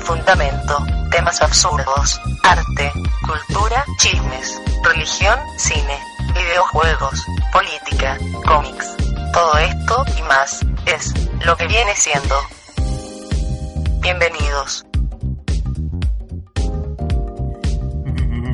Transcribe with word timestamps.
Fundamento, 0.00 0.78
temas 1.10 1.40
absurdos, 1.42 2.20
arte, 2.42 2.92
cultura, 3.26 3.84
chismes, 3.98 4.60
religión, 4.82 5.38
cine, 5.56 5.98
videojuegos, 6.34 7.24
política, 7.52 8.18
cómics. 8.46 8.96
Todo 9.32 9.58
esto 9.58 10.04
y 10.18 10.22
más 10.22 10.60
es 10.86 11.14
lo 11.44 11.56
que 11.56 11.66
viene 11.66 11.94
siendo. 11.94 12.34
Bienvenidos. 14.00 14.84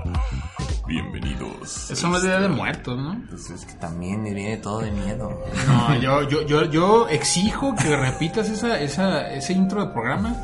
Eso 1.62 2.08
no 2.08 2.16
es 2.16 2.22
Día 2.22 2.40
de 2.40 2.48
Muertos, 2.48 2.98
¿no? 2.98 3.22
Pues 3.28 3.50
es 3.50 3.64
que 3.64 3.74
también 3.74 4.24
viene 4.24 4.56
todo 4.58 4.80
de 4.80 4.90
miedo. 4.90 5.42
No, 5.66 5.94
yo, 5.96 6.28
yo, 6.28 6.42
yo, 6.42 6.64
yo 6.64 7.08
exijo 7.08 7.74
que 7.74 7.96
repitas 7.96 8.48
esa, 8.48 8.80
esa, 8.80 9.30
ese 9.32 9.52
intro 9.52 9.84
de 9.86 9.92
programa, 9.92 10.34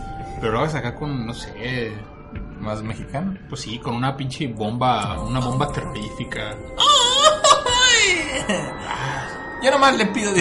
pero 0.40 0.52
lo 0.52 0.58
hagas 0.60 0.74
acá 0.74 0.94
con, 0.94 1.26
no 1.26 1.34
sé, 1.34 1.94
¿Más 2.60 2.82
mexicano? 2.82 3.36
pues 3.48 3.60
sí, 3.60 3.78
con 3.78 3.94
una 3.94 4.16
pinche 4.16 4.48
bomba, 4.48 5.20
una 5.22 5.40
bomba 5.40 5.70
terrorífica. 5.72 6.56
Yo 9.62 9.70
nomás 9.70 9.96
le 9.96 10.06
pido 10.06 10.32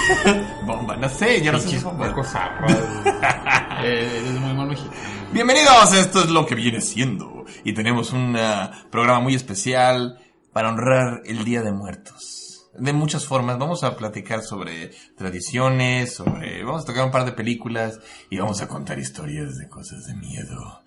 bomba, 0.66 0.96
no 0.96 1.08
sé, 1.08 1.42
yo 1.42 1.52
no 1.52 1.58
sé. 1.58 1.78
Bomba. 1.80 2.14
zarras. 2.24 2.76
Eh, 3.82 4.20
Eres 4.20 4.38
muy 4.38 4.52
mal 4.52 4.66
mexicano. 4.66 5.19
Bienvenidos, 5.32 5.94
esto 5.94 6.24
es 6.24 6.28
lo 6.28 6.44
que 6.44 6.56
viene 6.56 6.80
siendo. 6.80 7.44
Y 7.62 7.72
tenemos 7.72 8.12
un 8.12 8.36
ah, 8.36 8.72
programa 8.90 9.20
muy 9.20 9.36
especial 9.36 10.18
para 10.52 10.70
honrar 10.70 11.22
el 11.24 11.44
Día 11.44 11.62
de 11.62 11.70
Muertos. 11.70 12.68
De 12.76 12.92
muchas 12.92 13.26
formas, 13.26 13.56
vamos 13.56 13.84
a 13.84 13.96
platicar 13.96 14.42
sobre 14.42 14.90
tradiciones, 15.16 16.14
sobre... 16.14 16.64
Vamos 16.64 16.82
a 16.82 16.86
tocar 16.86 17.04
un 17.04 17.12
par 17.12 17.24
de 17.24 17.32
películas 17.32 18.00
y 18.28 18.38
vamos 18.38 18.60
a 18.60 18.66
contar 18.66 18.98
historias 18.98 19.56
de 19.56 19.68
cosas 19.68 20.04
de 20.06 20.14
miedo. 20.14 20.82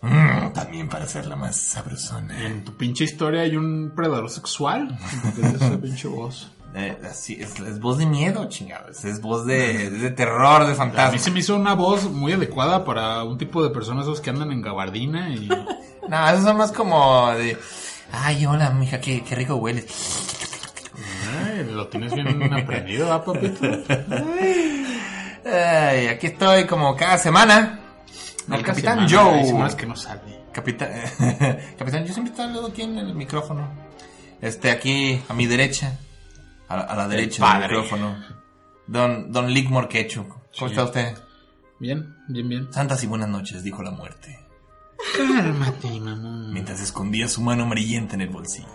Mm, 0.00 0.52
también 0.54 0.88
para 0.88 1.04
hacerla 1.04 1.36
más 1.36 1.54
sabrosona. 1.56 2.46
En 2.46 2.64
tu 2.64 2.78
pinche 2.78 3.04
historia 3.04 3.42
hay 3.42 3.54
un 3.54 3.92
predador 3.94 4.30
sexual. 4.30 4.98
Es 5.38 5.54
esa 5.54 5.78
pinche 5.78 6.08
voz. 6.08 6.50
Eh, 6.76 6.98
así, 7.08 7.38
es, 7.40 7.60
es 7.60 7.78
voz 7.78 7.98
de 7.98 8.06
miedo, 8.06 8.48
chingados. 8.48 9.04
Es 9.04 9.20
voz 9.20 9.46
de, 9.46 9.90
de 9.90 10.10
terror, 10.10 10.62
de 10.62 10.66
A 10.66 10.70
mí 10.70 10.74
fantasma. 10.76 11.18
se 11.18 11.30
me 11.30 11.38
hizo 11.38 11.54
una 11.54 11.74
voz 11.74 12.10
muy 12.10 12.32
adecuada 12.32 12.84
para 12.84 13.22
un 13.22 13.38
tipo 13.38 13.62
de 13.62 13.70
personas 13.70 14.04
esos 14.06 14.20
que 14.20 14.30
andan 14.30 14.50
en 14.52 14.62
gabardina 14.62 15.30
y... 15.30 15.48
No, 16.08 16.28
esos 16.28 16.44
son 16.44 16.58
más 16.58 16.70
como 16.70 17.30
de... 17.32 17.56
Ay, 18.12 18.44
hola, 18.44 18.68
mija, 18.72 19.00
qué, 19.00 19.24
qué 19.24 19.34
rico 19.34 19.54
hueles. 19.54 19.86
Ay, 21.46 21.64
lo 21.72 21.88
tienes 21.88 22.12
bien 22.12 22.52
aprendido, 22.52 23.10
¿ah, 23.10 23.24
papito? 23.24 23.66
Ay, 25.46 26.08
aquí 26.08 26.26
estoy 26.26 26.66
como 26.66 26.94
cada 26.94 27.16
semana. 27.16 27.80
El 28.50 28.62
Capitán 28.62 29.06
Joe. 29.08 29.38
Hay 29.40 29.46
semanas 29.46 29.74
que 29.74 29.86
no 29.86 29.96
sale. 29.96 30.20
Capitán, 30.52 30.90
Capitán, 31.78 32.04
yo 32.04 32.12
siempre 32.12 32.32
estoy 32.32 32.46
hablando 32.46 32.68
aquí 32.68 32.82
en 32.82 32.98
el 32.98 33.14
micrófono. 33.14 33.66
Este, 34.42 34.70
aquí 34.70 35.22
a 35.28 35.32
mi 35.32 35.46
derecha. 35.46 35.98
A, 36.68 36.76
la- 36.76 36.82
a 36.82 36.96
la 36.96 37.08
derecha 37.08 37.46
del 37.58 37.62
micrófono. 37.62 38.16
Don, 38.86 39.32
don 39.32 39.50
Ligmore 39.52 39.88
Quechu. 39.88 40.26
¿Cómo 40.28 40.42
Sí. 40.52 40.64
está 40.66 40.84
usted? 40.84 41.18
Bien, 41.80 42.14
bien, 42.28 42.48
bien. 42.48 42.72
Santas 42.72 43.02
y 43.04 43.06
buenas 43.06 43.28
noches, 43.28 43.62
dijo 43.64 43.82
la 43.82 43.90
muerte. 43.90 44.38
Cálmate, 45.16 46.00
mamón. 46.00 46.52
Mientras 46.52 46.80
escondía 46.80 47.28
su 47.28 47.42
mano 47.42 47.64
amarillenta 47.64 48.14
en 48.14 48.22
el 48.22 48.28
bolsillo. 48.30 48.68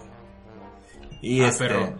Y 1.21 1.41
Ah, 1.41 1.47
este. 1.49 1.67
pero- 1.67 1.97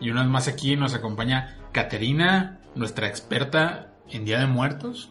Y 0.00 0.10
una 0.10 0.22
vez 0.22 0.30
más 0.30 0.46
aquí 0.48 0.76
nos 0.76 0.94
acompaña 0.94 1.56
Caterina, 1.72 2.60
nuestra 2.74 3.06
experta 3.08 3.94
en 4.10 4.24
Día 4.26 4.38
de 4.38 4.46
Muertos, 4.46 5.10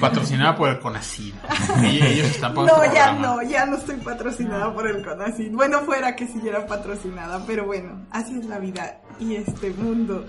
patrocinada 0.00 0.56
por 0.56 0.68
el 0.68 0.78
CONACYT. 0.78 1.34
Y 1.82 2.02
ellos 2.02 2.28
están 2.28 2.54
pagando 2.54 2.84
No, 2.84 2.94
ya 2.94 3.12
no, 3.12 3.42
ya 3.42 3.66
no 3.66 3.76
estoy 3.76 3.96
patrocinada 3.96 4.72
por 4.72 4.88
el 4.88 5.04
CONACYT. 5.04 5.52
Bueno, 5.52 5.80
fuera 5.80 6.16
que 6.16 6.26
siguiera 6.26 6.66
patrocinada, 6.66 7.44
pero 7.46 7.66
bueno, 7.66 8.06
así 8.10 8.38
es 8.38 8.46
la 8.46 8.58
vida 8.58 9.00
y 9.18 9.36
este 9.36 9.70
mundo 9.70 10.26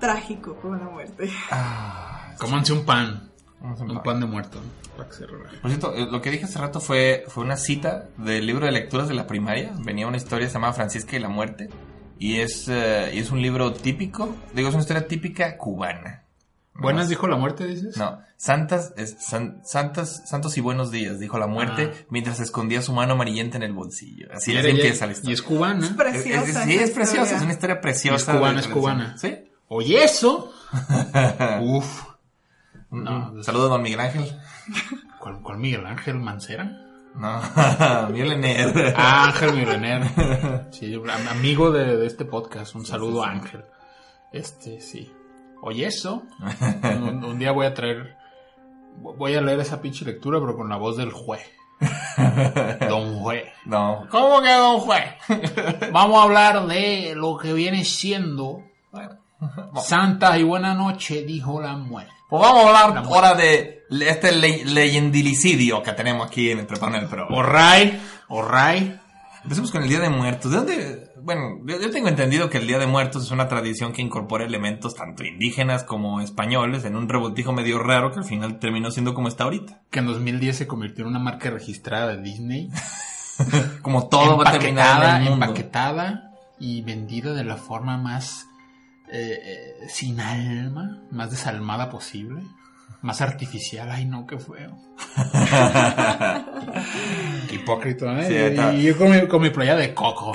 trágico 0.00 0.56
con 0.56 0.78
la 0.78 0.84
muerte. 0.84 1.30
Ah, 1.50 2.34
Cómanse 2.38 2.72
un 2.72 2.84
pan, 2.84 3.30
vamos 3.60 3.80
un 3.80 4.02
pan 4.02 4.20
de 4.20 4.26
muerto, 4.26 4.60
para 4.96 5.08
que 5.08 5.14
se 5.14 5.26
relaje. 5.26 5.56
Por 5.58 5.70
cierto, 5.70 5.94
eh, 5.94 6.06
lo 6.10 6.20
que 6.20 6.30
dije 6.30 6.44
hace 6.44 6.58
rato 6.58 6.80
fue, 6.80 7.24
fue 7.28 7.44
una 7.44 7.56
cita 7.56 8.08
del 8.18 8.46
libro 8.46 8.66
de 8.66 8.72
lecturas 8.72 9.08
de 9.08 9.14
la 9.14 9.26
primaria. 9.26 9.72
Venía 9.78 10.06
una 10.06 10.18
historia 10.18 10.48
llamada 10.48 10.72
Francisca 10.72 11.16
y 11.16 11.20
la 11.20 11.28
muerte. 11.28 11.68
Y 12.18 12.40
es, 12.40 12.68
eh, 12.68 13.10
y 13.14 13.18
es 13.18 13.30
un 13.30 13.42
libro 13.42 13.72
típico, 13.74 14.34
digo, 14.54 14.68
es 14.68 14.74
una 14.74 14.82
historia 14.82 15.06
típica 15.06 15.56
cubana. 15.58 16.25
¿Buenas 16.78 17.08
dijo 17.08 17.26
la 17.26 17.36
muerte, 17.36 17.66
dices? 17.66 17.96
No, 17.96 18.18
santas, 18.36 18.92
es, 18.96 19.16
san- 19.18 19.60
santas, 19.64 20.28
santos 20.28 20.56
y 20.58 20.60
buenos 20.60 20.90
días, 20.90 21.18
dijo 21.18 21.38
la 21.38 21.46
muerte, 21.46 21.90
Ah. 21.92 22.04
mientras 22.10 22.38
escondía 22.40 22.82
su 22.82 22.92
mano 22.92 23.14
amarillenta 23.14 23.56
en 23.56 23.62
el 23.62 23.72
bolsillo. 23.72 24.28
Así, 24.32 24.52
Y 24.52 24.58
ella- 24.58 24.68
empieza 24.68 25.06
la 25.06 25.12
Y 25.12 25.14
historia. 25.14 25.34
es 25.34 25.42
cubana. 25.42 25.86
Es 25.86 25.92
preciosa. 25.94 26.42
Es- 26.42 26.56
es- 26.56 26.64
sí, 26.64 26.74
es 26.74 26.90
preciosa, 26.90 27.22
historia. 27.22 27.36
es 27.36 27.42
una 27.42 27.52
historia 27.52 27.80
preciosa. 27.80 28.32
Es 28.32 28.38
cubana, 28.38 28.60
es 28.60 28.68
cubana. 28.68 29.18
¿Sí? 29.18 29.34
Oye, 29.68 30.04
eso. 30.04 30.52
Uf. 31.62 32.02
No, 32.90 33.32
Mm, 33.32 33.42
Saludos, 33.42 33.70
don 33.70 33.82
Miguel 33.82 34.00
Ángel. 34.00 34.30
¿Cuál, 35.18 35.40
cuál 35.42 35.58
Miguel 35.58 35.84
Ángel 35.86 36.18
Mancera? 36.18 36.82
No, 37.16 37.40
Miguel 38.12 38.32
Ener. 38.32 38.94
Ah, 38.96 39.26
Ángel 39.28 39.54
Milener. 39.54 40.02
Sí, 40.70 40.94
am- 40.94 41.28
amigo 41.28 41.70
de, 41.70 41.96
de 41.96 42.06
este 42.06 42.24
podcast. 42.26 42.74
Un 42.74 42.84
saludo 42.86 43.24
a 43.24 43.30
Ángel. 43.30 43.64
Este, 44.32 44.80
sí. 44.80 45.10
Oye, 45.62 45.86
eso. 45.86 46.22
Un, 46.82 47.24
un 47.24 47.38
día 47.38 47.52
voy 47.52 47.66
a 47.66 47.74
traer. 47.74 48.16
Voy 48.98 49.34
a 49.34 49.40
leer 49.42 49.60
esa 49.60 49.80
pinche 49.82 50.04
lectura, 50.04 50.40
pero 50.40 50.56
con 50.56 50.68
la 50.68 50.76
voz 50.76 50.96
del 50.96 51.12
juez. 51.12 51.42
Don 52.88 53.18
juez. 53.20 53.44
No, 53.66 54.06
¿cómo 54.10 54.40
que 54.40 54.50
don 54.52 54.80
juez? 54.80 55.04
Vamos 55.92 56.18
a 56.18 56.22
hablar 56.22 56.66
de 56.66 57.12
lo 57.14 57.36
que 57.36 57.52
viene 57.52 57.84
siendo 57.84 58.62
Santa 59.82 60.38
y 60.38 60.42
buena 60.42 60.72
noche, 60.74 61.22
dijo 61.24 61.60
la 61.60 61.76
muerte. 61.76 62.12
Pues 62.30 62.40
vamos 62.42 62.66
a 62.66 62.72
La 62.72 62.80
hablar 62.80 63.04
ahora 63.04 63.34
de 63.34 63.82
este 63.90 64.32
le- 64.32 64.64
leyendilicidio 64.64 65.82
que 65.82 65.92
tenemos 65.92 66.26
aquí 66.26 66.50
en 66.50 66.60
el 66.60 66.66
Preparan 66.66 67.02
el 67.02 67.06
Pro. 67.08 67.28
Alright, 67.30 68.00
alright. 68.30 68.96
Empecemos 69.42 69.70
con 69.70 69.82
el 69.82 69.88
Día 69.88 70.00
de 70.00 70.08
Muertos. 70.08 70.50
¿De 70.50 70.56
dónde? 70.56 71.05
Bueno, 71.26 71.58
yo, 71.64 71.80
yo 71.80 71.90
tengo 71.90 72.06
entendido 72.06 72.48
que 72.50 72.58
el 72.58 72.68
Día 72.68 72.78
de 72.78 72.86
Muertos 72.86 73.24
es 73.24 73.30
una 73.32 73.48
tradición 73.48 73.92
que 73.92 74.00
incorpora 74.00 74.44
elementos 74.44 74.94
tanto 74.94 75.24
indígenas 75.24 75.82
como 75.82 76.20
españoles 76.20 76.84
en 76.84 76.94
un 76.94 77.08
revoltijo 77.08 77.52
medio 77.52 77.80
raro 77.80 78.12
que 78.12 78.20
al 78.20 78.24
final 78.24 78.60
terminó 78.60 78.92
siendo 78.92 79.12
como 79.12 79.26
está 79.26 79.42
ahorita. 79.42 79.82
Que 79.90 79.98
en 79.98 80.06
2010 80.06 80.56
se 80.56 80.66
convirtió 80.68 81.02
en 81.02 81.10
una 81.10 81.18
marca 81.18 81.50
registrada 81.50 82.14
de 82.14 82.22
Disney. 82.22 82.70
Como 83.82 84.08
todo 84.08 84.38
va 84.38 84.50
a 84.50 84.52
terminar 84.52 84.86
empaquetada, 84.86 85.16
en 85.16 85.22
el 85.22 85.30
mundo. 85.30 85.44
empaquetada 85.46 86.30
y 86.60 86.82
vendida 86.82 87.34
de 87.34 87.42
la 87.42 87.56
forma 87.56 87.98
más 87.98 88.46
eh, 89.10 89.40
eh, 89.42 89.88
sin 89.88 90.20
alma, 90.20 91.02
más 91.10 91.32
desalmada 91.32 91.90
posible, 91.90 92.42
más 93.02 93.20
artificial. 93.20 93.90
Ay, 93.90 94.04
no, 94.06 94.26
qué 94.26 94.38
feo. 94.38 94.78
Qué 97.48 97.54
hipócrita, 97.56 98.20
¿eh? 98.20 98.26
Sí, 98.26 98.32
y, 98.34 98.36
está- 98.36 98.74
y 98.74 98.82
yo 98.82 98.96
con 98.98 99.10
mi, 99.10 99.26
con 99.28 99.42
mi 99.42 99.50
playa 99.50 99.76
de 99.76 99.94
coco. 99.94 100.32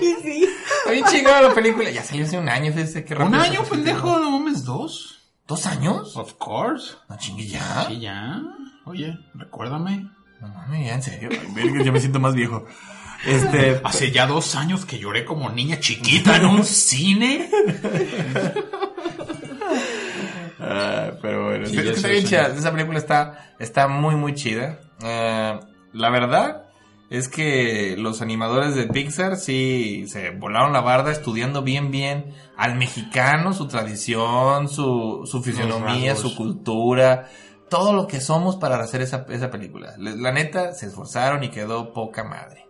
Y 0.00 0.22
sí, 0.22 0.48
Está 0.78 0.90
bien 0.92 1.04
chingada 1.06 1.42
la 1.42 1.54
película. 1.54 1.90
Ya 1.90 2.02
salió 2.02 2.24
hace 2.24 2.38
un 2.38 2.48
año, 2.48 2.72
fíjese 2.72 3.04
qué 3.04 3.14
¿Un 3.14 3.34
año, 3.34 3.62
pendejo? 3.64 4.18
¿No 4.18 4.30
mames, 4.38 4.64
dos? 4.64 5.12
¿Dos 5.46 5.66
años? 5.66 6.16
Of 6.16 6.34
course. 6.34 6.94
No 7.08 7.16
chingue 7.18 7.46
ya. 7.46 7.86
Sí, 7.88 8.00
ya. 8.00 8.40
Oye, 8.84 9.16
recuérdame. 9.34 10.08
No 10.40 10.48
mames, 10.48 10.86
ya 10.86 10.94
en 10.94 11.02
serio. 11.02 11.28
Ay, 11.56 11.84
ya 11.84 11.92
me 11.92 12.00
siento 12.00 12.20
más 12.20 12.34
viejo. 12.34 12.64
Este. 13.24 13.80
Hace 13.84 14.10
ya 14.12 14.26
dos 14.26 14.54
años 14.56 14.84
que 14.84 14.98
lloré 14.98 15.24
como 15.24 15.48
niña 15.50 15.78
chiquita 15.80 16.36
en 16.36 16.46
un 16.46 16.64
cine. 16.64 17.48
Ah, 20.58 21.10
pero 21.20 21.46
bueno, 21.46 21.66
Sí, 21.66 21.76
es 21.76 21.82
que 21.82 21.88
eso 21.90 21.96
está 21.96 22.08
bien 22.08 22.22
sí. 22.22 22.28
chida. 22.28 22.46
Esa 22.48 22.72
película 22.72 22.98
está, 22.98 23.54
está 23.58 23.88
muy, 23.88 24.14
muy 24.16 24.34
chida. 24.34 24.78
Ah, 25.02 25.60
la 25.92 26.10
verdad 26.10 26.62
es 27.08 27.28
que 27.28 27.94
los 27.98 28.20
animadores 28.22 28.74
de 28.74 28.86
Pixar 28.88 29.36
sí 29.36 30.06
se 30.08 30.30
volaron 30.30 30.72
la 30.72 30.80
barda 30.80 31.12
estudiando 31.12 31.62
bien, 31.62 31.90
bien 31.90 32.34
al 32.56 32.74
mexicano, 32.76 33.52
su 33.52 33.68
tradición, 33.68 34.68
su, 34.68 35.22
su 35.24 35.42
fisionomía, 35.42 36.16
su 36.16 36.34
cultura, 36.34 37.28
todo 37.68 37.92
lo 37.92 38.06
que 38.06 38.20
somos 38.20 38.56
para 38.56 38.76
hacer 38.80 39.02
esa, 39.02 39.24
esa 39.28 39.50
película. 39.50 39.94
La 39.98 40.32
neta, 40.32 40.72
se 40.72 40.86
esforzaron 40.86 41.44
y 41.44 41.50
quedó 41.50 41.92
poca 41.92 42.24
madre. 42.24 42.65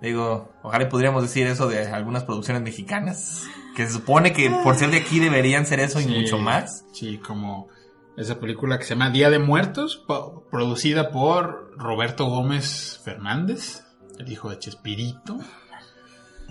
Digo, 0.00 0.52
ojalá 0.62 0.88
podríamos 0.88 1.22
decir 1.22 1.46
eso 1.46 1.68
de 1.68 1.86
algunas 1.88 2.24
producciones 2.24 2.62
mexicanas, 2.62 3.44
que 3.74 3.86
se 3.86 3.94
supone 3.94 4.32
que 4.32 4.50
por 4.62 4.76
ser 4.76 4.90
de 4.90 4.98
aquí 4.98 5.20
deberían 5.20 5.66
ser 5.66 5.80
eso 5.80 6.00
y 6.00 6.06
mucho 6.06 6.38
más. 6.38 6.84
Sí, 6.92 7.18
como 7.18 7.68
esa 8.16 8.38
película 8.38 8.78
que 8.78 8.84
se 8.84 8.90
llama 8.90 9.10
Día 9.10 9.30
de 9.30 9.38
Muertos, 9.38 10.04
producida 10.50 11.10
por 11.10 11.72
Roberto 11.78 12.26
Gómez 12.26 13.00
Fernández, 13.04 13.84
el 14.18 14.30
hijo 14.30 14.50
de 14.50 14.58
Chespirito. 14.58 15.38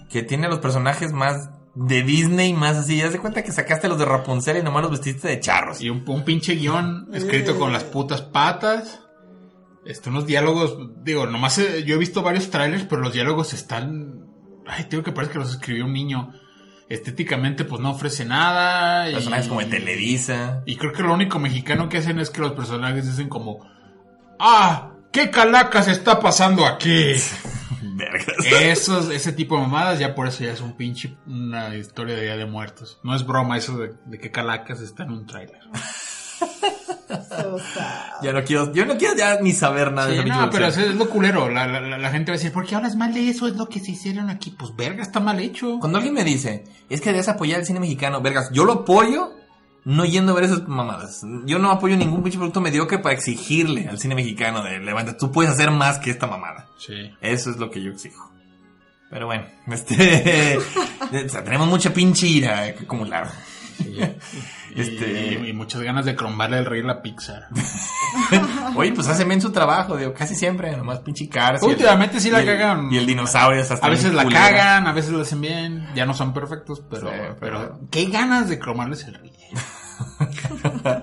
Que 0.10 0.24
tiene 0.24 0.50
los 0.50 0.60
personajes 0.60 1.13
más 1.13 1.51
de 1.75 2.04
Disney, 2.04 2.54
más 2.54 2.78
así. 2.78 2.98
Ya 2.98 3.12
se 3.12 3.19
cuenta 3.19 3.44
que 3.44 3.51
sacaste 3.51 3.88
los 3.88 3.98
de 3.98 4.06
Rapunzel 4.06 4.57
y 4.57 4.63
nomás 4.63 4.83
los 4.83 4.92
vestiste 4.92 5.28
de 5.28 5.39
charros. 5.39 5.81
Y 5.81 5.89
un, 5.89 6.04
un 6.07 6.25
pinche 6.25 6.56
guion 6.56 7.10
escrito 7.13 7.57
con 7.57 7.72
las 7.72 7.83
putas 7.86 8.22
patas. 8.22 9.01
Este, 9.86 10.10
unos 10.10 10.25
diálogos, 10.28 10.78
digo, 11.04 11.25
nomás 11.25 11.57
eh, 11.57 11.83
yo 11.83 11.95
he 11.95 11.98
visto 11.98 12.22
varios 12.22 12.50
trailers, 12.50 12.83
pero 12.86 13.01
los 13.01 13.13
diálogos 13.13 13.54
están... 13.54 14.25
Ay, 14.68 14.86
tengo 14.86 15.04
que 15.04 15.12
parece 15.12 15.33
que 15.33 15.39
los 15.39 15.51
escribió 15.51 15.86
un 15.86 15.94
niño. 15.94 16.31
Estéticamente, 16.88 17.63
pues 17.66 17.81
no 17.81 17.92
ofrece 17.92 18.25
nada. 18.25 19.10
y- 19.10 19.13
Personajes 19.13 19.48
como 19.48 19.62
de 19.62 19.66
Televisa. 19.68 20.62
Y 20.66 20.75
creo 20.75 20.92
que 20.94 21.01
lo 21.04 21.13
único 21.13 21.39
mexicano 21.39 21.89
que 21.89 21.98
hacen 21.98 22.19
es 22.19 22.30
que 22.30 22.42
los 22.42 22.51
personajes 22.51 23.06
dicen 23.07 23.28
como... 23.30 23.66
¡Ah! 24.39 24.94
¿Qué 25.12 25.30
calacas 25.30 25.88
está 25.88 26.19
pasando 26.19 26.66
aquí? 26.66 27.13
Vergas. 27.81 28.25
Esos, 28.62 29.10
ese 29.10 29.33
tipo 29.33 29.56
de 29.56 29.62
mamadas, 29.63 30.00
ya 30.00 30.16
por 30.16 30.28
eso 30.28 30.44
ya 30.44 30.51
es 30.54 30.62
un 30.62 30.78
pinche, 30.78 31.18
una 31.28 31.75
historia 31.75 32.16
de 32.16 32.24
Día 32.24 32.38
de 32.38 32.45
Muertos. 32.45 33.00
No 33.04 33.16
es 33.16 33.25
broma 33.25 33.57
eso 33.57 33.78
de, 33.78 33.94
de 34.06 34.19
que 34.19 34.31
calacas 34.31 34.80
está 34.80 35.04
en 35.04 35.12
un 35.12 35.25
tráiler. 35.25 35.60
Ya 38.22 38.34
no 38.34 38.44
quiero, 38.44 38.72
yo 38.74 38.86
no 38.86 38.98
quiero 38.98 39.16
ya 39.16 39.40
ni 39.42 39.52
saber 39.54 39.92
nada 39.92 40.08
de 40.08 40.13
Sí, 40.16 40.19
esa 40.19 40.28
no, 40.28 40.34
pinche 40.42 40.52
pero 40.52 40.66
versión. 40.66 40.90
es, 40.92 40.96
lo 40.96 41.10
culero. 41.10 41.50
La, 41.50 41.68
la- 41.68 41.81
la- 41.81 41.98
la 41.98 42.10
gente 42.12 42.31
va 42.31 42.36
a 42.36 42.38
decir, 42.38 42.52
¿por 42.52 42.66
qué 42.66 42.75
hablas 42.75 42.96
mal 42.96 43.13
de 43.13 43.30
eso? 43.30 43.48
Es 43.48 43.56
lo 43.56 43.68
que 43.68 43.80
se 43.80 43.92
hicieron 43.92 44.30
aquí. 44.30 44.52
Pues 44.58 44.75
verga, 44.75 45.02
está 45.04 45.19
mal 45.19 45.40
hecho. 45.40 45.78
Cuando 45.80 45.98
alguien 45.98 46.13
me 46.13 46.24
dice, 46.24 46.63
es 46.90 47.02
que 47.02 47.12
debes 47.12 47.28
apoyar 47.28 47.60
el 47.60 47.66
cine 47.66 47.80
mexicano, 47.80 48.22
vergas, 48.22 48.50
yo 48.54 48.63
lo 48.66 48.74
apoyo 48.74 49.34
no 49.84 50.06
yendo 50.06 50.34
a 50.34 50.36
ver 50.36 50.44
esas 50.44 50.68
mamadas. 50.68 51.22
Yo 51.46 51.58
no 51.58 51.72
apoyo 51.72 51.98
ningún 51.98 52.22
pinche 52.22 52.38
producto 52.38 52.62
mediocre 52.62 53.00
para 53.00 53.16
exigirle 53.16 53.88
al 53.88 53.98
cine 54.00 54.14
mexicano 54.16 54.62
de 54.64 54.80
levanta, 54.80 55.18
tú 55.18 55.31
puedes 55.31 55.52
hacer 55.52 55.72
más 55.72 55.98
que 55.98 56.12
esta 56.12 56.28
mamada. 56.28 56.68
Sí. 56.78 57.12
Eso 57.19 57.50
es 57.50 57.57
lo 57.57 57.72
que 57.72 57.81
yo 57.81 57.92
exijo. 57.92 58.30
Pero 59.10 59.25
bueno, 59.25 59.46
este. 59.68 60.57
o 61.25 61.30
sea, 61.30 61.44
tenemos 61.44 61.68
mucha 61.68 61.92
pinche 61.94 62.28
ira 62.28 62.74
que 62.75 62.84
acumular. 62.84 63.28
Y, 64.75 64.81
Este- 64.81 65.39
y- 65.44 65.50
y 65.50 65.53
muchas 65.53 65.81
ganas 65.81 66.06
de 66.06 66.15
crombarle 66.15 66.57
el 66.59 66.65
rey 66.65 66.81
la 66.83 67.01
Pixar. 67.01 67.47
Oye, 68.75 68.91
pues 68.94 69.07
hacen 69.07 69.27
bien 69.27 69.41
su 69.41 69.51
trabajo, 69.51 69.97
digo, 69.97 70.13
casi 70.13 70.35
siempre, 70.35 70.75
nomás 70.77 71.00
pinche 71.00 71.25
el- 71.25 71.63
Últimamente 71.63 72.19
sí 72.19 72.29
la 72.31 72.39
y 72.44 72.47
el- 72.47 72.57
cagan. 72.57 72.91
Y 72.91 72.97
el 72.97 73.06
dinosaurio 73.06 73.62
hasta 73.62 73.75
A 73.75 73.89
veces 73.89 74.13
la 74.13 74.23
culera. 74.23 74.41
cagan, 74.50 74.88
a 74.88 74.94
veces 74.94 75.12
lo 75.12 75.21
hacen 75.21 75.41
bien. 75.41 75.88
Ya 75.95 76.06
no 76.06 76.13
son 76.13 76.33
perfectos, 76.33 76.81
pero, 76.89 77.09
Sí, 77.09 77.15
pero, 77.18 77.35
pero- 77.39 77.79
qué 77.91 78.06
ganas 78.06 78.47
de 78.50 78.59
cromarles 78.59 79.03
el 79.06 79.15
rey. 79.15 79.31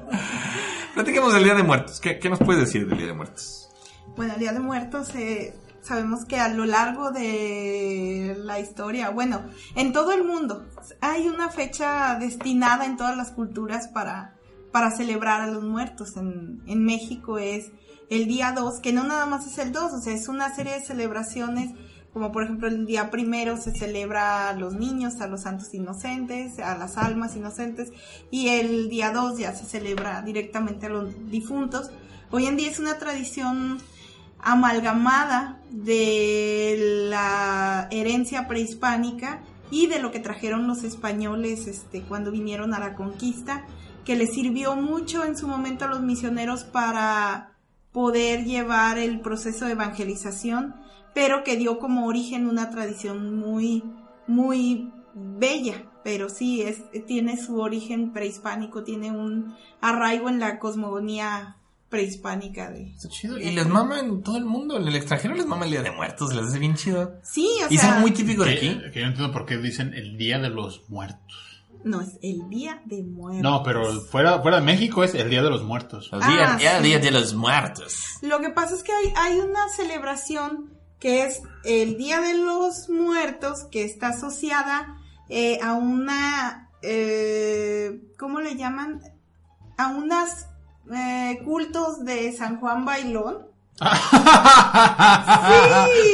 Platiquemos 0.95 1.33
del 1.35 1.45
Día 1.45 1.55
de 1.55 1.63
Muertos. 1.63 2.01
¿Qué, 2.01 2.19
qué 2.19 2.29
nos 2.29 2.39
puedes 2.39 2.63
decir 2.65 2.87
del 2.89 2.99
Día 2.99 3.07
de 3.09 3.13
Muertos? 3.15 3.69
Bueno, 4.17 4.35
el 4.35 4.41
Día 4.41 4.53
de 4.53 4.61
Muertos, 4.61 5.15
eh, 5.15 5.55
sabemos 5.89 6.27
que 6.27 6.37
a 6.37 6.49
lo 6.49 6.67
largo 6.67 7.11
de 7.11 8.37
la 8.39 8.61
historia, 8.61 9.09
bueno, 9.09 9.43
en 9.75 9.95
todo 9.95 10.13
el 10.13 10.23
mundo, 10.23 10.67
hay 11.01 11.29
una 11.29 11.49
fecha 11.49 12.19
destinada 12.21 12.85
en 12.85 12.99
todas 12.99 13.17
las 13.17 13.31
culturas 13.31 13.89
para, 13.89 14.37
para 14.71 14.91
celebrar 14.91 15.41
a 15.41 15.47
los 15.47 15.65
muertos. 15.65 16.19
En, 16.19 16.63
en 16.67 16.85
México 16.85 17.39
es 17.39 17.73
el 18.11 18.27
día 18.27 18.53
2, 18.53 18.81
que 18.81 18.93
no 18.93 19.05
nada 19.05 19.25
más 19.25 19.47
es 19.47 19.57
el 19.57 19.73
2, 19.73 19.93
o 19.95 20.01
sea, 20.01 20.13
es 20.13 20.29
una 20.29 20.55
serie 20.55 20.75
de 20.75 20.85
celebraciones, 20.85 21.71
como 22.13 22.33
por 22.33 22.45
ejemplo 22.45 22.69
el 22.69 22.85
día 22.85 23.11
primero 23.11 23.57
se 23.57 23.73
celebra 23.73 24.51
a 24.51 24.53
los 24.53 24.75
niños, 24.75 25.21
a 25.23 25.27
los 25.27 25.43
santos 25.43 25.73
inocentes, 25.73 26.59
a 26.59 26.77
las 26.77 26.99
almas 26.99 27.35
inocentes, 27.35 27.93
y 28.31 28.49
el 28.49 28.91
día 28.91 29.11
2 29.13 29.39
ya 29.39 29.55
se 29.55 29.65
celebra 29.65 30.21
directamente 30.21 30.87
a 30.87 30.91
los 30.91 31.31
difuntos. 31.31 31.91
Hoy 32.31 32.47
en 32.47 32.59
día 32.59 32.71
es 32.71 32.79
una 32.79 32.99
tradición 32.99 33.79
amalgamada 34.41 35.61
de 35.71 37.07
la 37.11 37.89
herencia 37.91 38.49
prehispánica 38.49 39.41
y 39.71 39.87
de 39.87 39.99
lo 39.99 40.11
que 40.11 40.21
trajeron 40.21 40.67
los 40.67 40.85
españoles 40.85 41.67
este, 41.67 42.03
cuando 42.03 42.31
vinieron 42.31 42.75
a 42.75 42.79
la 42.79 42.95
conquista, 42.95 43.67
que 44.05 44.17
les 44.17 44.33
sirvió 44.33 44.77
mucho 44.77 45.25
en 45.25 45.37
su 45.37 45.47
momento 45.47 45.85
a 45.85 45.89
los 45.89 46.01
misioneros 46.01 46.65
para 46.65 47.53
poder 47.93 48.45
llevar 48.45 48.99
el 48.99 49.21
proceso 49.21 49.67
de 49.67 49.73
evangelización, 49.73 50.75
pero 51.15 51.45
que 51.45 51.57
dio 51.57 51.79
como 51.79 52.07
origen 52.07 52.47
una 52.47 52.71
tradición 52.71 53.39
muy, 53.39 53.85
muy 54.27 54.91
bella, 55.15 55.91
pero 56.05 56.31
sí, 56.31 56.63
es, 56.63 56.83
tiene 57.07 57.37
su 57.37 57.61
origen 57.61 58.13
prehispánico, 58.13 58.85
tiene 58.85 59.11
un 59.11 59.55
arraigo 59.81 60.29
en 60.29 60.41
la 60.41 60.59
cosmogonía 60.59 61.58
prehispánica 61.89 62.71
de... 62.71 62.91
Está 62.93 63.09
chido. 63.09 63.39
Y 63.39 63.51
les 63.53 63.67
mama 63.67 64.01
en 64.01 64.23
todo 64.23 64.37
el 64.37 64.45
mundo. 64.45 64.77
En 64.77 64.87
el 64.89 64.95
extranjero 64.97 65.35
les 65.35 65.47
mama 65.47 65.65
el 65.65 65.71
Día 65.71 65.83
de 65.83 65.91
Muertos. 65.91 66.35
Les 66.35 66.45
hace 66.47 66.59
bien 66.59 66.75
chido. 66.75 67.15
Sí, 67.23 67.49
o 67.67 67.71
Y 67.71 67.75
es 67.77 67.81
sea... 67.81 67.91
algo 67.91 68.03
muy 68.03 68.11
típico 68.13 68.45
de 68.45 68.53
aquí. 68.53 68.69
que 68.93 69.01
yo 69.01 69.07
no 69.07 69.11
entiendo 69.13 69.33
por 69.33 69.47
qué 69.47 69.57
dicen 69.59 69.95
el 69.95 70.17
Día 70.19 70.39
de 70.39 70.51
los 70.51 70.89
Muertos. 70.89 71.45
No, 71.85 72.01
es 72.01 72.19
el 72.23 72.49
Día 72.51 72.83
de 72.85 73.03
Muertos. 73.05 73.43
No, 73.43 73.63
pero 73.63 74.01
fuera, 74.03 74.41
fuera 74.43 74.59
de 74.61 74.67
México 74.67 75.05
es 75.05 75.15
el 75.15 75.31
Día 75.31 75.43
de 75.43 75.51
los 75.51 75.63
Muertos. 75.63 76.09
Los 76.13 76.23
Ah, 76.25 76.29
días, 76.31 76.63
ya 76.63 76.77
sí. 76.79 76.85
Día 76.85 76.99
de 76.99 77.11
los 77.11 77.35
Muertos. 77.35 77.95
Lo 78.21 78.41
que 78.41 78.51
pasa 78.51 78.75
es 78.75 78.83
que 78.83 78.93
hay, 78.93 79.13
hay 79.17 79.39
una 79.39 79.69
celebración 79.75 80.71
que 80.99 81.25
es 81.25 81.41
el 81.65 81.97
Día 81.97 82.21
de 82.21 82.35
los 82.37 82.89
Muertos, 82.91 83.65
que 83.71 83.85
está 83.85 84.09
asociada 84.09 84.97
eh, 85.29 85.61
a 85.63 85.75
una... 85.75 86.69
eh, 86.83 88.01
¿Cómo 88.19 88.41
le 88.41 88.57
llaman? 88.57 89.01
A 89.77 89.89
unas 89.89 90.49
eh, 90.95 91.39
cultos 91.45 92.05
de 92.05 92.33
San 92.37 92.59
Juan 92.61 92.85
Bailón. 92.85 93.47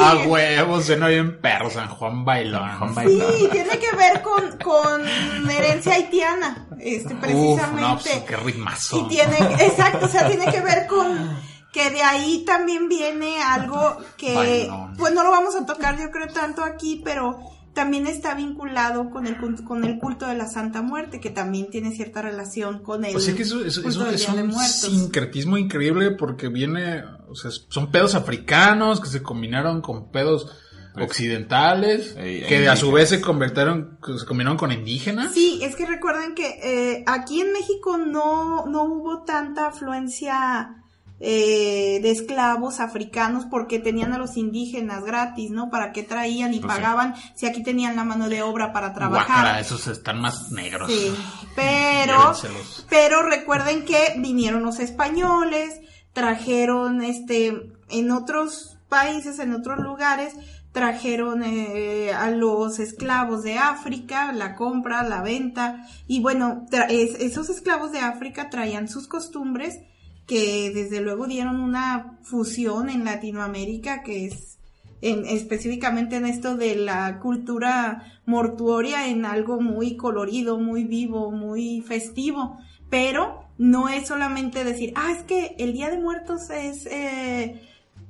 A 0.00 0.16
huevos, 0.26 0.84
suena 0.84 1.08
bien 1.08 1.40
perro 1.40 1.70
San 1.70 1.88
Juan 1.88 2.24
Bailón. 2.24 2.68
Juan 2.78 2.90
Sí, 2.90 2.94
Bailón. 2.96 3.50
tiene 3.50 3.78
que 3.78 3.96
ver 3.96 4.22
con, 4.22 4.58
con 4.58 5.50
herencia 5.50 5.94
haitiana, 5.94 6.66
este, 6.78 7.14
Uf, 7.14 7.20
precisamente. 7.20 7.80
no, 7.80 7.98
pues, 7.98 8.22
qué 8.28 8.36
ritmazo. 8.36 8.98
Y 8.98 9.08
tiene, 9.08 9.36
exacto, 9.60 10.06
o 10.06 10.08
sea, 10.08 10.28
tiene 10.28 10.46
que 10.46 10.60
ver 10.60 10.86
con 10.86 11.38
que 11.72 11.90
de 11.90 12.02
ahí 12.02 12.44
también 12.44 12.88
viene 12.88 13.42
algo 13.42 13.96
que, 14.16 14.34
Bailón. 14.34 14.94
pues 14.96 15.12
no 15.12 15.22
lo 15.24 15.30
vamos 15.30 15.56
a 15.56 15.66
tocar 15.66 15.98
yo 15.98 16.10
creo 16.10 16.28
tanto 16.28 16.62
aquí, 16.62 17.00
pero 17.04 17.38
también 17.74 18.06
está 18.06 18.34
vinculado 18.34 19.10
con 19.10 19.26
el, 19.26 19.36
culto- 19.38 19.64
con 19.64 19.84
el 19.84 19.98
culto 19.98 20.26
de 20.26 20.34
la 20.36 20.46
Santa 20.46 20.80
Muerte, 20.82 21.20
que 21.20 21.30
también 21.30 21.68
tiene 21.70 21.90
cierta 21.94 22.22
relación 22.22 22.82
con 22.82 23.04
el 23.04 23.14
O 23.14 23.20
sea 23.20 23.34
que 23.34 23.42
eso, 23.42 23.64
eso- 23.64 23.82
culto 23.82 24.08
eso 24.08 24.14
es 24.14 24.28
un 24.28 24.52
sincretismo 25.00 25.58
increíble 25.58 26.12
porque 26.12 26.48
viene, 26.48 27.02
o 27.28 27.34
sea, 27.34 27.50
son 27.68 27.90
pedos 27.90 28.14
africanos 28.14 29.00
que 29.00 29.08
se 29.08 29.22
combinaron 29.22 29.80
con 29.82 30.10
pedos 30.10 30.50
occidentales, 30.96 32.14
Ey, 32.16 32.44
que 32.46 32.68
a 32.68 32.76
su 32.76 32.92
vez 32.92 33.08
se 33.08 33.20
convirtieron, 33.20 33.98
se 34.18 34.24
combinaron 34.26 34.56
con 34.56 34.70
indígenas. 34.72 35.32
Sí, 35.32 35.58
es 35.62 35.74
que 35.76 35.86
recuerden 35.86 36.34
que 36.34 36.46
eh, 36.62 37.04
aquí 37.06 37.40
en 37.40 37.52
México 37.52 37.96
no, 37.98 38.66
no 38.66 38.84
hubo 38.84 39.24
tanta 39.24 39.66
afluencia 39.68 40.83
eh, 41.20 42.00
de 42.02 42.10
esclavos 42.10 42.80
africanos 42.80 43.46
porque 43.50 43.78
tenían 43.78 44.12
a 44.12 44.18
los 44.18 44.36
indígenas 44.36 45.04
gratis, 45.04 45.50
¿no? 45.50 45.70
¿Para 45.70 45.92
qué 45.92 46.02
traían 46.02 46.52
y 46.52 46.60
Pues 46.60 46.74
sí. 46.74 46.80
pagaban 46.80 47.14
si 47.34 47.46
aquí 47.46 47.62
tenían 47.62 47.96
la 47.96 48.04
mano 48.04 48.28
de 48.28 48.42
obra 48.42 48.72
para 48.72 48.92
trabajar? 48.94 49.60
esos 49.60 49.86
están 49.86 50.20
más 50.20 50.50
negros. 50.50 50.90
Sí, 50.92 51.14
pero, 51.56 52.18
Llévenselos. 52.18 52.86
pero 52.90 53.22
recuerden 53.22 53.84
que 53.84 54.14
vinieron 54.18 54.62
los 54.64 54.80
españoles, 54.80 55.80
trajeron 56.12 57.02
este, 57.02 57.72
en 57.90 58.10
otros 58.10 58.76
países, 58.88 59.38
en 59.38 59.54
otros 59.54 59.78
lugares, 59.78 60.34
trajeron 60.72 61.42
eh, 61.44 62.12
a 62.12 62.30
los 62.30 62.80
esclavos 62.80 63.42
de 63.44 63.58
África, 63.58 64.32
la 64.32 64.56
compra, 64.56 65.02
la 65.04 65.22
venta, 65.22 65.86
y 66.08 66.20
bueno, 66.20 66.66
tra- 66.70 66.86
esos 66.90 67.48
esclavos 67.48 67.92
de 67.92 68.00
África 68.00 68.50
traían 68.50 68.88
sus 68.88 69.06
costumbres 69.06 69.78
que 70.26 70.70
desde 70.74 71.00
luego 71.00 71.26
dieron 71.26 71.60
una 71.60 72.18
fusión 72.22 72.88
en 72.88 73.04
Latinoamérica 73.04 74.02
que 74.02 74.26
es 74.26 74.58
en, 75.00 75.26
específicamente 75.26 76.16
en 76.16 76.24
esto 76.24 76.56
de 76.56 76.76
la 76.76 77.20
cultura 77.20 78.20
mortuoria 78.24 79.08
en 79.08 79.26
algo 79.26 79.60
muy 79.60 79.96
colorido, 79.96 80.58
muy 80.58 80.84
vivo, 80.84 81.30
muy 81.30 81.82
festivo, 81.82 82.58
pero 82.88 83.44
No 83.56 83.88
es 83.88 84.08
solamente 84.08 84.64
decir, 84.64 84.92
ah, 84.96 85.12
es 85.12 85.22
que 85.22 85.54
el 85.58 85.74
Día 85.74 85.88
de 85.88 85.98
Muertos 85.98 86.50
es 86.50 86.86
eh, 86.86 87.60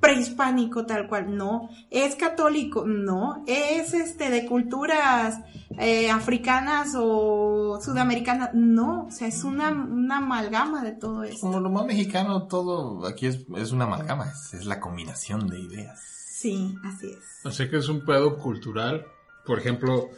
prehispánico 0.04 0.84
tal 0.84 1.08
cual, 1.08 1.34
no. 1.34 1.70
Es 1.90 2.14
católico, 2.14 2.84
no. 2.86 3.42
Es 3.46 3.94
este 3.94 4.28
de 4.30 4.44
culturas 4.44 5.40
eh, 5.78 6.10
africanas 6.10 6.94
o 6.96 7.80
sudamericanas, 7.82 8.50
no. 8.52 9.06
O 9.06 9.10
sea, 9.10 9.28
es 9.28 9.44
una, 9.44 9.70
una 9.70 10.18
amalgama 10.18 10.82
de 10.82 10.92
todo 10.92 11.24
esto. 11.24 11.40
Como 11.40 11.60
lo 11.60 11.70
más 11.70 11.86
mexicano, 11.86 12.46
todo 12.46 13.06
aquí 13.06 13.26
es, 13.26 13.46
es 13.56 13.72
una 13.72 13.84
amalgama, 13.84 14.30
es, 14.30 14.54
es 14.54 14.66
la 14.66 14.78
combinación 14.78 15.48
de 15.48 15.60
ideas. 15.60 16.00
Sí, 16.00 16.74
así 16.84 17.06
es. 17.10 17.46
O 17.46 17.50
sea 17.50 17.70
que 17.70 17.78
es 17.78 17.88
un 17.88 18.04
pedo 18.04 18.38
cultural. 18.38 19.06
Por 19.46 19.58
ejemplo, 19.58 20.10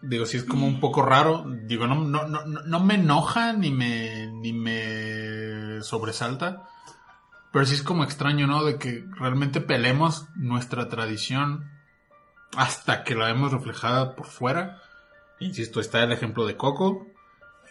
digo, 0.00 0.24
si 0.24 0.38
es 0.38 0.44
como 0.44 0.66
un 0.66 0.80
poco 0.80 1.02
raro. 1.02 1.44
Digo, 1.66 1.86
no, 1.86 1.96
no, 1.96 2.26
no, 2.26 2.44
no 2.44 2.80
me 2.80 2.94
enoja 2.94 3.52
ni 3.52 3.70
me, 3.70 4.28
ni 4.32 4.54
me 4.54 5.82
sobresalta. 5.82 6.68
Pero 7.52 7.64
sí 7.64 7.74
es 7.74 7.82
como 7.82 8.04
extraño, 8.04 8.46
¿no? 8.46 8.64
De 8.64 8.78
que 8.78 9.04
realmente 9.18 9.60
pelemos 9.60 10.28
nuestra 10.36 10.88
tradición 10.88 11.70
hasta 12.56 13.04
que 13.04 13.14
la 13.14 13.26
vemos 13.26 13.52
reflejada 13.52 14.14
por 14.14 14.26
fuera. 14.26 14.80
Insisto, 15.40 15.80
está 15.80 16.02
el 16.02 16.12
ejemplo 16.12 16.46
de 16.46 16.56
Coco, 16.56 17.07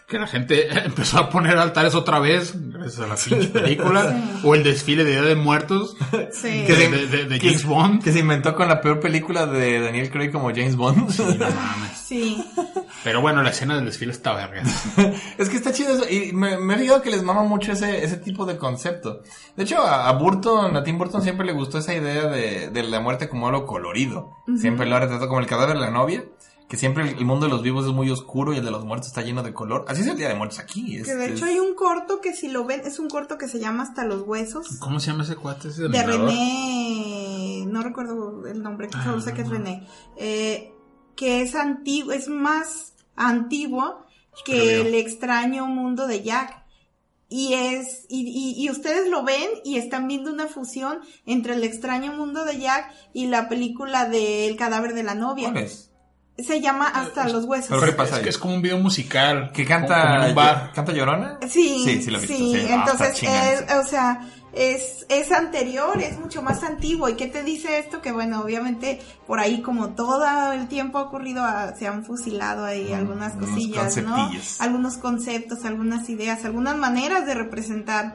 que 0.08 0.18
la 0.18 0.26
gente 0.26 0.68
empezó 0.86 1.18
a 1.18 1.28
poner 1.30 1.58
altares 1.58 1.94
otra 1.94 2.18
vez, 2.18 2.54
gracias 2.56 2.98
a 3.00 3.06
la 3.06 3.14
pinche 3.14 3.48
película, 3.48 4.40
o 4.42 4.54
el 4.54 4.62
desfile 4.64 5.04
de 5.04 5.10
Día 5.12 5.22
de 5.22 5.34
Muertos 5.36 5.96
Sí. 6.32 6.62
de, 6.62 6.88
de- 6.88 7.06
de- 7.06 7.24
de 7.26 7.38
James 7.40 7.64
Bond. 7.64 8.02
Que 8.02 8.12
se 8.12 8.20
inventó 8.20 8.54
con 8.54 8.68
la 8.68 8.80
peor 8.80 9.00
película 9.00 9.46
de 9.46 9.80
Daniel 9.80 10.10
Craig 10.10 10.32
como 10.32 10.48
James 10.48 10.76
Bond. 10.76 11.10
Sí, 11.10 11.22
no 11.22 11.46
mames. 11.50 11.98
Sí. 11.98 12.42
Pero 13.04 13.20
bueno, 13.20 13.42
la 13.42 13.50
escena 13.50 13.76
del 13.76 13.84
desfile 13.84 14.12
está 14.12 14.34
verga. 14.34 14.62
es 15.38 15.48
que 15.50 15.56
está 15.56 15.72
chido 15.72 15.92
eso. 15.94 16.08
Y 16.08 16.32
me, 16.32 16.56
me 16.58 16.74
he 16.74 16.78
fijado 16.78 17.02
que 17.02 17.10
les 17.10 17.22
mama 17.22 17.42
mucho 17.42 17.72
ese, 17.72 18.02
ese 18.02 18.16
tipo 18.16 18.46
de 18.46 18.56
concepto. 18.56 19.22
De 19.56 19.64
hecho, 19.64 19.78
a, 19.82 20.08
a 20.08 20.12
Burton, 20.14 20.74
a 20.74 20.82
Tim 20.82 20.96
Burton 20.96 21.20
siempre 21.22 21.46
le 21.46 21.52
gustó 21.52 21.78
esa 21.78 21.94
idea 21.94 22.24
de, 22.28 22.70
de 22.70 22.82
la 22.82 23.00
muerte 23.00 23.28
como 23.28 23.46
algo 23.48 23.66
colorido. 23.66 24.38
Siempre 24.58 24.86
lo 24.86 24.96
ha 24.96 25.00
retratado 25.00 25.28
como 25.28 25.40
el 25.40 25.46
cadáver 25.46 25.74
de 25.76 25.82
la 25.82 25.90
novia. 25.90 26.24
Que 26.68 26.76
siempre 26.76 27.02
el, 27.08 27.18
el 27.18 27.24
mundo 27.24 27.46
de 27.46 27.52
los 27.52 27.62
vivos 27.62 27.86
es 27.86 27.92
muy 27.92 28.10
oscuro 28.10 28.52
y 28.52 28.58
el 28.58 28.64
de 28.64 28.70
los 28.70 28.84
muertos 28.84 29.08
está 29.08 29.22
lleno 29.22 29.42
de 29.42 29.54
color. 29.54 29.86
Así 29.88 30.02
es 30.02 30.06
el 30.08 30.18
Día 30.18 30.28
de 30.28 30.34
Muertos 30.34 30.58
aquí. 30.58 30.96
es- 30.96 31.06
Que 31.06 31.14
de 31.14 31.24
es- 31.26 31.30
hecho 31.32 31.46
hay 31.46 31.58
un 31.58 31.74
corto 31.74 32.20
que 32.20 32.34
si 32.34 32.48
lo 32.48 32.64
ven, 32.66 32.82
es 32.84 32.98
un 32.98 33.08
corto 33.08 33.38
que 33.38 33.48
se 33.48 33.58
llama 33.58 33.84
Hasta 33.84 34.04
los 34.04 34.22
huesos. 34.26 34.66
¿Cómo 34.78 35.00
se 35.00 35.10
llama 35.10 35.22
ese 35.24 35.36
cuate? 35.36 35.68
Ese 35.68 35.88
de 35.88 35.98
animador? 35.98 36.28
René, 36.28 37.64
no 37.68 37.82
recuerdo 37.82 38.46
el 38.46 38.62
nombre, 38.62 38.90
solo 39.04 39.20
sé 39.20 39.32
que 39.34 39.42
es 39.42 39.48
René, 39.48 39.86
eh, 40.16 40.72
que 41.16 41.40
es 41.42 41.54
antiguo, 41.54 42.12
es 42.12 42.28
más 42.28 42.92
antiguo 43.16 44.04
que 44.44 44.52
Creo 44.52 44.82
el 44.86 44.94
extraño 44.94 45.66
mundo 45.66 46.06
de 46.06 46.22
Jack. 46.22 46.64
Y 47.30 47.52
es, 47.52 48.06
y, 48.08 48.22
y- 48.26 48.62
y 48.64 48.70
ustedes 48.70 49.10
lo 49.10 49.22
ven 49.22 49.48
y 49.64 49.76
están 49.76 50.08
viendo 50.08 50.32
una 50.32 50.46
fusión 50.46 51.00
entre 51.26 51.54
el 51.54 51.64
extraño 51.64 52.12
mundo 52.14 52.44
de 52.46 52.58
Jack 52.58 52.90
y 53.12 53.26
la 53.26 53.48
película 53.50 54.08
del 54.08 54.56
cadáver 54.56 54.94
de 54.94 55.02
la 55.02 55.14
novia. 55.14 55.50
¿Cuál 55.52 55.64
es? 55.64 55.87
Se 56.38 56.60
llama 56.60 56.86
Hasta 56.88 57.28
los 57.28 57.44
huesos. 57.44 57.68
Pero 57.68 57.82
¿qué 57.82 57.92
pasa 57.92 58.10
Es 58.12 58.16
ahí? 58.18 58.22
que 58.24 58.28
es 58.30 58.38
como 58.38 58.54
un 58.54 58.62
video 58.62 58.78
musical. 58.78 59.50
¿Que 59.52 59.64
canta, 59.64 60.02
como 60.02 60.22
en 60.22 60.28
un 60.30 60.34
bar. 60.36 60.72
¿Canta 60.72 60.92
Llorona? 60.92 61.38
Sí, 61.48 61.82
Sí, 61.84 62.02
sí 62.02 62.10
lo 62.10 62.18
he 62.18 62.20
visto, 62.20 62.36
sí, 62.36 62.52
sí. 62.54 62.66
Ah, 62.70 62.74
entonces, 62.74 63.22
es, 63.24 63.74
o 63.74 63.82
sea, 63.84 64.20
es, 64.52 65.04
es 65.08 65.32
anterior, 65.32 66.00
es 66.00 66.18
mucho 66.18 66.40
más 66.40 66.62
antiguo. 66.62 67.08
¿Y 67.08 67.14
qué 67.16 67.26
te 67.26 67.42
dice 67.42 67.80
esto? 67.80 68.00
Que 68.00 68.12
bueno, 68.12 68.40
obviamente 68.42 69.00
por 69.26 69.40
ahí 69.40 69.62
como 69.62 69.90
todo 69.90 70.52
el 70.52 70.68
tiempo 70.68 70.98
ha 70.98 71.02
ocurrido, 71.02 71.42
ah, 71.42 71.74
se 71.76 71.88
han 71.88 72.04
fusilado 72.04 72.64
ahí 72.64 72.92
algunas 72.92 73.32
cosillas, 73.34 73.96
¿no? 73.98 74.30
Algunos 74.60 74.96
conceptos, 74.96 75.64
algunas 75.64 76.08
ideas, 76.08 76.44
algunas 76.44 76.76
maneras 76.76 77.26
de 77.26 77.34
representar 77.34 78.14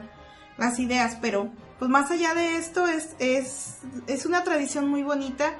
las 0.56 0.78
ideas, 0.78 1.18
pero 1.20 1.50
pues 1.78 1.90
más 1.90 2.10
allá 2.10 2.32
de 2.34 2.56
esto 2.56 2.86
es, 2.86 3.16
es, 3.18 3.78
es 4.06 4.24
una 4.24 4.44
tradición 4.44 4.88
muy 4.88 5.02
bonita. 5.02 5.52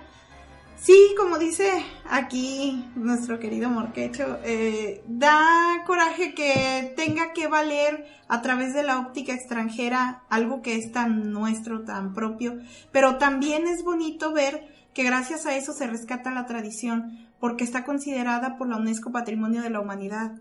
Sí, 0.84 1.14
como 1.16 1.38
dice 1.38 1.82
aquí 2.10 2.84
nuestro 2.94 3.40
querido 3.40 3.70
Morquecho, 3.70 4.38
eh, 4.44 5.02
da 5.08 5.82
coraje 5.86 6.34
que 6.34 6.92
tenga 6.94 7.32
que 7.32 7.48
valer 7.48 8.04
a 8.28 8.42
través 8.42 8.74
de 8.74 8.82
la 8.82 8.98
óptica 8.98 9.32
extranjera 9.32 10.24
algo 10.28 10.60
que 10.60 10.76
es 10.76 10.92
tan 10.92 11.32
nuestro, 11.32 11.84
tan 11.84 12.12
propio, 12.12 12.58
pero 12.92 13.16
también 13.16 13.66
es 13.66 13.82
bonito 13.82 14.34
ver 14.34 14.68
que 14.92 15.04
gracias 15.04 15.46
a 15.46 15.56
eso 15.56 15.72
se 15.72 15.86
rescata 15.86 16.30
la 16.30 16.44
tradición, 16.44 17.30
porque 17.40 17.64
está 17.64 17.86
considerada 17.86 18.58
por 18.58 18.68
la 18.68 18.76
UNESCO 18.76 19.10
Patrimonio 19.10 19.62
de 19.62 19.70
la 19.70 19.80
Humanidad. 19.80 20.32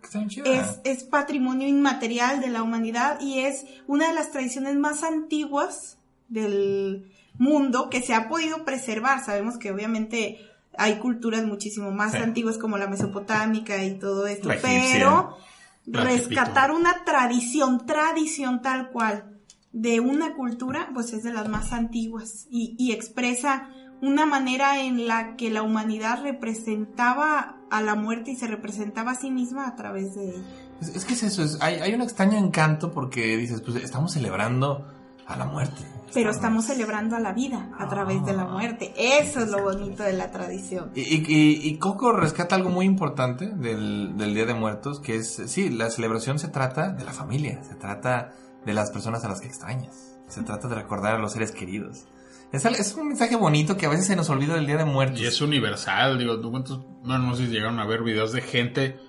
Es, 0.43 0.81
es 0.83 1.05
patrimonio 1.05 1.69
inmaterial 1.69 2.41
de 2.41 2.49
la 2.49 2.63
humanidad 2.63 3.17
y 3.21 3.39
es 3.39 3.65
una 3.87 4.09
de 4.09 4.13
las 4.13 4.31
tradiciones 4.31 4.75
más 4.75 5.03
antiguas 5.03 5.97
del 6.27 7.12
mundo 7.37 7.89
que 7.89 8.01
se 8.01 8.13
ha 8.13 8.29
podido 8.29 8.63
preservar. 8.65 9.23
Sabemos 9.25 9.57
que 9.57 9.71
obviamente 9.71 10.39
hay 10.77 10.97
culturas 10.99 11.43
muchísimo 11.45 11.91
más 11.91 12.11
Sí. 12.13 12.17
antiguas 12.17 12.57
como 12.57 12.77
la 12.77 12.87
mesopotámica 12.87 13.83
y 13.83 13.99
todo 13.99 14.25
esto, 14.27 14.49
pero 14.61 15.37
La 15.85 16.03
rescatar 16.03 16.71
una 16.71 17.03
tradición, 17.05 17.85
tradición 17.85 18.61
tal 18.61 18.89
cual 18.89 19.25
de 19.71 19.99
una 19.99 20.33
cultura, 20.35 20.89
pues 20.93 21.13
es 21.13 21.23
de 21.23 21.33
las 21.33 21.49
más 21.49 21.73
antiguas 21.73 22.47
y, 22.49 22.75
y 22.79 22.91
expresa 22.91 23.69
una 24.01 24.25
manera 24.25 24.81
en 24.81 25.07
la 25.07 25.35
que 25.35 25.49
la 25.49 25.61
humanidad 25.63 26.21
representaba 26.23 27.57
a 27.69 27.81
la 27.81 27.95
muerte 27.95 28.31
y 28.31 28.35
se 28.35 28.47
representaba 28.47 29.11
a 29.11 29.15
sí 29.15 29.31
misma 29.31 29.67
a 29.67 29.75
través 29.75 30.15
de 30.15 30.29
ella. 30.29 30.43
Es, 30.81 30.89
es 30.89 31.05
que 31.05 31.13
es 31.13 31.23
eso, 31.23 31.43
es, 31.43 31.57
hay, 31.61 31.75
hay 31.75 31.93
un 31.93 32.01
extraño 32.01 32.37
encanto 32.37 32.91
porque 32.91 33.37
dices, 33.37 33.61
pues 33.61 33.77
estamos 33.83 34.11
celebrando 34.13 34.87
a 35.25 35.35
la 35.37 35.45
muerte. 35.45 35.81
Pero 36.13 36.29
estamos 36.31 36.65
celebrando 36.65 37.15
a 37.15 37.19
la 37.19 37.33
vida 37.33 37.69
a 37.79 37.87
través 37.89 38.23
de 38.25 38.33
la 38.33 38.45
muerte. 38.45 38.93
Eso 38.95 39.39
es 39.41 39.49
lo 39.49 39.63
bonito 39.63 40.03
de 40.03 40.13
la 40.13 40.31
tradición. 40.31 40.91
Y, 40.95 41.01
y, 41.01 41.59
y- 41.67 41.77
Coco 41.77 42.11
rescata 42.11 42.55
algo 42.55 42.69
muy 42.69 42.85
importante 42.85 43.47
del, 43.47 44.15
del 44.17 44.33
Día 44.33 44.45
de 44.45 44.53
Muertos, 44.53 44.99
que 44.99 45.15
es, 45.15 45.41
sí, 45.47 45.69
la 45.69 45.89
celebración 45.89 46.37
se 46.39 46.47
trata 46.49 46.89
de 46.91 47.03
la 47.03 47.13
familia, 47.13 47.63
se 47.63 47.75
trata 47.75 48.33
de 48.65 48.73
las 48.73 48.91
personas 48.91 49.23
a 49.25 49.29
las 49.29 49.41
que 49.41 49.47
extrañas, 49.47 50.15
se 50.27 50.43
trata 50.43 50.67
de 50.67 50.75
recordar 50.75 51.15
a 51.15 51.17
los 51.19 51.33
seres 51.33 51.51
queridos. 51.51 52.05
Es, 52.51 52.63
es 52.65 52.93
un 52.93 53.07
mensaje 53.07 53.35
bonito 53.35 53.75
que 53.77 53.87
a 53.87 53.89
veces 53.89 54.05
se 54.05 54.15
nos 54.15 54.29
olvida 54.29 54.53
del 54.53 54.67
Día 54.67 54.77
de 54.77 54.85
Muertos. 54.85 55.19
Y 55.19 55.25
es 55.25 55.41
universal, 55.41 56.19
digo, 56.19 56.39
¿tú 56.39 56.51
cuántos, 56.51 56.81
no, 57.03 57.17
no 57.17 57.35
sé 57.35 57.47
si 57.47 57.51
llegaron 57.51 57.79
a 57.79 57.85
ver 57.87 58.03
videos 58.03 58.31
de 58.31 58.41
gente 58.41 58.99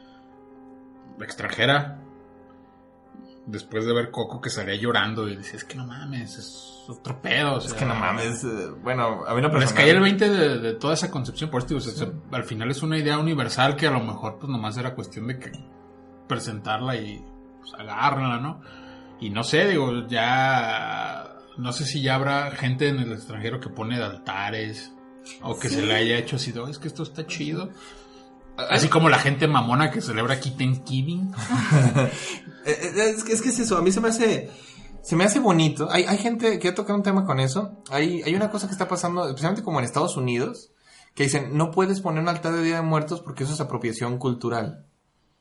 extranjera 1.21 2.01
después 3.47 3.85
de 3.85 3.93
ver 3.93 4.11
Coco 4.11 4.41
que 4.41 4.51
salía 4.51 4.75
llorando 4.77 5.29
y 5.29 5.37
dices, 5.37 5.55
es 5.55 5.65
que 5.65 5.75
no 5.77 5.87
mames, 5.87 6.39
es 6.39 6.71
otro 6.89 7.21
pedo. 7.21 7.55
o 7.55 7.59
Es 7.59 7.73
que 7.75 7.85
no 7.85 7.95
mames, 7.95 8.43
eh, 8.45 8.71
bueno, 8.83 9.25
a 9.27 9.35
mí 9.35 9.41
lo 9.43 9.49
Les 9.49 9.59
personal- 9.59 9.75
caía 9.75 9.93
el 9.93 10.01
20 10.01 10.29
de, 10.31 10.59
de 10.59 10.73
toda 10.75 10.95
esa 10.95 11.11
concepción, 11.11 11.51
por 11.51 11.61
eso 11.63 11.69
digo, 11.69 11.79
o 11.79 11.83
sea, 11.83 12.09
al 12.33 12.45
final 12.45 12.71
es 12.71 12.83
una 12.83 12.99
idea 12.99 13.19
universal 13.19 13.77
que 13.77 13.87
a 13.87 13.91
lo 13.91 14.01
mejor 14.01 14.39
pues 14.39 14.51
nomás 14.51 14.77
era 14.79 14.95
cuestión 14.95 15.27
de 15.27 15.39
que 15.39 15.53
presentarla 16.27 16.97
y 16.97 17.23
pues, 17.61 17.75
agárrenla, 17.79 18.39
¿no? 18.41 18.61
Y 19.21 19.31
no 19.31 19.45
sé, 19.45 19.67
digo, 19.69 20.07
ya 20.09 21.37
no 21.57 21.73
sé 21.73 21.85
si 21.85 22.03
ya 22.03 22.17
habrá 22.17 22.51
gente 22.53 22.89
en 22.89 22.99
el 22.99 23.13
extranjero 23.13 23.61
que 23.61 23.69
pone 23.69 23.97
de 23.99 24.05
altares 24.05 24.93
o 25.43 25.59
que 25.59 25.69
se 25.69 25.83
le 25.83 25.95
haya 25.95 26.19
hecho 26.19 26.37
así, 26.37 26.53
"Oh, 26.59 26.69
es 26.69 26.79
que 26.79 26.89
esto 26.89 27.03
está 27.03 27.27
chido. 27.27 27.71
Así 28.57 28.89
como 28.89 29.09
la 29.09 29.19
gente 29.19 29.49
mamona 29.49 29.91
que 29.91 30.01
celebra 30.01 30.35
aquí 30.35 30.51
Thanksgiving. 30.51 31.33
Eh, 32.67 32.93
eh, 32.97 33.11
Es 33.15 33.25
que, 33.25 33.35
es 33.35 33.43
que 33.43 33.51
es 33.51 33.59
eso, 33.59 33.77
a 33.77 33.83
mí 33.83 33.93
se 33.93 34.01
me 34.01 34.09
hace, 34.09 34.51
se 35.03 35.17
me 35.17 35.25
hace 35.25 35.39
bonito. 35.39 35.87
Hay, 35.91 36.05
hay 36.05 36.17
gente 36.17 36.59
que 36.59 36.69
ha 36.69 36.75
tocado 36.75 36.97
un 36.97 37.03
tema 37.03 37.27
con 37.27 37.39
eso. 37.39 37.83
Hay, 37.91 38.23
hay 38.23 38.35
una 38.35 38.51
cosa 38.51 38.69
que 38.69 38.73
está 38.73 38.89
pasando, 38.89 39.29
especialmente 39.29 39.63
como 39.63 39.81
en 39.81 39.85
Estados 39.85 40.17
Unidos, 40.17 40.71
que 41.15 41.25
dicen, 41.25 41.59
no 41.59 41.71
puedes 41.71 42.01
poner 42.01 42.23
un 42.23 42.31
altar 42.31 42.55
de 42.55 42.63
Día 42.63 42.77
de 42.77 42.83
Muertos 42.83 43.21
porque 43.21 43.45
eso 43.45 43.53
es 43.53 43.61
apropiación 43.61 44.17
cultural. 44.17 44.87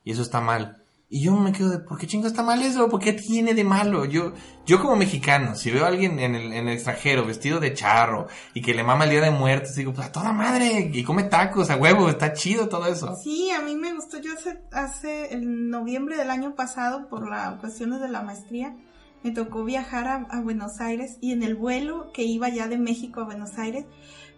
Y 0.03 0.11
eso 0.11 0.21
está 0.21 0.41
mal. 0.41 0.82
Y 1.13 1.21
yo 1.21 1.35
me 1.35 1.51
quedo 1.51 1.69
de, 1.69 1.77
¿por 1.77 1.99
qué 1.99 2.07
chingo 2.07 2.25
está 2.25 2.41
mal 2.41 2.63
eso? 2.63 2.89
¿Por 2.89 2.99
qué 2.99 3.13
tiene 3.13 3.53
de 3.53 3.63
malo? 3.63 4.03
Yo, 4.05 4.33
yo 4.65 4.81
como 4.81 4.95
mexicano, 4.95 5.53
si 5.53 5.69
veo 5.69 5.85
a 5.85 5.89
alguien 5.89 6.17
en 6.17 6.33
el, 6.33 6.51
en 6.51 6.67
el 6.67 6.73
extranjero 6.73 7.23
vestido 7.23 7.59
de 7.59 7.75
charro 7.75 8.25
y 8.55 8.63
que 8.63 8.73
le 8.73 8.83
mama 8.83 9.03
el 9.03 9.11
Día 9.11 9.21
de 9.21 9.29
Muertos, 9.29 9.75
digo, 9.75 9.93
pues 9.93 10.07
a 10.07 10.11
toda 10.11 10.33
madre, 10.33 10.89
y 10.91 11.03
come 11.03 11.25
tacos 11.25 11.69
a 11.69 11.75
huevo, 11.75 12.09
está 12.09 12.33
chido 12.33 12.67
todo 12.67 12.87
eso. 12.87 13.15
Sí, 13.23 13.51
a 13.51 13.61
mí 13.61 13.75
me 13.75 13.93
gustó. 13.93 14.17
Yo 14.17 14.33
hace, 14.33 14.63
hace 14.71 15.35
en 15.35 15.69
noviembre 15.69 16.17
del 16.17 16.31
año 16.31 16.55
pasado, 16.55 17.07
por 17.09 17.29
las 17.29 17.59
cuestiones 17.59 18.01
de 18.01 18.09
la 18.09 18.23
maestría, 18.23 18.75
me 19.21 19.29
tocó 19.29 19.63
viajar 19.63 20.07
a, 20.07 20.15
a 20.31 20.41
Buenos 20.41 20.81
Aires 20.81 21.19
y 21.21 21.31
en 21.31 21.43
el 21.43 21.53
vuelo 21.53 22.11
que 22.11 22.23
iba 22.23 22.49
ya 22.49 22.67
de 22.67 22.79
México 22.79 23.21
a 23.21 23.25
Buenos 23.25 23.59
Aires, 23.59 23.85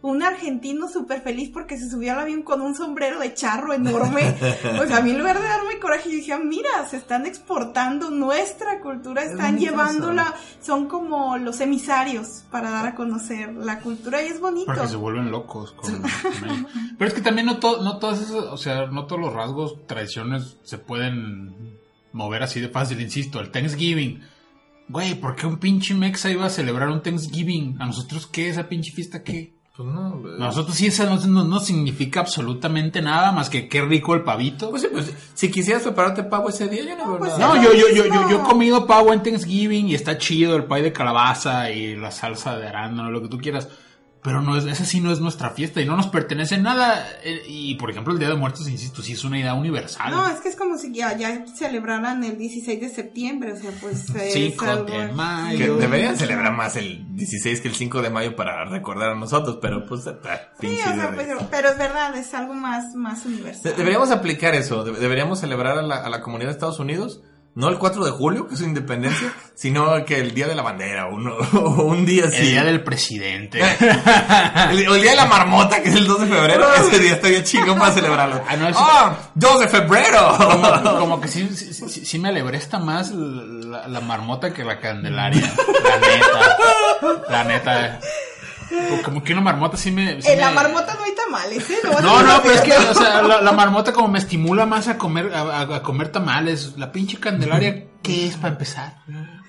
un 0.08 0.22
argentino 0.24 0.88
súper 0.88 1.22
feliz 1.22 1.50
porque 1.52 1.78
se 1.78 1.90
subió 1.90 2.14
al 2.14 2.20
avión 2.20 2.44
con 2.44 2.62
un 2.62 2.76
sombrero 2.76 3.20
de 3.20 3.34
charro 3.34 3.74
enorme. 3.74 4.36
Pues 4.78 4.92
a 4.92 5.02
mí 5.02 5.12
en 5.12 5.18
lugar 5.18 5.42
de 5.42 5.48
darme 5.48 5.80
coraje, 5.80 6.10
yo 6.12 6.16
dije, 6.18 6.34
"Ah, 6.34 6.40
mira, 6.44 6.88
se 6.90 6.98
están 6.98 7.26
exportando 7.26 8.12
nuestra 8.12 8.80
cultura, 8.82 9.24
están 9.24 9.58
llevándola, 9.58 10.34
son 10.62 10.88
como 10.88 11.38
los 11.38 11.60
emisarios 11.60 12.44
para 12.52 12.70
dar 12.70 12.86
a 12.88 12.96
conocer 12.96 13.54
la 13.56 13.80
cultura 13.80 14.22
y 14.22 14.28
es 14.28 14.40
bonito. 14.40 14.68
Porque 14.68 14.88
se 14.88 14.96
vuelven 14.96 15.32
locos. 15.32 15.72
con-. 15.72 16.04
Pero 16.98 17.08
es 17.08 17.14
que 17.14 17.22
también 17.22 17.48
no, 17.48 17.58
to- 17.58 17.82
no 17.82 17.98
todos 17.98 18.22
esos, 18.22 18.46
o 18.46 18.58
sea, 18.58 18.86
no 18.88 19.06
todos 19.08 19.22
los 19.22 19.34
rasgos, 19.34 19.86
tradiciones 19.88 20.58
se 20.64 20.78
pueden 20.78 21.80
mover 22.14 22.44
así 22.44 22.60
de 22.62 22.70
fácil, 22.70 23.02
insisto, 23.02 23.40
el 23.40 23.50
Thanksgiving. 23.52 24.22
Güey, 24.88 25.16
¿por 25.16 25.36
qué 25.36 25.48
un 25.48 25.58
pinche 25.58 25.96
mexa 25.96 26.30
iba 26.30 26.46
a 26.46 26.50
celebrar 26.52 26.90
un 26.90 27.02
Thanksgiving? 27.02 27.78
¿A 27.82 27.88
nosotros 27.88 28.28
qué? 28.28 28.50
¿Esa 28.50 28.70
pinche 28.70 28.92
fiesta 28.92 29.24
qué? 29.24 29.55
Pues 29.76 29.90
no. 29.90 30.22
Nosotros 30.38 30.78
sí, 30.78 30.88
esa 30.88 31.06
no, 31.06 31.18
no, 31.28 31.44
no 31.44 31.60
significa 31.60 32.22
absolutamente 32.22 33.02
nada 33.02 33.34
más 33.34 33.50
que 33.50 33.68
qué 33.68 33.82
rico 33.82 34.14
el 34.14 34.24
pavito. 34.24 34.70
Pues 34.70 34.84
sí, 34.84 34.88
pues 34.90 35.14
si 35.34 35.52
quisieras 35.52 35.84
prepararte 35.84 36.24
pavo 36.24 36.48
ese 36.48 36.70
día, 36.70 36.84
yo 36.86 36.96
no, 36.96 37.10
veo 37.10 37.20
pues 37.20 37.38
nada. 37.38 37.56
No, 37.56 37.62
es 37.62 37.64
yo, 37.64 37.74
lo 37.74 37.78
yo, 37.78 37.88
yo, 37.90 38.06
yo, 38.06 38.12
mismo. 38.12 38.30
yo 38.30 38.42
he 38.42 38.44
comido 38.44 38.88
pavo 38.88 39.12
en 39.12 39.22
Thanksgiving 39.22 39.90
y 39.90 39.96
está 39.96 40.18
chido 40.18 40.56
el 40.56 40.64
pay 40.64 40.82
de 40.82 40.94
calabaza 40.94 41.72
y 41.72 41.96
la 41.96 42.12
salsa 42.12 42.58
de 42.58 42.68
arándano, 42.68 43.12
lo 43.12 43.22
que 43.22 43.28
tú 43.28 43.38
quieras. 43.38 43.68
Pero 44.26 44.42
no 44.42 44.58
es, 44.58 44.66
esa 44.66 44.84
sí 44.84 45.00
no 45.00 45.12
es 45.12 45.22
nuestra 45.22 45.52
fiesta 45.52 45.80
y 45.82 45.86
no 45.86 45.96
nos 45.96 46.08
pertenece 46.08 46.58
nada. 46.58 47.08
Eh, 47.24 47.44
Y 47.48 47.76
por 47.76 47.92
ejemplo, 47.92 48.12
el 48.12 48.20
Día 48.20 48.28
de 48.28 48.36
Muertos, 48.36 48.68
insisto, 48.68 49.02
sí 49.04 49.14
es 49.14 49.24
una 49.24 49.40
idea 49.40 49.54
universal. 49.54 50.12
No, 50.12 50.28
es 50.28 50.40
que 50.42 50.50
es 50.50 50.56
como 50.56 50.78
si 50.80 50.92
ya, 50.92 51.16
ya 51.16 51.46
celebraran 51.56 52.24
el 52.24 52.38
16 52.38 52.82
de 52.82 52.90
septiembre, 52.90 53.54
o 53.54 53.56
sea, 53.56 53.70
pues... 53.80 54.10
eh, 54.16 54.30
5 54.34 54.66
es 54.66 54.72
algo- 54.72 54.86
de 54.86 55.08
Que 55.08 55.14
mayo. 55.14 55.78
deberían 55.78 56.18
celebrar 56.18 56.52
más 56.54 56.76
el 56.76 57.06
16 57.16 57.62
que 57.62 57.68
el 57.68 57.76
5 57.76 58.02
de 58.02 58.10
mayo 58.10 58.36
para 58.36 58.66
recordar 58.66 59.12
a 59.12 59.16
nosotros, 59.16 59.60
pero 59.62 59.86
pues... 59.86 60.02
Sí, 60.60 60.80
o 60.80 60.94
sea, 60.96 61.14
pero, 61.16 61.38
pero 61.52 61.70
es 61.70 61.78
verdad, 61.78 62.18
es 62.18 62.34
algo 62.34 62.54
más, 62.56 62.96
más 62.96 63.26
universal. 63.26 63.64
De- 63.72 63.78
Deberíamos 63.78 64.10
aplicar 64.12 64.56
eso, 64.56 64.84
de- 64.84 64.94
deberíamos 65.00 65.40
celebrar 65.40 65.78
a 65.78 65.82
la, 65.84 65.98
a 65.98 66.10
la 66.10 66.22
comunidad 66.22 66.50
de 66.50 66.54
Estados 66.54 66.80
Unidos, 66.80 67.22
no 67.56 67.70
el 67.70 67.78
4 67.78 68.04
de 68.06 68.12
julio, 68.12 68.48
que 68.48 68.54
es 68.54 68.60
su 68.60 68.66
independencia, 68.66 69.32
sino 69.56 70.04
que 70.06 70.20
el 70.20 70.34
día 70.34 70.48
de 70.48 70.56
la 70.56 70.62
bandera, 70.62 71.08
uno, 71.08 71.36
o 71.54 71.84
un 71.86 72.06
día 72.06 72.26
así. 72.26 72.38
El 72.38 72.48
Día 72.52 72.64
del 72.66 72.84
Presidente. 72.84 73.60
El- 74.72 74.88
o 74.90 74.96
el 74.96 75.02
día 75.02 75.12
de 75.12 75.18
la 75.18 75.26
marmota, 75.26 75.82
que 75.82 75.90
es 75.90 75.96
el 75.96 76.06
2 76.08 76.22
de 76.22 76.28
febrero, 76.28 76.74
ese 76.76 77.00
día 77.00 77.14
estaría 77.14 77.44
chingón 77.44 77.80
para 77.80 77.94
celebrarlo. 77.94 78.42
Ah, 78.48 78.56
no, 78.58 78.68
ese- 78.70 78.80
¡Ah! 78.82 79.16
¡2 79.36 79.60
de 79.60 79.68
febrero! 79.70 80.38
como, 80.38 81.00
como 81.00 81.22
que 81.22 81.28
sí, 81.28 81.50
sí, 81.56 81.74
sí- 81.74 82.06
sí 82.06 82.20
me 82.20 82.30
alebresta 82.30 82.78
más 82.80 83.12
la, 83.12 83.88
la 83.88 84.02
marmota 84.02 84.54
que 84.54 84.64
la 84.64 84.80
candelaria. 84.80 85.42
La 85.84 85.98
neta. 85.98 87.22
La 87.30 87.44
neta. 87.46 88.00
Como 89.04 89.24
que 89.24 89.34
una 89.34 89.42
marmota 89.42 89.78
sí 89.78 89.92
me... 89.92 90.22
sí 90.22 90.32
En 90.32 90.40
la 90.40 90.50
me- 90.50 90.56
marmota 90.56 90.96
no 90.96 91.04
hay 91.04 91.14
tamales, 91.16 91.70
¿eh? 91.70 91.78
No, 92.02 92.24
no, 92.24 92.42
pero 92.42 92.56
es 92.56 92.62
que, 92.62 92.74
o 92.76 92.94
sea, 92.94 93.22
la, 93.22 93.42
la 93.42 93.52
marmota 93.52 93.94
como 93.94 94.08
me 94.08 94.20
estimula 94.20 94.66
más 94.66 94.88
a 94.88 94.98
comer, 94.98 95.32
a, 95.34 95.42
a- 95.42 95.76
a 95.78 95.82
comer 95.84 96.10
tamales. 96.10 96.74
La 96.78 96.92
pinche 96.92 97.18
candelaria, 97.20 97.86
¿qué 98.06 98.28
es 98.28 98.36
para 98.38 98.54
empezar? 98.54 98.94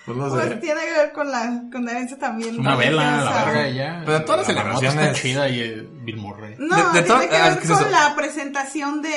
Pues 0.05 0.17
no 0.17 0.29
Pues 0.29 0.45
sé. 0.45 0.55
tiene 0.57 0.81
que 0.83 0.93
ver 0.93 1.13
con 1.13 1.31
la, 1.31 1.63
con 1.73 1.85
la 1.85 1.91
herencia 1.93 2.17
también. 2.17 2.61
Una 2.61 2.77
vela, 2.77 3.25
la 3.25 3.45
verga 3.45 3.69
ya. 3.71 4.03
Pero 4.07 4.25
todas 4.25 4.47
las 4.47 4.57
La 4.57 4.63
celebraciones- 4.63 5.07
está 5.09 5.21
chida 5.21 5.49
y 5.49 5.61
eh, 5.61 5.89
Bill 6.05 6.17
Murray. 6.19 6.55
No, 6.59 6.93
De- 6.93 7.01
de 7.01 7.07
tiene 7.07 7.29
que 7.29 7.43
ver 7.43 7.59
¿qué 7.59 7.65
es 7.65 7.71
con 7.71 7.81
eso? 7.81 7.91
la 7.91 8.15
presentación 8.15 9.03
de, 9.03 9.09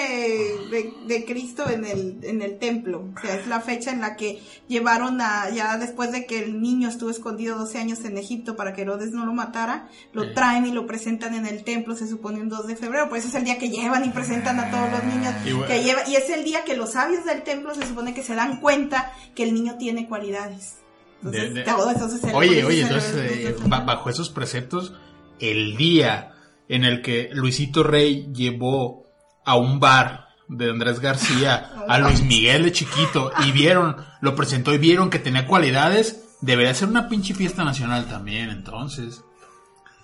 de, 0.72 0.94
de 1.06 1.26
Cristo 1.26 1.70
en 1.70 1.86
el, 1.86 2.18
en 2.24 2.42
el 2.42 2.58
templo. 2.58 3.06
O 3.16 3.22
sea, 3.22 3.36
es 3.36 3.46
la 3.48 3.60
fecha 3.62 3.92
en 3.92 4.02
la 4.02 4.16
que 4.16 4.42
llevaron 4.68 5.22
a, 5.22 5.50
ya 5.52 5.78
después 5.78 6.12
de 6.12 6.26
que 6.26 6.40
el 6.44 6.60
niño 6.60 6.90
estuvo 6.90 7.12
escondido 7.12 7.58
12 7.60 7.78
años 7.78 8.04
en 8.06 8.18
Egipto 8.18 8.56
para 8.56 8.74
que 8.74 8.82
Herodes 8.82 9.12
no 9.12 9.26
lo 9.28 9.34
matara, 9.34 9.88
lo 10.14 10.24
Sí. 10.24 10.30
traen 10.34 10.66
y 10.66 10.72
lo 10.72 10.88
presentan 10.88 11.36
en 11.36 11.46
el 11.46 11.64
templo, 11.64 11.96
se 11.96 12.08
supone 12.08 12.40
un 12.42 12.50
2 12.50 12.66
de 12.66 12.76
febrero. 12.76 13.10
Pues 13.10 13.22
ese 13.26 13.30
es 13.30 13.36
el 13.36 13.44
día 13.44 13.60
que 13.60 13.70
llevan 13.70 14.06
y 14.06 14.10
presentan 14.10 14.60
a 14.60 14.72
todos 14.72 14.90
los 14.92 15.04
niños. 15.04 15.34
Y 15.46 15.52
bueno. 15.54 15.68
que 15.68 15.84
lleva, 15.84 16.02
y 16.08 16.16
es 16.16 16.28
el 16.32 16.44
día 16.44 16.64
que 16.64 16.76
los 16.76 16.94
sabios 16.94 17.26
del 17.26 17.44
templo 17.44 17.76
se 17.76 17.86
supone 17.86 18.16
que 18.16 18.24
se 18.24 18.34
dan 18.34 18.60
cuenta 18.60 19.12
que 19.36 19.44
el 19.44 19.54
niño 19.54 19.76
tiene 19.78 20.08
cualidades. 20.08 20.78
Entonces, 21.18 21.54
De- 21.54 21.60
de- 21.62 21.64
todo 21.66 21.90
eso 21.92 22.08
se 22.08 22.18
celebra- 22.20 22.38
Oye, 22.38 22.64
oye, 22.64 22.82
entonces, 22.82 23.14
el 23.14 23.54
2 23.54 23.70
de 23.70 23.76
eh, 23.78 23.84
bajo 23.86 24.10
esos 24.10 24.30
preceptos, 24.30 24.94
el 25.40 25.76
día 25.78 26.34
en 26.68 26.84
el 26.86 27.02
que 27.02 27.30
Luisito 27.34 27.84
Rey 27.84 28.30
llevó 28.34 29.06
a 29.46 29.56
un 29.58 29.80
bar 29.80 30.28
de 30.48 30.70
Andrés 30.70 31.00
García 31.00 31.72
a 31.88 32.00
Luis 32.00 32.24
Miguel 32.24 32.64
de 32.64 32.72
chiquito 32.72 33.32
y 33.46 33.52
vieron, 33.52 33.98
lo 34.22 34.36
presentó 34.36 34.74
y 34.74 34.78
vieron 34.78 35.10
que 35.10 35.20
tenía 35.20 35.46
cualidades, 35.46 36.24
debería 36.42 36.74
ser 36.74 36.88
una 36.88 37.10
pinche 37.10 37.34
fiesta 37.34 37.64
nacional 37.64 38.08
también, 38.08 38.50
entonces. 38.50 39.22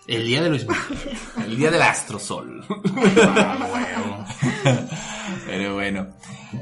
El 0.08 0.26
día 0.28 0.44
de 0.44 0.50
Luis 0.50 0.68
Miguel. 0.68 1.18
El 1.46 1.56
día 1.58 1.72
del 1.72 1.82
astrosol. 1.82 2.64
Ah, 3.38 3.58
huevo. 3.74 4.26
Pero 5.46 5.74
bueno. 5.76 6.08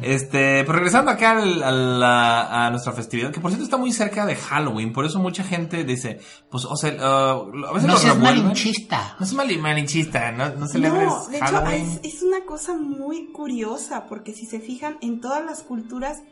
Este, 0.02 0.64
pues 0.64 0.76
regresando 0.76 1.12
acá 1.12 1.32
al- 1.32 1.62
a, 1.64 1.72
la- 1.72 2.66
a 2.66 2.70
nuestra 2.72 2.94
festividad, 2.94 3.32
que 3.32 3.40
por 3.40 3.52
cierto 3.52 3.64
está 3.66 3.78
muy 3.78 3.92
cerca 3.92 4.26
de 4.26 4.36
Halloween, 4.36 4.92
por 4.92 5.06
eso 5.06 5.20
mucha 5.20 5.44
gente 5.44 5.84
dice, 5.84 6.20
pues, 6.50 6.66
o 6.66 6.76
sea, 6.76 6.92
uh, 6.94 7.66
a 7.68 7.74
veces 7.74 7.88
No 7.88 7.94
lo 7.94 8.00
seas 8.00 8.16
revuelven. 8.16 8.44
malinchista. 8.44 9.16
No 9.20 9.26
seas 9.26 9.36
mali- 9.38 9.58
malinchista, 9.60 10.32
no, 10.32 10.50
no 10.56 10.68
celebres 10.68 11.04
No, 11.06 11.28
de 11.28 11.38
hecho 11.38 11.46
Halloween. 11.46 12.00
es, 12.04 12.16
es 12.16 12.24
una 12.24 12.44
cosa 12.46 12.74
muy 12.74 13.32
curiosa 13.32 14.06
porque 14.08 14.34
si 14.34 14.46
se 14.48 14.60
fijan 14.60 14.98
en 15.02 15.22
todas 15.22 15.46
las 15.46 15.62
culturas 15.62 16.24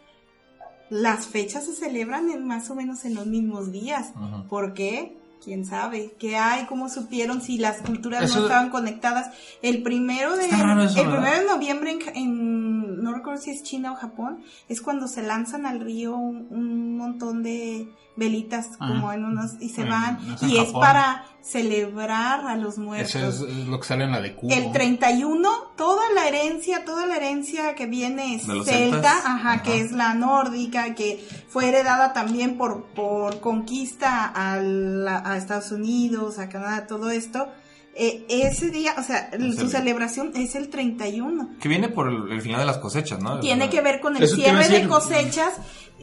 las 0.89 1.25
fechas 1.27 1.65
se 1.65 1.73
celebran 1.73 2.29
en 2.31 2.45
más 2.45 2.69
o 2.69 2.75
menos 2.75 3.05
en 3.05 3.15
los 3.15 3.25
mismos 3.25 3.71
días. 3.71 4.11
¿Por 4.49 4.73
qué? 4.73 5.17
¿Quién 5.43 5.65
sabe? 5.65 6.13
¿Qué 6.19 6.37
hay? 6.37 6.65
¿Cómo 6.65 6.87
supieron 6.87 7.41
si 7.41 7.57
las 7.57 7.77
culturas 7.81 8.23
Eso- 8.23 8.39
no 8.39 8.45
estaban 8.45 8.69
conectadas? 8.69 9.31
El 9.61 9.81
primero 9.81 10.35
de 10.37 10.45
eso, 10.45 10.55
el 11.01 11.09
primero 11.09 11.39
de 11.39 11.45
noviembre 11.47 11.91
en, 11.91 12.15
en- 12.15 13.03
no 13.03 13.13
recuerdo 13.13 13.41
si 13.41 13.49
es 13.51 13.63
China 13.63 13.91
o 13.93 13.95
Japón 13.95 14.41
es 14.69 14.81
cuando 14.81 15.07
se 15.07 15.23
lanzan 15.23 15.65
al 15.65 15.79
río 15.79 16.15
un, 16.15 16.45
un 16.51 16.97
montón 16.97 17.41
de 17.41 17.87
velitas 18.15 18.67
como 18.77 19.11
en 19.13 19.23
unos 19.25 19.53
y 19.61 19.69
se 19.69 19.83
van 19.85 20.19
es 20.35 20.43
y 20.43 20.57
es 20.57 20.71
para 20.81 21.23
celebrar 21.41 22.45
a 22.47 22.55
los 22.55 22.77
muertos. 22.77 23.15
Eso 23.15 23.27
es, 23.27 23.51
es 23.57 23.67
lo 23.67 23.79
que 23.79 23.87
sale 23.87 24.03
en 24.05 24.11
la 24.11 24.21
de 24.21 24.35
Cuba. 24.35 24.53
El 24.53 24.71
31, 24.71 25.49
toda 25.75 26.01
la 26.13 26.27
herencia, 26.27 26.85
toda 26.85 27.05
la 27.07 27.15
herencia 27.17 27.75
que 27.75 27.85
viene 27.87 28.39
celta, 28.39 29.11
ajá, 29.17 29.53
Ajá. 29.53 29.63
que 29.63 29.81
es 29.81 29.91
la 29.91 30.13
nórdica, 30.13 30.93
que 30.95 31.25
fue 31.49 31.69
heredada 31.69 32.13
también 32.13 32.57
por, 32.57 32.85
por 32.93 33.39
conquista 33.39 34.25
a, 34.25 34.57
la- 34.57 35.23
a 35.25 35.37
Estados 35.37 35.71
Unidos, 35.71 36.39
a 36.39 36.47
Canadá, 36.49 36.87
todo 36.87 37.09
esto. 37.11 37.47
Eh, 37.93 38.25
ese 38.29 38.69
día, 38.69 38.93
o 38.97 39.03
sea, 39.03 39.31
su 39.31 39.37
el- 39.63 39.69
celebración 39.69 40.31
es 40.35 40.55
el 40.55 40.69
31. 40.69 41.57
Que 41.59 41.67
viene 41.67 41.89
por 41.89 42.07
el, 42.07 42.31
el 42.31 42.41
final 42.41 42.61
de 42.61 42.65
las 42.65 42.77
cosechas, 42.77 43.19
¿no? 43.21 43.39
Tiene 43.41 43.69
que 43.69 43.81
ver 43.81 43.99
con 43.99 44.15
el 44.15 44.23
Eso 44.23 44.35
cierre 44.35 44.69
de 44.69 44.87
cosechas, 44.87 45.51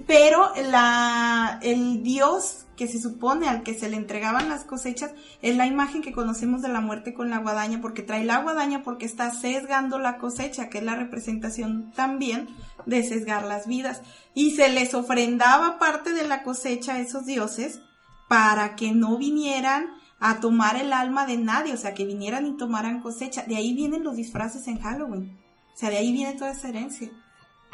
pero 0.06 0.52
la, 0.70 1.58
el 1.62 2.02
dios 2.02 2.66
que 2.78 2.86
se 2.86 3.00
supone 3.00 3.48
al 3.48 3.64
que 3.64 3.74
se 3.74 3.88
le 3.88 3.96
entregaban 3.96 4.48
las 4.48 4.64
cosechas 4.64 5.10
es 5.42 5.56
la 5.56 5.66
imagen 5.66 6.00
que 6.00 6.12
conocemos 6.12 6.62
de 6.62 6.68
la 6.68 6.80
muerte 6.80 7.12
con 7.12 7.28
la 7.28 7.38
guadaña, 7.38 7.80
porque 7.82 8.02
trae 8.02 8.24
la 8.24 8.38
guadaña 8.38 8.84
porque 8.84 9.04
está 9.04 9.32
sesgando 9.32 9.98
la 9.98 10.16
cosecha, 10.16 10.68
que 10.70 10.78
es 10.78 10.84
la 10.84 10.94
representación 10.94 11.90
también 11.90 12.46
de 12.86 13.02
sesgar 13.02 13.44
las 13.44 13.66
vidas. 13.66 14.00
Y 14.32 14.52
se 14.52 14.68
les 14.68 14.94
ofrendaba 14.94 15.80
parte 15.80 16.12
de 16.12 16.26
la 16.26 16.44
cosecha 16.44 16.94
a 16.94 17.00
esos 17.00 17.26
dioses 17.26 17.80
para 18.28 18.76
que 18.76 18.92
no 18.92 19.18
vinieran 19.18 19.86
a 20.20 20.38
tomar 20.38 20.76
el 20.76 20.92
alma 20.92 21.26
de 21.26 21.36
nadie, 21.36 21.74
o 21.74 21.76
sea, 21.76 21.94
que 21.94 22.06
vinieran 22.06 22.46
y 22.46 22.56
tomaran 22.56 23.00
cosecha. 23.00 23.42
De 23.42 23.56
ahí 23.56 23.74
vienen 23.74 24.04
los 24.04 24.14
disfraces 24.14 24.68
en 24.68 24.78
Halloween. 24.78 25.36
O 25.74 25.76
sea, 25.76 25.90
de 25.90 25.96
ahí 25.96 26.12
viene 26.12 26.34
toda 26.34 26.52
esa 26.52 26.68
herencia. 26.68 27.10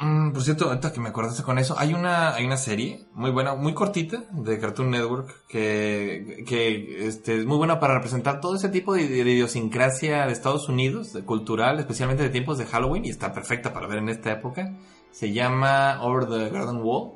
Mm, 0.00 0.32
por 0.32 0.42
cierto, 0.42 0.66
ahorita 0.66 0.92
que 0.92 1.00
me 1.00 1.10
acordaste 1.10 1.44
con 1.44 1.58
eso, 1.58 1.76
hay 1.78 1.94
una, 1.94 2.34
hay 2.34 2.44
una 2.44 2.56
serie 2.56 3.06
muy 3.12 3.30
buena, 3.30 3.54
muy 3.54 3.74
cortita, 3.74 4.24
de 4.32 4.58
Cartoon 4.58 4.90
Network, 4.90 5.46
que, 5.46 6.44
que 6.48 7.06
este, 7.06 7.38
es 7.38 7.46
muy 7.46 7.56
buena 7.56 7.78
para 7.78 7.94
representar 7.94 8.40
todo 8.40 8.56
ese 8.56 8.68
tipo 8.70 8.94
de, 8.94 9.04
idiosincrasia 9.04 10.26
de 10.26 10.32
Estados 10.32 10.68
Unidos, 10.68 11.16
cultural, 11.24 11.78
especialmente 11.78 12.24
de 12.24 12.30
tiempos 12.30 12.58
de 12.58 12.66
Halloween, 12.66 13.04
y 13.04 13.10
está 13.10 13.32
perfecta 13.32 13.72
para 13.72 13.86
ver 13.86 13.98
en 13.98 14.08
esta 14.08 14.32
época. 14.32 14.76
Se 15.12 15.32
llama 15.32 16.02
Over 16.02 16.26
the 16.28 16.50
Garden 16.50 16.82
Wall, 16.82 17.12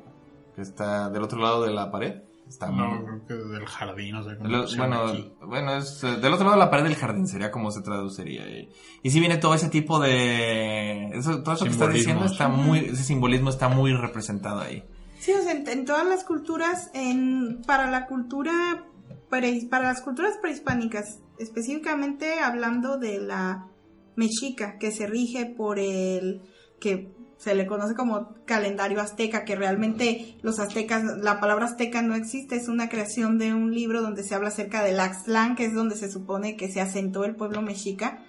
que 0.55 0.61
está 0.61 1.09
del 1.09 1.23
otro 1.23 1.39
lado 1.39 1.63
de 1.63 1.73
la 1.73 1.91
pared. 1.91 2.21
Está 2.49 2.71
No, 2.71 2.87
muy- 2.95 3.05
creo 3.05 3.25
que 3.27 3.33
del 3.53 3.65
jardín, 3.67 4.15
o 4.15 4.23
sea, 4.23 4.35
como 4.37 4.49
lo- 4.49 4.65
bueno, 4.75 5.03
aquí. 5.07 5.31
bueno, 5.45 5.75
es 5.77 6.03
eh, 6.03 6.17
del 6.17 6.33
otro 6.33 6.45
lado 6.45 6.53
de 6.57 6.65
la 6.65 6.71
pared 6.71 6.83
del 6.83 6.95
jardín, 6.95 7.27
sería 7.27 7.51
como 7.51 7.69
se 7.71 7.81
traduciría. 7.83 8.49
Y, 8.49 8.69
y 9.03 9.11
sí 9.11 9.19
viene 9.19 9.37
todo 9.37 9.53
ese 9.53 9.69
tipo 9.69 9.99
de... 9.99 11.09
Eso, 11.13 11.43
todo 11.43 11.53
eso 11.55 11.65
que 11.65 11.71
estás 11.71 11.93
diciendo 11.93 12.25
está 12.25 12.47
muy... 12.49 12.79
Ese 12.79 13.03
simbolismo 13.03 13.49
está 13.51 13.69
muy 13.69 13.93
representado 13.93 14.61
ahí. 14.61 14.83
Sí, 15.19 15.31
o 15.31 15.41
sea, 15.43 15.51
en, 15.51 15.67
en 15.69 15.85
todas 15.85 16.07
las 16.07 16.23
culturas, 16.23 16.89
en, 16.95 17.61
para 17.67 17.89
la 17.91 18.07
cultura, 18.07 18.85
pre- 19.29 19.67
para 19.69 19.85
las 19.89 20.01
culturas 20.01 20.37
prehispánicas, 20.41 21.19
específicamente 21.37 22.39
hablando 22.39 22.97
de 22.97 23.19
la 23.19 23.67
mexica, 24.15 24.77
que 24.79 24.91
se 24.91 25.05
rige 25.07 25.45
por 25.45 25.77
el, 25.77 26.41
que 26.81 27.13
se 27.39 27.55
le 27.55 27.65
conoce 27.65 27.95
como 27.95 28.35
calendario 28.43 28.99
azteca, 28.99 29.45
que 29.45 29.55
realmente 29.55 30.37
los 30.41 30.59
aztecas, 30.59 31.03
la 31.19 31.39
palabra 31.39 31.65
azteca 31.65 32.01
no 32.01 32.13
existe, 32.15 32.57
es 32.57 32.67
una 32.67 32.89
creación 32.89 33.37
de 33.37 33.53
un 33.53 33.73
libro 33.73 34.01
donde 34.01 34.23
se 34.23 34.35
habla 34.35 34.49
acerca 34.49 34.83
del 34.83 34.99
Axtlán, 34.99 35.55
que 35.55 35.63
es 35.63 35.73
donde 35.73 35.95
se 35.95 36.11
supone 36.11 36.57
que 36.57 36.69
se 36.69 36.81
asentó 36.81 37.23
el 37.23 37.37
pueblo 37.37 37.61
mexica. 37.61 38.21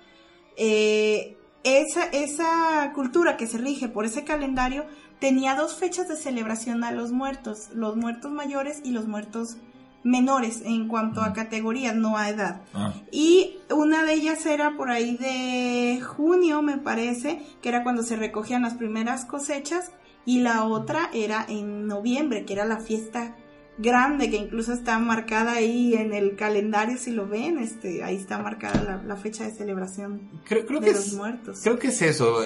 Eh, 0.57 1.37
esa, 1.65 2.05
esa 2.05 2.93
cultura 2.95 3.37
que 3.37 3.49
se 3.49 3.59
rige 3.59 3.89
por 3.89 4.05
ese 4.05 4.23
calendario 4.23 4.85
tenía 5.19 5.57
dos 5.57 5.75
fechas 5.75 6.09
de 6.09 6.15
celebración 6.15 6.85
a 6.85 6.93
los 6.93 7.11
muertos, 7.11 7.71
los 7.75 7.97
muertos 7.97 8.31
mayores 8.31 8.81
y 8.85 8.93
los 8.93 9.09
muertos 9.09 9.57
menores 10.03 10.63
en 10.65 10.89
cuanto 10.89 11.21
a 11.21 11.33
categorías, 11.33 11.95
no 11.95 12.17
a 12.17 12.29
edad. 12.31 12.63
Ah, 12.75 12.95
Y 13.13 13.59
una 13.71 14.03
de 14.05 14.15
ellas 14.15 14.47
era 14.47 14.77
por 14.77 14.91
ahí 14.91 15.17
de 15.17 16.01
junio, 16.01 16.63
me 16.63 16.79
parece, 16.79 17.43
que 17.63 17.69
era 17.69 17.83
cuando 17.83 18.03
se 18.03 18.17
recogían 18.17 18.63
las 18.63 18.75
primeras 18.75 19.25
cosechas 19.25 19.93
y 20.25 20.41
la 20.41 20.65
otra 20.65 21.11
era 21.13 21.45
en 21.49 21.87
noviembre, 21.87 22.45
que 22.45 22.53
era 22.55 22.65
la 22.65 22.79
fiesta 22.79 23.37
grande, 23.79 24.29
que 24.31 24.37
incluso 24.37 24.75
está 24.75 24.99
marcada 24.99 25.53
ahí 25.53 25.95
en 25.95 26.13
el 26.13 26.37
calendario, 26.37 26.99
si 26.99 27.13
lo 27.13 27.27
ven, 27.27 27.59
este, 27.59 28.05
ahí 28.05 28.17
está 28.17 28.37
marcada 28.39 28.83
la, 28.83 29.03
la 29.03 29.17
fecha 29.17 29.45
de 29.45 29.53
celebración 29.53 30.29
Creo, 30.45 30.67
creo 30.67 30.81
de 30.81 30.89
que 30.89 30.93
los 30.93 31.07
es, 31.07 31.15
muertos. 31.15 31.61
creo 31.63 31.79
que 31.79 31.89
es 31.89 32.03
eso. 32.03 32.41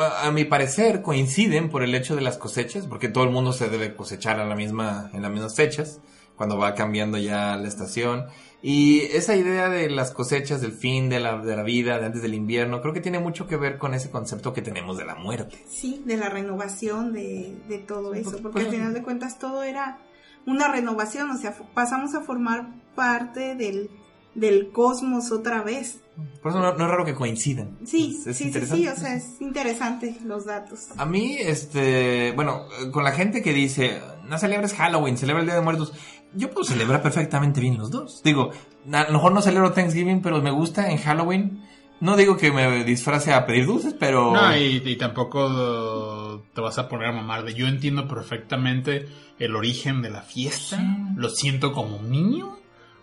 A, 0.00 0.26
a 0.26 0.32
mi 0.32 0.44
parecer 0.44 1.00
coinciden 1.02 1.68
por 1.70 1.84
el 1.84 1.94
hecho 1.94 2.16
de 2.16 2.22
las 2.22 2.36
cosechas, 2.36 2.88
porque 2.88 3.08
todo 3.08 3.22
el 3.22 3.30
mundo 3.30 3.52
se 3.52 3.68
debe 3.68 3.94
cosechar 3.94 4.40
a 4.40 4.44
la 4.44 4.56
misma, 4.56 5.08
en 5.12 5.22
las 5.22 5.30
mismas 5.30 5.54
fechas, 5.54 6.00
cuando 6.36 6.56
va 6.58 6.74
cambiando 6.74 7.18
ya 7.18 7.56
la 7.56 7.68
estación. 7.68 8.26
Y 8.64 9.00
esa 9.00 9.34
idea 9.34 9.68
de 9.68 9.90
las 9.90 10.12
cosechas, 10.12 10.60
del 10.60 10.70
fin 10.72 11.08
de 11.08 11.18
la, 11.18 11.38
de 11.38 11.56
la 11.56 11.64
vida, 11.64 11.98
de 11.98 12.06
antes 12.06 12.22
del 12.22 12.34
invierno, 12.34 12.80
creo 12.80 12.94
que 12.94 13.00
tiene 13.00 13.18
mucho 13.18 13.48
que 13.48 13.56
ver 13.56 13.76
con 13.76 13.92
ese 13.92 14.10
concepto 14.10 14.52
que 14.52 14.62
tenemos 14.62 14.96
de 14.96 15.04
la 15.04 15.16
muerte. 15.16 15.64
Sí, 15.68 16.00
de 16.04 16.16
la 16.16 16.28
renovación 16.28 17.12
de, 17.12 17.56
de 17.68 17.78
todo 17.78 18.14
eso, 18.14 18.38
porque 18.40 18.52
pues- 18.52 18.66
al 18.66 18.70
final 18.72 18.94
de 18.94 19.02
cuentas 19.02 19.38
todo 19.40 19.64
era 19.64 19.98
una 20.46 20.68
renovación, 20.70 21.30
o 21.30 21.38
sea, 21.38 21.56
pasamos 21.74 22.14
a 22.14 22.20
formar 22.20 22.68
parte 22.94 23.56
del, 23.56 23.90
del 24.36 24.70
cosmos 24.70 25.32
otra 25.32 25.62
vez. 25.62 25.98
Por 26.40 26.52
eso 26.52 26.60
no, 26.60 26.74
no 26.74 26.84
es 26.84 26.90
raro 26.90 27.04
que 27.04 27.14
coincidan. 27.14 27.78
Sí, 27.84 28.16
Es- 28.20 28.26
es 28.28 28.36
sí, 28.36 28.52
sí, 28.52 28.60
sí, 28.66 28.86
o 28.86 28.94
sea, 28.94 29.14
es 29.14 29.40
interesante 29.40 30.16
los 30.24 30.44
datos. 30.44 30.86
A 30.96 31.04
mí, 31.04 31.36
este, 31.40 32.30
bueno, 32.36 32.66
con 32.92 33.02
la 33.02 33.10
gente 33.12 33.42
que 33.42 33.52
dice, 33.52 34.00
no 34.28 34.38
celebres 34.38 34.74
Halloween, 34.74 35.16
celebra 35.16 35.40
el 35.40 35.46
Día 35.46 35.56
de 35.56 35.62
Muertos, 35.62 35.92
yo 36.34 36.50
puedo 36.50 36.64
celebrar 36.64 37.02
perfectamente 37.02 37.60
bien 37.60 37.78
los 37.78 37.90
dos. 37.90 38.22
Digo, 38.22 38.50
a 38.92 39.04
lo 39.04 39.12
mejor 39.12 39.32
no 39.32 39.42
celebro 39.42 39.72
Thanksgiving, 39.72 40.22
pero 40.22 40.40
me 40.40 40.50
gusta 40.50 40.90
en 40.90 40.98
Halloween. 40.98 41.62
No 42.00 42.16
digo 42.16 42.36
que 42.36 42.50
me 42.50 42.84
disfrace 42.84 43.32
a 43.32 43.46
pedir 43.46 43.66
dulces, 43.66 43.94
pero... 43.98 44.32
No, 44.32 44.56
y, 44.56 44.82
y 44.84 44.96
tampoco 44.96 46.42
te 46.52 46.60
vas 46.60 46.78
a 46.78 46.88
poner 46.88 47.08
a 47.08 47.12
mamar 47.12 47.44
de 47.44 47.54
yo 47.54 47.66
entiendo 47.66 48.08
perfectamente 48.08 49.06
el 49.38 49.54
origen 49.54 50.02
de 50.02 50.10
la 50.10 50.22
fiesta, 50.22 50.82
lo 51.16 51.28
siento 51.28 51.72
como 51.72 51.96
un 51.96 52.10
niño, 52.10 52.58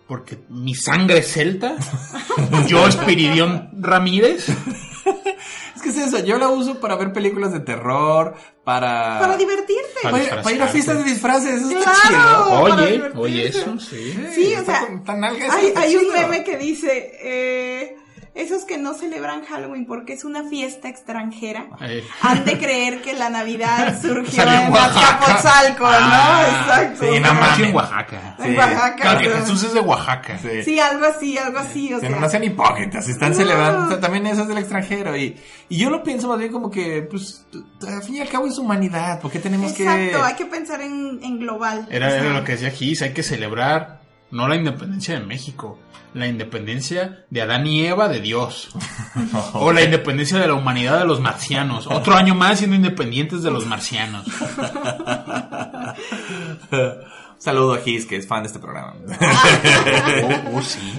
porque 0.06 0.38
mi 0.48 0.74
sangre 0.74 1.18
es 1.18 1.32
celta, 1.32 1.76
yo 2.68 2.86
Espiridión 2.86 3.70
Ramírez, 3.78 4.48
Es 5.74 5.82
que 5.82 5.88
es 5.88 5.96
eso, 5.96 6.24
yo 6.24 6.38
la 6.38 6.48
uso 6.48 6.78
para 6.78 6.96
ver 6.96 7.12
películas 7.12 7.52
de 7.52 7.60
terror, 7.60 8.34
para... 8.74 9.18
Para 9.18 9.36
divertirte. 9.36 10.00
Para 10.02 10.12
para, 10.18 10.24
ir- 10.24 10.42
para 10.44 10.56
ir 10.56 10.62
a 10.62 10.68
fiestas 10.68 10.98
de 10.98 11.04
disfraces, 11.10 11.60
eso 11.62 11.70
está 11.78 11.92
Claro. 12.08 12.44
chido. 12.44 12.60
oye, 12.62 13.02
oye 13.16 13.48
eso, 13.48 13.78
sí. 13.80 14.16
Sí, 14.32 14.54
o 14.54 14.64
sea, 14.64 14.86
tan 15.04 15.24
eso, 15.24 15.52
Hay, 15.52 15.72
hay 15.76 15.96
un 15.96 16.12
meme 16.12 16.44
que 16.44 16.56
dice, 16.56 17.12
eh, 17.20 17.96
esos 18.34 18.64
que 18.64 18.78
no 18.78 18.94
celebran 18.94 19.44
Halloween 19.44 19.86
porque 19.86 20.12
es 20.12 20.24
una 20.24 20.44
fiesta 20.48 20.88
extranjera, 20.88 21.66
Eh, 21.80 22.04
han 22.22 22.44
de 22.44 22.58
creer 22.58 23.02
que 23.02 23.12
la 23.12 23.28
Navidad 23.30 23.98
surgió 24.02 24.42
en. 24.44 24.72
Azcapotzalco, 24.72 25.84
¿no? 25.84 25.90
Ah, 25.92 26.46
Exacto. 26.48 27.04
sí, 27.12 27.20
mames. 27.20 27.40
nació 27.40 27.64
en 27.66 27.74
Oaxaca. 27.74 28.36
En 28.38 28.56
Oaxaca. 28.56 28.96
Claro 28.96 29.20
que 29.20 29.30
Jesús 29.30 29.62
es 29.64 29.74
de 29.74 29.80
Oaxaca. 29.80 30.38
Sí. 30.38 30.62
Sí, 30.64 30.78
algo 30.80 31.06
así, 31.06 31.38
algo 31.38 31.58
así, 31.58 31.92
o 31.92 32.00
sea. 32.00 32.08
no 32.08 32.28
sean 32.28 32.44
hipócritas, 32.44 33.08
están 33.08 33.30
No. 33.30 33.36
celebrando 33.36 33.98
también 33.98 34.26
eso 34.26 34.42
es 34.42 34.48
del 34.48 34.58
extranjero 34.58 35.16
y, 35.16 35.36
y 35.68 35.76
yo 35.78 35.90
lo 35.90 36.02
pienso 36.02 36.28
más 36.28 36.38
bien 36.38 36.52
como 36.52 36.70
que, 36.70 37.02
pues, 37.02 37.46
al 37.86 38.02
fin 38.02 38.16
y 38.16 38.20
al 38.20 38.28
cabo 38.28 38.46
es 38.46 38.58
humanidad, 38.58 39.20
¿por 39.20 39.30
qué 39.30 39.38
tenemos 39.40 39.72
Exacto, 39.72 40.18
que...? 40.18 40.24
hay 40.24 40.34
que 40.34 40.46
pensar 40.46 40.80
en, 40.80 41.20
en 41.22 41.38
global. 41.38 41.86
Era, 41.90 42.06
o 42.06 42.10
sea, 42.10 42.20
era 42.20 42.32
lo 42.32 42.44
que 42.44 42.52
decía 42.52 42.70
Gis, 42.70 43.02
hay 43.02 43.12
que 43.12 43.22
celebrar 43.22 43.99
no 44.30 44.48
la 44.48 44.56
independencia 44.56 45.18
de 45.18 45.26
México, 45.26 45.78
la 46.14 46.26
independencia 46.26 47.24
de 47.30 47.42
Adán 47.42 47.66
y 47.66 47.84
Eva 47.86 48.08
de 48.08 48.20
Dios. 48.20 48.70
o 49.54 49.72
la 49.72 49.82
independencia 49.82 50.38
de 50.38 50.48
la 50.48 50.54
humanidad 50.54 50.98
de 50.98 51.04
los 51.06 51.20
marcianos. 51.20 51.86
Otro 51.86 52.14
año 52.14 52.34
más 52.34 52.58
siendo 52.58 52.76
independientes 52.76 53.42
de 53.42 53.50
los 53.50 53.66
marcianos. 53.66 54.26
Un 54.26 54.34
saludo 57.38 57.74
a 57.74 57.78
Gis, 57.78 58.06
que 58.06 58.16
es 58.16 58.26
fan 58.26 58.42
de 58.42 58.48
este 58.48 58.58
programa. 58.58 58.94
Oh, 60.52 60.56
oh, 60.58 60.62
sí. 60.62 60.92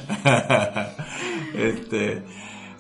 este... 1.56 2.24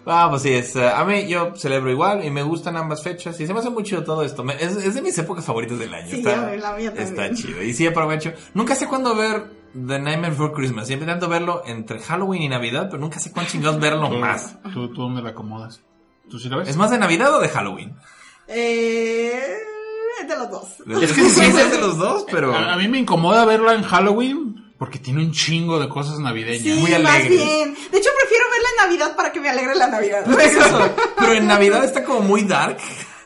Ah, 0.03 0.27
pues 0.31 0.41
sí, 0.41 0.51
es, 0.51 0.75
eh, 0.75 0.89
a 0.89 1.05
mí 1.05 1.27
yo 1.27 1.53
celebro 1.55 1.91
igual 1.91 2.25
y 2.25 2.31
me 2.31 2.41
gustan 2.41 2.75
ambas 2.75 3.03
fechas 3.03 3.39
y 3.39 3.45
se 3.45 3.53
me 3.53 3.59
hace 3.59 3.69
muy 3.69 3.83
chido 3.83 4.03
todo 4.03 4.23
esto. 4.23 4.43
Me- 4.43 4.55
es, 4.55 4.75
es 4.75 4.95
de 4.95 5.01
mis 5.03 5.15
épocas 5.19 5.45
favoritas 5.45 5.77
del 5.77 5.93
año. 5.93 6.07
Sí, 6.09 6.17
está, 6.17 6.55
la 6.55 6.73
mía 6.73 6.91
también. 6.91 6.97
está 6.97 7.31
chido. 7.35 7.61
Y 7.61 7.71
sí 7.75 7.85
aprovecho. 7.85 8.33
Nunca 8.55 8.73
sé 8.73 8.87
cuándo 8.87 9.15
ver 9.15 9.60
The 9.73 9.99
Nightmare 9.99 10.31
Before 10.31 10.53
Christmas. 10.53 10.87
Siempre 10.87 11.07
intento 11.07 11.29
verlo 11.29 11.63
entre 11.65 11.99
Halloween 11.99 12.41
y 12.43 12.49
Navidad, 12.49 12.87
pero 12.89 13.01
nunca 13.01 13.19
sé 13.19 13.31
cuándo 13.31 13.51
chingados 13.51 13.79
verlo 13.79 14.09
¿Tú, 14.09 14.15
más. 14.15 14.55
¿tú, 14.73 14.89
tú 14.93 15.01
dónde 15.01 15.21
la 15.21 15.29
acomodas? 15.29 15.81
¿Tú 16.29 16.39
sí 16.39 16.49
la 16.49 16.57
ves? 16.57 16.69
¿Es 16.69 16.77
más 16.77 16.91
de 16.91 16.97
Navidad 16.97 17.33
o 17.35 17.39
de 17.39 17.49
Halloween? 17.49 17.95
Eh, 18.47 19.57
de 20.27 20.37
los 20.37 20.49
dos. 20.49 20.67
Es 21.01 21.13
que 21.13 21.23
sí 21.29 21.41
es 21.41 21.71
de 21.71 21.77
los 21.79 21.97
dos, 21.97 22.25
pero... 22.31 22.53
A, 22.55 22.73
a 22.73 22.77
mí 22.77 22.87
me 22.87 22.99
incomoda 22.99 23.45
verla 23.45 23.73
en 23.73 23.83
Halloween 23.83 24.73
porque 24.77 24.97
tiene 24.97 25.23
un 25.23 25.31
chingo 25.31 25.79
de 25.79 25.87
cosas 25.87 26.19
navideñas. 26.19 26.63
Sí, 26.63 26.73
muy 26.73 26.89
más 26.91 27.05
alegres. 27.15 27.29
bien. 27.29 27.75
De 27.91 27.97
hecho, 27.99 28.09
prefiero 28.19 28.45
verla 28.51 28.67
en 28.69 28.89
Navidad 28.89 29.15
para 29.15 29.31
que 29.31 29.39
me 29.39 29.49
alegre 29.49 29.75
la 29.75 29.87
Navidad. 29.87 30.25
Pero 31.19 31.33
en 31.33 31.45
Navidad 31.47 31.83
está 31.85 32.03
como 32.03 32.21
muy 32.21 32.43
dark. 32.45 32.77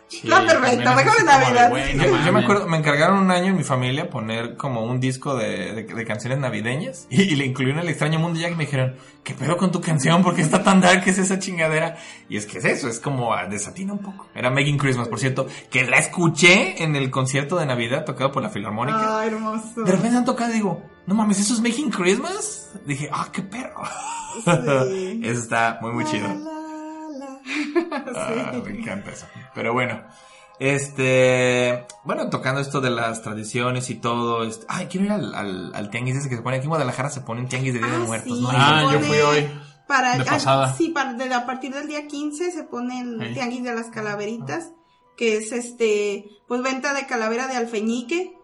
Sí, 0.07 0.21
No, 0.27 0.37
perfecto, 0.45 0.93
mejor 0.93 1.17
de, 1.17 1.23
Navidad. 1.23 1.69
güey, 1.71 1.97
Yo, 1.97 2.31
me 2.31 2.39
acuerdo, 2.41 2.67
me 2.67 2.77
encargaron 2.77 3.17
un 3.17 3.31
año 3.31 3.47
en 3.47 3.57
mi 3.57 3.63
familia 3.63 4.07
poner 4.09 4.55
como 4.55 4.83
un 4.83 4.99
disco 4.99 5.35
de, 5.35 5.73
de- 5.73 5.83
de 5.83 6.05
canciones 6.05 6.37
navideñas 6.37 7.07
y, 7.09 7.23
y 7.23 7.35
le 7.35 7.45
incluí 7.45 7.71
en 7.71 7.79
el 7.79 7.89
extraño 7.89 8.19
mundo 8.19 8.39
ya 8.39 8.47
que 8.49 8.55
me 8.55 8.65
dijeron, 8.65 8.95
¿qué 9.23 9.33
pedo 9.33 9.57
con 9.57 9.71
tu 9.71 9.81
canción? 9.81 10.21
¿Por 10.21 10.35
qué 10.35 10.41
está 10.43 10.63
tan 10.63 10.79
dark? 10.79 11.03
¿Qué 11.03 11.09
es 11.09 11.17
esa 11.17 11.39
chingadera? 11.39 11.97
Y 12.29 12.37
es 12.37 12.45
que 12.45 12.59
es 12.59 12.65
eso, 12.65 12.87
es 12.87 12.99
como 12.99 13.33
ah, 13.33 13.47
desatina 13.47 13.93
un 13.93 13.99
poco. 13.99 14.27
Era 14.35 14.51
Making 14.51 14.77
Christmas, 14.77 15.07
por 15.07 15.19
cierto, 15.19 15.47
que 15.71 15.83
la 15.85 15.97
escuché 15.97 16.83
en 16.83 16.95
el 16.95 17.09
concierto 17.09 17.57
de 17.57 17.65
Navidad 17.65 18.05
tocado 18.05 18.31
por 18.31 18.43
la 18.43 18.49
Filarmónica. 18.49 19.19
Ah, 19.21 19.25
hermoso. 19.25 19.81
De 19.83 19.91
repente 19.91 20.17
han 20.17 20.25
tocado 20.25 20.51
y 20.51 20.53
digo, 20.53 20.83
no 21.07 21.15
mames, 21.15 21.39
¿eso 21.39 21.55
es 21.55 21.61
Making 21.61 21.89
Christmas? 21.89 22.69
Dije, 22.85 23.09
ah, 23.11 23.27
qué 23.31 23.41
perro. 23.41 23.81
Sí. 24.43 25.21
eso 25.23 25.39
está 25.41 25.79
muy, 25.81 25.91
muy 25.93 26.05
chido. 26.05 26.27
Ah, 28.15 28.51
Sí. 28.53 28.61
me 28.71 28.79
encanta 28.79 29.11
eso. 29.11 29.27
Pero 29.53 29.73
bueno. 29.73 30.01
Este, 30.57 31.85
bueno, 32.05 32.29
tocando 32.29 32.61
esto 32.61 32.79
de 32.81 32.89
las 32.89 33.21
tradiciones 33.21 33.89
y 33.89 33.95
todo, 33.95 34.43
este, 34.43 34.65
ay, 34.69 34.87
quiero 34.87 35.05
ir 35.05 35.11
al, 35.11 35.35
al, 35.35 35.75
al 35.75 35.89
tianguis 35.89 36.15
ese 36.15 36.29
que 36.29 36.37
se 36.37 36.41
pone 36.41 36.57
aquí 36.57 36.63
en 36.65 36.69
Guadalajara, 36.69 37.09
se 37.09 37.21
pone 37.21 37.41
un 37.41 37.47
tianguis 37.47 37.73
de 37.73 37.79
Día 37.79 37.89
de 37.89 37.95
Ah, 37.95 37.99
Muertos, 38.07 38.37
sí, 38.37 38.43
¿no? 38.43 38.49
se 38.51 38.55
Ah, 38.57 38.89
yo 38.91 38.99
fui 39.01 39.17
hoy. 39.17 39.47
Para, 39.87 40.15
de 40.17 40.23
ah, 40.23 40.25
pasada. 40.25 40.73
sí, 40.73 40.89
para, 40.89 41.13
de- 41.13 41.33
a 41.33 41.45
partir 41.45 41.73
del 41.73 41.87
día 41.87 42.07
15 42.07 42.51
se 42.51 42.63
pone 42.63 43.01
el 43.01 43.27
Sí. 43.27 43.33
tianguis 43.33 43.63
de 43.63 43.75
las 43.75 43.87
calaveritas, 43.87 44.71
que 45.17 45.37
es 45.37 45.51
este, 45.51 46.25
pues 46.47 46.61
venta 46.63 46.93
de 46.93 47.05
calavera 47.05 47.47
de 47.47 47.55
alfeñique 47.57 48.37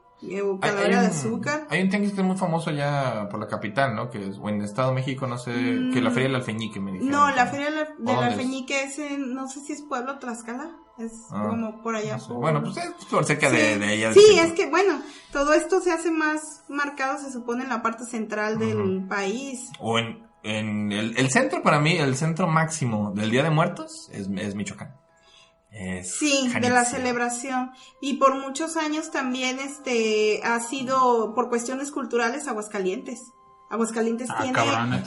calavera 0.60 1.00
hay 1.02 1.06
de 1.08 1.12
azúcar. 1.12 1.68
Hay 1.70 1.82
un 1.82 1.90
tianguis 1.90 2.14
que 2.14 2.22
es 2.22 2.28
muy 2.28 2.38
famoso 2.38 2.70
allá 2.70 3.28
por 3.30 3.40
la 3.40 3.48
capital, 3.48 3.96
¿no? 3.96 4.10
Que 4.10 4.28
es, 4.30 4.38
o 4.38 4.50
en 4.50 4.62
Estado 4.62 4.90
de 4.90 4.96
México, 4.96 5.28
no 5.28 5.38
sé, 5.38 5.52
que 5.94 6.02
la 6.02 6.12
Feria 6.12 6.28
del 6.30 6.36
Alfeñique 6.36 6.80
me 6.80 6.92
dijeron. 6.92 7.10
Mm. 7.10 7.12
No, 7.12 7.36
la 7.36 7.46
feria 7.48 7.70
del 7.72 8.16
alfeñique 8.18 8.84
es 8.84 9.00
en, 9.00 9.34
no 9.34 9.48
sé 9.48 9.62
si 9.62 9.74
es 9.74 9.82
Pueblo 9.82 10.20
Tlaxcala, 10.20 10.72
es 11.00 11.12
Ah, 11.32 11.48
como 11.50 11.82
por 11.82 11.96
allá. 11.96 12.14
No 12.14 12.20
sé. 12.20 12.28
por- 12.28 12.38
Bueno, 12.38 12.62
pues 12.64 12.78
es 12.78 13.06
por 13.06 13.26
cerca 13.26 13.50
de, 13.50 13.74
Sí. 13.74 13.80
de 13.80 13.94
ella. 13.94 14.14
Sí, 14.14 14.40
es 14.40 14.54
que 14.54 14.70
bueno, 14.70 15.02
todo 15.32 15.54
esto 15.54 15.80
se 15.82 15.92
hace 15.92 16.12
más 16.12 16.64
marcado, 16.70 17.18
se 17.18 17.32
supone, 17.32 17.64
en 17.64 17.70
la 17.70 17.82
parte 17.82 18.06
central 18.06 18.60
del 18.60 19.06
país. 19.08 19.70
O 19.80 19.98
en, 19.98 20.28
en 20.44 20.92
el, 20.92 21.18
el 21.18 21.30
centro, 21.32 21.62
para 21.64 21.80
mí, 21.80 21.98
el 21.98 22.16
centro 22.16 22.48
máximo 22.48 23.12
del 23.16 23.32
Día 23.32 23.44
de 23.44 23.50
Muertos 23.50 24.10
es, 24.12 24.28
es 24.38 24.56
Michoacán. 24.56 24.96
Es 25.72 26.16
Sí, 26.16 26.52
de 26.60 26.70
la 26.70 26.84
celebración. 26.86 27.72
Y 28.02 28.16
por 28.16 28.36
muchos 28.36 28.76
años 28.78 29.10
también 29.12 29.58
este 29.60 30.42
ha 30.44 30.60
sido 30.60 31.34
por 31.34 31.50
cuestiones 31.50 31.92
culturales 31.92 32.48
Aguascalientes. 32.48 33.32
Aguascalientes 33.70 34.28
Ah, 34.30 34.40
tiene 34.42 34.60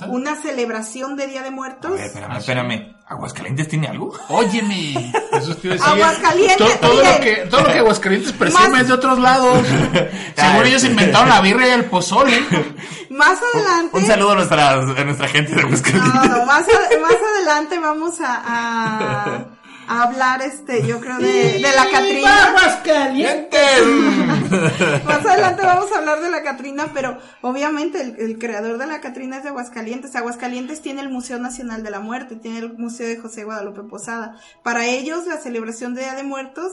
una 0.09 0.37
celebración 0.37 1.16
de 1.16 1.27
Día 1.27 1.42
de 1.42 1.50
Muertos. 1.50 1.90
A 1.90 1.94
ver, 1.96 2.07
espérame, 2.07 2.31
Ah, 2.33 2.38
espérame. 2.38 2.94
¿Aguascalientes 3.07 3.68
tiene 3.68 3.88
algo? 3.88 4.14
Óyeme. 4.31 5.12
Eso 5.33 5.55
te 5.57 5.66
iba 5.68 5.74
a 5.74 5.77
decir. 5.77 5.92
Aguascalientes, 6.03 6.57
To- 6.57 6.87
todo, 6.88 6.94
lo 7.05 7.20
que, 7.20 7.37
todo 7.50 7.61
lo 7.61 7.66
que 7.66 7.79
Aguascalientes 7.81 8.33
presume 8.33 8.68
Más- 8.70 8.81
es 8.81 8.88
de 8.88 8.94
otros 8.94 9.18
lados. 9.18 9.66
Seguro 10.35 10.62
Ay. 10.64 10.68
ellos 10.70 10.85
inventaron 10.85 11.29
la 11.29 11.42
birria 11.42 11.68
y 11.68 11.70
el 11.72 11.85
pozole. 11.85 12.40
Más 13.11 13.38
adelante. 13.55 13.98
Un 13.98 14.07
saludo 14.07 14.31
a 14.31 14.35
nuestra, 14.37 14.70
a 14.70 15.05
nuestra 15.05 15.29
gente 15.29 15.55
de 15.55 15.61
Aguascalientes. 15.61 16.14
No, 16.14 16.24
no, 16.24 16.46
más, 16.46 16.64
a- 16.66 17.00
más 17.03 17.16
adelante 17.37 17.79
vamos 17.79 18.20
a, 18.22 18.42
a, 18.46 19.44
a 19.88 20.03
hablar, 20.03 20.42
este, 20.42 20.87
yo 20.87 21.01
creo, 21.01 21.18
de, 21.18 21.55
de 21.55 21.61
la 21.61 21.88
Catrina. 21.90 22.55
Más 25.05 25.27
adelante 25.27 25.62
vamos 25.62 25.92
a 25.92 25.99
hablar 25.99 26.20
de 26.20 26.31
la 26.31 26.42
Catrina, 26.42 26.90
pero 26.92 27.18
obviamente 27.42 28.01
el, 28.01 28.16
el 28.18 28.38
creador 28.38 28.79
de 28.79 28.87
la 28.87 29.01
Catrina 29.01 29.38
es 29.38 29.42
de 29.42 29.49
Aguascalientes. 29.51 30.14
Aguascalientes 30.16 30.83
tiene 30.83 31.01
el 31.01 31.11
Museo 31.11 31.38
Nacional 31.38 31.83
de 31.83 31.90
la 31.90 32.01
Muerte, 32.01 32.37
tiene 32.37 32.59
el 32.59 32.77
Museo 32.79 33.09
de 33.09 33.18
José 33.18 33.44
Guadalupe 33.44 33.83
Posada. 33.83 34.37
Para 34.62 34.87
ellos, 34.87 35.27
la 35.27 35.38
celebración 35.38 35.94
de 35.94 36.03
Día 36.03 36.14
de 36.14 36.25
Muertos 36.25 36.73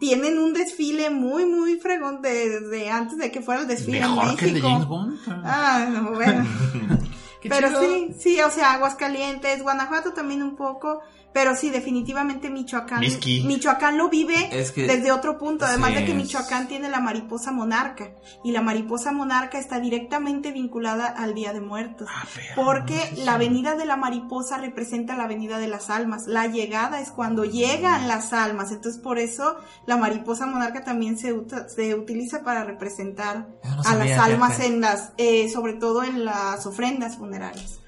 tienen 0.00 0.38
un 0.38 0.52
desfile 0.52 1.10
muy, 1.10 1.46
muy 1.46 1.78
fregón 1.78 2.20
de, 2.20 2.60
de 2.60 2.90
antes 2.90 3.18
de 3.18 3.30
que 3.30 3.40
fuera 3.40 3.60
el 3.62 3.68
desfile 3.68 3.98
en 3.98 4.14
Mejor 4.14 4.36
que 4.36 4.46
el 4.46 4.54
de 4.54 4.60
México. 4.60 4.68
James 4.68 4.88
Bond. 4.88 5.18
Ah, 5.44 5.86
no, 5.90 6.12
bueno. 6.12 6.46
Pero 7.48 7.68
chido. 7.68 7.80
sí, 7.80 8.14
sí, 8.18 8.40
o 8.40 8.50
sea, 8.50 8.72
Aguascalientes, 8.72 9.62
Guanajuato 9.62 10.12
también 10.12 10.42
un 10.42 10.56
poco, 10.56 11.00
Pero 11.36 11.54
sí, 11.54 11.68
definitivamente 11.68 12.48
Michoacán. 12.48 13.00
Michoacán 13.46 13.98
lo 13.98 14.08
vive 14.08 14.48
Es 14.58 14.72
que- 14.72 14.86
desde 14.86 15.12
otro 15.12 15.36
punto. 15.36 15.66
Además 15.66 15.90
Sí, 15.90 15.96
de 15.96 16.04
que 16.06 16.12
es- 16.12 16.16
Michoacán 16.16 16.66
tiene 16.66 16.88
la 16.88 16.98
mariposa 17.00 17.52
monarca. 17.52 18.08
Y 18.42 18.52
la 18.52 18.62
mariposa 18.62 19.12
monarca 19.12 19.58
está 19.58 19.78
directamente 19.78 20.50
vinculada 20.50 21.06
al 21.08 21.34
Día 21.34 21.52
de 21.52 21.60
Muertos. 21.60 22.08
Ah, 22.10 22.26
Porque 22.54 22.98
la 23.26 23.34
avenida 23.34 23.74
de 23.74 23.84
la 23.84 23.96
mariposa 23.96 24.56
representa 24.56 25.14
la 25.14 25.24
avenida 25.24 25.58
de 25.58 25.68
las 25.68 25.90
almas. 25.90 26.26
La 26.26 26.46
llegada 26.46 27.02
es 27.02 27.10
cuando 27.10 27.44
llegan 27.44 28.08
las 28.08 28.32
almas. 28.32 28.72
Entonces 28.72 28.98
por 29.02 29.18
eso 29.18 29.56
la 29.86 29.98
mariposa 29.98 30.46
monarca 30.46 30.84
también 30.84 31.18
se, 31.18 31.34
se 31.68 31.94
utiliza 31.94 32.44
para 32.44 32.64
representar 32.64 33.46
no 33.62 33.82
a 33.84 33.94
las 33.94 34.18
almas 34.18 34.58
en 34.60 34.80
las, 34.80 35.12
eh, 35.18 35.50
sobre 35.50 35.74
todo 35.74 36.02
en 36.02 36.24
las 36.24 36.64
ofrendas 36.64 37.18
funerarias. 37.18 37.80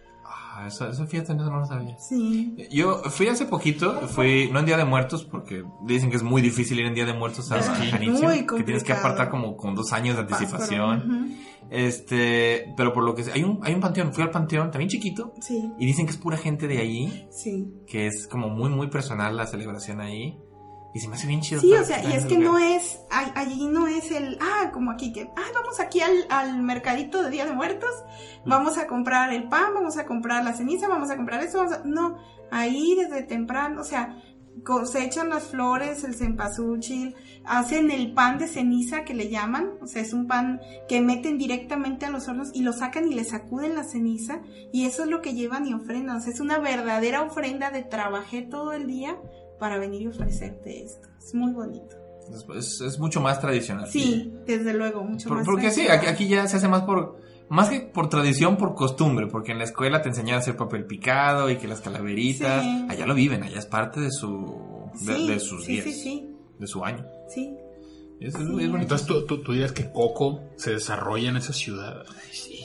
Ah, 0.59 0.67
eso, 0.67 0.89
eso 0.89 1.07
fíjate, 1.07 1.35
eso 1.35 1.51
no 1.51 1.61
lo 1.61 1.67
sabía. 1.67 1.97
Sí. 1.99 2.57
Yo 2.71 2.99
fui 3.05 3.29
hace 3.29 3.45
poquito, 3.47 4.09
fui, 4.09 4.51
no 4.53 4.59
en 4.59 4.67
Día 4.67 4.77
de 4.77 4.85
Muertos, 4.85 5.25
porque 5.25 5.63
dicen 5.87 6.11
que 6.11 6.17
es 6.17 6.25
muy 6.25 6.43
difícil 6.43 6.81
ir 6.81 6.87
en 6.87 6.95
Día 6.95 7.07
de 7.07 7.13
Muertos 7.13 7.53
a 7.53 7.63
Janitzio, 7.63 8.29
que 8.57 8.65
tienes 8.65 8.83
que 8.83 8.93
apartar 8.93 9.31
como 9.31 9.57
con 9.57 9.77
dos 9.77 9.93
años 9.93 10.17
de 10.17 10.23
anticipación. 10.23 11.37
Este, 11.71 12.75
pero 12.77 12.93
por 12.93 13.05
lo 13.05 13.15
que 13.15 13.23
sé, 13.23 13.33
hay 13.33 13.45
un, 13.45 13.61
hay 13.63 13.75
un 13.75 13.81
panteón, 13.81 14.13
fui 14.13 14.25
al 14.25 14.31
panteón, 14.31 14.71
también 14.71 14.89
chiquito, 14.89 15.33
Sí, 15.41 15.71
y 15.79 15.87
dicen 15.87 16.07
que 16.07 16.13
es 16.13 16.17
pura 16.17 16.37
gente 16.37 16.67
de 16.67 16.79
ahí, 16.79 17.29
sí. 17.31 17.69
que 17.87 18.07
es 18.07 18.27
como 18.27 18.49
muy, 18.49 18.71
muy 18.71 18.89
personal 18.89 19.37
la 19.37 19.47
celebración 19.47 20.01
ahí. 20.01 20.39
Y 20.99 21.01
se 21.01 21.07
me 21.09 21.15
hace 21.15 21.29
bien 21.29 21.41
chido. 21.41 21.61
Sí, 21.61 21.73
o 21.73 21.85
sea, 21.85 22.03
y 22.03 22.13
es 22.13 22.25
que 22.25 22.39
no 22.39 22.59
es, 22.59 22.99
allí 23.11 23.69
no 23.69 23.87
es 23.87 24.11
el, 24.11 24.37
ah, 24.41 24.71
como 24.73 24.91
aquí 24.91 25.13
que, 25.13 25.31
ah, 25.37 25.47
vamos 25.55 25.79
aquí 25.79 26.01
al, 26.01 26.27
al 26.29 26.61
mercadito 26.61 27.23
de 27.23 27.31
Día 27.31 27.47
de 27.47 27.53
Muertos, 27.53 27.91
vamos 28.45 28.79
a 28.79 28.89
comprar 28.89 29.33
el 29.33 29.49
pan, 29.49 29.75
vamos 29.75 29.97
a 29.97 30.07
comprar 30.07 30.43
la 30.45 30.55
ceniza, 30.55 30.89
vamos 30.89 31.11
a 31.11 31.17
comprar 31.17 31.41
eso, 31.43 31.59
vamos 31.59 31.73
a- 31.75 31.83
no, 31.85 32.19
ahí 32.51 32.97
desde 32.97 33.23
temprano, 33.23 33.81
o 33.83 33.85
sea, 33.85 34.17
cosechan 34.65 35.29
las 35.29 35.45
flores, 35.45 36.03
el 36.03 36.17
cempasúchil, 36.17 37.15
hacen 37.45 37.93
el 37.93 38.13
pan 38.13 38.39
de 38.39 38.49
ceniza 38.49 39.05
que 39.05 39.15
le 39.15 39.29
llaman, 39.31 39.71
o 39.81 39.87
sea, 39.87 40.03
es 40.03 40.13
un 40.13 40.27
pan 40.27 40.61
que 40.89 41.01
meten 41.01 41.39
directamente 41.39 42.07
a 42.07 42.11
los 42.11 42.27
hornos 42.27 42.51
y 42.55 42.63
lo 42.63 42.73
sacan 42.73 43.07
y 43.07 43.15
le 43.15 43.23
sacuden 43.23 43.77
la 43.77 43.85
ceniza 43.85 44.41
y 44.73 44.87
eso 44.87 45.05
es 45.05 45.11
lo 45.11 45.23
que 45.23 45.35
llevan 45.35 45.65
y 45.65 45.75
ofrendan, 45.75 46.17
o 46.17 46.21
sea, 46.21 46.33
es 46.33 46.41
una 46.41 46.59
verdadera 46.59 47.23
ofrenda 47.23 47.71
de 47.71 47.83
trabajé 47.85 48.43
todo 48.43 48.73
el 48.73 48.89
día 48.89 49.17
para 49.59 49.79
venir 49.79 50.03
y 50.03 50.07
ofrecerte 50.09 50.83
esto. 50.85 51.09
Es 51.19 51.35
muy 51.35 51.53
bonito. 51.53 51.97
Es, 52.57 52.81
es- 52.81 52.99
mucho 52.99 53.21
más 53.21 53.41
tradicional. 53.41 53.89
Sí, 53.89 54.33
desde 54.47 54.75
luego, 54.75 55.03
mucho 55.03 55.29
Por- 55.29 55.39
más. 55.39 55.47
porque 55.47 55.71
sí, 55.71 55.89
aquí, 55.89 56.07
aquí 56.07 56.29
ya 56.29 56.47
se 56.47 56.59
hace 56.59 56.69
más 56.69 56.83
por, 56.83 57.17
más 57.49 57.71
que 57.71 57.81
por 57.81 58.09
tradición, 58.11 58.57
por 58.59 58.75
costumbre, 58.75 59.27
porque 59.29 59.53
en 59.53 59.59
la 59.59 59.65
escuela 59.65 60.03
te 60.03 60.11
enseñan 60.11 60.37
a 60.37 60.39
hacer 60.39 60.55
papel 60.57 60.85
picado 60.85 61.51
y 61.51 61.57
que 61.57 61.67
las 61.69 61.81
calaveritas, 61.81 62.63
Sí. 62.63 62.87
allá 62.91 63.07
lo 63.07 63.15
viven, 63.15 63.43
allá 63.43 63.59
es 63.59 63.67
parte 63.67 64.01
de 64.01 64.11
su, 64.11 64.91
de, 65.07 65.15
Sí, 65.17 65.29
de 65.29 65.41
sus 65.41 65.67
días, 65.67 65.85
sí, 65.85 65.93
sí, 65.93 66.31
de 66.59 66.67
su 66.67 66.85
año. 66.85 67.07
sí. 67.29 67.57
Es, 68.21 68.35
es- 68.35 68.41
Sí. 68.41 68.41
es 68.43 68.49
bonito. 68.49 68.77
Entonces 68.79 69.07
tú, 69.07 69.25
tú, 69.27 69.43
tú 69.43 69.53
dirías 69.53 69.73
que 69.73 69.91
Coco 69.93 70.51
se 70.57 70.73
desarrolla 70.73 71.29
en 71.31 71.37
esa 71.37 71.53
ciudad. 71.53 72.03
Ay, 72.09 72.29
sí. 72.33 72.65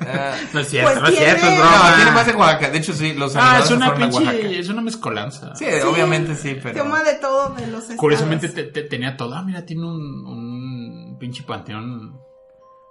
Ah, 0.00 0.34
No 0.52 0.60
es 0.60 0.68
cierto, 0.68 0.90
Pues 0.90 1.02
no 1.02 1.08
es 1.08 1.14
tiene- 1.16 1.26
cierto, 1.32 1.46
es 1.46 1.58
no, 1.58 1.64
broma. 1.64 1.96
tiene 1.96 2.10
más 2.12 2.26
de 2.26 2.32
Oaxaca. 2.32 2.70
De 2.70 2.78
hecho, 2.78 2.92
sí, 2.92 3.12
los 3.14 3.36
Ah, 3.36 3.60
es 3.64 3.70
una 3.70 3.94
pinche, 3.94 4.58
es 4.58 4.68
una 4.68 4.82
mezcolanza. 4.82 5.54
Sí, 5.56 5.64
obviamente 5.86 6.34
sí, 6.34 6.56
pero... 6.62 6.82
Toma 6.84 7.02
de 7.02 7.14
todo 7.14 7.50
de 7.54 7.66
los 7.68 7.80
estados. 7.82 7.96
Curiosamente 7.96 8.48
te- 8.48 8.64
te- 8.64 8.82
tenía 8.82 9.16
todo. 9.16 9.34
Ah, 9.34 9.42
mira, 9.42 9.64
tiene 9.64 9.82
un, 9.86 10.26
un 10.26 11.16
pinche 11.18 11.42
panteón 11.42 12.20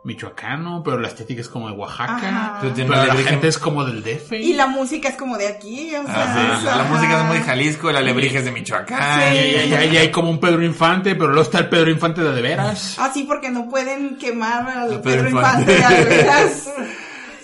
michoacano, 0.04 0.82
pero 0.84 1.00
la 1.00 1.08
estética 1.08 1.42
es 1.42 1.48
como 1.50 1.68
de 1.70 1.74
Oaxaca. 1.76 2.58
Pero 2.62 2.74
tiene 2.74 2.90
Pero 2.90 3.06
la 3.06 3.12
alebrije- 3.14 3.30
gente 3.30 3.48
es 3.48 3.58
como 3.60 3.86
del 3.86 4.02
DF. 4.04 4.32
Y 4.34 4.54
la 4.54 4.68
música 4.68 5.10
es 5.10 5.16
como 5.16 5.38
de 5.38 5.48
aquí, 5.48 5.94
o 5.96 6.04
sea. 6.06 6.14
Ah, 6.16 6.58
sí, 6.60 6.66
la, 6.66 6.76
la 6.78 6.84
música 6.86 7.20
es 7.22 7.26
muy 7.28 7.38
de 7.38 7.44
Jalisco, 7.44 7.90
el 7.90 7.96
alebrije 7.98 8.38
es 8.40 8.46
de 8.46 8.52
Michoacán. 8.52 9.22
Sí. 9.34 9.38
Y, 9.38 9.40
y- 9.40 9.74
y- 9.74 9.94
y 9.94 9.98
hay 9.98 10.10
como 10.12 10.30
un 10.32 10.40
Pedro 10.40 10.64
Infante, 10.64 11.14
pero 11.16 11.28
luego 11.28 11.44
está 11.44 11.60
el 11.60 11.70
Pedro 11.70 11.92
Infante 11.92 12.22
de 12.22 12.32
de 12.32 12.42
veras. 12.42 12.96
Ah, 13.00 13.12
sí, 13.14 13.24
porque 13.28 13.50
no 13.52 13.70
pueden 13.70 14.18
quemar 14.18 14.68
al 14.68 14.78
Al 14.94 15.02
Pedro 15.02 15.02
Pedro 15.26 15.30
Infante 15.30 15.74
Infante. 15.76 15.96
de 16.06 16.06
veras. 16.18 16.70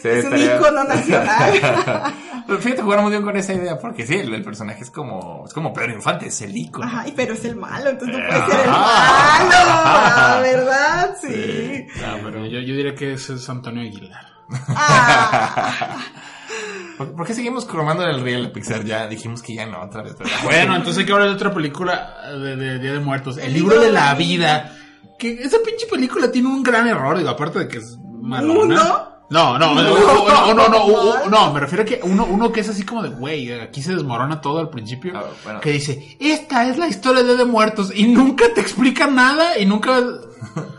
Sí, 0.01 0.07
es 0.09 0.25
un 0.25 0.37
ícono 0.37 0.83
nacional. 0.83 1.53
Pero 2.47 2.59
fíjate, 2.59 2.81
jugaron 2.81 3.03
muy 3.05 3.11
bien 3.11 3.23
con 3.23 3.35
esa 3.35 3.53
idea, 3.53 3.77
porque 3.77 4.05
sí, 4.05 4.15
el, 4.15 4.33
el 4.33 4.43
personaje 4.43 4.81
es 4.83 4.89
como, 4.91 5.43
es 5.45 5.53
como 5.53 5.73
Pedro 5.73 5.93
Infante, 5.93 6.27
es 6.27 6.41
el 6.41 6.55
ícono. 6.55 6.85
Ajá, 6.85 7.05
y 7.07 7.11
pero 7.11 7.33
es 7.33 7.43
el 7.43 7.55
malo, 7.57 7.89
entonces 7.89 8.17
no 8.17 8.23
Eh, 8.23 8.27
puede 8.29 8.45
ser 8.51 8.59
el 8.61 8.69
malo, 8.69 10.41
verdad, 10.41 11.15
sí. 11.21 11.87
No, 11.99 12.17
pero 12.23 12.45
yo, 12.45 12.59
yo 12.61 12.73
diría 12.75 12.95
que 12.95 13.13
ese 13.13 13.33
es 13.33 13.49
Antonio 13.49 13.81
Aguilar. 13.81 14.25
Ah, 14.69 15.97
¿Por, 16.97 17.15
por 17.15 17.27
qué 17.27 17.33
seguimos 17.33 17.65
cromando 17.65 18.05
el 18.07 18.21
riel 18.21 18.45
a 18.47 18.53
Pixar? 18.53 18.83
Ya 18.85 19.07
dijimos 19.07 19.41
que 19.41 19.53
ya 19.55 19.65
no, 19.65 19.81
otra 19.81 20.01
vez. 20.03 20.15
pero- 20.17 20.29
Bueno, 20.43 20.75
entonces 20.75 20.99
hay 20.99 21.05
que 21.05 21.11
hablar 21.11 21.27
de 21.29 21.35
otra 21.35 21.53
película 21.53 22.15
de, 22.31 22.55
de 22.55 22.79
Día 22.79 22.93
de 22.93 22.99
Muertos. 22.99 23.37
El, 23.37 23.53
libro 23.53 23.79
de 23.79 23.91
la 23.91 24.15
vida. 24.15 24.73
Que 25.19 25.33
esa 25.43 25.57
pinche 25.65 25.85
película 25.87 26.31
tiene 26.31 26.47
un 26.47 26.63
gran 26.63 26.87
error, 26.87 27.17
digo, 27.17 27.29
aparte 27.29 27.59
de 27.59 27.67
que 27.67 27.77
es 27.79 27.97
malona. 28.21 28.61
¿Uno? 28.61 29.16
No, 29.29 29.59
no, 29.59 29.75
no, 29.75 29.83
no, 29.83 30.53
no, 30.53 30.53
no, 30.53 30.69
no, 30.69 31.29
no, 31.29 31.53
me 31.53 31.59
refiero 31.59 31.83
a 31.83 31.85
que 31.85 31.99
uno, 32.01 32.25
uno 32.25 32.49
que 32.51 32.61
es 32.61 32.69
así 32.69 32.83
como 32.83 33.03
de, 33.03 33.09
güey, 33.09 33.51
aquí 33.59 33.81
se 33.81 33.93
desmorona 33.93 34.39
todo 34.39 34.59
al 34.59 34.69
principio, 34.69 35.11
Ah, 35.17 35.25
bueno. 35.43 35.59
que 35.59 35.71
dice, 35.73 36.15
esta 36.19 36.69
es 36.69 36.77
la 36.77 36.87
historia 36.87 37.23
de 37.23 37.29
Día 37.29 37.37
de 37.37 37.45
Muertos, 37.45 37.91
y 37.93 38.07
nunca 38.07 38.45
te 38.53 38.61
explican 38.61 39.15
nada, 39.15 39.57
y 39.59 39.65
nunca, 39.65 39.99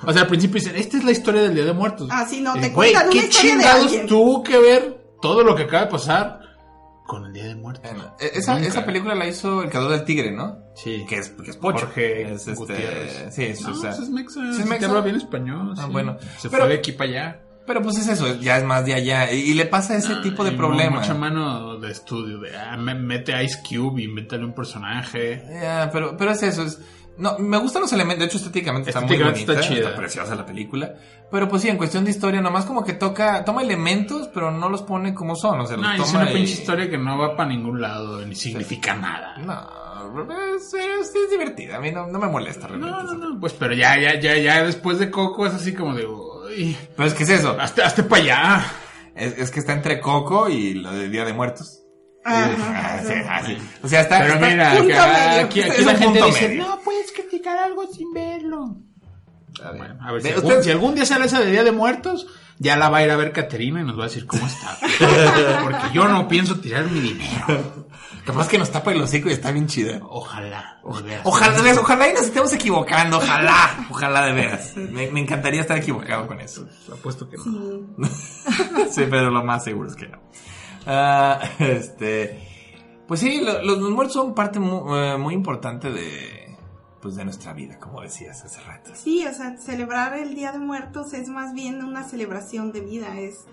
o 0.03 0.13
sea, 0.15 0.23
al 0.23 0.29
principio 0.29 0.55
dicen, 0.61 0.77
esta 0.77 0.97
es 0.97 1.05
la 1.05 1.11
historia 1.11 1.43
del 1.43 1.55
Día 1.55 1.67
de 1.67 1.75
Muertos. 1.75 2.09
Ah, 2.11 2.27
sí, 2.27 2.41
no, 2.41 2.57
Y 2.57 2.61
te 2.61 2.69
güey, 2.71 2.93
¿qué 3.11 3.19
historia 3.19 3.25
de 3.27 3.29
chingados 3.29 4.07
tuvo 4.07 4.43
que 4.43 4.59
ver 4.59 4.99
todo 5.21 5.43
lo 5.43 5.55
que 5.55 5.65
acaba 5.65 5.85
de 5.85 5.91
pasar 5.91 6.41
con 7.07 7.27
el 7.27 7.33
Día 7.35 7.45
de 7.49 7.55
Muertos? 7.55 7.91
E- 8.19 8.31
esa, 8.35 8.59
esa 8.61 8.87
película 8.87 9.15
la 9.15 9.27
hizo 9.27 9.61
El 9.63 9.69
Cazador 9.69 9.91
del 9.93 10.05
Tigre, 10.07 10.33
¿no? 10.33 10.57
Sí. 10.75 11.05
Que 11.07 11.17
es, 11.19 11.29
que 11.31 11.51
es 11.51 11.57
Pocho. 11.59 11.81
Jorge 11.81 12.23
es, 12.33 12.49
este, 12.49 12.55
Gutiérrez. 12.55 13.35
Sí, 13.35 13.45
es, 13.45 13.61
No, 13.61 13.73
o 13.73 13.75
sea, 13.75 13.91
es 13.91 14.09
mexa, 14.09 14.41
sí 14.55 14.63
es 14.63 14.67
mexa. 14.67 14.87
habla 14.87 15.03
bien 15.03 15.17
español. 15.17 15.75
Ah, 15.77 15.83
sí. 15.85 15.93
bueno. 15.93 16.17
Se 16.39 16.49
Pero- 16.49 16.63
fue 16.65 16.73
de 16.73 16.79
aquí 16.79 16.93
para 16.93 17.11
allá. 17.11 17.41
Pero 17.69 17.83
pues 17.83 17.99
es 17.99 18.09
eso, 18.09 18.35
ya 18.41 18.57
es 18.59 18.65
más 18.65 18.85
de 18.85 18.95
allá. 18.95 19.31
Y, 19.31 19.41
y 19.51 19.55
le 19.55 19.67
pasa 19.67 19.95
ese 19.95 20.17
tipo 20.17 20.43
de 20.43 20.53
Y 20.53 20.57
problema. 20.57 20.99
Mucha 21.01 21.15
mano 21.15 21.77
de 21.79 21.93
estudio, 21.93 22.39
de 22.41 22.57
ah, 22.57 22.77
me- 22.77 22.95
mete 22.97 23.41
Ice 23.45 23.61
Cube, 23.63 24.03
invéntale 24.03 24.45
un 24.45 24.55
personaje. 24.55 25.45
Ya, 25.63 25.89
pero, 25.93 26.17
pero 26.17 26.33
es 26.33 26.43
eso, 26.43 26.65
es... 26.65 26.81
No, 27.19 27.37
me 27.39 27.57
gustan 27.59 27.83
los 27.83 27.93
elementos, 27.93 28.21
de 28.21 28.27
hecho 28.27 28.37
estéticamente 28.39 28.91
está 28.91 29.01
muy 29.01 29.07
Estéticamente 29.11 29.45
bonita, 29.45 29.61
está 29.61 29.75
está, 29.75 29.89
chida. 29.91 29.97
preciosa 29.97 30.35
la 30.37 30.47
película, 30.47 30.95
pero 31.33 31.49
pues 31.49 31.63
sí, 31.63 31.69
en 31.69 31.77
cuestión 31.77 32.05
de 32.05 32.13
historia, 32.13 32.41
nomás 32.41 32.65
como 32.65 32.85
que 32.85 32.93
toca, 32.93 33.45
toma 33.45 33.63
elementos, 33.63 34.29
pero 34.33 34.53
no 34.53 34.69
los 34.69 34.83
pone 34.83 35.15
como 35.15 35.35
son, 35.35 35.59
o 35.61 35.67
sea, 35.67 35.77
No, 35.77 35.83
los 35.97 36.07
es 36.07 36.13
toma 36.13 36.23
una 36.23 36.31
y- 36.31 36.35
pinche 36.35 36.53
historia 36.53 36.89
que 36.89 36.97
no 36.97 37.19
va 37.19 37.37
para 37.37 37.49
ningún 37.49 37.81
lado, 37.81 38.25
ni 38.25 38.37
significa 38.37 38.95
nada. 38.95 39.37
No, 39.39 40.55
es, 40.57 40.73
es- 40.75 41.13
es 41.15 41.31
divertida, 41.31 41.79
a 41.79 41.81
mí 41.81 41.91
no, 41.91 42.07
no 42.07 42.21
me 42.21 42.29
molesta 42.29 42.69
realmente. 42.69 42.97
No, 42.97 43.03
no, 43.03 43.31
no, 43.35 43.41
pues 43.41 43.53
pero 43.55 43.75
ya, 43.75 43.99
ya, 44.01 44.19
ya, 44.21 44.37
ya 44.39 44.63
después 44.63 45.01
de 45.01 45.11
Coco 45.11 45.45
es 45.45 45.55
así 45.55 45.75
como 45.75 45.97
de, 45.97 46.07
uy, 46.49 46.77
Pero 46.97 47.09
es 47.09 47.15
que 47.15 47.23
es 47.25 47.31
eso, 47.31 47.57
hazte, 47.61 47.83
hazte 47.83 48.03
para 48.03 48.23
allá. 48.23 48.67
es, 49.15 49.39
es 49.39 49.51
que 49.51 49.61
está 49.61 49.73
entre 49.73 50.01
Coco 50.01 50.49
y 50.49 50.75
lo 50.75 50.93
de 50.93 51.09
Día 51.09 51.25
de 51.25 51.33
Muertos. 51.33 51.83
Ajá. 52.25 52.51
Ah, 52.75 53.01
sí, 53.07 53.13
ah, 53.29 53.43
sí. 53.47 53.57
O 53.83 53.89
sea, 53.89 54.01
está... 54.03 54.19
Pero 54.21 54.35
está- 54.35 54.47
mira, 54.49 54.73
punto 54.77 54.95
acá- 54.95 55.07
medio, 55.29 55.47
aquí, 55.47 55.63
aquí 55.63 55.71
es 55.79 55.85
la 55.87 55.93
un 55.93 55.99
gente 55.99 56.19
punto 56.21 56.27
dice, 56.27 56.49
medio. 56.49 56.67
no 56.67 56.81
puedes 56.81 57.13
criticar 57.13 57.57
algo 57.59 57.87
sin 57.93 58.13
verlo. 58.13 58.77
A 59.63 59.71
ver, 59.71 59.79
Bueno, 59.79 59.97
a 60.01 60.13
ver, 60.13 60.23
Ve, 60.23 60.29
si, 60.31 60.37
usted- 60.37 60.49
algún, 60.51 60.65
si 60.65 60.71
algún 60.71 60.95
día 60.95 61.07
sale 61.07 61.27
esa 61.27 61.41
de 61.41 61.51
Día 61.51 61.65
de 61.65 61.73
Muertos, 61.73 62.27
ya 62.59 62.77
la 62.77 62.89
va 62.91 62.99
a 62.99 63.05
ir 63.05 63.11
a 63.11 63.17
ver 63.17 63.33
Caterina 63.33 63.81
y 63.81 63.85
nos 63.85 63.97
va 63.99 64.03
a 64.05 64.09
decir 64.09 64.27
cómo 64.27 64.47
está. 64.47 64.77
Porque 65.63 65.87
yo 65.95 66.07
no 66.09 66.29
pienso 66.29 66.59
tirar 66.61 66.85
mi 66.91 67.01
dinero. 67.01 67.89
Capaz 68.33 68.49
que 68.49 68.59
nos 68.59 68.71
tapa 68.71 68.93
el 68.93 69.01
hocico 69.01 69.29
y 69.29 69.33
está 69.33 69.51
bien 69.53 69.67
chida. 69.67 70.01
Ojalá. 70.09 70.81
de 70.85 71.03
veras. 71.03 71.23
Ojalá, 71.25 71.63
ves, 71.63 71.79
ojalá 71.79 72.09
y 72.09 72.13
nos 72.13 72.23
estemos 72.25 72.53
equivocando, 72.53 73.17
ojalá, 73.19 73.87
ojalá 73.91 74.27
de 74.27 74.33
veras. 74.33 74.77
Me, 74.77 75.11
me 75.11 75.21
encantaría 75.21 75.61
estar 75.63 75.79
equivocado 75.79 76.27
con 76.27 76.41
eso. 76.41 76.67
Apuesto 76.93 77.29
que 77.29 77.37
no. 77.39 77.45
Sí. 77.45 78.23
sí, 78.91 79.03
pero 79.11 79.31
lo 79.31 79.43
más 79.45 79.65
seguro 79.65 79.89
es 79.89 79.97
que 79.97 80.09
no. 80.09 80.19
Ah, 80.87 81.41
este, 81.59 82.41
pues 83.07 83.21
sí, 83.21 83.41
lo- 83.41 83.63
los, 83.63 83.79
muertos 83.91 84.13
son 84.15 84.35
parte 84.35 84.59
mu- 84.61 84.95
eh, 84.97 85.17
muy, 85.19 85.35
importante 85.35 85.91
de, 85.91 86.57
pues 87.01 87.17
de 87.17 87.25
nuestra 87.25 87.53
vida, 87.53 87.79
como 87.79 88.03
decías 88.03 88.45
hace 88.45 88.61
rato. 88.63 88.91
Sí, 88.95 89.27
o 89.27 89.33
sea, 89.33 89.57
celebrar 89.57 90.17
el 90.19 90.35
Día 90.35 90.53
de 90.53 90.59
Muertos 90.59 91.13
es 91.15 91.29
más 91.29 91.53
bien 91.55 91.83
una 91.85 92.05
celebración 92.05 92.73
de 92.73 92.81
vida, 92.81 93.19
es 93.19 93.47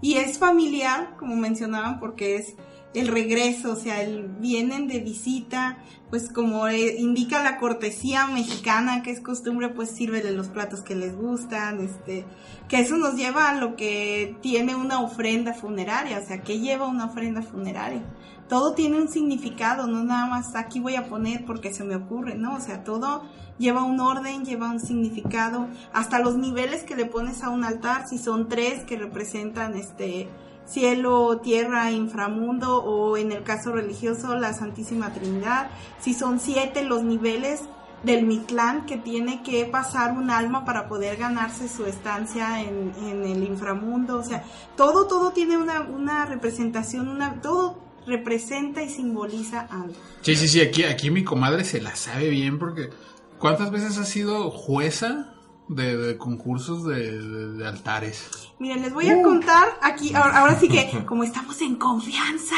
y 0.00 0.14
es 0.14 0.38
familiar, 0.38 1.16
como 1.18 1.34
mencionaban, 1.34 1.98
porque 1.98 2.36
es 2.36 2.54
el 2.94 3.08
regreso, 3.08 3.72
o 3.72 3.76
sea, 3.76 4.02
el, 4.02 4.28
vienen 4.40 4.88
de 4.88 5.00
visita, 5.00 5.78
pues 6.10 6.32
como 6.32 6.68
eh, 6.68 6.96
indica 6.98 7.42
la 7.42 7.58
cortesía 7.58 8.26
mexicana, 8.26 9.02
que 9.02 9.10
es 9.10 9.20
costumbre, 9.20 9.68
pues 9.68 9.90
sírvele 9.90 10.32
los 10.32 10.48
platos 10.48 10.80
que 10.80 10.94
les 10.94 11.14
gustan, 11.14 11.80
este, 11.80 12.24
que 12.68 12.80
eso 12.80 12.96
nos 12.96 13.14
lleva 13.14 13.50
a 13.50 13.54
lo 13.54 13.76
que 13.76 14.36
tiene 14.40 14.74
una 14.74 15.00
ofrenda 15.00 15.52
funeraria, 15.52 16.18
o 16.18 16.26
sea, 16.26 16.42
que 16.42 16.60
lleva 16.60 16.86
una 16.86 17.06
ofrenda 17.06 17.42
funeraria. 17.42 18.02
Todo 18.48 18.72
tiene 18.72 18.96
un 18.96 19.08
significado, 19.08 19.86
no 19.86 20.02
nada 20.02 20.24
más 20.24 20.56
aquí 20.56 20.80
voy 20.80 20.96
a 20.96 21.06
poner 21.06 21.44
porque 21.44 21.74
se 21.74 21.84
me 21.84 21.96
ocurre, 21.96 22.34
¿no? 22.34 22.54
O 22.54 22.60
sea, 22.60 22.82
todo 22.82 23.22
lleva 23.58 23.82
un 23.82 24.00
orden, 24.00 24.46
lleva 24.46 24.70
un 24.70 24.80
significado, 24.80 25.68
hasta 25.92 26.18
los 26.20 26.36
niveles 26.36 26.84
que 26.84 26.96
le 26.96 27.04
pones 27.04 27.42
a 27.42 27.50
un 27.50 27.64
altar, 27.64 28.08
si 28.08 28.16
son 28.16 28.48
tres 28.48 28.84
que 28.84 28.96
representan 28.96 29.76
este 29.76 30.30
cielo, 30.68 31.38
tierra, 31.38 31.90
inframundo 31.90 32.82
o 32.82 33.16
en 33.16 33.32
el 33.32 33.42
caso 33.42 33.72
religioso 33.72 34.34
la 34.36 34.52
Santísima 34.52 35.12
Trinidad, 35.12 35.70
si 36.00 36.14
son 36.14 36.40
siete 36.40 36.84
los 36.84 37.02
niveles 37.02 37.62
del 38.02 38.26
Mictlán 38.26 38.86
que 38.86 38.96
tiene 38.96 39.42
que 39.42 39.64
pasar 39.64 40.12
un 40.12 40.30
alma 40.30 40.64
para 40.64 40.88
poder 40.88 41.16
ganarse 41.16 41.68
su 41.68 41.84
estancia 41.84 42.62
en, 42.62 42.92
en 43.02 43.24
el 43.24 43.42
inframundo, 43.42 44.18
o 44.18 44.22
sea, 44.22 44.44
todo, 44.76 45.06
todo 45.06 45.32
tiene 45.32 45.56
una, 45.56 45.80
una 45.80 46.24
representación, 46.26 47.08
una, 47.08 47.40
todo 47.40 47.78
representa 48.06 48.82
y 48.82 48.88
simboliza 48.88 49.60
algo. 49.62 49.94
Sí, 50.22 50.36
sí, 50.36 50.48
sí, 50.48 50.60
aquí, 50.60 50.84
aquí 50.84 51.10
mi 51.10 51.24
comadre 51.24 51.64
se 51.64 51.80
la 51.80 51.96
sabe 51.96 52.30
bien 52.30 52.58
porque 52.58 52.90
¿cuántas 53.38 53.70
veces 53.70 53.98
ha 53.98 54.04
sido 54.04 54.50
jueza 54.50 55.34
de, 55.68 55.96
de 55.96 56.16
concursos 56.18 56.84
de, 56.84 57.18
de- 57.20 57.52
de 57.54 57.66
altares? 57.66 58.28
Miren, 58.58 58.82
les 58.82 58.92
voy 58.92 59.08
a 59.08 59.22
contar 59.22 59.68
aquí, 59.82 60.14
ahora, 60.14 60.38
ahora 60.38 60.58
sí 60.58 60.68
que, 60.68 61.04
como 61.06 61.24
estamos 61.24 61.60
en 61.60 61.76
confianza, 61.76 62.56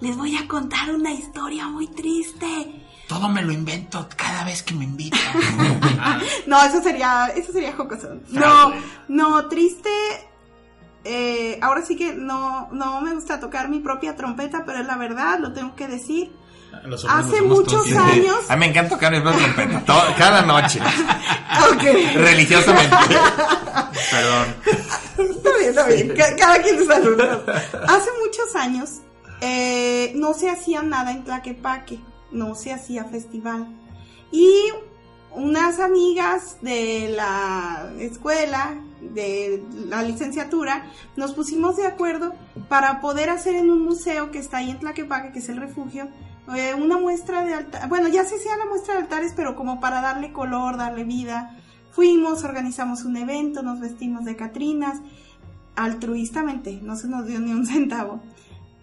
les 0.00 0.16
voy 0.16 0.36
a 0.36 0.46
contar 0.48 0.94
una 0.94 1.12
historia 1.12 1.66
muy 1.68 1.86
triste. 1.88 2.80
Todo 3.08 3.28
me 3.28 3.42
lo 3.42 3.52
invento 3.52 4.06
cada 4.16 4.44
vez 4.44 4.62
que 4.62 4.74
me 4.74 4.84
invitan. 4.84 5.20
No, 6.46 6.62
eso 6.62 6.82
sería, 6.82 7.26
eso 7.28 7.52
sería 7.52 7.74
jocoso. 7.74 8.08
No, 8.30 8.72
no, 9.08 9.48
triste. 9.48 9.90
eh, 11.04 11.58
ahora 11.62 11.82
sí 11.82 11.96
que 11.96 12.14
no, 12.14 12.68
no 12.72 13.00
me 13.00 13.14
gusta 13.14 13.40
tocar 13.40 13.68
mi 13.68 13.80
propia 13.80 14.16
trompeta, 14.16 14.64
pero 14.64 14.78
es 14.80 14.86
la 14.86 14.96
verdad, 14.96 15.38
lo 15.38 15.52
tengo 15.52 15.74
que 15.74 15.86
decir. 15.86 16.32
Los 16.84 17.04
hombres 17.04 17.26
Hace 17.26 17.42
muchos 17.42 17.84
tontos. 17.84 17.96
años. 17.96 18.36
A 18.48 18.56
mí 18.56 18.60
me 18.60 18.66
encanta 18.66 18.94
tocar 18.94 19.12
mi 19.12 19.20
propia 19.20 19.54
trompeta. 19.54 19.84
to- 19.84 20.14
cada 20.18 20.42
noche. 20.42 20.80
Ok. 21.72 21.82
Religiosamente. 22.16 22.96
Perdón. 24.10 24.54
Está 25.30 25.50
bien, 25.58 25.70
está 25.70 25.86
bien. 25.86 26.08
Ca- 26.16 26.36
Cada 26.36 26.62
quien 26.62 26.78
sus 26.78 26.90
alumnos. 26.90 27.38
Hace 27.88 28.10
muchos 28.24 28.54
años 28.56 28.90
eh, 29.40 30.12
no 30.16 30.34
se 30.34 30.50
hacía 30.50 30.82
nada 30.82 31.12
en 31.12 31.24
Tlaquepaque, 31.24 32.00
no 32.32 32.54
se 32.54 32.72
hacía 32.72 33.04
festival. 33.04 33.66
Y 34.32 34.52
unas 35.32 35.78
amigas 35.80 36.56
de 36.60 37.12
la 37.16 37.90
escuela, 38.00 38.74
de 39.00 39.62
la 39.86 40.02
licenciatura, 40.02 40.86
nos 41.16 41.32
pusimos 41.34 41.76
de 41.76 41.86
acuerdo 41.86 42.34
para 42.68 43.00
poder 43.00 43.30
hacer 43.30 43.54
en 43.54 43.70
un 43.70 43.82
museo 43.84 44.30
que 44.30 44.38
está 44.38 44.58
ahí 44.58 44.70
en 44.70 44.78
Tlaquepaque, 44.80 45.32
que 45.32 45.38
es 45.38 45.48
el 45.48 45.58
refugio, 45.58 46.08
eh, 46.54 46.74
una 46.74 46.98
muestra 46.98 47.44
de 47.44 47.54
altares. 47.54 47.88
Bueno, 47.88 48.08
ya 48.08 48.24
se 48.24 48.36
hacía 48.36 48.56
la 48.56 48.66
muestra 48.66 48.94
de 48.94 49.00
altares, 49.00 49.32
pero 49.34 49.56
como 49.56 49.80
para 49.80 50.00
darle 50.00 50.32
color, 50.32 50.76
darle 50.76 51.04
vida. 51.04 51.56
Fuimos, 51.92 52.44
organizamos 52.44 53.04
un 53.04 53.16
evento, 53.16 53.62
nos 53.62 53.80
vestimos 53.80 54.24
de 54.24 54.36
Catrinas, 54.36 55.00
altruistamente, 55.76 56.80
no 56.82 56.96
se 56.96 57.08
nos 57.08 57.26
dio 57.26 57.40
ni 57.40 57.52
un 57.52 57.66
centavo. 57.66 58.20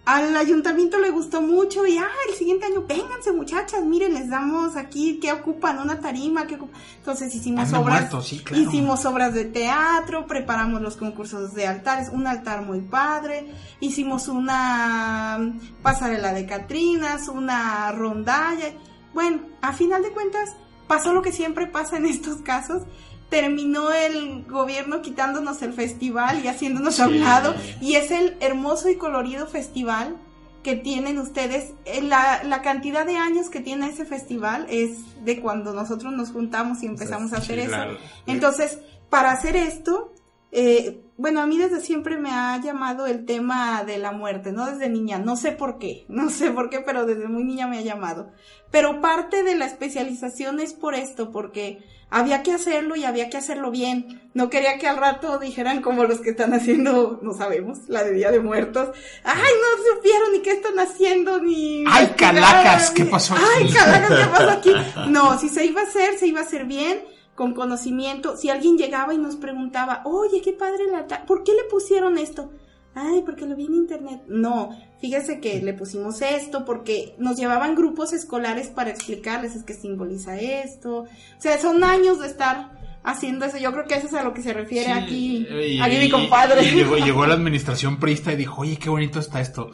Al 0.04 0.36
ayuntamiento 0.36 0.98
le 0.98 1.12
gustó 1.12 1.44
mucho 1.44 1.86
y, 1.86 1.98
ah, 2.00 2.10
el 2.28 2.36
siguiente 2.36 2.66
año, 2.66 2.86
vénganse 2.88 3.32
muchachas, 3.32 3.84
miren, 3.84 4.16
les 4.16 4.30
damos 4.30 4.76
aquí, 4.76 5.20
¿qué 5.22 5.32
ocupan? 5.32 5.78
Una 5.78 6.00
tarima, 6.00 6.48
¿qué 6.48 6.56
ocupan? 6.56 6.82
Entonces 6.98 7.34
hicimos 7.36 7.72
obras, 7.74 8.00
muerto, 8.00 8.22
sí, 8.24 8.40
claro. 8.40 8.64
hicimos 8.64 9.06
obras 9.06 9.36
de 9.36 9.46
teatro, 9.46 10.26
preparamos 10.26 10.82
los 10.82 10.98
concursos 10.98 11.54
de 11.54 11.68
altares, 11.68 12.10
un 12.10 12.26
altar 12.26 12.64
muy 12.64 12.82
padre, 12.82 13.54
hicimos 13.80 14.28
una 14.28 15.54
pasarela 15.84 16.34
de 16.34 16.48
Catrinas, 16.48 17.28
una 17.28 17.92
rondalla. 17.92 18.74
Bueno, 19.14 19.42
a 19.62 19.72
final 19.72 20.02
de 20.02 20.10
cuentas, 20.10 20.50
pasó 20.88 21.14
lo 21.14 21.22
que 21.22 21.32
siempre 21.32 21.68
pasa 21.68 21.98
en 21.98 22.06
estos 22.06 22.42
casos. 22.42 22.84
Terminó 23.32 23.92
el 23.92 24.44
gobierno 24.44 25.02
quitándonos 25.02 25.64
el 25.64 25.74
festival 25.74 26.46
y 26.46 26.50
haciéndonos 26.50 27.00
a 27.00 27.08
un 27.08 27.14
Sí. 27.14 27.20
lado. 27.20 27.56
Y 27.82 27.96
es 27.96 28.12
el 28.12 28.36
hermoso 28.42 28.90
y 28.90 28.98
colorido 28.98 29.48
festival 29.48 30.18
que 30.64 30.76
tienen 30.76 31.18
ustedes. 31.18 31.72
Eh, 31.86 32.02
La, 32.04 32.44
la 32.44 32.62
cantidad 32.62 33.06
de 33.06 33.16
años 33.18 33.50
que 33.50 33.62
tiene 33.62 33.88
ese 33.90 34.06
festival 34.06 34.68
es 34.70 34.98
de 35.26 35.40
cuando 35.42 35.74
nosotros 35.74 36.14
nos 36.14 36.30
juntamos 36.32 36.84
y 36.84 36.88
empezamos 36.88 37.34
a 37.34 37.38
hacer 37.38 37.56
Sí, 37.56 37.62
eso. 37.62 37.70
claro. 37.70 37.98
Entonces, 38.28 38.78
para 39.10 39.32
hacer 39.32 39.56
esto, 39.56 40.14
eh, 40.52 41.02
bueno, 41.22 41.40
a 41.40 41.46
mí 41.46 41.56
desde 41.60 41.82
siempre 41.82 42.18
me 42.18 42.32
ha 42.32 42.60
llamado 42.60 43.06
el 43.06 43.26
tema 43.26 43.84
de 43.84 44.00
la 44.00 44.12
muerte, 44.12 44.52
¿no? 44.52 44.66
Desde 44.66 44.90
niña, 44.90 45.20
no 45.20 45.38
sé 45.38 45.52
por 45.52 45.78
qué, 45.78 46.06
no 46.10 46.32
sé 46.32 46.50
por 46.50 46.72
qué, 46.72 46.80
pero 46.80 47.06
desde 47.06 47.28
muy 47.28 47.44
niña 47.44 47.68
me 47.68 47.78
ha 47.78 47.82
llamado. 47.82 48.32
Pero 48.72 49.02
parte 49.02 49.44
de 49.44 49.56
la 49.56 49.68
especialización 49.68 50.60
es 50.60 50.74
por 50.74 50.96
esto, 50.96 51.32
porque 51.32 51.84
había 52.10 52.42
que 52.42 52.54
hacerlo 52.54 52.96
y 52.96 53.04
había 53.04 53.30
que 53.30 53.38
hacerlo 53.38 53.70
bien. 53.70 54.32
No 54.34 54.50
quería 54.50 54.80
que 54.80 54.88
al 54.88 54.98
rato 54.98 55.38
dijeran 55.38 55.84
como 55.84 56.06
los 56.06 56.22
que 56.22 56.32
están 56.32 56.54
haciendo, 56.56 57.20
no 57.22 57.34
sabemos, 57.34 57.88
la 57.88 58.04
de 58.04 58.14
Día 58.14 58.32
de 58.32 58.40
Muertos. 58.40 58.90
Ay, 59.24 59.54
no 59.62 59.96
supieron 59.96 60.32
ni 60.32 60.40
qué 60.40 60.54
están 60.54 60.80
haciendo, 60.80 61.40
ni... 61.40 61.84
Ay, 61.88 62.14
calacas, 62.18 62.90
¿qué 62.90 63.06
pasó 63.06 63.36
Ay, 63.36 63.66
aquí? 63.66 63.74
calacas, 63.74 64.20
¿qué 64.20 64.26
pasó 64.26 64.50
aquí? 64.50 64.74
No, 65.10 65.38
si 65.38 65.50
se 65.50 65.66
iba 65.66 65.82
a 65.82 65.84
hacer, 65.84 66.18
se 66.18 66.26
iba 66.26 66.40
a 66.40 66.44
hacer 66.44 66.66
bien, 66.66 67.04
con 67.36 67.54
conocimiento. 67.54 68.38
Si 68.38 68.50
alguien 68.50 68.78
llegaba 68.78 69.14
y 69.14 69.18
nos 69.18 69.36
preguntaba, 69.36 70.02
oye, 70.06 70.42
qué 70.42 70.54
padre 70.54 70.86
la... 70.92 71.08
¿Por 71.26 71.44
qué 71.44 71.54
le 71.54 71.64
pusieron 71.70 72.18
esto? 72.18 72.52
Ay, 72.94 73.22
porque 73.26 73.46
lo 73.46 73.56
vi 73.56 73.66
en 73.68 73.76
internet. 73.76 74.22
No, 74.28 74.78
fíjese 75.00 75.40
que 75.40 75.62
le 75.62 75.74
pusimos 75.74 76.22
esto 76.22 76.66
porque 76.66 77.16
nos 77.18 77.38
llevaban 77.38 77.74
grupos 77.74 78.12
escolares 78.12 78.68
para 78.68 78.90
explicarles 78.90 79.56
es 79.56 79.64
que 79.64 79.74
simboliza 79.74 80.38
esto. 80.40 81.04
O 81.04 81.08
sea, 81.42 81.58
son 81.58 81.84
años 81.86 82.20
de 82.20 82.28
estar 82.28 82.80
haciendo 83.04 83.46
eso. 83.46 83.58
Yo 83.58 83.72
creo 83.72 83.86
que 83.86 83.96
eso 83.96 84.08
es 84.08 84.14
a 84.14 84.24
lo 84.24 84.34
que 84.34 84.42
se 84.44 84.52
refiere 84.52 84.88
Sí, 84.88 84.92
aquí, 84.92 85.48
y- 85.50 85.80
aquí 85.82 85.98
mi 86.00 86.10
compadre. 86.10 86.64
y 86.66 86.72
llegó, 86.76 86.98
llegó 86.98 87.26
la 87.26 87.34
administración 87.36 87.98
prista 87.98 88.34
y 88.34 88.36
dijo, 88.36 88.62
oye, 88.64 88.78
qué 88.78 88.90
bonito 88.90 89.20
está 89.20 89.40
esto. 89.40 89.72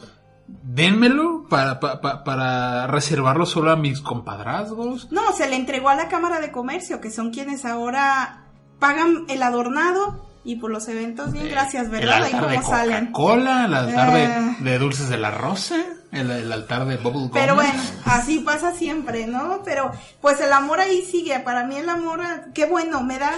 Dénmelo 0.70 1.46
para, 1.48 1.80
pa- 1.80 2.02
pa- 2.02 2.24
para 2.24 2.86
reservarlo 2.88 3.46
solo 3.46 3.70
a 3.70 3.76
mis 3.76 4.02
compadrazgos. 4.02 5.10
No, 5.10 5.32
se 5.32 5.48
le 5.48 5.56
entregó 5.56 5.88
a 5.88 5.94
la 5.94 6.08
Cámara 6.08 6.40
de 6.40 6.52
Comercio, 6.52 7.00
que 7.00 7.10
son 7.10 7.30
quienes 7.30 7.64
ahora 7.64 8.44
pagan 8.78 9.24
el 9.30 9.42
adornado 9.42 10.26
y 10.44 10.56
por 10.56 10.70
los 10.70 10.86
eventos, 10.88 11.32
bien, 11.32 11.48
gracias, 11.48 11.84
El 11.86 11.90
¿verdad? 11.90 12.22
Ahí 12.22 12.32
altar 12.34 12.50
de 12.50 12.56
como 12.56 12.68
salen. 12.70 13.06
Coca-Cola, 13.12 13.64
el 13.64 13.74
altar 13.74 14.16
Eh. 14.16 14.56
de, 14.60 14.70
de 14.70 14.78
dulces 14.78 15.08
de 15.08 15.16
la 15.16 15.30
rosa, 15.30 15.76
el, 16.12 16.30
el 16.30 16.52
altar 16.52 16.84
de 16.84 16.98
Bubble. 16.98 17.30
Pero 17.32 17.54
bueno, 17.54 17.82
así 18.04 18.40
pasa 18.40 18.72
siempre, 18.74 19.26
¿no? 19.26 19.62
Pero 19.64 19.90
pues 20.20 20.38
el 20.42 20.52
amor 20.52 20.80
ahí 20.80 21.00
sigue. 21.02 21.40
Para 21.40 21.64
mí 21.64 21.76
el 21.76 21.88
amor, 21.88 22.20
qué 22.54 22.66
bueno, 22.66 23.02
me 23.02 23.18
da... 23.18 23.32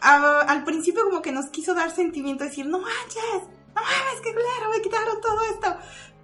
a- 0.00 0.42
al 0.46 0.62
principio 0.62 1.04
como 1.06 1.22
que 1.22 1.32
nos 1.32 1.46
quiso 1.46 1.74
dar 1.74 1.90
sentimiento, 1.90 2.44
decir, 2.44 2.66
no 2.66 2.78
manches, 2.78 3.48
no 3.74 3.80
mames, 3.82 4.20
qué 4.22 4.30
culero, 4.30 4.70
me 4.74 4.80
quitaron 4.80 5.20
todo 5.20 5.42
esto. 5.52 5.76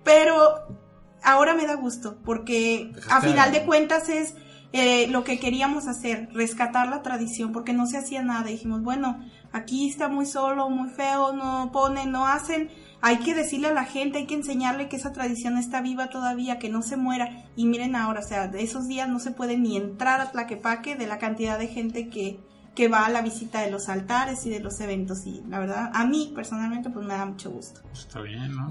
Pero 0.05 0.77
ahora 1.23 1.55
me 1.55 1.67
da 1.67 1.75
gusto, 1.75 2.19
porque 2.25 2.93
a 3.11 3.21
final 3.21 3.53
de 3.53 3.65
cuentas 3.65 4.09
es 4.09 4.35
eh, 4.73 5.07
lo 5.09 5.25
que 5.25 5.39
queríamos 5.39 5.89
hacer, 5.89 6.29
rescatar 6.33 6.89
la 6.89 7.03
tradición, 7.03 7.53
porque 7.53 7.73
no 7.73 7.87
se 7.87 7.99
hacía 7.99 8.23
nada. 8.23 8.51
Y 8.51 8.55
dijimos, 8.55 8.83
bueno, 8.83 9.25
aquí 9.53 9.89
está 9.89 10.09
muy 10.09 10.27
solo, 10.27 10.69
muy 10.69 10.91
feo, 10.91 11.33
no 11.33 11.71
ponen, 11.73 12.11
no 12.11 12.27
hacen. 12.27 12.71
Hay 13.01 13.19
que 13.19 13.35
decirle 13.35 13.69
a 13.69 13.73
la 13.73 13.85
gente, 13.85 14.19
hay 14.19 14.27
que 14.27 14.35
enseñarle 14.35 14.89
que 14.89 14.97
esa 14.97 15.13
tradición 15.13 15.57
está 15.57 15.81
viva 15.81 16.11
todavía, 16.11 16.59
que 16.59 16.69
no 16.69 16.83
se 16.83 16.97
muera. 16.97 17.47
Y 17.57 17.67
miren 17.67 17.97
ahora, 17.97 18.21
o 18.21 18.27
sea, 18.27 18.49
de 18.49 18.63
esos 18.63 18.89
días 18.89 19.09
no 19.09 19.21
se 19.21 19.31
puede 19.31 19.57
ni 19.57 19.77
entrar 19.77 20.21
a 20.21 20.33
Tlaquepaque 20.33 20.97
de 20.97 21.07
la 21.07 21.19
cantidad 21.19 21.59
de 21.59 21.69
gente 21.69 22.09
que, 22.11 22.41
que 22.75 22.89
va 22.89 23.07
a 23.07 23.11
la 23.11 23.23
visita 23.23 23.63
de 23.63 23.71
los 23.71 23.89
altares 23.89 24.45
y 24.45 24.51
de 24.51 24.61
los 24.61 24.81
eventos. 24.81 25.25
Y 25.27 25.43
la 25.49 25.61
verdad, 25.61 25.91
a 25.95 26.05
mí 26.05 26.33
personalmente, 26.35 26.91
pues 26.91 27.07
me 27.07 27.15
da 27.15 27.25
mucho 27.25 27.51
gusto. 27.51 27.81
Está 27.93 28.21
bien, 28.21 28.55
¿no? 28.55 28.69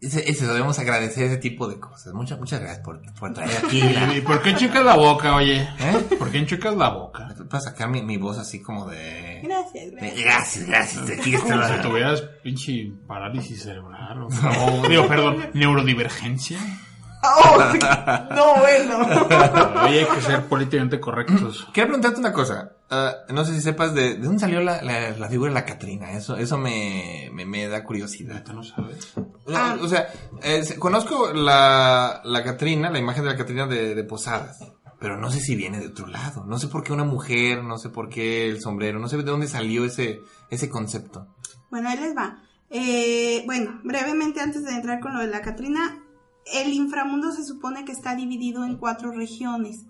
Ese, 0.00 0.30
ese, 0.30 0.46
debemos 0.46 0.78
agradecer 0.78 1.24
ese 1.24 1.36
tipo 1.36 1.68
de 1.68 1.78
cosas. 1.78 2.14
Muchas, 2.14 2.38
muchas 2.38 2.58
gracias 2.60 2.82
por, 2.82 3.02
por 3.18 3.34
traer 3.34 3.50
aquí 3.64 3.82
la... 3.92 4.16
¿Y 4.16 4.22
por 4.22 4.40
qué 4.42 4.54
checas 4.54 4.82
la 4.82 4.96
boca, 4.96 5.34
oye? 5.34 5.60
¿Eh? 5.60 6.16
¿Por 6.18 6.30
qué 6.30 6.38
enchecas 6.38 6.74
la 6.74 6.88
boca? 6.88 7.28
Para 7.50 7.60
sacar 7.60 7.90
mi, 7.90 8.02
mi 8.02 8.16
voz 8.16 8.38
así 8.38 8.62
como 8.62 8.86
de... 8.86 9.42
Gracias, 9.44 9.90
de 9.90 9.90
gracias. 10.00 10.24
gracias, 10.24 10.66
gracias. 10.66 11.06
de 11.06 11.14
aquí 11.16 11.34
está 11.34 11.48
Como 11.52 11.62
si 11.64 11.72
la- 11.72 11.82
tuvieras 11.82 12.22
pinche 12.42 12.92
parálisis 13.06 13.62
cerebral 13.62 14.22
o, 14.22 14.26
o- 14.28 14.88
digo, 14.88 15.06
perdón, 15.06 15.50
neurodivergencia. 15.52 16.58
Oh, 17.22 17.62
sí. 17.72 17.78
No, 18.34 18.56
bueno. 18.56 18.98
Oye, 19.84 20.00
hay 20.00 20.06
que 20.06 20.20
ser 20.22 20.44
políticamente 20.46 20.98
correctos. 21.00 21.68
Quiero 21.74 21.88
preguntarte 21.88 22.20
una 22.20 22.32
cosa. 22.32 22.72
Ah, 22.90 23.12
no 23.28 23.44
sé 23.44 23.54
si 23.54 23.60
sepas 23.60 23.94
de, 23.94 24.14
de 24.16 24.24
dónde 24.24 24.40
salió 24.40 24.60
la, 24.62 24.80
la, 24.82 25.10
la 25.10 25.28
figura 25.28 25.50
de 25.50 25.54
la 25.54 25.64
Catrina. 25.64 26.12
Eso, 26.12 26.36
eso 26.36 26.56
me, 26.58 27.28
me, 27.32 27.44
me 27.44 27.68
da 27.68 27.84
curiosidad. 27.84 28.34
¿Neta 28.36 28.52
no 28.52 28.62
sabes? 28.62 29.12
Ah. 29.54 29.76
O 29.80 29.86
sea, 29.88 30.08
eh, 30.42 30.64
se- 30.64 30.78
conozco 30.78 31.32
la, 31.32 32.20
la 32.24 32.42
Catrina, 32.42 32.90
la 32.90 32.98
imagen 32.98 33.24
de 33.24 33.30
la 33.30 33.36
Catrina 33.36 33.66
de, 33.66 33.94
de 33.94 34.04
Posadas. 34.04 34.58
Pero 34.98 35.16
no 35.16 35.30
sé 35.30 35.40
si 35.40 35.56
viene 35.56 35.78
de 35.78 35.86
otro 35.88 36.06
lado. 36.06 36.44
No 36.46 36.58
sé 36.58 36.68
por 36.68 36.82
qué 36.82 36.92
una 36.92 37.04
mujer, 37.04 37.62
no 37.64 37.78
sé 37.78 37.88
por 37.90 38.08
qué 38.10 38.48
el 38.48 38.60
sombrero, 38.60 38.98
no 38.98 39.08
sé 39.08 39.16
de 39.16 39.22
dónde 39.22 39.46
salió 39.48 39.84
ese, 39.84 40.20
ese 40.50 40.68
concepto. 40.68 41.26
Bueno, 41.70 41.88
ahí 41.88 41.98
les 41.98 42.14
va. 42.16 42.38
Eh, 42.70 43.42
bueno, 43.46 43.80
brevemente 43.82 44.40
antes 44.40 44.62
de 44.64 44.72
entrar 44.72 45.00
con 45.00 45.14
lo 45.14 45.20
de 45.20 45.28
la 45.28 45.40
Catrina, 45.40 45.98
el 46.52 46.72
inframundo 46.72 47.32
se 47.32 47.44
supone 47.44 47.84
que 47.84 47.92
está 47.92 48.14
dividido 48.14 48.64
en 48.64 48.76
cuatro 48.76 49.12
regiones. 49.12 49.84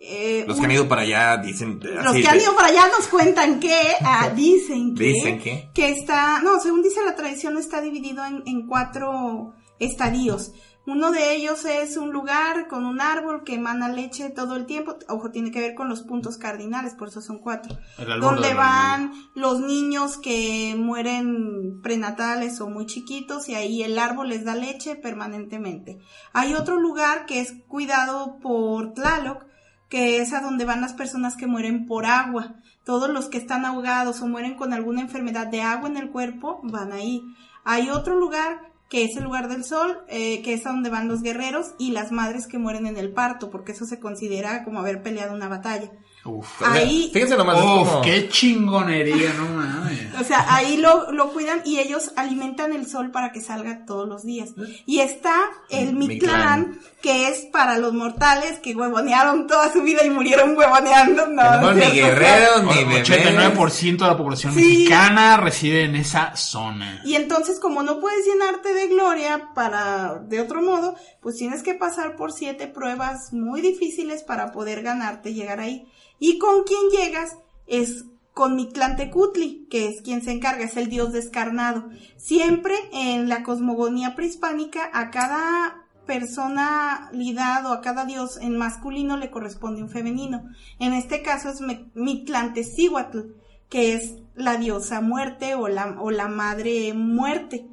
eh, 0.00 0.44
Los 0.46 0.58
que 0.58 0.64
han 0.64 0.70
ido 0.72 0.88
para 0.88 1.02
allá 1.02 1.36
dicen... 1.38 1.78
los 1.82 2.06
así 2.06 2.22
que 2.22 2.28
han 2.28 2.40
ido 2.40 2.54
para 2.56 2.68
allá 2.68 2.88
nos 2.96 3.06
cuentan 3.08 3.60
que, 3.60 3.76
ah, 4.02 4.30
dicen 4.34 4.94
que, 4.94 5.04
Dicen 5.04 5.38
que. 5.40 5.70
está, 5.76 6.40
no, 6.42 6.58
según 6.60 6.82
dice 6.82 7.00
la 7.04 7.14
tradición 7.14 7.58
está 7.58 7.80
dividido 7.80 8.24
en, 8.24 8.42
en 8.46 8.66
cuatro 8.66 9.54
estadios. 9.78 10.52
Uno 10.86 11.12
de 11.12 11.34
ellos 11.34 11.66
es 11.66 11.96
un 11.98 12.10
lugar 12.10 12.66
con 12.66 12.86
un 12.86 13.00
árbol 13.00 13.44
que 13.44 13.54
emana 13.54 13.88
leche 13.88 14.30
todo 14.30 14.56
el 14.56 14.64
tiempo. 14.64 14.96
Ojo, 15.08 15.30
tiene 15.30 15.50
que 15.50 15.60
ver 15.60 15.74
con 15.74 15.88
los 15.88 16.02
puntos 16.02 16.38
cardinales, 16.38 16.94
por 16.94 17.08
eso 17.08 17.20
son 17.20 17.38
cuatro. 17.38 17.76
Donde 18.20 18.54
van 18.54 19.12
los 19.34 19.60
niños 19.60 20.16
que 20.16 20.74
mueren 20.78 21.82
prenatales 21.82 22.60
o 22.60 22.70
muy 22.70 22.86
chiquitos 22.86 23.48
y 23.48 23.54
ahí 23.54 23.82
el 23.82 23.98
árbol 23.98 24.30
les 24.30 24.44
da 24.44 24.54
leche 24.54 24.96
permanentemente. 24.96 25.98
Hay 26.32 26.54
otro 26.54 26.80
lugar 26.80 27.26
que 27.26 27.40
es 27.40 27.54
cuidado 27.68 28.38
por 28.40 28.94
Tlaloc, 28.94 29.44
que 29.90 30.20
es 30.20 30.32
a 30.32 30.40
donde 30.40 30.64
van 30.64 30.80
las 30.80 30.94
personas 30.94 31.36
que 31.36 31.46
mueren 31.46 31.86
por 31.86 32.06
agua. 32.06 32.54
Todos 32.84 33.10
los 33.10 33.26
que 33.26 33.38
están 33.38 33.66
ahogados 33.66 34.22
o 34.22 34.26
mueren 34.26 34.54
con 34.54 34.72
alguna 34.72 35.02
enfermedad 35.02 35.48
de 35.48 35.60
agua 35.60 35.88
en 35.88 35.98
el 35.98 36.10
cuerpo 36.10 36.60
van 36.62 36.92
ahí. 36.92 37.22
Hay 37.64 37.90
otro 37.90 38.16
lugar 38.16 38.69
que 38.90 39.04
es 39.04 39.16
el 39.16 39.22
lugar 39.22 39.48
del 39.48 39.64
sol, 39.64 40.02
eh, 40.08 40.42
que 40.42 40.52
es 40.52 40.66
a 40.66 40.70
donde 40.70 40.90
van 40.90 41.06
los 41.06 41.22
guerreros 41.22 41.74
y 41.78 41.92
las 41.92 42.10
madres 42.10 42.48
que 42.48 42.58
mueren 42.58 42.88
en 42.88 42.96
el 42.96 43.12
parto, 43.12 43.48
porque 43.48 43.70
eso 43.70 43.86
se 43.86 44.00
considera 44.00 44.64
como 44.64 44.80
haber 44.80 45.00
peleado 45.00 45.32
una 45.32 45.48
batalla. 45.48 45.92
Uf. 46.24 46.46
Ahí, 46.62 47.08
Fíjense 47.14 47.36
nomás. 47.36 47.58
es 47.58 47.64
Uf, 47.64 47.88
como- 47.88 48.02
qué 48.02 48.28
chingonería, 48.28 49.32
no 49.38 49.46
mames. 49.48 50.14
o 50.20 50.24
sea, 50.24 50.54
ahí 50.54 50.76
lo, 50.76 51.10
lo 51.12 51.32
cuidan 51.32 51.62
y 51.64 51.78
ellos 51.78 52.12
alimentan 52.16 52.72
el 52.74 52.86
sol 52.86 53.10
para 53.10 53.32
que 53.32 53.40
salga 53.40 53.84
todos 53.86 54.06
los 54.06 54.22
días. 54.24 54.50
Y 54.86 55.00
está 55.00 55.34
el 55.70 55.94
Mictlán. 55.94 56.78
Que 57.00 57.28
es 57.28 57.46
para 57.46 57.78
los 57.78 57.94
mortales 57.94 58.58
que 58.58 58.74
huevonearon 58.76 59.46
toda 59.46 59.72
su 59.72 59.80
vida 59.80 60.04
y 60.04 60.10
murieron 60.10 60.54
huevoneando. 60.54 61.28
No, 61.28 61.60
no 61.62 61.72
ni 61.72 61.80
cierto. 61.86 61.94
guerreros, 62.20 62.64
ni 62.64 62.84
bebés. 62.84 63.08
89% 63.08 64.04
de 64.04 64.10
la 64.10 64.18
población 64.18 64.52
Sí. 64.52 64.60
mexicana 64.60 65.38
reside 65.38 65.84
en 65.84 65.96
esa 65.96 66.36
zona. 66.36 67.00
Y 67.06 67.14
entonces, 67.14 67.58
como 67.58 67.82
no 67.82 68.00
puedes 68.00 68.26
llenarte 68.26 68.74
de 68.74 68.88
gloria 68.88 69.48
para, 69.54 70.16
de 70.28 70.42
otro 70.42 70.60
modo, 70.60 70.94
pues 71.22 71.36
tienes 71.36 71.62
que 71.62 71.74
pasar 71.74 72.16
por 72.16 72.32
siete 72.32 72.66
pruebas 72.66 73.32
muy 73.32 73.62
difíciles 73.62 74.22
para 74.22 74.52
poder 74.52 74.82
ganarte 74.82 75.32
llegar 75.32 75.60
ahí. 75.60 75.86
Y 76.20 76.38
con 76.38 76.62
quien 76.62 76.90
llegas 76.90 77.36
es 77.66 78.04
con 78.34 78.54
Mictlantecutli, 78.54 79.66
que 79.68 79.88
es 79.88 80.02
quien 80.02 80.22
se 80.22 80.30
encarga, 80.30 80.64
es 80.64 80.76
el 80.76 80.88
dios 80.88 81.12
descarnado. 81.12 81.88
Siempre 82.16 82.74
en 82.92 83.28
la 83.28 83.42
cosmogonía 83.42 84.14
prehispánica, 84.14 84.88
a 84.92 85.10
cada 85.10 85.88
personalidad 86.06 87.66
o 87.66 87.72
a 87.72 87.80
cada 87.80 88.04
dios 88.04 88.36
en 88.38 88.56
masculino 88.56 89.16
le 89.16 89.30
corresponde 89.30 89.82
un 89.82 89.90
femenino. 89.90 90.44
En 90.78 90.92
este 90.92 91.22
caso 91.22 91.50
es 91.50 91.60
Mictlantecíhuatl, 91.94 93.20
que 93.68 93.94
es 93.94 94.16
la 94.34 94.56
diosa 94.56 95.00
muerte 95.00 95.54
o 95.54 95.68
la, 95.68 95.96
o 96.00 96.10
la 96.10 96.28
madre 96.28 96.92
muerte. 96.94 97.66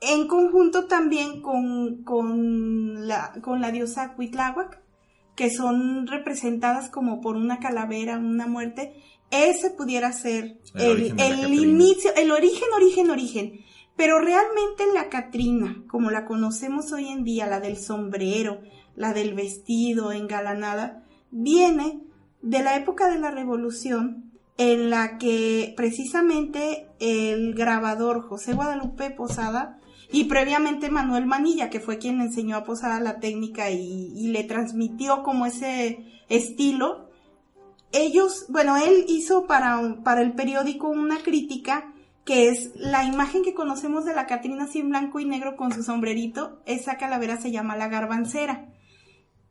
En 0.00 0.28
conjunto 0.28 0.86
también 0.86 1.42
con, 1.42 2.04
con, 2.04 3.06
la, 3.06 3.32
con 3.42 3.60
la 3.60 3.70
diosa 3.70 4.14
Cuitláhuac, 4.14 4.79
que 5.40 5.48
son 5.48 6.06
representadas 6.06 6.90
como 6.90 7.22
por 7.22 7.34
una 7.34 7.60
calavera, 7.60 8.18
una 8.18 8.46
muerte. 8.46 8.92
Ese 9.30 9.70
pudiera 9.70 10.12
ser 10.12 10.58
El 10.74 11.54
inicio, 11.54 12.14
el 12.14 12.30
origen, 12.30 12.68
origen, 12.76 13.08
origen. 13.08 13.60
Pero 13.96 14.18
realmente 14.18 14.84
la 14.92 15.08
Catrina, 15.08 15.82
como 15.88 16.10
la 16.10 16.26
conocemos 16.26 16.92
hoy 16.92 17.08
en 17.08 17.24
día, 17.24 17.46
la 17.46 17.58
del 17.58 17.78
sombrero, 17.78 18.60
la 18.96 19.14
del 19.14 19.32
vestido 19.32 20.12
engalanada, 20.12 21.06
viene 21.30 22.02
de 22.42 22.62
la 22.62 22.76
época 22.76 23.08
de 23.08 23.18
la 23.18 23.30
Revolución, 23.30 24.30
en 24.58 24.90
la 24.90 25.16
que 25.16 25.72
precisamente 25.74 26.86
el 26.98 27.54
grabador 27.54 28.28
José 28.28 28.52
Guadalupe 28.52 29.10
Posada 29.10 29.79
y 30.12 30.24
previamente 30.24 30.90
Manuel 30.90 31.26
Manilla, 31.26 31.70
que 31.70 31.80
fue 31.80 31.98
quien 31.98 32.20
enseñó 32.20 32.56
a 32.56 32.64
Posada 32.64 33.00
la 33.00 33.20
técnica 33.20 33.70
y, 33.70 34.28
le 34.28 34.44
transmitió 34.44 35.22
como 35.22 35.46
ese 35.46 36.04
estilo, 36.28 37.08
ellos, 37.92 38.46
bueno, 38.48 38.76
él 38.76 39.04
hizo 39.08 39.46
para, 39.46 40.02
para 40.04 40.22
el 40.22 40.32
periódico 40.32 40.88
una 40.88 41.18
crítica 41.18 41.92
que 42.24 42.48
es 42.48 42.70
la 42.76 43.04
imagen 43.04 43.42
que 43.42 43.54
conocemos 43.54 44.04
de 44.04 44.14
la 44.14 44.26
Catrina 44.26 44.64
así 44.64 44.80
en 44.80 44.90
blanco 44.90 45.20
y 45.20 45.24
negro 45.24 45.56
con 45.56 45.72
su 45.72 45.82
sombrerito, 45.82 46.60
esa 46.66 46.96
calavera 46.96 47.40
se 47.40 47.50
llama 47.50 47.76
la 47.76 47.88
garbancera. 47.88 48.68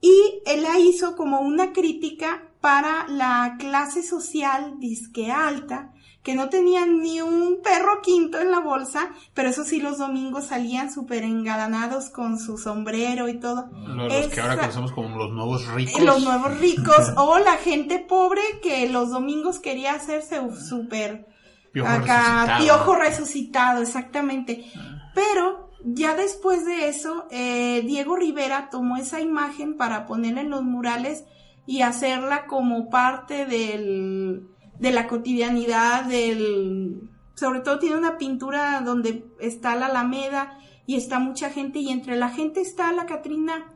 Y 0.01 0.41
él 0.45 0.63
la 0.63 0.79
hizo 0.79 1.15
como 1.15 1.41
una 1.41 1.73
crítica 1.73 2.43
para 2.61 3.07
la 3.07 3.55
clase 3.59 4.03
social 4.03 4.79
disque 4.79 5.31
alta, 5.31 5.93
que 6.23 6.35
no 6.35 6.49
tenían 6.49 6.99
ni 6.99 7.21
un 7.21 7.61
perro 7.63 8.01
quinto 8.01 8.39
en 8.39 8.51
la 8.51 8.59
bolsa, 8.59 9.09
pero 9.33 9.49
eso 9.49 9.63
sí 9.63 9.79
los 9.79 9.97
domingos 9.97 10.45
salían 10.45 10.91
súper 10.91 11.23
engalanados 11.23 12.09
con 12.09 12.37
su 12.37 12.57
sombrero 12.57 13.29
y 13.29 13.39
todo. 13.39 13.69
Los, 13.71 14.27
que 14.27 14.41
ahora 14.41 14.57
conocemos 14.57 14.91
como 14.91 15.17
los 15.17 15.31
nuevos 15.31 15.65
ricos. 15.73 16.01
los 16.01 16.23
nuevos 16.23 16.57
ricos 16.59 17.13
o 17.15 17.39
la 17.39 17.57
gente 17.57 17.99
pobre 17.99 18.41
que 18.61 18.89
los 18.89 19.11
domingos 19.11 19.59
quería 19.59 19.93
hacerse 19.93 20.39
súper 20.55 21.27
Piojo 21.71 21.87
acá 21.87 22.45
resucitado. 22.45 22.63
piojo 22.63 22.95
resucitado 22.95 23.81
exactamente 23.83 24.65
pero 25.13 25.69
ya 25.83 26.15
después 26.15 26.65
de 26.65 26.87
eso 26.87 27.27
eh, 27.29 27.83
Diego 27.85 28.15
Rivera 28.15 28.69
tomó 28.71 28.97
esa 28.97 29.21
imagen 29.21 29.77
para 29.77 30.07
ponerla 30.07 30.41
en 30.41 30.49
los 30.49 30.63
murales 30.63 31.25
y 31.67 31.83
hacerla 31.83 32.47
como 32.47 32.89
parte 32.89 33.45
del 33.45 34.47
de 34.79 34.91
la 34.91 35.07
cotidianidad 35.07 36.05
del 36.05 37.09
sobre 37.35 37.61
todo 37.61 37.79
tiene 37.79 37.97
una 37.97 38.17
pintura 38.17 38.81
donde 38.81 39.25
está 39.39 39.75
la 39.75 39.85
Alameda 39.85 40.57
y 40.85 40.95
está 40.95 41.19
mucha 41.19 41.49
gente 41.49 41.79
y 41.79 41.89
entre 41.89 42.17
la 42.17 42.29
gente 42.29 42.59
está 42.59 42.91
la 42.91 43.05
Catrina 43.05 43.71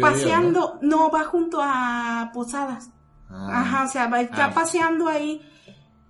paseando, 0.00 0.78
no, 0.80 1.10
va 1.10 1.24
junto 1.24 1.58
a 1.62 2.30
Posadas. 2.32 2.90
Ah. 3.28 3.60
Ajá, 3.60 3.84
o 3.84 3.88
sea, 3.88 4.08
va, 4.08 4.20
está 4.20 4.46
Ah. 4.46 4.54
paseando 4.54 5.08
ahí. 5.08 5.40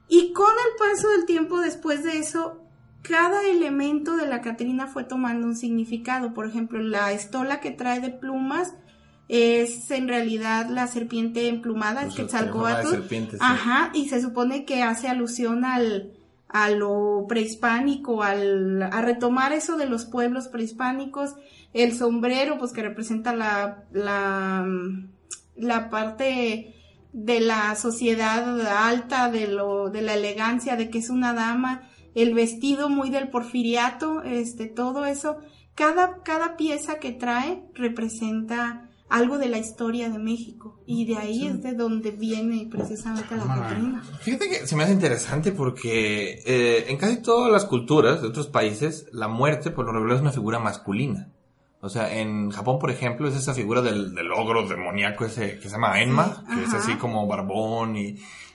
Y 0.09 0.33
con 0.33 0.47
el 0.51 0.77
paso 0.79 1.09
del 1.09 1.27
tiempo 1.27 1.59
después 1.61 2.05
de 2.05 2.19
eso, 2.19 2.61
cada 3.03 3.43
elemento 3.45 4.17
de 4.17 4.27
la 4.27 4.41
Catrina 4.41 4.87
fue 4.87 5.05
tomando 5.05 5.47
un 5.47 5.57
significado. 5.57 6.33
Por 6.33 6.47
ejemplo, 6.47 6.81
la 6.81 7.13
estola 7.13 7.61
que 7.61 7.71
trae 7.71 8.01
de 8.01 8.11
plumas 8.11 8.75
es 9.29 9.91
en 9.91 10.09
realidad 10.09 10.69
la 10.69 10.87
serpiente 10.87 11.49
emplumada, 11.49 12.03
Pues, 12.03 12.15
sí. 13.37 13.39
Ajá, 13.41 13.91
y 13.95 14.09
se 14.09 14.21
supone 14.21 14.65
que 14.65 14.83
hace 14.83 15.09
alusión 15.09 15.65
al 15.65 16.13
a 16.55 16.71
lo 16.71 17.27
prehispánico, 17.29 18.23
al, 18.23 18.81
a 18.81 19.03
retomar 19.03 19.53
eso 19.53 19.77
de 19.77 19.87
los 19.87 20.05
pueblos 20.05 20.47
prehispánicos, 20.47 21.35
el 21.73 21.97
sombrero, 21.97 22.59
pues 22.59 22.73
que 22.73 22.83
representa 22.83 23.35
la, 23.35 23.83
la, 23.91 24.65
la 25.57 25.91
parte 25.91 26.73
de 27.13 27.41
la 27.41 27.75
sociedad 27.75 28.61
alta, 28.69 29.31
de 29.33 29.49
lo, 29.49 29.91
de 29.91 30.03
la 30.03 30.15
elegancia, 30.15 30.77
de 30.77 30.91
que 30.91 30.99
es 30.99 31.11
una 31.11 31.35
dama, 31.35 31.89
el 32.15 32.35
vestido 32.35 32.89
muy 32.89 33.11
del 33.11 33.31
porfiriato, 33.31 34.23
este, 34.23 34.67
todo 34.67 35.07
eso, 35.07 35.39
cada, 35.75 36.23
cada 36.23 36.57
pieza 36.57 37.01
que 37.01 37.11
trae 37.11 37.65
representa 37.75 38.89
algo 39.15 39.39
de 39.39 39.49
la 39.49 39.59
historia 39.59 40.09
de 40.11 40.19
México, 40.19 40.83
y 40.87 41.07
de 41.07 41.17
ahí 41.17 41.47
es 41.47 41.63
de 41.63 41.73
donde 41.75 42.11
viene 42.11 42.69
precisamente 42.71 43.37
la. 43.37 43.45
Catrina. 43.45 44.03
Fíjate 44.21 44.49
que 44.49 44.67
se 44.67 44.77
me 44.77 44.83
hace 44.85 44.93
interesante 44.93 45.53
porque 45.53 46.43
eh, 46.45 46.85
en 46.89 46.97
casi 46.97 47.23
todas 47.23 47.51
las 47.53 47.65
culturas 47.65 48.21
de 48.23 48.29
otros 48.29 48.49
países, 48.49 49.07
la 49.13 49.29
muerte 49.29 49.71
por 49.71 49.87
lo 49.87 49.93
regular 49.93 50.17
es 50.17 50.23
una 50.23 50.33
figura 50.33 50.59
masculina. 50.59 51.29
O 51.81 51.89
sea, 51.91 52.15
en 52.15 52.51
Japón, 52.51 52.79
por 52.79 52.91
ejemplo, 52.91 53.29
es 53.29 53.37
esa 53.37 53.53
figura 53.53 53.83
del, 53.83 54.15
del 54.15 54.33
ogro 54.33 54.67
demoníaco 54.67 55.27
ese 55.27 55.59
que 55.59 55.65
se 55.69 55.71
llama 55.77 56.01
Enma, 56.01 56.43
Sí, 56.49 56.55
que 56.57 56.65
es 56.65 56.73
así 56.75 56.95
como 56.95 57.27
barbón 57.27 57.95
y... 57.97 58.07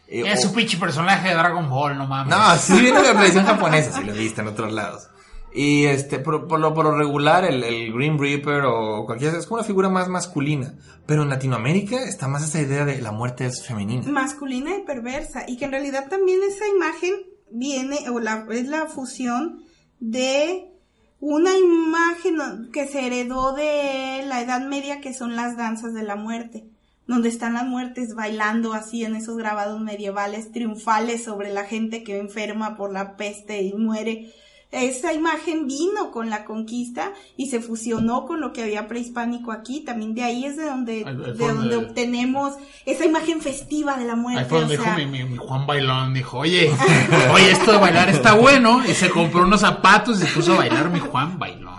eh, 0.07 0.24
Es 0.26 0.43
o- 0.45 0.49
un 0.49 0.55
pinche 0.55 0.78
personaje 0.78 1.30
de 1.30 1.36
Dragon 1.36 1.70
Ball, 1.70 1.95
no 1.95 2.07
mames. 2.07 2.36
No, 2.36 2.55
sí 2.57 2.74
viene 2.82 2.99
de 3.01 3.07
la 3.07 3.14
tradición 3.14 3.45
japonesa, 3.45 3.91
si 3.99 4.03
lo 4.03 4.14
viste 4.14 4.41
en 4.41 4.47
otros 4.47 4.74
lados. 4.74 5.10
Y 5.54 5.86
este, 5.86 6.20
por, 6.20 6.60
lo, 6.60 6.74
por 6.74 6.86
lo 6.86 6.95
regular, 6.95 7.43
el, 7.43 7.64
el 7.64 7.91
Green 7.93 8.20
Reaper 8.20 8.64
o 8.66 9.06
cualquier, 9.06 9.36
es 9.36 9.45
como 9.45 9.60
una 9.60 9.68
figura 9.68 9.89
más 9.89 10.08
masculina. 10.08 10.76
Pero 11.06 11.24
en 11.24 11.30
Latinoamérica 11.30 12.04
está 12.04 12.28
más 12.28 12.43
esa 12.43 12.62
idea 12.62 12.86
de 12.86 13.02
la 13.02 13.12
muerte 13.12 13.45
es 13.45 13.66
femenina. 13.66 14.08
masculina 14.10 14.78
y 14.78 14.84
perversa 14.84 15.45
y 15.47 15.58
que 15.58 15.66
en 15.66 15.72
realidad 15.72 16.08
también 16.10 16.39
esa 16.47 16.68
imagen 16.68 17.16
viene 17.52 18.10
o 18.10 18.20
la, 18.20 18.45
es 18.52 18.68
la 18.68 18.86
fusión 18.86 19.64
de 20.00 20.72
una 21.20 21.58
imagen 21.58 22.70
que 22.72 22.88
se 22.88 23.08
heredó 23.08 23.54
de 23.54 24.24
la 24.28 24.41
Edad 24.41 24.62
Media 24.62 25.02
que 25.02 25.14
son 25.14 25.36
las 25.36 25.58
danzas 25.58 25.93
de 25.93 26.04
la 26.04 26.16
muerte 26.16 26.70
donde 27.10 27.30
están 27.30 27.56
las 27.56 27.66
muertes 27.66 28.14
bailando 28.14 28.74
así 28.74 29.04
en 29.04 29.16
esos 29.16 29.36
grabados 29.36 29.82
medievales 29.82 30.52
triunfales 30.52 31.24
sobre 31.24 31.52
la 31.52 31.66
gente 31.66 32.04
que 32.04 32.20
enferma 32.20 32.78
por 32.78 32.93
la 32.93 33.18
peste 33.18 33.64
y 33.64 33.74
muere 33.74 34.32
esa 34.72 35.14
imagen 35.14 35.66
vino 35.68 36.12
con 36.12 36.30
la 36.30 36.46
conquista 36.46 37.12
y 37.36 37.48
se 37.48 37.60
fusionó 37.60 38.26
con 38.26 38.40
lo 38.40 38.54
que 38.54 38.62
había 38.64 38.88
prehispánico 38.88 39.52
aquí. 39.52 39.82
También 39.82 40.14
de 40.14 40.24
ahí 40.24 40.46
es 40.46 40.58
de 40.58 40.66
donde, 40.66 41.04
de 41.04 41.48
donde 41.48 41.76
obtenemos 41.78 42.54
esa 42.86 43.06
imagen 43.06 43.42
festiva 43.42 43.98
de 43.98 44.06
la 44.06 44.16
muerte. 44.16 44.42
Ahí 44.42 44.46
fue 44.48 44.60
donde 44.60 44.76
o 44.76 44.78
dijo 44.78 44.84
sea, 44.84 44.96
mi, 44.98 45.06
mi- 45.08 45.24
mi 45.24 45.38
Juan 45.38 45.66
Bailón, 45.66 46.14
dijo, 46.14 46.38
oye, 46.40 46.70
oye, 47.34 47.52
esto 47.52 47.72
de 47.72 47.78
bailar 47.80 48.10
está 48.10 48.34
bueno, 48.36 48.82
y 48.88 48.94
se 48.94 49.10
compró 49.10 49.44
unos 49.44 49.62
zapatos 49.62 50.22
y 50.22 50.26
se 50.28 50.34
puso 50.34 50.54
a 50.54 50.58
bailar 50.58 50.90
mi 50.92 51.00
Juan 51.00 51.40
Bailón. 51.40 51.70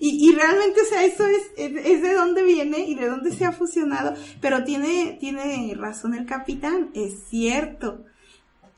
Y, 0.00 0.28
y 0.28 0.32
realmente, 0.32 0.80
o 0.80 0.84
sea, 0.84 1.04
eso 1.04 1.26
es, 1.26 1.42
es, 1.56 1.72
es 1.84 2.02
de 2.02 2.14
dónde 2.14 2.44
viene 2.44 2.78
y 2.86 2.94
de 2.94 3.08
dónde 3.08 3.32
se 3.32 3.44
ha 3.44 3.50
fusionado. 3.50 4.14
Pero 4.40 4.62
tiene, 4.62 5.16
tiene 5.18 5.74
razón 5.76 6.14
el 6.14 6.24
capitán, 6.24 6.90
es 6.94 7.24
cierto. 7.28 8.04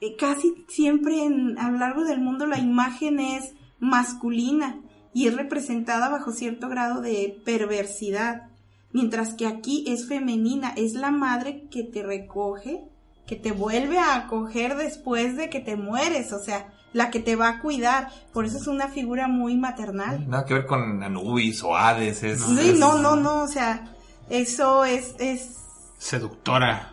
Eh, 0.01 0.17
Casi 0.17 0.65
siempre 0.69 1.23
en, 1.25 1.59
a 1.59 1.71
lo 1.71 1.79
largo 1.79 2.05
del 2.05 2.21
mundo 2.21 2.47
la 2.47 2.59
imagen 2.59 3.21
es 3.21 3.53
masculina 3.79 4.81
y 5.13 5.27
es 5.27 5.35
representada 5.37 6.09
bajo 6.09 6.33
cierto 6.33 6.69
grado 6.69 7.01
de 7.03 7.41
perversidad. 7.45 8.49
Mientras 8.93 9.35
que 9.35 9.47
aquí 9.47 9.85
es 9.89 10.09
femenina, 10.09 10.73
es 10.77 10.95
la 10.95 11.11
madre 11.11 11.69
que 11.71 11.85
te 11.85 12.03
recoge, 12.03 12.83
que 13.27 13.37
te 13.37 13.53
vuelve 13.53 13.99
a 13.99 14.15
acoger 14.17 14.77
después 14.77 15.37
de 15.37 15.49
que 15.51 15.61
te 15.61 15.77
mueres, 15.77 16.33
o 16.33 16.39
sea, 16.41 16.73
la 16.93 17.11
que 17.11 17.21
te 17.21 17.37
va 17.37 17.49
a 17.49 17.61
cuidar. 17.61 18.09
Por 18.33 18.45
eso 18.47 18.57
es 18.59 18.67
una 18.67 18.89
figura 18.89 19.29
muy 19.29 19.57
maternal. 19.57 20.29
Nada 20.29 20.45
que 20.45 20.55
ver 20.55 20.67
con 20.67 21.03
Anubis 21.03 21.63
o 21.63 21.77
Hades. 21.77 22.23
Es, 22.25 22.41
Sí, 22.43 22.71
es- 22.71 22.79
no, 22.79 22.99
no, 22.99 23.15
no, 23.17 23.43
o 23.43 23.47
sea, 23.49 23.95
eso 24.29 24.85
es, 24.85 25.15
es, 25.21 25.57
Seductora. 25.99 26.90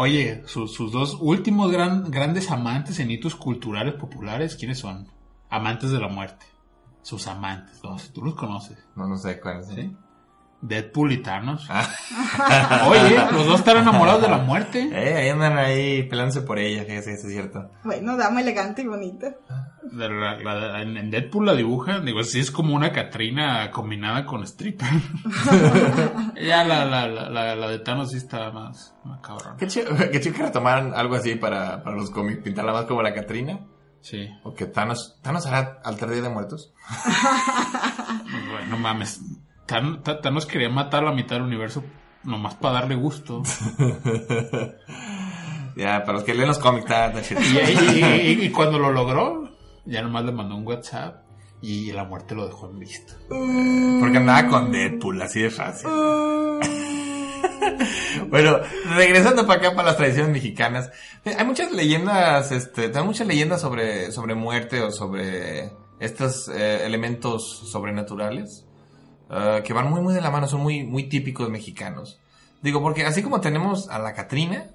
Oye, 0.00 0.42
sus, 0.46 0.72
sus 0.72 0.92
dos 0.92 1.18
últimos 1.20 1.72
gran- 1.72 2.08
grandes 2.10 2.52
amantes 2.52 3.00
en 3.00 3.10
hitos 3.10 3.34
culturales 3.34 3.94
populares, 3.94 4.54
¿quiénes 4.54 4.78
son? 4.78 5.08
Amantes 5.50 5.90
de 5.90 5.98
la 5.98 6.06
muerte. 6.06 6.46
Sus 7.02 7.26
amantes, 7.26 7.80
dos. 7.82 8.12
Tú 8.12 8.22
los 8.22 8.36
conoces, 8.36 8.78
No, 8.94 9.08
no 9.08 9.16
sé 9.16 9.40
cuál 9.40 9.58
es. 9.60 9.66
¿sí? 9.66 9.92
Deadpool 10.60 11.12
y 11.12 11.18
Thanos. 11.22 11.66
Ah. 11.68 11.88
Oye, 12.88 13.16
los 13.32 13.46
dos 13.46 13.58
están 13.60 13.78
enamorados 13.78 14.22
de 14.22 14.28
la 14.28 14.38
muerte. 14.38 14.88
Eh, 14.92 15.14
ahí 15.16 15.28
andan 15.30 15.58
ahí 15.58 16.04
peleándose 16.04 16.42
por 16.42 16.58
ella, 16.60 16.86
que 16.86 17.02
sí, 17.02 17.10
sí, 17.16 17.26
es 17.26 17.32
cierto. 17.32 17.68
bueno, 17.82 18.16
dama 18.16 18.40
elegante 18.40 18.82
y 18.82 18.86
bonita. 18.86 19.34
De 19.92 20.08
la- 20.08 20.36
la- 20.38 20.82
en 20.82 21.10
Deadpool 21.10 21.46
la 21.46 21.54
dibujan, 21.54 22.04
digo, 22.04 22.22
sí 22.22 22.40
es 22.40 22.50
como 22.50 22.74
una 22.74 22.92
Katrina 22.92 23.70
combinada 23.70 24.24
con 24.24 24.42
stripper. 24.44 24.88
ya 26.46 26.64
la, 26.64 26.84
la, 26.84 27.06
la, 27.08 27.28
la, 27.30 27.54
la 27.56 27.68
de 27.68 27.78
Thanos 27.78 28.10
sí 28.10 28.16
está 28.18 28.50
más, 28.50 28.94
más 29.04 29.20
cabrón. 29.20 29.56
Qué 29.58 29.66
chido, 29.66 29.86
qué 30.12 30.20
chido 30.20 30.34
que 30.36 30.42
retomaran 30.42 30.92
algo 30.94 31.14
así 31.14 31.34
para, 31.36 31.82
para 31.82 31.96
los 31.96 32.10
cómics, 32.10 32.42
pintarla 32.42 32.72
más 32.72 32.84
como 32.84 33.02
la 33.02 33.14
Catrina. 33.14 33.60
Sí. 34.00 34.28
O 34.44 34.54
que 34.54 34.66
Thanos, 34.66 35.18
Thanos 35.22 35.46
hará 35.46 35.80
alter 35.84 36.10
día 36.10 36.22
de 36.22 36.28
muertos. 36.28 36.72
Bueno, 38.50 38.66
no 38.70 38.76
mames. 38.78 39.20
Tan- 39.66 40.02
ta- 40.02 40.20
Thanos 40.20 40.46
quería 40.46 40.68
matar 40.70 41.02
a 41.02 41.06
la 41.06 41.12
mitad 41.12 41.36
del 41.36 41.44
universo 41.44 41.82
nomás 42.24 42.54
para 42.54 42.74
darle 42.80 42.94
gusto. 42.94 43.42
Ya, 45.76 46.00
para 46.00 46.14
los 46.14 46.24
que 46.24 46.34
leen 46.34 46.48
los 46.48 46.58
cómics, 46.58 46.86
está, 46.86 47.06
está 47.06 47.22
chido. 47.22 47.40
Y, 47.40 47.98
y- 48.00 48.02
y- 48.42 48.46
y 48.46 48.50
cuando 48.50 48.80
lo 48.80 48.90
logró, 48.90 49.47
ya 49.88 50.02
nomás 50.02 50.24
le 50.24 50.32
mandó 50.32 50.56
un 50.56 50.66
WhatsApp 50.66 51.24
y 51.60 51.90
la 51.92 52.04
muerte 52.04 52.34
lo 52.34 52.46
dejó 52.46 52.68
en 52.70 52.78
visto. 52.78 53.14
Porque 53.28 54.18
andaba 54.18 54.46
con 54.48 54.70
Deadpool, 54.70 55.20
así 55.22 55.40
de 55.42 55.50
fácil. 55.50 55.88
Bueno, 58.30 58.58
regresando 58.96 59.46
para 59.46 59.60
acá, 59.60 59.74
para 59.74 59.88
las 59.88 59.96
tradiciones 59.96 60.32
mexicanas. 60.32 60.90
eh, 61.24 61.34
Hay 61.38 61.46
muchas 61.46 61.72
leyendas, 61.72 62.50
este, 62.52 62.90
hay 62.94 63.04
muchas 63.04 63.26
leyendas 63.26 63.60
sobre, 63.60 64.10
sobre 64.12 64.34
muerte 64.34 64.80
o 64.82 64.90
sobre 64.90 65.72
estos 66.00 66.48
eh, 66.48 66.84
elementos 66.84 67.70
sobrenaturales. 67.70 68.64
eh, 69.30 69.62
que 69.64 69.72
van 69.72 69.88
muy, 69.90 70.00
muy 70.00 70.14
de 70.14 70.20
la 70.20 70.30
mano, 70.30 70.46
son 70.48 70.60
muy, 70.62 70.84
muy 70.84 71.08
típicos 71.08 71.48
mexicanos. 71.50 72.20
Digo, 72.62 72.82
porque 72.82 73.04
así 73.04 73.22
como 73.22 73.40
tenemos 73.40 73.88
a 73.88 73.98
la 73.98 74.14
Catrina, 74.14 74.70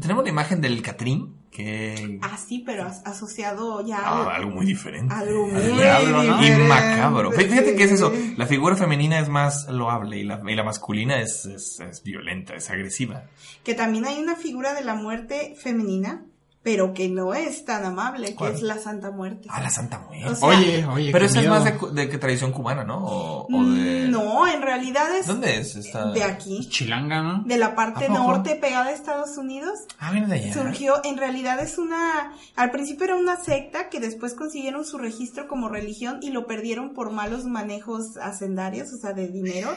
tenemos 0.00 0.24
la 0.24 0.30
imagen 0.30 0.60
del 0.60 0.82
Catrín, 0.82 1.36
que... 1.56 2.18
Ah, 2.20 2.36
sí, 2.36 2.62
pero 2.66 2.84
as- 2.84 3.02
asociado 3.06 3.84
ya 3.86 3.98
Ah, 4.04 4.24
a 4.30 4.36
algo 4.36 4.50
muy 4.50 4.66
diferente. 4.66 5.12
algo 5.14 5.46
Al 5.46 5.52
muy 5.52 5.72
diablo, 5.72 6.22
¿no? 6.22 6.46
Y 6.46 6.50
macabro. 6.68 7.32
Fí- 7.32 7.48
Fíjate 7.48 7.74
que 7.74 7.84
es 7.84 7.92
eso. 7.92 8.12
La 8.36 8.46
figura 8.46 8.76
femenina 8.76 9.18
es 9.18 9.28
más 9.30 9.66
loable 9.70 10.18
y 10.18 10.24
la, 10.24 10.42
y 10.46 10.54
la 10.54 10.64
masculina 10.64 11.18
es, 11.20 11.46
es, 11.46 11.80
es 11.80 12.02
violenta, 12.02 12.54
es 12.54 12.68
agresiva. 12.68 13.24
Que 13.64 13.74
también 13.74 14.04
hay 14.04 14.18
una 14.18 14.36
figura 14.36 14.74
de 14.74 14.84
la 14.84 14.94
muerte 14.94 15.54
femenina, 15.58 16.24
pero 16.66 16.92
que 16.94 17.08
no 17.08 17.32
es 17.32 17.64
tan 17.64 17.84
amable, 17.84 18.30
que 18.30 18.34
¿Cuál? 18.34 18.54
es 18.54 18.62
la 18.62 18.76
Santa 18.76 19.12
Muerte. 19.12 19.46
Ah, 19.48 19.60
la 19.62 19.70
Santa 19.70 20.00
Muerte. 20.00 20.28
O 20.28 20.34
sea, 20.34 20.48
Oye, 20.48 20.84
oye, 20.84 21.12
Pero 21.12 21.24
esa 21.26 21.40
es 21.40 21.48
más 21.48 21.62
de, 21.62 21.78
de 21.92 22.08
que 22.08 22.18
tradición 22.18 22.50
cubana, 22.50 22.82
¿no? 22.82 23.06
O, 23.06 23.46
o 23.46 23.64
de... 23.66 24.08
Mm, 24.08 24.10
No, 24.10 24.48
en 24.48 24.62
realidad 24.62 25.16
es 25.16 25.28
¿Dónde 25.28 25.60
es 25.60 25.76
esta? 25.76 26.10
de 26.10 26.24
aquí, 26.24 26.68
Chilanga, 26.68 27.22
¿no? 27.22 27.44
de 27.44 27.56
la 27.56 27.76
parte 27.76 28.08
norte 28.08 28.56
pegada 28.56 28.86
a 28.86 28.90
Estados 28.90 29.38
Unidos. 29.38 29.78
Ah, 30.00 30.10
viene 30.10 30.26
de 30.26 30.34
allá. 30.34 30.52
Surgió, 30.54 30.94
en 31.04 31.18
realidad 31.18 31.60
es 31.60 31.78
una, 31.78 32.32
al 32.56 32.72
principio 32.72 33.04
era 33.04 33.14
una 33.14 33.36
secta 33.36 33.88
que 33.88 34.00
después 34.00 34.34
consiguieron 34.34 34.84
su 34.84 34.98
registro 34.98 35.46
como 35.46 35.68
religión 35.68 36.18
y 36.20 36.30
lo 36.30 36.48
perdieron 36.48 36.94
por 36.94 37.12
malos 37.12 37.44
manejos 37.44 38.16
hacendarios, 38.20 38.92
o 38.92 38.96
sea, 38.96 39.12
de 39.12 39.28
dinero, 39.28 39.68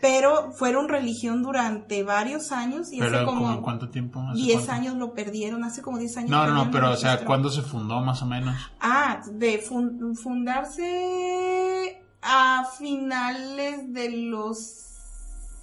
pero 0.00 0.52
fueron 0.52 0.88
religión 0.88 1.42
durante 1.42 2.02
varios 2.02 2.52
años 2.52 2.92
y 2.92 2.98
Pero 3.00 3.16
hace 3.16 3.24
como, 3.26 3.40
como 3.42 3.62
cuánto 3.62 3.90
tiempo? 3.90 4.20
¿Hace 4.20 4.40
10 4.42 4.56
cuánto? 4.58 4.72
años 4.72 4.94
lo 4.96 5.12
perdieron, 5.14 5.64
hace 5.64 5.82
como 5.82 5.98
10 5.98 6.16
años. 6.18 6.30
No, 6.30 6.46
no, 6.46 6.54
no, 6.66 6.70
pero 6.70 6.90
o 6.92 6.96
sea. 6.96 7.24
¿cuándo 7.24 7.50
se 7.50 7.62
fundó 7.62 8.00
más 8.00 8.22
o 8.22 8.26
menos? 8.26 8.54
Ah, 8.80 9.20
de 9.32 9.58
fun- 9.58 10.14
fundarse 10.16 12.02
a 12.22 12.64
finales 12.78 13.92
de 13.92 14.10
los 14.10 14.58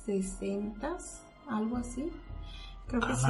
60, 0.05 0.97
algo 1.49 1.77
así. 1.77 2.11
Creo 2.87 3.01
que 3.01 3.15
sí. 3.15 3.21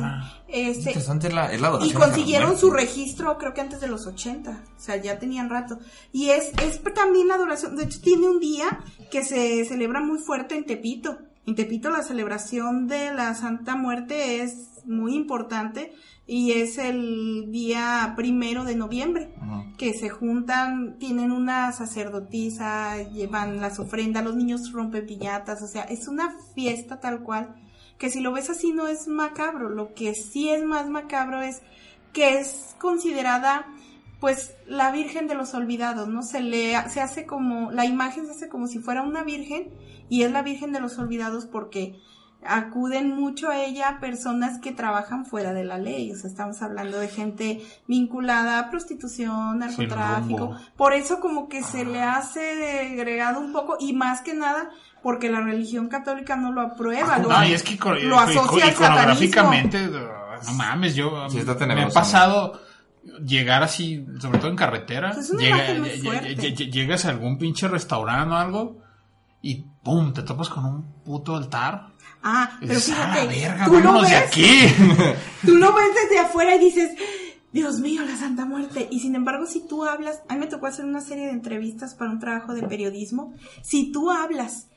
Este, 0.49 0.89
Interesante 0.89 1.28
es 1.30 1.34
la, 1.34 1.49
es 1.53 1.62
la 1.62 1.80
y 1.82 1.93
consiguieron 1.93 2.58
su 2.58 2.72
registro 2.72 3.38
creo 3.38 3.53
que 3.53 3.62
antes 3.62 3.80
de 3.80 3.88
los 3.88 4.06
80, 4.06 4.51
o 4.51 4.80
sea, 4.80 4.97
ya 4.97 5.18
tenían 5.18 5.49
rato. 5.49 5.80
Y 6.12 6.30
es, 6.32 6.51
es 6.62 6.82
también 6.93 7.30
la 7.30 7.36
adoración, 7.36 7.78
de 7.78 7.86
hecho 7.86 8.01
tiene 8.01 8.28
un 8.28 8.39
día 8.41 8.68
que 9.10 9.24
se 9.24 9.64
celebra 9.66 10.01
muy 10.01 10.20
fuerte 10.20 10.56
en 10.56 10.66
Tepito. 10.66 11.18
En 11.45 11.56
Tepito 11.56 11.89
la 11.89 12.01
celebración 12.01 12.88
de 12.88 13.14
la 13.14 13.36
Santa 13.36 13.76
Muerte 13.76 14.41
es 14.41 14.82
muy 14.86 15.16
importante 15.16 15.93
y 16.28 16.53
es 16.53 16.78
el 16.80 17.51
día 17.51 18.14
primero 18.16 18.64
de 18.64 18.76
noviembre 18.76 19.32
que 19.78 19.93
se 19.93 20.10
juntan, 20.10 20.97
tienen 20.97 21.32
una 21.32 21.72
sacerdotisa, 21.72 23.03
llevan 23.03 23.62
las 23.62 23.80
ofrendas, 23.80 24.24
los 24.24 24.36
niños 24.36 24.72
rompen 24.72 25.06
piñatas, 25.06 25.62
o 25.62 25.68
sea, 25.68 25.84
es 25.84 26.08
una 26.08 26.36
fiesta 26.56 26.99
tal 26.99 27.22
cual, 27.22 27.56
que 27.97 28.10
si 28.10 28.22
lo 28.22 28.32
ves 28.32 28.49
así 28.49 28.72
no 28.72 28.88
es 28.88 29.08
macabro, 29.08 29.70
lo 29.70 29.93
que 29.93 30.16
sí 30.16 30.49
es 30.49 30.64
más 30.64 30.89
macabro 30.89 31.41
es 31.41 31.62
que 32.14 32.39
es 32.39 32.76
considerada 32.80 33.68
pues 34.26 34.55
la 34.65 34.89
Virgen 34.91 35.28
de 35.28 35.36
los 35.36 35.53
Olvidados, 35.53 36.07
¿no? 36.07 36.23
Se 36.23 36.41
le 36.41 36.73
se 36.89 36.99
hace 36.99 37.28
como 37.28 37.69
la 37.71 37.86
imagen 37.86 38.26
se 38.26 38.32
hace 38.32 38.49
como 38.49 38.65
si 38.65 38.80
fuera 38.80 39.03
una 39.03 39.21
virgen 39.23 39.69
y 40.09 40.23
es 40.23 40.32
la 40.32 40.41
Virgen 40.41 40.71
de 40.71 40.80
los 40.80 40.97
Olvidados 40.97 41.45
porque 41.45 41.99
acuden 42.43 43.09
mucho 43.15 43.49
a 43.49 43.57
ella 43.59 43.97
personas 43.99 44.59
que 44.59 44.71
trabajan 44.71 45.26
fuera 45.28 45.53
de 45.53 45.63
la 45.63 45.78
ley, 45.78 46.11
o 46.11 46.15
sea, 46.15 46.28
estamos 46.30 46.61
hablando 46.63 46.97
de 46.99 47.07
gente 47.07 47.61
vinculada 47.88 48.57
a 48.57 48.69
prostitución, 48.71 49.59
narcotráfico, 49.59 50.55
por 50.76 50.93
eso 50.93 51.19
como 51.19 51.47
que 51.47 51.61
se 51.63 51.86
le 51.86 52.01
hace 52.01 52.93
agregado 52.99 53.39
un 53.39 53.51
poco 53.53 53.78
y 53.80 53.93
más 53.93 54.21
que 54.21 54.34
nada 54.34 54.69
porque 55.03 55.30
la 55.30 55.41
religión 55.41 55.88
católica 55.88 56.36
no 56.36 56.51
lo 56.51 56.61
aprueba, 56.61 57.19
lo, 57.19 57.30
No, 57.30 57.45
y 57.45 57.53
es 57.53 57.61
que 57.61 57.78
lo 58.07 58.17
asocia 58.19 58.41
ico- 58.41 58.55
al 58.57 58.71
iconográficamente, 58.73 59.88
no 59.88 60.53
mames, 60.53 60.95
yo 60.95 61.30
Sí, 61.30 61.38
me 61.67 61.84
ha 61.84 61.89
pasado 61.89 62.59
llegar 63.26 63.64
así, 63.64 64.06
sobre 64.20 64.39
todo 64.39 64.49
en 64.49 64.56
carretera, 64.56 65.12
Pues 65.14 65.32
llega- 65.32 65.68
llegas 66.72 67.06
a 67.06 67.10
algún 67.10 67.38
pinche 67.38 67.68
restaurante 67.68 68.34
o 68.34 68.38
algo 68.38 68.78
y 69.41 69.64
pum, 69.84 70.14
te 70.14 70.24
topas 70.24 70.49
con 70.49 70.66
un 70.66 70.84
puto 71.03 71.36
altar. 71.36 71.89
Ah, 72.24 72.58
pero 72.60 72.74
dices, 72.74 72.95
"Ah, 72.97 73.14
fíjate, 73.14 73.28
verga, 73.28 73.66
tú 73.66 73.74
lo 73.74 73.80
vámonos 73.84 74.10
de 74.10 74.16
ves, 74.16 74.24
aquí. 74.28 74.45
tú 75.45 75.56
lo 75.56 75.74
ves 75.74 75.86
desde 76.03 76.20
afuera 76.20 76.56
y 76.56 76.60
dices, 76.60 76.91
Dios 77.53 77.80
mío, 77.80 78.01
la 78.03 78.18
Santa 78.18 78.45
Muerte. 78.45 78.88
Y 78.91 78.99
sin 78.99 79.16
embargo, 79.16 79.45
si 79.45 79.66
tú 79.66 79.86
hablas, 79.86 80.24
a 80.28 80.34
mí 80.34 80.39
me 80.41 80.47
tocó 80.47 80.66
hacer 80.66 80.84
una 80.86 81.01
serie 81.01 81.28
de 81.28 81.32
entrevistas 81.34 81.93
para 81.93 82.12
un 82.12 82.20
trabajo 82.20 82.53
de 82.53 82.64
periodismo, 82.64 83.34
si 83.62 83.91
tú 83.91 84.10
hablas 84.12 84.68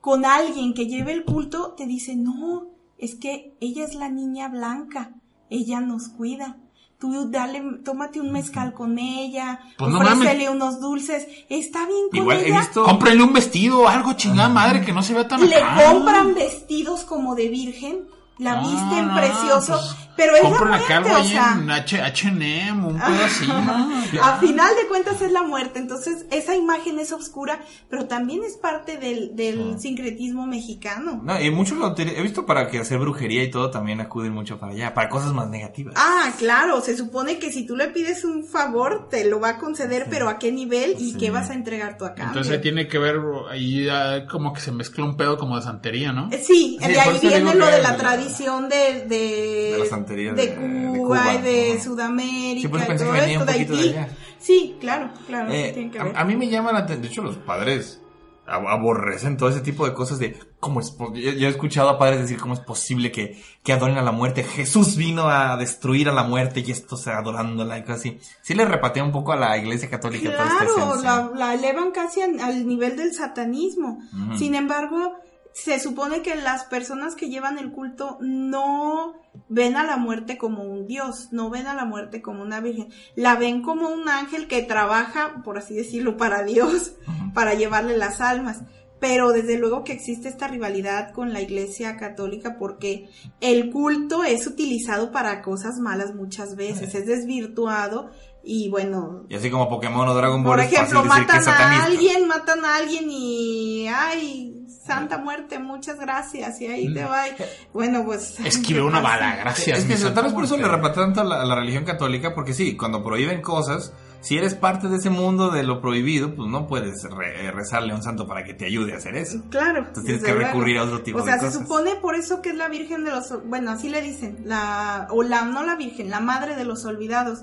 con 0.00 0.24
alguien 0.26 0.74
que 0.74 0.86
lleve 0.86 1.12
el 1.12 1.24
culto, 1.24 1.74
te 1.76 1.86
dice, 1.86 2.14
no, 2.16 2.66
es 2.98 3.14
que 3.14 3.54
ella 3.60 3.84
es 3.84 3.94
la 3.94 4.08
niña 4.10 4.48
blanca, 4.48 5.12
ella 5.48 5.80
nos 5.80 6.08
cuida. 6.08 6.58
Tú 7.06 7.30
dale, 7.30 7.62
tómate 7.84 8.20
un 8.20 8.32
mezcal 8.32 8.72
con 8.74 8.98
ella, 8.98 9.60
Pues 9.78 9.90
no 9.90 9.98
ofrécele 10.00 10.50
unos 10.50 10.80
dulces, 10.80 11.26
está 11.48 11.86
bien 11.86 12.08
con 12.10 12.18
Igual 12.20 12.38
he 12.44 12.50
visto... 12.50 12.84
Un 12.84 13.32
vestido 13.32 13.82
o 13.82 13.88
algo, 13.88 14.14
chingada 14.14 14.48
madre, 14.48 14.84
que 14.84 14.92
no 14.92 15.02
se 15.02 15.14
vea 15.14 15.28
tan 15.28 15.48
Le 15.48 15.54
acá. 15.54 15.92
compran 15.92 16.34
vestidos 16.34 17.04
como 17.04 17.34
de 17.36 17.48
virgen, 17.48 18.00
la 18.38 18.56
No, 18.56 18.68
visten 18.68 19.06
no, 19.06 19.14
precioso, 19.14 19.72
pues- 19.74 20.05
Pero 20.16 20.34
es 20.34 20.42
Compro 20.42 20.64
la 20.66 20.78
la 20.78 20.86
calvo 20.86 21.08
muerte, 21.10 21.22
o 21.22 21.24
ahí 21.26 21.32
sea. 21.32 21.58
en 21.60 21.70
H- 21.70 22.00
H&M, 22.02 22.86
un 22.86 22.98
pedo 22.98 23.24
así, 23.24 23.46
¿no? 23.46 24.22
A 24.22 24.38
final 24.38 24.70
de 24.80 24.86
cuentas 24.88 25.20
es 25.20 25.30
la 25.32 25.42
muerte, 25.42 25.78
entonces 25.78 26.24
esa 26.30 26.54
imagen 26.56 26.98
es 26.98 27.12
oscura, 27.12 27.60
pero 27.90 28.06
también 28.06 28.42
es 28.44 28.56
parte 28.56 28.96
del, 28.96 29.36
del 29.36 29.78
sincretismo 29.78 30.46
mexicano. 30.46 31.20
No, 31.22 31.40
y 31.40 31.50
muchos 31.50 31.76
lo 31.78 31.94
he 31.96 32.22
visto 32.22 32.46
para 32.46 32.68
que 32.70 32.78
hacer 32.78 32.98
brujería 32.98 33.42
y 33.42 33.50
todo 33.50 33.70
también 33.70 34.00
acuden 34.00 34.32
mucho 34.32 34.58
para 34.58 34.72
allá, 34.72 34.94
para 34.94 35.08
cosas 35.08 35.32
más 35.32 35.48
negativas. 35.48 35.94
Ah, 35.96 36.32
claro, 36.38 36.80
se 36.80 36.96
supone 36.96 37.38
que 37.38 37.52
si 37.52 37.66
tú 37.66 37.76
le 37.76 37.88
pides 37.88 38.24
un 38.24 38.44
favor, 38.44 39.08
te 39.10 39.24
lo 39.28 39.40
va 39.40 39.50
a 39.50 39.58
conceder, 39.58 40.06
pero 40.08 40.28
¿a 40.28 40.38
qué 40.38 40.50
nivel 40.52 40.94
y 40.98 41.12
Sí. 41.12 41.18
qué 41.18 41.30
vas 41.30 41.50
a 41.50 41.54
entregar 41.54 41.98
tú 41.98 42.04
a 42.04 42.14
cambio? 42.14 42.26
Entonces 42.28 42.60
tiene 42.60 42.88
que 42.88 42.98
ver, 42.98 43.16
ahí 43.50 43.88
ah, 43.88 44.26
como 44.30 44.52
que 44.52 44.60
se 44.60 44.72
mezcla 44.72 45.04
un 45.04 45.16
pedo 45.16 45.36
como 45.36 45.56
de 45.56 45.62
santería, 45.62 46.12
¿no? 46.12 46.28
Eh, 46.32 46.42
Sí, 46.42 46.78
Sí, 46.80 46.88
de 46.88 47.00
ahí 47.00 47.18
viene 47.20 47.54
lo 47.54 47.66
de 47.66 47.72
de 47.76 47.82
la 47.82 47.90
la- 47.92 47.96
tradición 47.96 48.68
de, 48.68 49.04
de, 49.06 49.72
De 49.72 49.78
la 49.80 49.86
de 50.14 50.32
de- 50.32 50.54
Cuba, 50.54 50.92
de 50.92 50.98
Cuba, 50.98 51.34
y 51.34 51.42
de. 51.42 51.80
Sudamérica 51.80 52.60
Sí, 52.62 52.68
por 52.68 52.78
eso 52.80 52.84
y 52.84 52.88
pensé 52.88 53.04
todo 53.04 53.14
que 53.14 53.20
venía 53.20 53.32
esto, 53.38 53.40
un 53.40 53.46
de 53.46 53.52
poquito 53.52 53.76
de 53.76 53.82
Haití. 53.82 53.98
allá. 53.98 54.08
Sí, 54.38 54.76
claro, 54.80 55.10
claro, 55.26 55.52
Eh, 55.52 55.70
tiene 55.74 55.90
que 55.90 55.98
a, 55.98 56.04
ver. 56.04 56.16
a 56.16 56.24
mí 56.24 56.36
me 56.36 56.48
llama 56.48 56.72
la 56.72 56.78
atención, 56.80 57.02
de 57.02 57.08
hecho 57.08 57.22
los 57.22 57.36
padres 57.38 58.00
ab- 58.46 58.68
aborrecen 58.68 59.36
todo 59.36 59.48
ese 59.48 59.60
tipo 59.60 59.86
de 59.86 59.92
cosas 59.94 60.18
de 60.20 60.38
cómo 60.60 60.78
es, 60.80 60.96
yo, 60.98 61.32
yo 61.32 61.48
he 61.48 61.50
escuchado 61.50 61.88
a 61.88 61.98
padres 61.98 62.20
decir 62.20 62.38
cómo 62.38 62.54
es 62.54 62.60
posible 62.60 63.10
que, 63.10 63.42
que 63.64 63.72
adoren 63.72 63.98
a 63.98 64.02
la 64.02 64.12
muerte, 64.12 64.44
Jesús 64.44 64.96
vino 64.96 65.28
a 65.28 65.56
destruir 65.56 66.08
a 66.08 66.12
la 66.12 66.22
muerte 66.22 66.62
y 66.64 66.70
esto 66.70 66.96
se 66.96 67.10
adorándola 67.10 67.78
y 67.78 67.82
cosas 67.82 67.98
así. 68.00 68.18
Sí 68.42 68.54
le 68.54 68.64
repatea 68.64 69.02
un 69.02 69.10
poco 69.12 69.32
a 69.32 69.36
la 69.36 69.56
iglesia 69.58 69.90
católica 69.90 70.30
toda 70.30 70.44
esta 70.46 70.58
Claro, 70.58 71.02
la, 71.02 71.30
la 71.36 71.54
elevan 71.54 71.90
casi 71.90 72.20
al 72.20 72.66
nivel 72.66 72.96
del 72.96 73.12
satanismo. 73.14 74.00
Sin 74.36 74.54
embargo, 74.54 75.14
se 75.56 75.80
supone 75.80 76.20
que 76.20 76.34
las 76.34 76.64
personas 76.64 77.14
que 77.14 77.30
llevan 77.30 77.56
el 77.58 77.72
culto 77.72 78.18
no 78.20 79.14
ven 79.48 79.76
a 79.76 79.84
la 79.84 79.96
muerte 79.96 80.36
como 80.36 80.64
un 80.64 80.86
dios, 80.86 81.28
no 81.32 81.48
ven 81.48 81.66
a 81.66 81.72
la 81.72 81.86
muerte 81.86 82.20
como 82.20 82.42
una 82.42 82.60
virgen, 82.60 82.90
la 83.14 83.36
ven 83.36 83.62
como 83.62 83.88
un 83.88 84.06
ángel 84.10 84.48
que 84.48 84.60
trabaja, 84.60 85.40
por 85.44 85.56
así 85.56 85.74
decirlo, 85.74 86.18
para 86.18 86.42
Dios, 86.42 86.92
para 87.32 87.54
llevarle 87.54 87.96
las 87.96 88.20
almas. 88.20 88.64
Pero 89.00 89.32
desde 89.32 89.58
luego 89.58 89.82
que 89.82 89.94
existe 89.94 90.28
esta 90.28 90.46
rivalidad 90.46 91.12
con 91.12 91.32
la 91.32 91.40
iglesia 91.40 91.96
católica 91.96 92.58
porque 92.58 93.08
el 93.40 93.70
culto 93.70 94.24
es 94.24 94.46
utilizado 94.46 95.10
para 95.10 95.40
cosas 95.40 95.78
malas 95.78 96.14
muchas 96.14 96.54
veces, 96.54 96.94
es 96.94 97.06
desvirtuado 97.06 98.10
y 98.48 98.68
bueno, 98.70 99.24
Y 99.28 99.34
así 99.34 99.50
como 99.50 99.68
Pokémon 99.68 100.06
o 100.08 100.14
Dragon 100.14 100.42
Ball 100.42 100.52
por 100.56 100.60
es 100.60 100.66
fácil 100.66 100.76
ejemplo, 100.82 101.02
que 101.02 101.08
matan 101.08 101.40
es 101.40 101.48
a 101.48 101.84
alguien, 101.84 102.28
matan 102.28 102.64
a 102.64 102.76
alguien 102.76 103.04
y 103.10 103.88
ay, 103.88 104.52
santa 104.86 105.18
muerte, 105.18 105.58
muchas 105.58 105.98
gracias 105.98 106.60
y 106.60 106.66
ahí 106.68 106.94
te 106.94 107.02
va. 107.04 107.24
Bueno, 107.72 108.04
pues 108.04 108.38
Esquive 108.40 108.82
una 108.82 109.00
bala, 109.00 109.34
gracias. 109.36 109.78
Es 109.80 109.84
que 110.04 110.10
tal 110.10 110.24
vez 110.24 110.32
por 110.32 110.44
eso 110.44 110.56
le 110.56 110.68
reparte 110.68 111.00
tanto 111.00 111.22
a 111.22 111.24
la, 111.24 111.42
a 111.42 111.44
la 111.44 111.56
religión 111.56 111.84
católica, 111.84 112.34
porque 112.36 112.54
sí, 112.54 112.76
cuando 112.76 113.02
prohíben 113.02 113.42
cosas, 113.42 113.92
si 114.20 114.38
eres 114.38 114.54
parte 114.54 114.86
de 114.88 114.96
ese 114.98 115.10
mundo 115.10 115.50
de 115.50 115.64
lo 115.64 115.80
prohibido, 115.80 116.34
pues 116.36 116.48
no 116.48 116.68
puedes 116.68 117.02
re- 117.10 117.50
rezarle 117.50 117.92
a 117.92 117.96
un 117.96 118.02
santo 118.04 118.28
para 118.28 118.44
que 118.44 118.54
te 118.54 118.64
ayude 118.66 118.94
a 118.94 118.98
hacer 118.98 119.16
eso. 119.16 119.42
Claro. 119.50 119.78
Entonces 119.88 120.04
tienes 120.04 120.22
que 120.22 120.34
recurrir 120.34 120.78
a 120.78 120.84
otro 120.84 121.02
tipo 121.02 121.18
O 121.18 121.24
sea, 121.24 121.34
de 121.34 121.40
se 121.40 121.46
cosas. 121.46 121.62
supone 121.62 121.96
por 121.96 122.14
eso 122.14 122.40
que 122.40 122.50
es 122.50 122.56
la 122.56 122.68
Virgen 122.68 123.04
de 123.04 123.10
los, 123.10 123.44
bueno, 123.46 123.72
así 123.72 123.88
le 123.88 124.02
dicen, 124.02 124.38
la, 124.44 125.08
o 125.10 125.24
la, 125.24 125.44
no 125.46 125.64
la 125.64 125.74
Virgen, 125.74 126.10
la 126.10 126.20
Madre 126.20 126.54
de 126.54 126.64
los 126.64 126.84
Olvidados, 126.84 127.40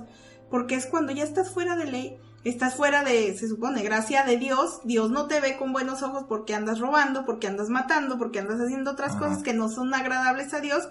porque 0.53 0.75
es 0.75 0.85
cuando 0.85 1.11
ya 1.11 1.23
estás 1.23 1.49
fuera 1.49 1.75
de 1.75 1.85
ley, 1.85 2.19
estás 2.43 2.75
fuera 2.75 3.03
de, 3.03 3.35
se 3.35 3.47
supone, 3.47 3.81
gracia 3.81 4.23
de 4.23 4.37
Dios, 4.37 4.81
Dios 4.83 5.09
no 5.09 5.25
te 5.25 5.39
ve 5.39 5.57
con 5.57 5.73
buenos 5.73 6.03
ojos 6.03 6.25
porque 6.29 6.53
andas 6.53 6.77
robando, 6.77 7.25
porque 7.25 7.47
andas 7.47 7.69
matando, 7.69 8.19
porque 8.19 8.37
andas 8.37 8.59
haciendo 8.59 8.91
otras 8.91 9.15
cosas 9.15 9.41
que 9.41 9.55
no 9.55 9.67
son 9.67 9.91
agradables 9.95 10.53
a 10.53 10.61
Dios, 10.61 10.87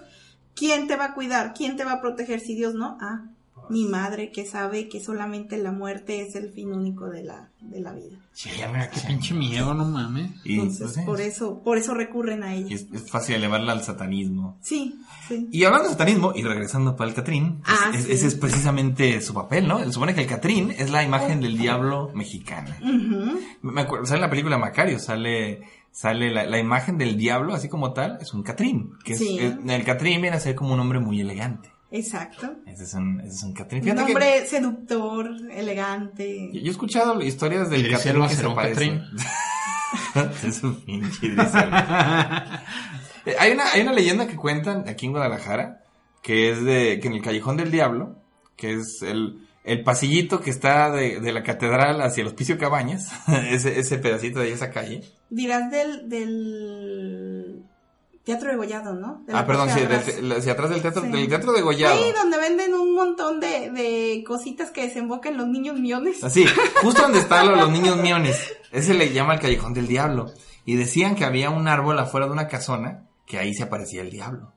¿quién 0.53 0.87
te 0.87 0.97
va 0.97 1.05
a 1.05 1.13
cuidar? 1.13 1.53
¿Quién 1.53 1.77
te 1.77 1.85
va 1.85 1.93
a 1.93 2.01
proteger 2.01 2.41
si 2.41 2.55
Dios 2.55 2.73
no? 2.73 2.97
Ah, 2.99 3.23
mi 3.69 3.85
madre 3.85 4.31
que 4.31 4.45
sabe 4.45 4.89
que 4.89 4.99
solamente 4.99 5.57
la 5.57 5.71
muerte 5.71 6.21
es 6.21 6.35
el 6.35 6.51
fin 6.51 6.71
único 6.73 7.09
de 7.09 7.23
la, 7.23 7.49
de 7.61 7.79
la 7.81 7.93
vida. 7.93 8.17
Sí, 8.33 8.49
mira, 8.71 8.89
qué 8.89 8.99
pinche 9.07 9.33
miedo, 9.33 9.73
no 9.73 9.85
mames. 9.85 10.31
Y, 10.43 10.55
Entonces, 10.55 10.79
pues, 10.81 10.93
sí, 10.95 11.01
por 11.05 11.21
eso, 11.21 11.61
por 11.63 11.77
eso 11.77 11.93
recurren 11.93 12.43
a 12.43 12.55
y 12.55 12.63
ella. 12.63 12.75
es, 12.75 12.87
es 12.91 13.09
fácil 13.11 13.35
elevarla 13.35 13.73
al 13.73 13.83
satanismo. 13.83 14.57
Sí, 14.61 14.95
sí. 15.27 15.47
Y 15.51 15.63
hablando 15.65 15.87
de 15.89 15.93
satanismo, 15.93 16.33
y 16.35 16.41
regresando 16.43 16.95
para 16.95 17.09
el 17.09 17.15
Catrín, 17.15 17.61
Ah, 17.65 17.91
es- 17.93 18.05
sí. 18.05 18.11
ese 18.11 18.27
es 18.27 18.35
precisamente 18.35 19.21
su 19.21 19.33
papel, 19.33 19.67
¿no? 19.67 19.79
Se 19.79 19.91
supone 19.93 20.15
que 20.15 20.21
el 20.21 20.27
Catrín 20.27 20.71
es 20.71 20.89
la 20.89 21.03
imagen 21.03 21.41
del 21.41 21.57
diablo 21.57 22.09
mexicana. 22.15 22.75
Me 23.61 23.81
acuerdo, 23.81 24.05
sale 24.05 24.17
en 24.17 24.21
la 24.23 24.29
película 24.29 24.57
Macario, 24.57 24.99
sale, 24.99 25.61
sale 25.91 26.31
la, 26.31 26.45
la 26.45 26.59
imagen 26.59 26.97
del 26.97 27.17
diablo, 27.17 27.53
así 27.53 27.69
como 27.69 27.93
tal, 27.93 28.17
es 28.21 28.33
un 28.33 28.43
Catrín. 28.43 28.93
Que 29.03 29.13
es- 29.13 29.19
Sí. 29.19 29.37
es- 29.39 29.55
el 29.65 29.83
Catrín 29.83 30.21
viene 30.21 30.37
a 30.37 30.39
ser 30.39 30.55
como 30.55 30.73
un 30.73 30.79
hombre 30.79 30.99
muy 30.99 31.21
elegante. 31.21 31.69
Exacto. 31.93 32.55
Ese 32.65 32.85
es 32.85 32.93
un, 32.95 33.19
ese 33.19 33.35
es 33.35 33.43
un 33.43 33.53
Catrín. 33.53 33.87
Un 33.87 33.95
que 33.95 34.01
hombre 34.01 34.47
seductor, 34.47 35.29
elegante. 35.51 36.49
yo 36.51 36.59
he 36.59 36.69
escuchado 36.69 37.21
historias 37.21 37.69
del 37.69 37.87
Catrín 37.91 38.27
que 38.27 38.35
se 38.35 38.49
parecen. 38.49 39.03
es 40.43 40.63
un 40.63 40.81
pinche. 40.81 41.35
Eh, 43.25 43.35
hay 43.39 43.51
una, 43.51 43.71
hay 43.71 43.81
una 43.81 43.93
leyenda 43.93 44.27
que 44.27 44.35
cuentan 44.35 44.89
aquí 44.89 45.05
en 45.05 45.11
Guadalajara, 45.11 45.83
que 46.23 46.49
es 46.49 46.63
de, 46.63 46.99
que 46.99 47.07
en 47.07 47.13
el 47.13 47.21
Callejón 47.21 47.57
del 47.57 47.69
Diablo, 47.69 48.17
que 48.57 48.73
es 48.73 49.03
el, 49.03 49.47
el 49.63 49.83
pasillito 49.83 50.41
que 50.41 50.49
está 50.49 50.89
de, 50.89 51.19
de 51.19 51.31
la 51.31 51.43
catedral 51.43 52.01
hacia 52.01 52.21
el 52.21 52.27
Hospicio 52.27 52.57
Cabañas, 52.57 53.11
ese, 53.51 53.79
ese 53.79 53.99
pedacito 53.99 54.39
de 54.39 54.51
esa 54.51 54.71
calle. 54.71 55.03
Dirás 55.29 55.69
del, 55.69 56.09
del 56.09 57.63
Teatro 58.23 58.49
de 58.51 58.55
Gollado, 58.55 58.93
¿no? 58.93 59.21
De 59.27 59.33
Ah, 59.33 59.45
perdón, 59.45 59.69
sí, 59.69 59.81
de 59.81 60.35
hacia 60.37 60.53
atrás 60.53 60.69
del 60.69 60.81
teatro, 60.81 61.01
Sí. 61.01 61.09
del 61.09 61.27
teatro 61.27 61.51
de 61.51 61.61
Gollado. 61.61 61.93
Ahí 61.95 62.11
donde 62.13 62.37
venden 62.37 62.73
un 62.73 62.95
montón 62.95 63.39
de, 63.41 63.69
de 63.71 64.23
cositas 64.25 64.71
que 64.71 64.83
desembocan 64.83 65.35
los 65.35 65.47
niños 65.47 65.77
millones. 65.77 66.23
Así, 66.23 66.45
justo 66.81 67.01
donde 67.01 67.19
están 67.19 67.49
los, 67.49 67.57
los 67.59 67.69
niños 67.69 67.97
miones. 68.01 68.37
Ese 68.71 68.93
le 68.93 69.11
llama 69.11 69.33
el 69.33 69.39
Callejón 69.41 69.73
del 69.73 69.87
Diablo. 69.87 70.31
Y 70.65 70.75
decían 70.77 71.15
que 71.15 71.25
había 71.25 71.49
un 71.49 71.67
árbol 71.67 71.99
afuera 71.99 72.25
de 72.27 72.31
una 72.31 72.47
casona, 72.47 73.03
que 73.25 73.37
ahí 73.39 73.53
se 73.53 73.63
aparecía 73.63 74.01
el 74.01 74.09
diablo. 74.09 74.53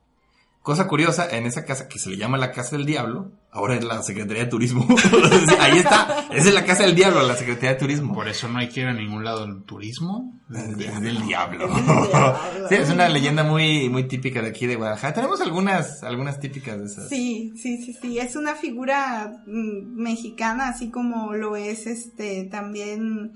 Cosa 0.66 0.88
curiosa, 0.88 1.28
en 1.30 1.46
esa 1.46 1.64
casa 1.64 1.86
que 1.86 2.00
se 2.00 2.10
le 2.10 2.16
llama 2.16 2.38
la 2.38 2.50
Casa 2.50 2.74
del 2.76 2.86
Diablo, 2.86 3.30
ahora 3.52 3.76
es 3.76 3.84
la 3.84 4.02
Secretaría 4.02 4.46
de 4.46 4.50
Turismo. 4.50 4.84
ahí 5.60 5.78
está, 5.78 6.26
esa 6.32 6.48
es 6.48 6.54
la 6.54 6.64
Casa 6.64 6.82
del 6.82 6.96
Diablo, 6.96 7.22
la 7.22 7.36
Secretaría 7.36 7.74
de 7.74 7.76
Turismo. 7.78 8.12
Por 8.12 8.26
eso 8.26 8.48
no 8.48 8.58
hay 8.58 8.68
que 8.68 8.80
ir 8.80 8.86
a 8.88 8.92
ningún 8.92 9.22
lado 9.22 9.46
del 9.46 9.62
turismo. 9.62 10.34
Es 10.52 10.66
del 10.66 10.76
diablo. 10.76 10.96
Es 10.96 11.02
del 11.04 11.22
diablo. 11.24 11.68
sí, 12.68 12.74
es 12.74 12.90
una 12.90 13.08
leyenda 13.08 13.44
muy, 13.44 13.88
muy 13.88 14.08
típica 14.08 14.42
de 14.42 14.48
aquí 14.48 14.66
de 14.66 14.74
Guadalajara. 14.74 15.14
Tenemos 15.14 15.40
algunas, 15.40 16.02
algunas 16.02 16.40
típicas 16.40 16.80
de 16.80 16.86
esas. 16.86 17.08
Sí, 17.10 17.52
sí, 17.54 17.80
sí, 17.84 17.96
sí. 18.02 18.18
Es 18.18 18.34
una 18.34 18.56
figura 18.56 19.44
mm, 19.46 20.02
mexicana, 20.02 20.70
así 20.70 20.90
como 20.90 21.32
lo 21.34 21.54
es 21.54 21.86
este 21.86 22.42
también. 22.50 23.34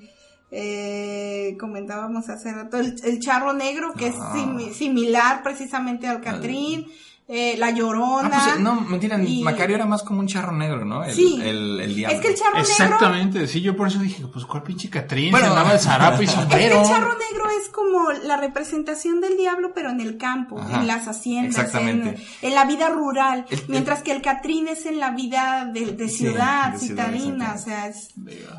Eh, 0.53 1.57
comentábamos 1.61 2.28
hace 2.28 2.53
rato 2.53 2.76
el, 2.81 2.97
el 3.05 3.20
charro 3.20 3.53
negro 3.53 3.93
que 3.97 4.07
Ah. 4.07 4.09
es 4.09 4.16
simi- 4.35 4.72
similar 4.72 5.45
precisamente 5.45 6.09
al 6.09 6.20
Catrín, 6.20 6.87
eh, 7.33 7.55
la 7.57 7.70
llorona. 7.70 8.28
Ah, 8.33 8.43
pues, 8.45 8.57
eh, 8.57 8.61
no, 8.61 8.81
mentira, 8.81 9.22
y- 9.22 9.43
Macario 9.45 9.76
era 9.76 9.87
más 9.87 10.03
como 10.03 10.18
un 10.18 10.26
charro 10.26 10.51
negro, 10.51 10.85
¿no? 10.85 11.05
El, 11.05 11.14
Sí. 11.14 11.39
el, 11.41 11.78
el 11.81 11.95
diablo. 11.95 12.16
Es 12.16 12.22
que 12.22 12.28
el 12.33 12.35
charro 12.35 12.55
negro 12.57 12.68
Exactamente, 12.68 13.47
sí, 13.47 13.61
yo 13.61 13.76
por 13.76 13.87
eso 13.87 14.01
dije, 14.01 14.24
pues 14.33 14.45
cuál 14.47 14.64
pinche 14.64 14.91
Catrín, 14.91 15.31
Bueno, 15.31 15.47
andaba 15.47 15.72
de 15.72 15.78
zarapo 15.78 16.22
y 16.22 16.24
Es 16.26 16.33
que 16.33 16.37
sombrero. 16.41 16.81
el 16.83 16.89
charro 16.89 17.12
negro 17.12 17.45
es 17.62 17.68
como 17.68 18.11
la 18.24 18.37
representación 18.37 19.20
del 19.20 19.37
diablo, 19.37 19.70
pero 19.74 19.91
en 19.91 20.01
el 20.01 20.18
campo, 20.18 20.59
Ajá, 20.59 20.81
en 20.81 20.87
las 20.89 21.07
haciendas, 21.07 21.57
exactamente. 21.57 22.20
En, 22.43 22.49
en 22.49 22.55
la 22.57 22.64
vida 22.64 22.89
rural, 22.89 23.47
El- 23.49 23.62
mientras 23.68 24.03
que 24.03 24.11
el 24.11 24.22
Catrín 24.22 24.66
es 24.66 24.85
en 24.87 24.99
la 24.99 25.12
vida 25.12 25.70
de, 25.72 25.93
de 25.93 26.09
Sí, 26.09 26.16
ciudad, 26.18 26.76
citadina, 26.78 27.55
o 27.55 27.59
sea, 27.59 27.87
es... 27.87 28.09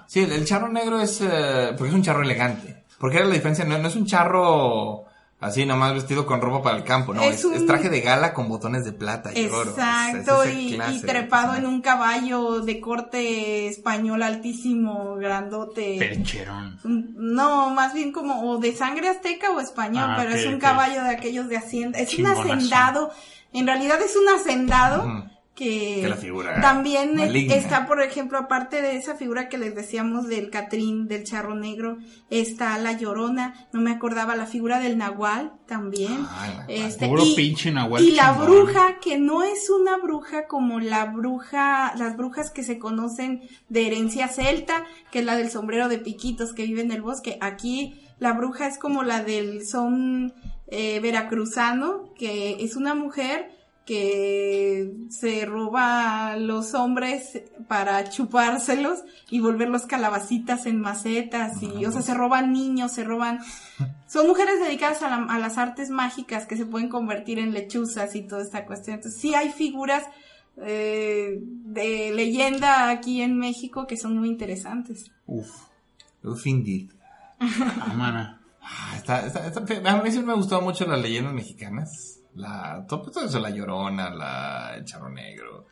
Sí, 0.07 0.21
el, 0.21 0.31
el 0.31 0.45
charro 0.45 0.69
negro 0.69 1.01
es, 1.01 1.19
eh, 1.21 1.73
porque 1.77 1.89
es 1.89 1.93
un 1.95 2.03
charro 2.03 2.21
elegante. 2.21 2.83
Porque 2.97 3.17
era 3.17 3.25
la 3.25 3.33
diferencia, 3.33 3.65
no, 3.65 3.77
no 3.79 3.87
es 3.89 3.95
un 3.95 4.05
charro 4.05 5.05
así 5.41 5.65
nomás 5.65 5.93
vestido 5.93 6.25
con 6.25 6.39
ropa 6.39 6.61
para 6.63 6.77
el 6.77 6.83
campo, 6.85 7.13
no, 7.13 7.21
Es 7.23 7.39
es, 7.39 7.45
un- 7.45 7.53
es 7.55 7.65
traje 7.65 7.89
de 7.89 7.99
gala 7.99 8.33
con 8.33 8.47
botones 8.47 8.85
de 8.85 8.93
plata 8.93 9.31
y 9.37 9.47
oro. 9.47 9.71
Exacto, 9.71 10.43
Es- 10.43 10.49
es 10.55 10.73
esa 10.73 10.91
y, 10.93 11.01
trepado 11.01 11.55
en 11.55 11.65
un 11.65 11.81
caballo 11.81 12.61
de 12.61 12.79
corte 12.79 13.67
español 13.67 14.23
altísimo, 14.23 15.15
grandote. 15.15 15.97
percherón. 15.99 16.79
No, 16.83 17.69
más 17.71 17.93
bien 17.93 18.11
como 18.11 18.49
o 18.49 18.57
de 18.59 18.73
sangre 18.75 19.09
azteca 19.09 19.51
o 19.51 19.59
español, 19.59 20.05
Ah, 20.09 20.15
pero 20.17 20.33
es 20.35 20.45
un 20.45 20.59
caballo 20.59 21.03
de 21.03 21.09
aquellos 21.09 21.49
de 21.49 21.57
hacienda. 21.57 21.99
Es 21.99 22.13
un 22.17 22.27
hacendado, 22.27 23.11
en 23.53 23.67
realidad 23.67 23.99
es 24.01 24.15
un 24.15 24.27
hacendado. 24.33 25.30
Que, 25.55 25.99
Que 26.01 26.07
la 26.09 26.15
figura 26.15 26.61
también 26.61 27.15
maligna. 27.17 27.55
está, 27.55 27.85
por 27.85 28.01
ejemplo, 28.01 28.37
aparte 28.37 28.81
de 28.81 28.95
esa 28.95 29.15
figura 29.15 29.49
que 29.49 29.57
les 29.57 29.75
decíamos 29.75 30.27
del 30.27 30.49
Catrín, 30.49 31.07
del 31.07 31.25
Charro 31.25 31.55
Negro, 31.55 31.97
está 32.29 32.77
la 32.77 32.93
Llorona, 32.93 33.67
no 33.73 33.81
me 33.81 33.91
acordaba 33.91 34.35
la 34.35 34.45
figura 34.45 34.79
del 34.79 34.97
Nahual 34.97 35.51
también. 35.67 36.25
Ah, 36.29 36.47
Nahual. 36.47 36.65
Este, 36.69 37.05
Puro 37.07 37.25
y- 37.25 37.35
pinche 37.35 37.69
nahual 37.71 38.01
y 38.03 38.11
la 38.11 38.31
bruja, 38.31 38.97
que 38.99 39.19
no 39.19 39.43
es 39.43 39.69
una 39.69 39.97
bruja 39.97 40.47
como 40.47 40.79
la 40.79 41.05
bruja, 41.05 41.93
las 41.97 42.15
brujas 42.15 42.49
que 42.49 42.63
se 42.63 42.79
conocen 42.79 43.41
de 43.67 43.87
herencia 43.87 44.29
celta, 44.29 44.85
que 45.11 45.19
es 45.19 45.25
la 45.25 45.35
del 45.35 45.51
sombrero 45.51 45.89
de 45.89 45.97
piquitos 45.99 46.53
que 46.53 46.63
vive 46.63 46.81
en 46.81 46.91
el 46.91 47.01
bosque. 47.01 47.37
Aquí 47.41 48.01
la 48.19 48.31
bruja 48.33 48.67
es 48.67 48.77
como 48.77 49.03
la 49.03 49.21
del 49.21 49.67
son 49.67 50.33
eh, 50.67 51.01
veracruzano, 51.01 52.13
que 52.17 52.63
es 52.63 52.75
una 52.77 52.95
mujer 52.95 53.51
que 53.91 54.93
se 55.09 55.45
roba 55.45 56.31
a 56.31 56.37
los 56.37 56.73
hombres 56.75 57.41
para 57.67 58.09
chupárselos 58.09 58.99
y 59.29 59.41
volverlos 59.41 59.85
calabacitas 59.85 60.65
en 60.65 60.79
macetas 60.79 61.61
y, 61.61 61.85
o 61.85 61.91
sea, 61.91 62.01
se 62.01 62.13
roban 62.13 62.53
niños, 62.53 62.93
se 62.93 63.03
roban... 63.03 63.39
Son 64.07 64.27
mujeres 64.27 64.61
dedicadas 64.61 65.01
a, 65.03 65.09
la- 65.09 65.25
a 65.33 65.39
las 65.39 65.57
artes 65.57 65.89
mágicas 65.89 66.45
que 66.45 66.55
se 66.55 66.65
pueden 66.65 66.87
convertir 66.87 67.37
en 67.37 67.51
lechuzas 67.53 68.15
y 68.15 68.21
toda 68.21 68.41
esta 68.43 68.65
cuestión. 68.65 68.95
Entonces, 68.95 69.19
sí 69.19 69.35
hay 69.35 69.49
figuras 69.51 70.03
eh, 70.63 71.39
de 71.41 72.11
leyenda 72.13 72.89
aquí 72.89 73.21
en 73.21 73.37
México 73.37 73.87
que 73.87 73.97
son 73.97 74.17
muy 74.17 74.29
interesantes. 74.29 75.11
Uf. 75.27 75.49
Uf, 76.23 76.47
indeed. 76.47 76.91
Ah, 77.39 77.93
mana. 77.95 78.41
Ah, 78.61 78.93
está- 78.95 79.25
está- 79.27 79.47
está- 79.47 79.91
a 79.91 80.01
mí 80.01 80.11
sí 80.11 80.19
me 80.19 80.33
gustado 80.33 80.61
mucho 80.61 80.85
las 80.85 81.01
leyendas 81.01 81.33
mexicanas. 81.33 82.19
La, 82.35 82.85
todo, 82.87 83.11
eso, 83.25 83.39
la 83.39 83.49
llorona, 83.49 84.09
la, 84.09 84.75
el 84.75 84.85
charro 84.85 85.09
negro. 85.09 85.67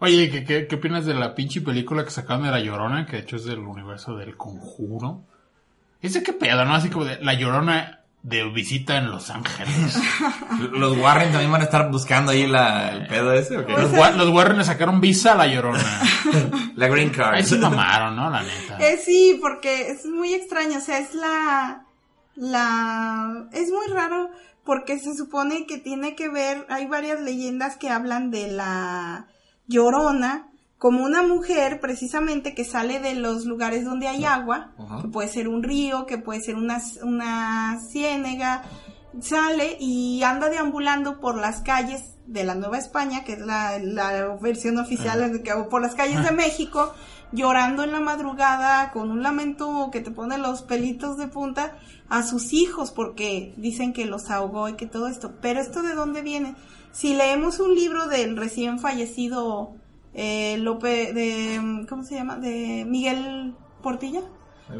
Oye, 0.00 0.30
¿qué, 0.30 0.44
qué, 0.44 0.66
qué 0.66 0.74
opinas 0.76 1.04
de 1.06 1.14
la 1.14 1.34
pinche 1.34 1.60
película 1.60 2.04
que 2.04 2.10
sacaron 2.10 2.44
de 2.44 2.50
La 2.50 2.60
Llorona? 2.60 3.06
Que 3.06 3.12
de 3.16 3.22
hecho 3.22 3.36
es 3.36 3.44
del 3.44 3.60
universo 3.60 4.16
del 4.16 4.36
conjuro. 4.36 5.22
¿Ese 6.02 6.22
qué 6.22 6.32
pedo, 6.32 6.64
no? 6.64 6.74
Así 6.74 6.90
como 6.90 7.04
de 7.04 7.18
La 7.22 7.34
Llorona 7.34 8.00
de 8.22 8.44
visita 8.50 8.96
en 8.98 9.10
Los 9.10 9.30
Ángeles. 9.30 9.98
Los 10.72 10.96
Warren 10.98 11.30
también 11.30 11.50
van 11.52 11.60
a 11.60 11.64
estar 11.64 11.90
buscando 11.90 12.32
ahí 12.32 12.46
la, 12.46 12.90
el 12.92 13.06
pedo 13.06 13.32
ese, 13.32 13.56
¿o 13.58 13.66
qué? 13.66 13.72
los, 13.72 13.92
Wa- 13.92 14.10
los 14.12 14.28
Warren 14.30 14.58
le 14.58 14.64
sacaron 14.64 15.00
visa 15.00 15.32
a 15.32 15.36
La 15.36 15.46
Llorona. 15.46 16.00
La 16.76 16.88
green 16.88 17.10
card. 17.10 17.34
Ahí 17.34 17.44
sí 17.44 17.56
mamaron, 17.58 18.16
¿no? 18.16 18.28
La 18.30 18.42
neta. 18.42 18.78
Eh, 18.80 18.96
sí, 18.98 19.38
porque 19.40 19.90
es 19.90 20.04
muy 20.06 20.34
extraño, 20.34 20.78
o 20.78 20.80
sea, 20.80 20.98
es 20.98 21.14
la, 21.14 21.84
la, 22.36 23.46
es 23.52 23.70
muy 23.70 23.86
raro 23.92 24.30
porque 24.64 24.98
se 24.98 25.14
supone 25.14 25.66
que 25.66 25.78
tiene 25.78 26.14
que 26.14 26.28
ver, 26.28 26.66
hay 26.70 26.86
varias 26.86 27.20
leyendas 27.20 27.76
que 27.76 27.90
hablan 27.90 28.30
de 28.30 28.48
la 28.50 29.26
llorona 29.66 30.48
como 30.78 31.04
una 31.04 31.22
mujer 31.22 31.80
precisamente 31.80 32.54
que 32.54 32.64
sale 32.64 33.00
de 33.00 33.14
los 33.14 33.46
lugares 33.46 33.84
donde 33.84 34.08
hay 34.08 34.24
agua, 34.24 34.72
que 35.02 35.08
puede 35.08 35.28
ser 35.28 35.48
un 35.48 35.62
río, 35.62 36.04
que 36.06 36.18
puede 36.18 36.40
ser 36.40 36.56
una, 36.56 36.82
una 37.02 37.78
ciénega, 37.90 38.62
sale 39.20 39.76
y 39.80 40.22
anda 40.22 40.50
deambulando 40.50 41.20
por 41.20 41.36
las 41.36 41.60
calles 41.62 42.02
de 42.26 42.44
la 42.44 42.54
Nueva 42.54 42.78
España, 42.78 43.22
que 43.24 43.34
es 43.34 43.38
la, 43.40 43.78
la 43.78 44.36
versión 44.40 44.78
oficial, 44.78 45.32
de 45.32 45.42
que- 45.42 45.54
por 45.70 45.80
las 45.80 45.94
calles 45.94 46.22
de 46.24 46.32
México, 46.44 46.92
llorando 47.32 47.82
en 47.82 47.92
la 47.92 48.00
madrugada 48.00 48.90
con 48.92 49.10
un 49.10 49.22
lamento 49.22 49.90
que 49.92 50.00
te 50.00 50.10
pone 50.10 50.38
los 50.38 50.62
pelitos 50.62 51.16
de 51.16 51.28
punta 51.28 51.76
a 52.08 52.22
sus 52.22 52.52
hijos 52.52 52.90
porque 52.90 53.54
dicen 53.56 53.92
que 53.92 54.06
los 54.06 54.30
ahogó 54.30 54.68
y 54.68 54.74
que 54.74 54.86
todo 54.86 55.08
esto. 55.08 55.32
Pero 55.40 55.60
esto 55.60 55.82
de 55.82 55.94
dónde 55.94 56.22
viene? 56.22 56.54
Si 56.92 57.14
leemos 57.14 57.58
un 57.60 57.74
libro 57.74 58.06
del 58.06 58.36
recién 58.36 58.78
fallecido 58.78 59.74
eh, 60.14 60.56
Lope, 60.58 61.12
de, 61.12 61.86
¿cómo 61.88 62.04
se 62.04 62.14
llama? 62.14 62.36
De 62.36 62.84
Miguel 62.86 63.54
Portilla 63.82 64.22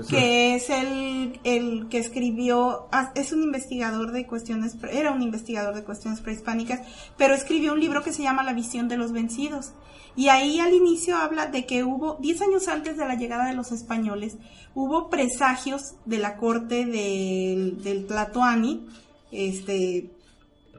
que 0.09 0.55
es 0.55 0.71
el, 0.71 1.41
el 1.45 1.89
que 1.89 1.99
escribió, 1.99 2.89
es 3.15 3.33
un 3.33 3.43
investigador 3.43 4.13
de 4.13 4.27
cuestiones, 4.27 4.77
era 4.91 5.13
un 5.13 5.23
investigador 5.23 5.75
de 5.75 5.85
cuestiones 5.85 6.21
prehispánicas, 6.21 6.81
pero 7.19 7.35
escribió 7.35 7.75
un 7.75 7.81
libro 7.81 8.03
que 8.03 8.13
se 8.13 8.23
llama 8.23 8.45
La 8.45 8.55
visión 8.55 8.89
de 8.89 8.97
los 8.97 9.13
vencidos. 9.13 9.73
Y 10.17 10.29
ahí 10.29 10.61
al 10.61 10.73
inicio 10.73 11.17
habla 11.17 11.49
de 11.49 11.67
que 11.67 11.85
hubo, 11.85 12.17
10 12.21 12.43
años 12.43 12.69
antes 12.69 12.97
de 12.97 13.05
la 13.05 13.17
llegada 13.17 13.47
de 13.47 13.55
los 13.55 13.73
españoles, 13.73 14.37
hubo 14.75 15.11
presagios 15.11 15.95
de 16.05 16.19
la 16.19 16.37
corte 16.37 16.87
del, 16.87 17.83
del 17.83 18.07
Tlatoani, 18.07 18.87
este, 19.33 20.11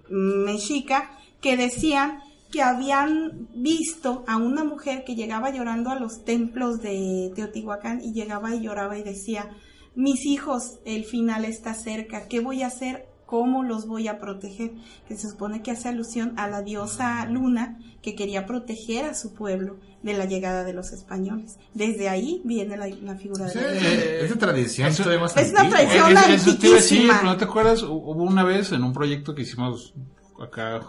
mexica, 0.10 1.12
que 1.42 1.58
decían 1.58 2.22
que 2.52 2.62
habían 2.62 3.48
visto 3.56 4.24
a 4.28 4.38
una 4.38 4.64
mujer 4.64 5.04
que 5.06 5.16
llegaba 5.16 5.50
llorando 5.50 5.90
a 5.90 6.00
los 6.00 6.24
templos 6.24 6.82
de 6.82 7.32
Teotihuacán 7.36 8.02
y 8.02 8.14
llegaba 8.14 8.56
y 8.56 8.62
lloraba 8.62 8.98
y 8.98 9.04
decía, 9.04 9.50
mis 9.96 10.26
hijos, 10.26 10.80
el 10.86 11.04
final 11.06 11.46
está 11.46 11.74
cerca, 11.74 12.28
¿qué 12.28 12.40
voy 12.40 12.62
a 12.64 12.68
hacer? 12.68 13.08
¿Cómo 13.26 13.64
los 13.64 13.88
voy 13.88 14.08
a 14.08 14.20
proteger? 14.20 14.72
Que 15.08 15.18
se 15.18 15.28
supone 15.30 15.64
que 15.64 15.72
hace 15.72 15.90
alusión 15.90 16.34
a 16.38 16.48
la 16.48 16.62
diosa 16.62 17.26
Luna 17.26 17.80
que 18.04 18.14
quería 18.14 18.46
proteger 18.46 19.06
a 19.06 19.16
su 19.16 19.34
pueblo 19.34 19.78
de 20.04 20.14
la 20.14 20.26
llegada 20.26 20.64
de 20.64 20.74
los 20.74 20.92
españoles. 20.92 21.58
Desde 21.74 22.08
ahí 22.08 22.42
viene 22.46 22.78
la, 22.78 22.88
la 22.88 23.16
figura 23.16 23.48
de 23.48 23.56
la 23.56 23.62
eh, 23.74 24.26
esa 24.26 24.38
tradición 24.38 24.90
Eso- 24.90 25.04
más 25.20 25.36
es 25.36 25.50
una 25.50 25.68
tradición 25.70 26.12
Eh, 26.12 26.36
eso- 26.36 26.52
eso 26.52 26.58
te 26.60 26.68
iba 26.68 26.76
a 26.78 26.80
decir, 26.80 27.00
antiquísima. 27.00 27.22
¿no 27.24 27.38
te 27.38 27.46
acuerdas? 27.46 27.82
Hubo 27.82 28.24
una 28.24 28.44
vez 28.44 28.72
en 28.72 28.84
un 28.84 28.94
proyecto 28.94 29.34
que 29.34 29.42
hicimos 29.42 29.96
acá, 30.40 30.82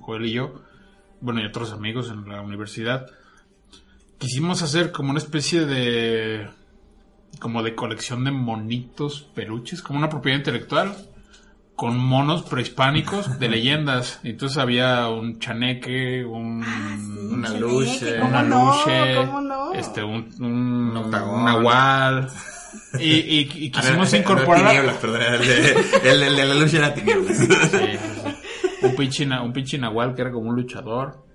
Joel 0.00 0.26
y 0.26 0.32
yo, 0.32 0.54
bueno, 1.20 1.40
y 1.40 1.46
otros 1.46 1.72
amigos 1.72 2.10
en 2.10 2.28
la 2.28 2.40
universidad, 2.40 3.06
quisimos 4.18 4.62
hacer 4.62 4.92
como 4.92 5.10
una 5.10 5.18
especie 5.18 5.64
de, 5.66 6.48
como 7.40 7.62
de 7.62 7.74
colección 7.74 8.24
de 8.24 8.30
monitos, 8.30 9.22
peluches, 9.34 9.82
como 9.82 9.98
una 9.98 10.08
propiedad 10.08 10.38
intelectual, 10.38 10.94
con 11.76 11.96
monos 11.96 12.42
prehispánicos 12.42 13.38
de 13.38 13.48
leyendas. 13.50 14.20
Entonces 14.24 14.58
había 14.58 15.08
un 15.08 15.38
chaneque, 15.38 16.24
un, 16.24 16.64
Una 17.32 17.50
luche, 17.50 18.16
¿cómo 18.18 18.28
una 18.30 18.42
no? 18.42 18.74
luche, 18.76 19.14
¿Cómo 19.16 19.40
no? 19.40 19.72
este, 19.74 20.02
un, 20.02 20.28
un, 20.40 20.96
Un 20.96 21.10
nahual. 21.44 22.28
Y, 22.98 23.10
y, 23.12 23.50
y 23.54 23.72
Ah, 23.74 23.80
quisimos 23.80 24.12
no, 24.12 24.18
incorporar... 24.18 24.62
no, 24.62 24.68
tinieblas, 24.70 24.96
perdón, 24.96 25.22
el 25.22 25.40
de, 25.40 26.10
el, 26.10 26.22
el 26.22 26.36
de 26.36 26.44
la 26.46 26.54
lucha 26.54 26.76
era 26.78 26.94
tinieblas. 26.94 27.36
Sí, 27.38 27.46
sí, 27.46 27.68
sí. 27.70 28.17
Un 28.82 28.94
pinche, 28.96 29.26
un 29.26 29.52
pinche 29.52 29.78
nahual 29.78 30.14
que 30.14 30.22
era 30.22 30.30
como 30.32 30.50
un 30.50 30.56
luchador. 30.56 31.28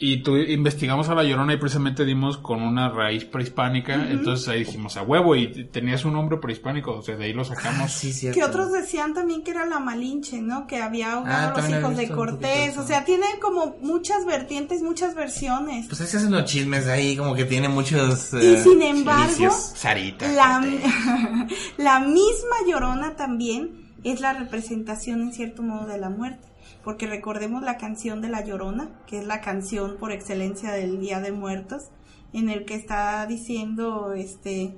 Y 0.00 0.22
tu, 0.22 0.36
investigamos 0.36 1.08
a 1.08 1.14
la 1.16 1.24
llorona 1.24 1.54
y 1.54 1.56
precisamente 1.56 2.04
dimos 2.04 2.38
con 2.38 2.62
una 2.62 2.88
raíz 2.88 3.24
prehispánica. 3.24 4.08
Entonces 4.08 4.46
ahí 4.46 4.60
dijimos 4.60 4.96
a 4.96 5.02
huevo 5.02 5.34
y 5.34 5.64
tenías 5.64 6.04
un 6.04 6.12
nombre 6.12 6.38
prehispánico. 6.38 6.92
O 6.92 7.02
sea, 7.02 7.16
de 7.16 7.24
ahí 7.24 7.32
lo 7.32 7.44
sacamos. 7.44 7.90
sí, 7.90 8.12
cierto. 8.12 8.38
Que 8.38 8.44
otros 8.44 8.70
decían 8.72 9.12
también 9.12 9.42
que 9.42 9.50
era 9.50 9.66
la 9.66 9.80
Malinche, 9.80 10.40
¿no? 10.40 10.68
Que 10.68 10.80
había 10.80 11.14
ahogado 11.14 11.48
Ah, 11.48 11.52
a 11.52 11.60
los 11.60 11.68
hijos 11.68 11.96
de 11.96 12.08
Cortés. 12.10 12.78
O 12.78 12.86
sea, 12.86 13.04
tiene 13.04 13.26
como 13.40 13.76
muchas 13.82 14.24
vertientes, 14.24 14.82
muchas 14.82 15.16
versiones. 15.16 15.86
Pues 15.88 16.00
ahí 16.00 16.06
se 16.06 16.18
hacen 16.18 16.30
los 16.30 16.44
chismes 16.44 16.86
ahí, 16.86 17.16
como 17.16 17.34
que 17.34 17.44
tiene 17.44 17.68
muchos. 17.68 18.32
Y 18.34 18.54
eh, 18.54 18.62
sin 18.62 18.80
embargo, 18.80 19.22
indicios. 19.24 19.72
Sarita. 19.74 20.28
la, 20.28 20.60
la 21.76 21.98
misma 21.98 22.56
llorona 22.68 23.16
también 23.16 23.87
es 24.04 24.20
la 24.20 24.32
representación 24.32 25.20
en 25.20 25.32
cierto 25.32 25.62
modo 25.62 25.86
de 25.86 25.98
la 25.98 26.10
muerte. 26.10 26.46
Porque 26.84 27.06
recordemos 27.06 27.62
la 27.62 27.76
canción 27.76 28.20
de 28.20 28.28
la 28.28 28.44
llorona, 28.44 28.90
que 29.06 29.18
es 29.18 29.26
la 29.26 29.40
canción 29.40 29.96
por 29.98 30.12
excelencia 30.12 30.72
del 30.72 31.00
Día 31.00 31.20
de 31.20 31.32
Muertos, 31.32 31.90
en 32.32 32.48
el 32.48 32.64
que 32.64 32.74
está 32.74 33.26
diciendo, 33.26 34.12
este, 34.12 34.76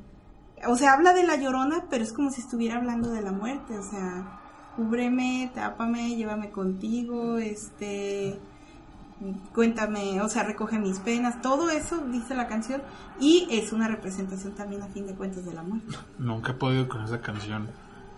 o 0.67 0.77
sea, 0.77 0.93
habla 0.93 1.13
de 1.13 1.27
la 1.27 1.37
llorona, 1.37 1.87
pero 1.91 2.05
es 2.05 2.13
como 2.13 2.31
si 2.31 2.41
estuviera 2.41 2.77
hablando 2.77 3.11
de 3.11 3.23
la 3.23 3.33
muerte, 3.33 3.79
o 3.79 3.83
sea, 3.83 4.41
cúbreme, 4.77 5.51
tápame, 5.55 6.17
llévame 6.17 6.51
contigo, 6.51 7.39
este, 7.39 8.39
cuéntame, 9.55 10.21
o 10.21 10.29
sea, 10.29 10.45
recoge 10.45 10.79
mis 10.79 10.99
penas, 11.01 11.43
todo 11.43 11.71
eso 11.71 11.99
dice 12.07 12.35
la 12.35 12.47
canción 12.47 12.83
y 13.19 13.47
es 13.51 13.73
una 13.73 13.89
representación 13.89 14.55
también 14.55 14.83
a 14.83 14.87
fin 14.87 15.07
de 15.07 15.15
cuentas 15.15 15.45
de 15.45 15.55
la 15.55 15.63
muerte. 15.63 15.97
Nunca 16.19 16.53
he 16.53 16.55
podido 16.55 16.89
con 16.89 17.03
esa 17.03 17.21
canción. 17.21 17.69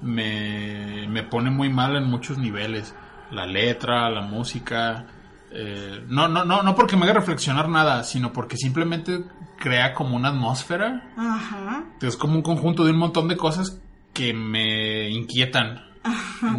Me, 0.02 1.06
me 1.08 1.22
pone 1.22 1.50
muy 1.50 1.68
mal 1.70 1.96
en 1.96 2.04
muchos 2.04 2.38
niveles. 2.38 2.94
La 3.30 3.46
letra, 3.46 4.10
la 4.10 4.20
música. 4.22 5.06
eh, 5.50 6.04
no, 6.08 6.28
no, 6.28 6.44
no, 6.44 6.62
no 6.62 6.74
porque 6.74 6.96
me 6.96 7.04
haga 7.04 7.14
reflexionar 7.14 7.68
nada, 7.68 8.04
sino 8.04 8.32
porque 8.32 8.56
simplemente 8.56 9.24
crea 9.58 9.94
como 9.94 10.16
una 10.16 10.28
atmósfera. 10.30 11.10
Ajá. 11.16 11.84
Es 12.00 12.16
como 12.16 12.34
un 12.34 12.42
conjunto 12.42 12.84
de 12.84 12.90
un 12.90 12.98
montón 12.98 13.28
de 13.28 13.36
cosas 13.36 13.78
que 14.12 14.34
me 14.34 15.08
inquietan. 15.10 15.80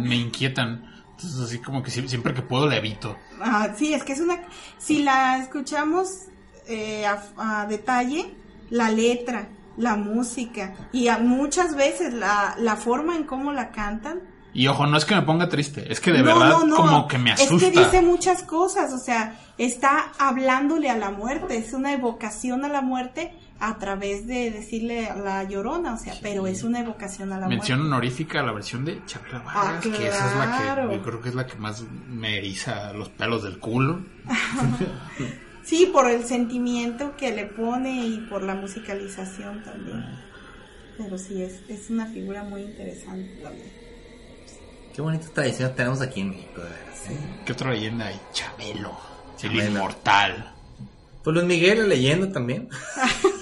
Me 0.00 0.16
inquietan. 0.16 0.90
Entonces 1.10 1.38
así 1.40 1.58
como 1.60 1.82
que 1.82 1.90
sie- 1.90 2.08
siempre 2.08 2.34
que 2.34 2.42
puedo 2.42 2.66
la 2.66 2.76
evito. 2.76 3.16
Ah, 3.40 3.68
sí, 3.76 3.92
es 3.92 4.02
que 4.02 4.14
es 4.14 4.20
una, 4.20 4.40
si 4.78 5.02
la 5.02 5.38
escuchamos 5.38 6.08
eh, 6.66 7.04
a, 7.06 7.62
a 7.62 7.66
detalle, 7.66 8.34
la 8.70 8.90
letra, 8.90 9.48
la 9.76 9.96
música 9.96 10.74
y 10.92 11.08
a 11.08 11.18
muchas 11.18 11.74
veces 11.76 12.14
la, 12.14 12.54
la 12.58 12.76
forma 12.76 13.16
en 13.16 13.24
cómo 13.24 13.52
la 13.52 13.70
cantan, 13.70 14.20
Y 14.52 14.68
ojo, 14.68 14.86
no 14.86 14.96
es 14.96 15.04
que 15.04 15.14
me 15.16 15.22
ponga 15.22 15.48
triste, 15.48 15.90
es 15.92 15.98
que 16.00 16.12
de 16.12 16.18
No, 16.18 16.24
verdad 16.26 16.48
no, 16.50 16.64
no. 16.66 16.76
como 16.76 17.08
que 17.08 17.18
me 17.18 17.32
asusta. 17.32 17.54
Es 17.66 17.72
que 17.72 17.78
dice 17.80 18.02
muchas 18.02 18.42
cosas, 18.44 18.92
o 18.92 18.98
sea, 18.98 19.38
está 19.58 20.12
hablándole 20.18 20.88
a 20.90 20.96
la 20.96 21.10
muerte, 21.10 21.56
es 21.58 21.72
una 21.72 21.92
evocación 21.92 22.64
a 22.64 22.68
la 22.68 22.80
muerte 22.80 23.32
a 23.60 23.78
través 23.78 24.26
de 24.26 24.50
decirle 24.50 25.06
a 25.08 25.16
la 25.16 25.44
llorona, 25.44 25.94
o 25.94 25.96
sea, 25.96 26.14
pero 26.22 26.46
es 26.46 26.62
una 26.64 26.80
evocación 26.80 27.32
a 27.32 27.38
la 27.38 27.48
Mención 27.48 27.78
muerte. 27.78 27.94
honorífica 27.94 28.40
a 28.40 28.42
la 28.42 28.52
versión 28.52 28.84
de 28.84 29.00
Vargas, 29.32 29.42
Ah, 29.46 29.80
que 29.82 30.08
esa 30.08 30.30
es 30.30 30.36
la 30.36 30.58
que 30.88 30.94
yo 30.96 31.02
creo 31.02 31.20
que 31.22 31.28
es 31.30 31.34
la 31.34 31.46
que 31.46 31.56
más 31.56 31.82
me 32.08 32.36
eriza 32.38 32.92
los 32.92 33.08
pelos 33.10 33.42
del 33.44 33.58
culo. 33.60 34.00
Sí, 35.64 35.88
por 35.92 36.10
el 36.10 36.24
sentimiento 36.24 37.16
que 37.16 37.32
le 37.32 37.46
pone 37.46 38.06
y 38.06 38.18
por 38.28 38.42
la 38.42 38.54
musicalización 38.54 39.62
también. 39.62 40.04
Pero 40.98 41.18
sí, 41.18 41.42
es, 41.42 41.60
es 41.68 41.90
una 41.90 42.06
figura 42.06 42.44
muy 42.44 42.62
interesante 42.62 43.36
también. 43.42 43.84
Qué 44.94 45.02
bonita 45.02 45.26
tradición 45.32 45.74
tenemos 45.74 46.00
aquí 46.00 46.20
en 46.20 46.30
México, 46.30 46.62
de 46.62 46.68
veras. 46.68 47.10
¿eh? 47.10 47.18
¿Qué 47.44 47.52
otra 47.52 47.72
leyenda 47.72 48.06
hay? 48.06 48.20
Chabelo. 48.32 48.96
Chabelo. 49.36 49.62
El 49.62 49.68
inmortal. 49.70 50.52
Pues 51.24 51.34
Luis 51.34 51.46
Miguel, 51.46 51.80
la 51.80 51.86
leyenda 51.86 52.30
también. 52.30 52.68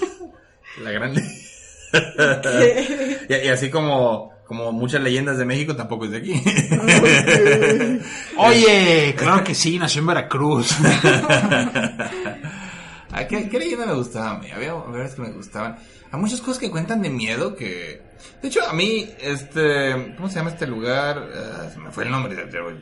la 0.83 0.91
gran. 0.91 1.13
y, 3.29 3.33
y 3.35 3.47
así 3.49 3.69
como, 3.69 4.32
como 4.57 4.71
muchas 4.71 5.01
leyendas 5.01 5.37
de 5.37 5.45
México, 5.45 5.75
tampoco 5.75 6.05
es 6.05 6.11
de 6.11 6.17
aquí. 6.17 6.33
Oye, 8.37 9.15
claro 9.17 9.43
que 9.43 9.55
sí, 9.55 9.79
nació 9.79 10.01
en 10.01 10.07
Veracruz. 10.07 10.75
Ah, 13.15 13.27
¿Qué, 13.27 13.47
qué 13.47 13.59
leyenda 13.59 13.85
me 13.85 13.93
gustaba 13.93 14.31
a 14.31 14.39
mí? 14.39 14.49
Había 14.49 14.73
veces 14.73 15.13
que 15.13 15.21
me 15.21 15.29
gustaban. 15.33 15.77
Hay 16.11 16.19
muchas 16.19 16.41
cosas 16.41 16.57
que 16.57 16.71
cuentan 16.71 16.99
de 17.03 17.11
miedo 17.11 17.55
que... 17.55 18.01
De 18.41 18.47
hecho, 18.47 18.67
a 18.67 18.73
mí, 18.73 19.07
este... 19.21 20.15
¿Cómo 20.15 20.29
se 20.29 20.37
llama 20.37 20.49
este 20.49 20.65
lugar? 20.65 21.23
Ah, 21.35 21.69
se 21.71 21.77
me 21.77 21.91
fue 21.91 22.05
el 22.05 22.09
nombre. 22.09 22.33
de- 22.33 22.81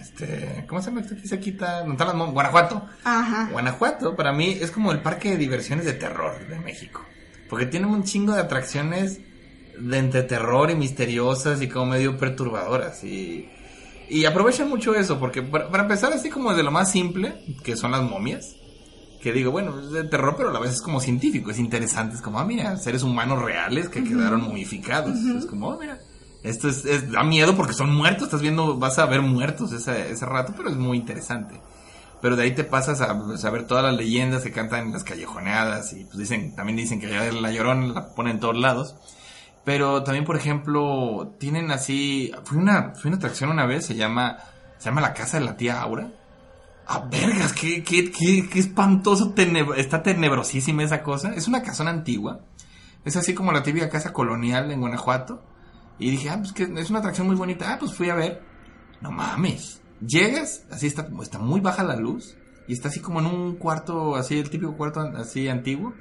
este... 0.00 0.64
¿Cómo 0.68 0.82
se 0.82 0.90
llama 0.90 1.02
este 1.02 1.32
aquí 1.32 1.50
están 1.50 1.96
las 1.96 2.14
mon- 2.16 2.32
Guanajuato. 2.32 2.84
Ajá. 3.04 3.50
Guanajuato, 3.52 4.16
para 4.16 4.32
mí, 4.32 4.58
es 4.60 4.72
como 4.72 4.90
el 4.90 5.00
parque 5.00 5.30
de 5.30 5.36
diversiones 5.36 5.84
de 5.84 5.92
terror 5.92 6.44
de 6.48 6.58
México. 6.58 7.06
Porque 7.48 7.66
tiene 7.66 7.86
un 7.86 8.02
chingo 8.02 8.32
de 8.34 8.40
atracciones 8.40 9.20
de 9.80 9.98
entre 9.98 10.22
terror 10.24 10.70
y 10.70 10.74
misteriosas 10.74 11.60
y 11.62 11.68
como 11.68 11.86
medio 11.86 12.16
perturbadoras. 12.16 13.02
Y, 13.04 13.48
y 14.08 14.24
aprovechan 14.24 14.68
mucho 14.68 14.94
eso, 14.94 15.18
porque 15.18 15.42
para, 15.42 15.68
para 15.70 15.82
empezar, 15.84 16.12
así 16.12 16.30
como 16.30 16.54
de 16.54 16.62
lo 16.62 16.70
más 16.70 16.90
simple, 16.90 17.42
que 17.62 17.76
son 17.76 17.92
las 17.92 18.02
momias. 18.02 18.56
Que 19.20 19.32
digo, 19.32 19.50
bueno, 19.50 19.80
es 19.80 19.90
de 19.90 20.04
terror, 20.04 20.34
pero 20.36 20.50
a 20.50 20.52
la 20.52 20.60
vez 20.60 20.74
es 20.74 20.80
como 20.82 21.00
científico, 21.00 21.50
es 21.50 21.58
interesante. 21.58 22.14
Es 22.14 22.22
como, 22.22 22.38
ah, 22.38 22.44
mira, 22.44 22.76
seres 22.76 23.02
humanos 23.02 23.42
reales 23.42 23.88
que 23.88 24.04
quedaron 24.04 24.42
momificados. 24.42 25.16
Es 25.18 25.44
como, 25.46 25.70
oh, 25.70 25.78
mira, 25.78 25.98
esto 26.44 26.68
es, 26.68 26.84
es- 26.84 27.10
da 27.10 27.24
miedo 27.24 27.56
porque 27.56 27.72
son 27.72 27.92
muertos, 27.94 28.24
estás 28.28 28.42
viendo, 28.42 28.76
vas 28.78 28.98
a 29.00 29.06
ver 29.06 29.20
muertos 29.20 29.72
ese, 29.72 30.12
ese 30.12 30.24
rato, 30.24 30.54
pero 30.56 30.70
es 30.70 30.76
muy 30.76 30.98
interesante. 30.98 31.60
Pero 32.22 32.36
de 32.36 32.44
ahí 32.44 32.52
te 32.54 32.62
pasas 32.64 33.00
a 33.00 33.18
pues, 33.18 33.44
a 33.44 33.50
ver 33.50 33.66
todas 33.66 33.84
las 33.84 33.96
leyendas 33.96 34.42
que 34.44 34.52
cantan 34.52 34.86
en 34.86 34.92
las 34.92 35.02
callejoneadas 35.04 35.92
y 35.94 36.04
pues 36.04 36.18
dicen, 36.18 36.54
también 36.54 36.76
dicen 36.76 37.00
que 37.00 37.08
la 37.08 37.50
llorona 37.52 37.86
la 37.92 38.14
ponen 38.14 38.34
en 38.36 38.40
todos 38.40 38.56
lados. 38.56 38.94
Pero 39.64 40.02
también, 40.02 40.24
por 40.24 40.36
ejemplo, 40.36 41.34
tienen 41.38 41.70
así, 41.70 42.32
fui 42.44 42.58
una, 42.58 42.94
una 43.04 43.16
atracción 43.16 43.50
una 43.50 43.66
vez, 43.66 43.84
se 43.86 43.94
llama, 43.94 44.38
se 44.78 44.86
llama 44.86 45.00
la 45.00 45.12
casa 45.12 45.38
de 45.38 45.44
la 45.44 45.56
tía 45.56 45.80
Aura. 45.80 46.10
Ah, 46.86 47.06
vergas, 47.10 47.52
qué, 47.52 47.82
qué, 47.82 48.10
qué, 48.10 48.48
qué 48.48 48.58
espantoso, 48.58 49.34
está 49.76 50.02
tenebrosísima 50.02 50.82
esa 50.82 51.02
cosa. 51.02 51.34
Es 51.34 51.46
una 51.46 51.62
casona 51.62 51.90
antigua. 51.90 52.40
Es 53.04 53.16
así 53.16 53.34
como 53.34 53.52
la 53.52 53.62
típica 53.62 53.90
casa 53.90 54.12
colonial 54.12 54.70
en 54.70 54.80
Guanajuato. 54.80 55.42
Y 55.98 56.10
dije, 56.10 56.30
ah, 56.30 56.38
pues 56.38 56.52
que 56.52 56.62
es 56.62 56.90
una 56.90 57.00
atracción 57.00 57.26
muy 57.26 57.36
bonita. 57.36 57.72
Ah, 57.72 57.76
pues 57.78 57.92
fui 57.92 58.08
a 58.08 58.14
ver. 58.14 58.42
No 59.00 59.10
mames. 59.10 59.82
Llegas, 60.00 60.64
así 60.70 60.86
está, 60.86 61.08
está 61.22 61.38
muy 61.38 61.60
baja 61.60 61.82
la 61.82 61.96
luz. 61.96 62.36
Y 62.66 62.72
está 62.72 62.88
así 62.88 63.00
como 63.00 63.20
en 63.20 63.26
un 63.26 63.56
cuarto, 63.56 64.14
así, 64.16 64.38
el 64.38 64.50
típico 64.50 64.76
cuarto 64.76 65.00
así 65.00 65.48
antiguo. 65.48 65.94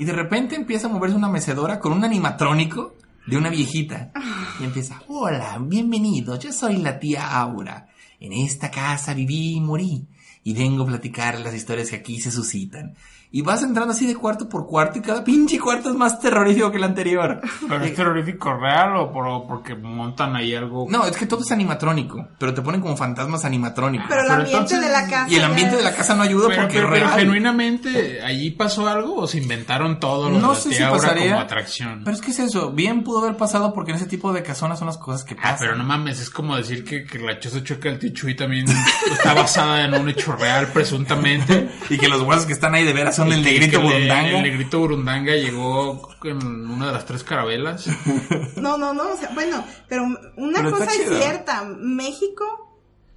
Y 0.00 0.06
de 0.06 0.14
repente 0.14 0.56
empieza 0.56 0.86
a 0.86 0.90
moverse 0.90 1.14
una 1.14 1.28
mecedora 1.28 1.78
con 1.78 1.92
un 1.92 2.02
animatrónico 2.02 2.94
de 3.26 3.36
una 3.36 3.50
viejita. 3.50 4.12
Y 4.58 4.64
empieza, 4.64 5.02
hola, 5.08 5.58
bienvenido, 5.60 6.38
yo 6.38 6.54
soy 6.54 6.78
la 6.78 6.98
tía 6.98 7.38
Aura. 7.38 7.86
En 8.18 8.32
esta 8.32 8.70
casa 8.70 9.12
viví 9.12 9.56
y 9.56 9.60
morí. 9.60 10.06
Y 10.42 10.54
vengo 10.54 10.84
a 10.84 10.86
platicar 10.86 11.38
las 11.40 11.54
historias 11.54 11.90
que 11.90 11.96
aquí 11.96 12.18
se 12.18 12.30
suscitan. 12.30 12.94
Y 13.32 13.42
vas 13.42 13.62
entrando 13.62 13.92
así 13.92 14.06
de 14.06 14.16
cuarto 14.16 14.48
por 14.48 14.66
cuarto 14.66 14.98
y 14.98 15.02
cada 15.02 15.22
pinche 15.22 15.58
cuarto 15.60 15.88
es 15.90 15.94
más 15.94 16.18
terrorífico 16.18 16.70
que 16.72 16.78
el 16.78 16.84
anterior. 16.84 17.40
¿Pero 17.68 17.84
es 17.84 17.94
terrorífico 17.94 18.54
real 18.54 18.96
o 18.96 19.12
por- 19.12 19.46
porque 19.46 19.76
montan 19.76 20.34
ahí 20.34 20.52
algo? 20.54 20.86
No, 20.90 21.06
es 21.06 21.16
que 21.16 21.26
todo 21.26 21.42
es 21.42 21.52
animatrónico, 21.52 22.26
pero 22.38 22.52
te 22.52 22.60
ponen 22.60 22.80
como 22.80 22.96
fantasmas 22.96 23.44
animatrónicos. 23.44 24.06
Pero 24.08 24.22
el 24.22 24.26
Pero 24.26 24.40
ambiente 24.40 24.74
entonces- 24.74 24.80
de 24.80 24.88
la 24.92 25.06
casa. 25.08 25.26
y 25.30 25.36
el 25.36 25.44
ambiente 25.44 25.72
ya 25.72 25.76
de 25.78 25.84
la 25.84 25.90
es- 25.90 25.96
casa 25.96 26.14
no 26.16 26.22
ayuda 26.22 26.48
Pero, 26.48 26.62
porque 26.62 26.74
pero- 26.74 26.86
es 26.88 26.92
pero 26.94 27.06
real. 27.06 27.20
genuinamente, 27.20 28.22
¿allí 28.22 28.50
pasó 28.50 28.88
algo 28.88 29.14
o 29.16 29.26
se 29.28 29.38
inventaron 29.38 30.00
todo 30.00 30.28
lo 30.30 30.38
No 30.40 30.50
de 30.50 30.56
sé 30.56 30.72
si 30.74 30.82
pasaría. 30.82 31.30
como 31.30 31.40
atracción? 31.40 32.02
Pero 32.04 32.16
es 32.16 32.20
que 32.22 32.30
es 32.32 32.38
eso, 32.40 32.72
bien 32.72 33.04
pudo 33.04 33.20
haber 33.24 33.36
pasado 33.36 33.72
porque 33.72 33.92
en 33.92 33.98
ese 33.98 34.06
tipo 34.06 34.32
de 34.32 34.42
casonas 34.42 34.78
son 34.78 34.86
las 34.86 34.98
cosas 34.98 35.22
que 35.24 35.36
pasan. 35.36 35.52
Ah, 35.54 35.56
pero 35.60 35.76
no 35.76 35.84
mames, 35.84 36.20
es 36.20 36.30
como 36.30 36.56
decir 36.56 36.84
que, 36.84 37.04
que 37.04 37.18
la 37.20 37.38
choza 37.38 37.62
chueca 37.62 37.90
del 37.90 37.98
tío 38.00 38.10
Chuy 38.12 38.34
también 38.34 38.66
está 39.12 39.34
basada 39.34 39.84
en 39.84 39.94
un 39.94 40.08
hecho 40.08 40.32
real, 40.34 40.66
presuntamente. 40.72 41.70
Y 41.90 41.98
que 41.98 42.08
los 42.08 42.22
huesos 42.22 42.46
que 42.46 42.52
están 42.52 42.74
ahí 42.74 42.84
de 42.84 42.92
veras 42.92 43.18
son 43.20 43.32
el 43.32 43.42
negrito 43.42 43.78
el- 43.78 43.82
burundanga. 43.84 44.30
El 44.36 44.42
negrito 44.42 44.78
burundanga 44.80 45.32
llegó 45.34 46.08
en 46.24 46.70
una 46.70 46.86
de 46.88 46.92
las 46.92 47.04
tres 47.06 47.24
carabelas. 47.24 47.86
No, 48.56 48.76
no, 48.76 48.92
no, 48.92 49.12
o 49.12 49.16
sea, 49.16 49.30
bueno, 49.34 49.64
pero 49.88 50.04
una 50.36 50.58
Pero 50.58 50.70
cosa 50.72 50.92
es 50.92 51.08
cierta, 51.08 51.64
México 51.64 52.44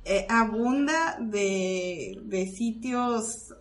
eh, 0.06 0.26
abunda 0.30 1.18
de, 1.20 2.18
de 2.24 2.48
sitios... 2.48 3.54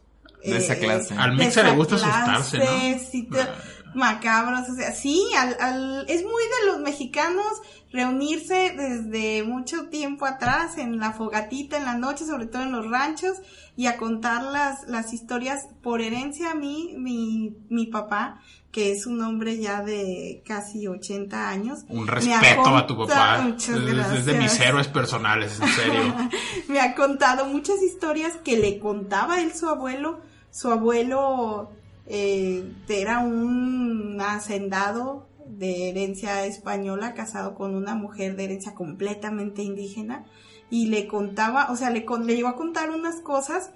De 0.44 0.56
esa 0.56 0.76
clase. 0.76 1.14
Al 1.16 1.36
Mexa 1.36 1.62
le 1.62 1.70
gusta 1.72 1.96
clase, 1.96 2.10
asustarse, 2.10 2.58
¿no? 2.58 2.98
sitios 3.10 3.48
macabros, 3.94 4.68
o 4.70 4.74
sea, 4.74 4.92
sí, 4.92 5.24
al, 5.38 5.56
al- 5.60 6.04
es 6.08 6.22
muy 6.24 6.42
de 6.42 6.66
los 6.66 6.80
mexicanos 6.80 7.44
reunirse 7.92 8.74
desde 8.76 9.42
mucho 9.42 9.88
tiempo 9.88 10.26
atrás 10.26 10.78
en 10.78 10.98
la 10.98 11.12
fogatita 11.12 11.76
en 11.76 11.84
la 11.84 11.94
noche, 11.94 12.24
sobre 12.24 12.46
todo 12.46 12.62
en 12.62 12.72
los 12.72 12.90
ranchos, 12.90 13.38
y 13.76 13.86
a 13.86 13.96
contar 13.96 14.42
las, 14.42 14.88
las 14.88 15.12
historias 15.12 15.66
por 15.82 16.00
herencia 16.00 16.52
a 16.52 16.54
mí, 16.54 16.94
mi, 16.96 17.56
mi 17.68 17.86
papá, 17.86 18.40
que 18.70 18.90
es 18.90 19.06
un 19.06 19.20
hombre 19.22 19.58
ya 19.58 19.82
de 19.82 20.42
casi 20.46 20.88
80 20.88 21.48
años. 21.48 21.80
Un 21.88 22.06
respeto 22.06 22.74
a 22.74 22.86
tu 22.86 22.96
papá. 22.96 23.42
Muchas 23.42 23.76
Es, 23.76 23.76
es 23.76 23.84
de 23.84 24.32
gracias. 24.32 24.36
mis 24.36 24.60
héroes 24.60 24.88
personales, 24.88 25.60
en 25.60 25.68
serio. 25.68 26.14
me 26.68 26.80
ha 26.80 26.94
contado 26.94 27.44
muchas 27.44 27.82
historias 27.82 28.36
que 28.42 28.56
le 28.56 28.78
contaba 28.78 29.40
él 29.42 29.52
su 29.54 29.68
abuelo. 29.68 30.20
Su 30.50 30.70
abuelo 30.70 31.70
eh, 32.06 32.64
era 32.88 33.18
un 33.20 34.18
hacendado 34.20 35.26
de 35.58 35.90
herencia 35.90 36.44
española 36.46 37.14
casado 37.14 37.54
con 37.54 37.74
una 37.74 37.94
mujer 37.94 38.36
de 38.36 38.44
herencia 38.44 38.74
completamente 38.74 39.62
indígena 39.62 40.24
y 40.70 40.86
le 40.86 41.06
contaba, 41.06 41.70
o 41.70 41.76
sea, 41.76 41.90
le, 41.90 42.06
le 42.24 42.34
llegó 42.34 42.48
a 42.48 42.56
contar 42.56 42.90
unas 42.90 43.16
cosas 43.20 43.70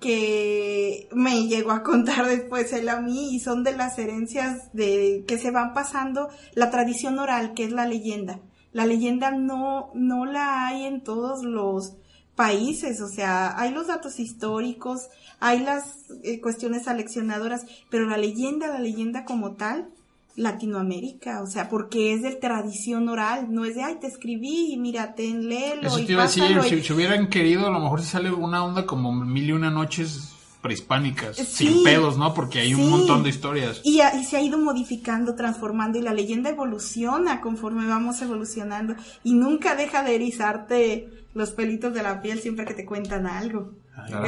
que 0.00 1.08
me 1.12 1.46
llegó 1.46 1.72
a 1.72 1.82
contar 1.82 2.26
después 2.28 2.72
él 2.72 2.88
a 2.90 3.00
mí 3.00 3.34
y 3.34 3.40
son 3.40 3.64
de 3.64 3.72
las 3.72 3.98
herencias 3.98 4.72
de 4.74 5.24
que 5.26 5.38
se 5.38 5.50
van 5.50 5.72
pasando 5.72 6.28
la 6.54 6.70
tradición 6.70 7.18
oral 7.18 7.54
que 7.54 7.64
es 7.64 7.72
la 7.72 7.86
leyenda. 7.86 8.40
La 8.72 8.86
leyenda 8.86 9.30
no 9.30 9.90
no 9.94 10.26
la 10.26 10.66
hay 10.66 10.84
en 10.84 11.02
todos 11.02 11.44
los 11.44 11.96
países 12.34 13.00
o 13.00 13.08
sea 13.08 13.58
hay 13.58 13.70
los 13.70 13.86
datos 13.86 14.18
históricos 14.18 15.08
hay 15.38 15.60
las 15.60 16.10
eh, 16.24 16.40
cuestiones 16.40 16.88
aleccionadoras 16.88 17.64
pero 17.90 18.06
la 18.06 18.16
leyenda 18.16 18.66
la 18.66 18.80
leyenda 18.80 19.24
como 19.24 19.52
tal 19.52 19.88
Latinoamérica, 20.36 21.42
o 21.42 21.46
sea, 21.46 21.68
porque 21.68 22.12
es 22.14 22.22
de 22.22 22.32
tradición 22.32 23.08
oral, 23.08 23.46
no 23.52 23.64
es 23.64 23.74
de, 23.76 23.82
ay, 23.82 23.96
te 24.00 24.06
escribí 24.06 24.72
y 24.72 24.76
mira, 24.76 25.14
ten, 25.14 25.48
léelo 25.48 25.86
Eso 25.88 25.96
te 26.04 26.12
iba 26.12 26.22
a 26.22 26.26
decir, 26.26 26.42
pásalo", 26.42 26.66
y- 26.66 26.70
si, 26.70 26.82
si 26.82 26.92
hubieran 26.92 27.28
querido, 27.28 27.66
a 27.66 27.70
lo 27.70 27.80
mejor 27.80 28.00
se 28.02 28.08
sale 28.10 28.32
una 28.32 28.64
onda 28.64 28.86
como 28.86 29.12
mil 29.12 29.44
y 29.48 29.52
una 29.52 29.70
noches 29.70 30.30
prehispánicas, 30.60 31.36
Sí. 31.36 31.44
sin 31.68 31.84
pedos, 31.84 32.16
¿no? 32.16 32.32
Porque 32.32 32.60
hay 32.60 32.72
un 32.74 32.88
montón 32.88 33.22
de 33.22 33.28
historias. 33.28 33.80
Y, 33.84 34.00
y 34.00 34.24
se 34.24 34.36
ha 34.38 34.40
ido 34.40 34.58
modificando, 34.58 35.34
transformando 35.34 35.98
y 35.98 36.02
la 36.02 36.14
leyenda 36.14 36.48
evoluciona 36.50 37.40
conforme 37.42 37.86
vamos 37.86 38.22
evolucionando 38.22 38.94
y 39.22 39.34
nunca 39.34 39.76
deja 39.76 40.02
de 40.02 40.14
erizarte 40.14 41.08
los 41.34 41.50
pelitos 41.50 41.92
de 41.92 42.02
la 42.02 42.22
piel 42.22 42.40
siempre 42.40 42.64
que 42.64 42.72
te 42.74 42.86
cuentan 42.86 43.26
algo. 43.26 43.72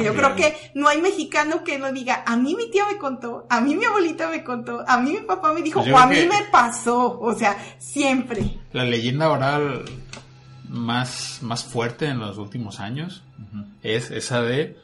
Yo 0.03 0.13
creo 0.13 0.35
que 0.35 0.71
no. 0.75 0.87
hay 0.87 1.01
mexicano 1.01 1.63
que 1.63 1.77
no 1.77 1.91
diga, 1.91 2.23
a 2.25 2.37
mí 2.37 2.55
mi 2.55 2.71
tía 2.71 2.85
me 2.89 2.97
contó, 2.97 3.45
a 3.49 3.59
mí 3.61 3.75
mi 3.75 3.85
abuelita 3.85 4.29
me 4.29 4.43
contó, 4.43 4.83
a 4.87 4.97
mí 4.97 5.11
mi 5.11 5.19
papá 5.19 5.53
me 5.53 5.61
dijo, 5.61 5.81
Pues 5.81 5.93
o 5.93 5.97
a 5.97 6.07
mí 6.07 6.25
me 6.25 6.45
pasó, 6.51 7.19
o 7.19 7.33
sea, 7.35 7.57
siempre. 7.77 8.59
La 8.71 8.85
leyenda 8.85 9.29
oral 9.29 9.83
más, 10.69 11.39
más 11.41 11.63
fuerte 11.63 12.07
en 12.07 12.19
los 12.19 12.37
últimos 12.37 12.79
años 12.79 13.23
es 13.83 14.11
esa 14.11 14.41
de 14.41 14.77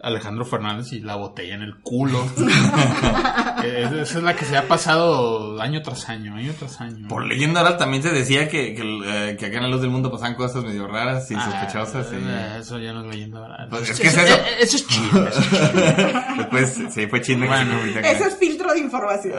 Alejandro 0.00 0.44
Fernández 0.44 0.92
y 0.92 1.00
la 1.00 1.16
botella 1.16 1.54
en 1.56 1.62
el 1.62 1.76
culo. 1.80 2.24
Eh, 3.60 3.82
esa 4.02 4.18
es 4.18 4.22
la 4.22 4.36
que 4.36 4.44
se 4.44 4.56
ha 4.56 4.68
pasado 4.68 5.60
año 5.60 5.82
tras 5.82 6.08
año, 6.08 6.36
año 6.36 6.52
tras 6.56 6.80
año. 6.80 7.08
Por 7.08 7.24
leyenda 7.26 7.60
oral 7.62 7.76
también 7.76 8.04
se 8.04 8.10
decía 8.12 8.48
que, 8.48 8.72
que, 8.72 8.82
eh, 9.04 9.36
que 9.36 9.46
acá 9.46 9.56
en 9.56 9.64
la 9.64 9.68
luz 9.68 9.80
del 9.80 9.90
mundo 9.90 10.12
pasaban 10.12 10.36
cosas 10.36 10.62
medio 10.62 10.86
raras 10.86 11.28
y 11.32 11.34
Ah, 11.34 11.44
sospechosas. 11.44 12.06
y- 12.12 12.16
eh, 12.24 12.58
Eso 12.60 12.78
ya 12.78 12.92
no 12.92 13.00
es 13.04 13.08
leyenda 13.16 13.40
oral. 13.40 13.66
Pues 13.68 13.90
es 13.90 13.98
que 13.98 14.06
es 14.06 14.16
eso. 14.16 14.34
eh, 14.36 14.42
Eso 14.60 14.76
es 14.76 14.86
chisme. 14.86 15.28
eso 15.28 15.40
es 15.40 15.50
chisme. 15.50 16.22
Después, 16.38 16.78
sí, 16.94 17.06
fue 17.08 17.20
chisme 17.20 17.48
que 17.48 17.56
se 17.56 17.64
Bueno. 17.64 18.08
Eso 18.08 18.24
es 18.26 18.36
filtro 18.36 18.72
de 18.72 18.78
información. 18.78 19.34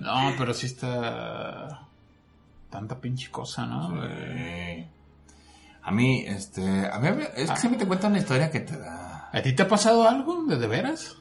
No, 0.00 0.32
pero 0.36 0.52
sí 0.52 0.66
está 0.66 1.86
tanta 2.70 2.98
pinche 3.00 3.30
cosa, 3.30 3.66
¿no? 3.66 4.02
Sí. 4.02 4.84
A 5.84 5.90
mí, 5.92 6.24
este, 6.26 6.88
a 6.92 6.98
mí, 6.98 7.08
es 7.36 7.50
que 7.52 7.56
siempre 7.56 7.78
te 7.78 7.86
cuentan 7.86 8.10
una 8.10 8.18
historia 8.18 8.50
que 8.50 8.58
te 8.60 8.76
da. 8.76 9.05
¿A 9.38 9.42
ti 9.42 9.52
te 9.52 9.62
ha 9.62 9.68
pasado 9.68 10.08
algo 10.08 10.44
de, 10.44 10.56
de 10.56 10.66
veras? 10.66 11.16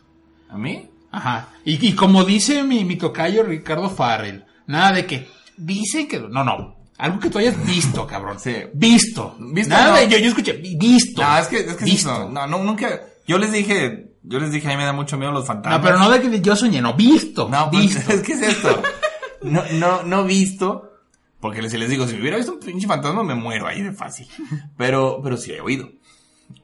¿A 0.49 0.57
mí? 0.57 0.89
Ajá. 1.11 1.49
Y, 1.66 1.86
y 1.86 1.93
como 1.93 2.24
dice 2.24 2.63
mi, 2.63 2.86
mi 2.86 2.95
tocayo 2.95 3.43
Ricardo 3.43 3.89
Farrell, 3.89 4.45
nada 4.68 4.93
de 4.93 5.05
que 5.05 5.28
dice 5.57 6.07
que... 6.07 6.20
No, 6.20 6.43
no. 6.43 6.76
Algo 6.97 7.20
que 7.20 7.30
tú 7.30 7.39
hayas 7.39 7.63
visto, 7.66 8.07
cabrón. 8.07 8.39
Sí. 8.39 8.55
Visto. 8.74 9.36
Visto, 9.39 9.74
Nada 9.74 9.91
no. 9.91 9.97
de 9.97 10.07
yo, 10.07 10.18
yo 10.18 10.30
escuché, 10.30 10.53
vi- 10.53 10.78
visto. 10.78 11.22
No, 11.22 11.38
es 11.38 11.47
que, 11.47 11.57
es 11.59 11.76
que 11.76 11.84
Visto. 11.86 12.09
eso. 12.11 12.30
No, 12.30 12.47
no, 12.47 12.63
nunca. 12.63 13.01
Yo 13.28 13.38
les 13.38 13.51
dije, 13.51 14.13
yo 14.24 14.39
les 14.39 14.51
dije, 14.51 14.68
a 14.68 14.72
mí 14.72 14.78
me 14.78 14.86
da 14.86 14.93
mucho 14.93 15.18
miedo 15.18 15.34
los 15.34 15.45
fantasmas. 15.45 15.80
No, 15.82 15.84
pero 15.86 15.99
no 15.99 16.09
de 16.09 16.22
que 16.22 16.39
yo 16.41 16.55
soñé, 16.55 16.80
no, 16.82 16.93
visto. 16.93 17.49
No, 17.49 17.70
pues, 17.70 17.84
visto. 17.95 18.11
es 18.13 18.22
que 18.22 18.34
es 18.34 18.41
esto. 18.43 18.82
No, 19.41 19.61
no, 19.74 20.03
no 20.03 20.24
visto. 20.24 20.89
Porque 21.41 21.70
si 21.70 21.78
les 21.78 21.89
digo, 21.89 22.07
si 22.07 22.13
me 22.16 22.22
hubiera 22.22 22.38
visto 22.38 22.53
un 22.53 22.59
pinche 22.59 22.88
fantasma, 22.88 23.24
me 23.24 23.36
muero 23.36 23.68
ahí 23.68 23.82
de 23.82 23.91
fácil. 23.91 24.28
Pero, 24.78 25.20
pero 25.22 25.36
sí 25.38 25.51
he 25.51 25.59
oído. 25.61 25.89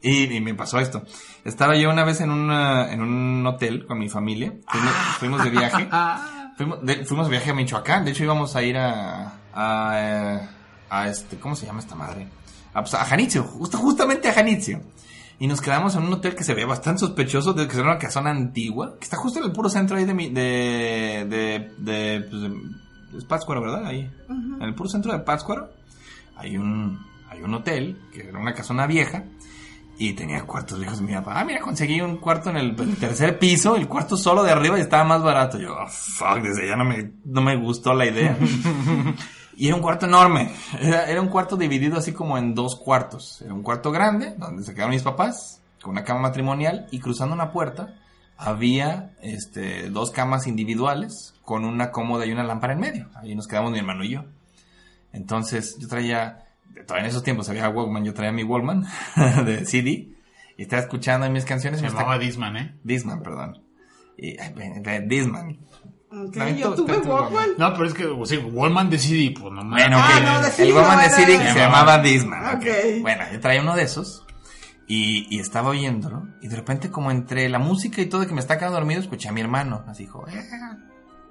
Y, 0.01 0.23
y 0.35 0.41
me 0.41 0.53
pasó 0.55 0.79
esto. 0.79 1.03
Estaba 1.45 1.75
yo 1.75 1.89
una 1.89 2.03
vez 2.03 2.21
en, 2.21 2.31
una, 2.31 2.91
en 2.91 3.01
un 3.01 3.45
hotel 3.45 3.85
con 3.85 3.99
mi 3.99 4.09
familia. 4.09 4.53
Fuimos, 4.67 4.91
fuimos 5.19 5.43
de 5.43 5.49
viaje. 5.49 5.87
Ah, 5.91 6.37
Fuimos 6.57 6.85
de, 6.85 7.05
fuimos 7.05 7.25
de 7.27 7.31
viaje 7.31 7.49
a 7.49 7.53
Michoacán. 7.53 8.03
De 8.05 8.11
hecho, 8.11 8.23
íbamos 8.23 8.55
a 8.55 8.61
ir 8.61 8.77
a, 8.77 9.33
a, 9.53 10.41
a 10.89 11.07
este, 11.07 11.37
¿cómo 11.37 11.55
se 11.55 11.65
llama 11.65 11.79
esta 11.79 11.95
madre? 11.95 12.27
A, 12.73 12.81
pues, 12.81 12.93
a 12.93 13.03
Janitzio, 13.05 13.43
justo, 13.43 13.77
justamente 13.77 14.29
a 14.29 14.33
Janitzio. 14.33 14.81
Y 15.39 15.47
nos 15.47 15.59
quedamos 15.61 15.95
en 15.95 16.03
un 16.03 16.13
hotel 16.13 16.35
que 16.35 16.43
se 16.43 16.53
veía 16.53 16.67
bastante 16.67 16.99
sospechoso, 16.99 17.53
de 17.53 17.67
que 17.67 17.73
era 17.77 17.83
una 17.89 17.97
casona 17.97 18.29
antigua, 18.29 18.95
que 18.99 19.05
está 19.05 19.17
justo 19.17 19.39
en 19.39 19.45
el 19.45 19.51
puro 19.53 19.69
centro 19.69 19.97
ahí 19.97 20.05
de, 20.05 20.13
mi- 20.13 20.29
de, 20.29 21.25
de, 21.27 21.71
de, 21.79 22.27
pues, 22.29 22.41
de- 22.43 23.17
es 23.17 23.25
Pátzcuaro, 23.25 23.61
¿verdad? 23.61 23.85
Ahí. 23.87 24.07
En 24.29 24.61
el 24.61 24.75
puro 24.75 24.89
centro 24.89 25.11
de 25.13 25.19
Pátzcuaro 25.19 25.71
hay 26.35 26.57
un, 26.57 26.99
hay 27.29 27.41
un 27.41 27.53
hotel, 27.55 27.97
que 28.13 28.27
era 28.27 28.37
una 28.37 28.53
casona 28.53 28.85
vieja, 28.85 29.23
y 30.01 30.13
tenía 30.13 30.41
cuartos 30.47 30.79
viejos. 30.79 30.99
Mi 30.99 31.13
papá, 31.13 31.39
ah, 31.39 31.45
mira, 31.45 31.59
conseguí 31.59 32.01
un 32.01 32.17
cuarto 32.17 32.49
en 32.49 32.57
el, 32.57 32.75
el 32.81 32.97
tercer 32.97 33.37
piso, 33.37 33.75
el 33.75 33.87
cuarto 33.87 34.17
solo 34.17 34.41
de 34.41 34.49
arriba 34.49 34.79
y 34.79 34.81
estaba 34.81 35.03
más 35.03 35.21
barato. 35.21 35.59
Yo, 35.59 35.75
oh, 35.75 35.87
fuck, 35.87 36.41
desde 36.41 36.67
ya 36.67 36.75
no 36.75 36.83
me, 36.83 37.11
no 37.23 37.43
me 37.43 37.55
gustó 37.55 37.93
la 37.93 38.07
idea. 38.07 38.35
y 39.55 39.67
era 39.67 39.75
un 39.75 39.81
cuarto 39.83 40.07
enorme. 40.07 40.51
Era, 40.79 41.05
era 41.07 41.21
un 41.21 41.27
cuarto 41.27 41.55
dividido 41.55 41.99
así 41.99 42.13
como 42.13 42.35
en 42.39 42.55
dos 42.55 42.77
cuartos. 42.77 43.43
Era 43.43 43.53
un 43.53 43.61
cuarto 43.61 43.91
grande, 43.91 44.33
donde 44.39 44.63
se 44.63 44.73
quedaron 44.73 44.89
mis 44.89 45.03
papás, 45.03 45.61
con 45.79 45.91
una 45.91 46.03
cama 46.03 46.21
matrimonial, 46.21 46.87
y 46.89 46.99
cruzando 46.99 47.35
una 47.35 47.51
puerta 47.51 47.93
había 48.37 49.13
este, 49.21 49.91
dos 49.91 50.09
camas 50.09 50.47
individuales, 50.47 51.35
con 51.43 51.63
una 51.63 51.91
cómoda 51.91 52.25
y 52.25 52.31
una 52.31 52.43
lámpara 52.43 52.73
en 52.73 52.79
medio. 52.79 53.09
Ahí 53.13 53.35
nos 53.35 53.47
quedamos 53.47 53.71
mi 53.71 53.77
hermano 53.77 54.03
y 54.03 54.09
yo. 54.09 54.25
Entonces, 55.13 55.77
yo 55.77 55.87
traía, 55.87 56.47
todavía 56.85 57.05
en 57.05 57.09
esos 57.09 57.23
tiempos 57.23 57.49
había 57.49 57.69
Walkman, 57.69 58.03
yo 58.03 58.13
traía 58.13 58.31
mi 58.31 58.43
Walkman 58.43 58.85
de 59.45 59.65
CD 59.65 60.09
y 60.57 60.61
estaba 60.63 60.81
escuchando 60.81 61.29
mis 61.29 61.45
canciones. 61.45 61.79
se 61.79 61.83
me 61.85 61.89
llamaba 61.89 62.13
estaba- 62.15 62.23
Disman, 62.25 62.57
¿eh? 62.57 62.75
Disman, 62.83 63.21
perdón. 63.23 63.61
Y, 64.17 64.35
Disman. 65.07 65.57
Ok, 66.13 66.33
También 66.33 66.57
yo 66.57 66.73
tú- 66.75 66.85
tuve 66.85 66.97
Walkman. 66.99 67.49
No, 67.57 67.73
pero 67.73 67.85
es 67.85 67.93
que, 67.93 68.05
o 68.05 68.25
sea, 68.25 68.39
Wallman 68.39 68.89
de 68.89 68.97
CD, 68.99 69.33
pues 69.39 69.53
no. 69.53 69.63
Bueno, 69.69 69.97
Ah, 69.99 70.09
ok. 70.17 70.23
no, 70.25 70.41
de 70.41 70.51
CD 70.51 70.67
el 70.69 70.73
Walkman 70.75 70.97
no 70.97 71.03
de 71.03 71.09
CD 71.09 71.35
ese. 71.35 71.53
se 71.53 71.59
llamaba 71.59 71.99
Disman. 71.99 72.59
Bueno, 73.01 73.23
yo 73.31 73.39
traía 73.39 73.61
uno 73.61 73.75
de 73.75 73.83
esos 73.83 74.25
y, 74.87 75.25
y 75.35 75.39
estaba 75.39 75.69
oyéndolo 75.69 76.27
y 76.41 76.49
de 76.49 76.55
repente 76.57 76.91
como 76.91 77.11
entre 77.11 77.47
la 77.47 77.59
música 77.59 78.01
y 78.01 78.07
todo 78.07 78.27
que 78.27 78.33
me 78.33 78.41
está 78.41 78.57
quedando 78.57 78.77
dormido 78.77 78.99
escuché 78.99 79.29
a 79.29 79.31
mi 79.31 79.39
hermano. 79.41 79.85
Así 79.87 80.03
dijo, 80.03 80.27
"Eh". 80.27 80.43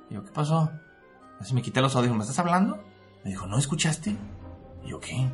Y 0.08 0.14
yo, 0.14 0.24
¿qué 0.24 0.30
pasó? 0.32 0.72
Así 1.38 1.52
me 1.54 1.60
quité 1.62 1.80
los 1.82 1.94
audífonos. 1.94 2.18
¿Me 2.26 2.30
estás 2.30 2.38
hablando? 2.38 2.82
Me 3.22 3.30
dijo, 3.30 3.46
¿no 3.46 3.58
escuchaste? 3.58 4.16
Y 4.84 4.88
yo, 4.90 5.00
¿qué? 5.00 5.28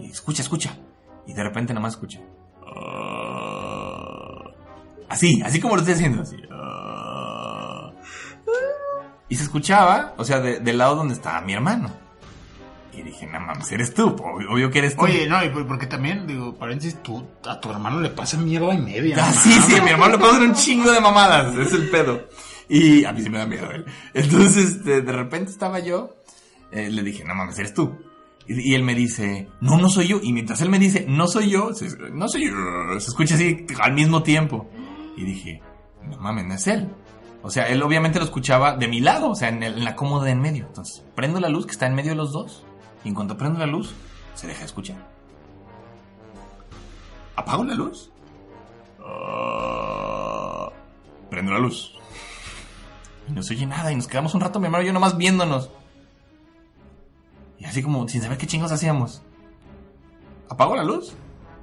Y 0.00 0.10
escucha, 0.10 0.42
escucha. 0.42 0.76
Y 1.26 1.32
de 1.34 1.42
repente 1.42 1.74
nomás 1.74 1.94
escuché. 1.94 2.20
"Ah". 2.66 4.42
Así, 5.08 5.40
así 5.44 5.60
como 5.60 5.74
lo 5.74 5.80
estoy 5.80 5.94
haciendo. 5.94 6.22
Así. 6.22 6.36
Y 9.30 9.36
se 9.36 9.42
escuchaba, 9.44 10.14
o 10.16 10.24
sea, 10.24 10.40
de- 10.40 10.60
del 10.60 10.78
lado 10.78 10.96
donde 10.96 11.12
estaba 11.14 11.40
mi 11.42 11.52
hermano. 11.52 11.90
Y 12.94 13.02
dije, 13.02 13.26
no 13.26 13.38
mames, 13.40 13.70
eres 13.72 13.92
tú, 13.94 14.08
obvio, 14.08 14.50
obvio 14.50 14.70
que 14.70 14.78
eres 14.78 14.96
tú. 14.96 15.02
Oye, 15.02 15.28
no, 15.28 15.44
y 15.44 15.50
por- 15.50 15.66
porque 15.66 15.86
también, 15.86 16.26
digo, 16.26 16.54
paréntesis, 16.56 17.00
tú, 17.02 17.24
a 17.46 17.60
tu 17.60 17.70
hermano 17.70 18.00
le 18.00 18.08
pasa 18.10 18.38
mierda 18.38 18.74
y 18.74 18.78
media. 18.78 19.16
Ah, 19.20 19.32
sí, 19.32 19.52
sí, 19.52 19.76
a 19.76 19.82
mi 19.82 19.90
hermano 19.90 20.16
le 20.16 20.18
pasan 20.24 20.42
un 20.42 20.54
chingo 20.54 20.90
de 20.90 21.00
mamadas, 21.00 21.54
es 21.56 21.72
el 21.74 21.90
pedo. 21.90 22.26
Y 22.68 23.04
a 23.04 23.12
mí 23.12 23.22
sí 23.22 23.28
me 23.30 23.38
da 23.38 23.46
miedo 23.46 23.70
él. 23.70 23.84
Entonces, 24.14 24.76
este, 24.76 25.02
de 25.02 25.12
repente 25.12 25.50
estaba 25.52 25.78
yo, 25.78 26.16
eh, 26.72 26.88
le 26.90 27.02
dije, 27.02 27.22
no 27.24 27.34
mames, 27.34 27.58
eres 27.58 27.72
tú. 27.74 27.96
Y, 28.48 28.74
él 28.74 28.82
me 28.82 28.94
dice, 28.94 29.48
no, 29.60 29.76
no 29.78 29.88
soy 29.90 30.08
yo. 30.08 30.20
Y 30.22 30.32
mientras 30.32 30.60
él 30.62 30.70
me 30.70 30.78
dice, 30.78 31.04
no 31.08 31.28
soy 31.28 31.50
yo, 31.50 31.74
se, 31.74 31.88
no 32.12 32.28
soy 32.28 32.46
yo, 32.48 32.54
se 32.98 33.08
escucha 33.08 33.34
así 33.34 33.66
al 33.80 33.92
mismo 33.92 34.22
tiempo. 34.22 34.68
Y 35.16 35.24
dije, 35.24 35.60
no 36.04 36.16
mames, 36.18 36.46
no 36.46 36.54
es 36.54 36.66
él. 36.66 36.88
O 37.42 37.50
sea, 37.50 37.68
él 37.68 37.82
obviamente 37.82 38.18
lo 38.18 38.24
escuchaba 38.24 38.76
de 38.76 38.88
mi 38.88 39.00
lado, 39.00 39.30
o 39.30 39.34
sea, 39.34 39.48
en, 39.50 39.62
el- 39.62 39.74
en 39.78 39.84
la 39.84 39.94
cómoda 39.94 40.30
en 40.30 40.40
medio. 40.40 40.66
Entonces, 40.66 41.04
prendo 41.14 41.38
la 41.40 41.48
luz 41.48 41.66
que 41.66 41.72
está 41.72 41.86
en 41.86 41.94
medio 41.94 42.10
de 42.10 42.16
los 42.16 42.32
dos. 42.32 42.64
Y 43.04 43.08
en 43.08 43.14
cuanto 43.14 43.36
prendo 43.36 43.58
la 43.58 43.66
luz, 43.66 43.94
se 44.34 44.46
deja 44.46 44.60
de 44.60 44.66
escuchar. 44.66 44.96
¿Apago 47.36 47.62
la 47.64 47.74
luz? 47.74 48.10
Ah, 49.04 50.70
prendo 51.30 51.52
la 51.52 51.58
luz. 51.58 51.94
Y 53.28 53.32
no 53.32 53.42
se 53.42 53.54
oye 53.54 53.66
nada. 53.66 53.92
Y 53.92 53.96
nos 53.96 54.08
quedamos 54.08 54.34
un 54.34 54.40
rato, 54.40 54.58
mi 54.58 54.66
hermano 54.66 54.84
yo 54.84 54.92
nomás 54.92 55.16
viéndonos. 55.16 55.70
Y 57.58 57.64
así 57.64 57.82
como 57.82 58.06
sin 58.08 58.22
saber 58.22 58.38
qué 58.38 58.46
chingos 58.46 58.72
hacíamos. 58.72 59.22
¿Apago 60.50 60.76
la 60.76 60.84
luz? 60.84 61.14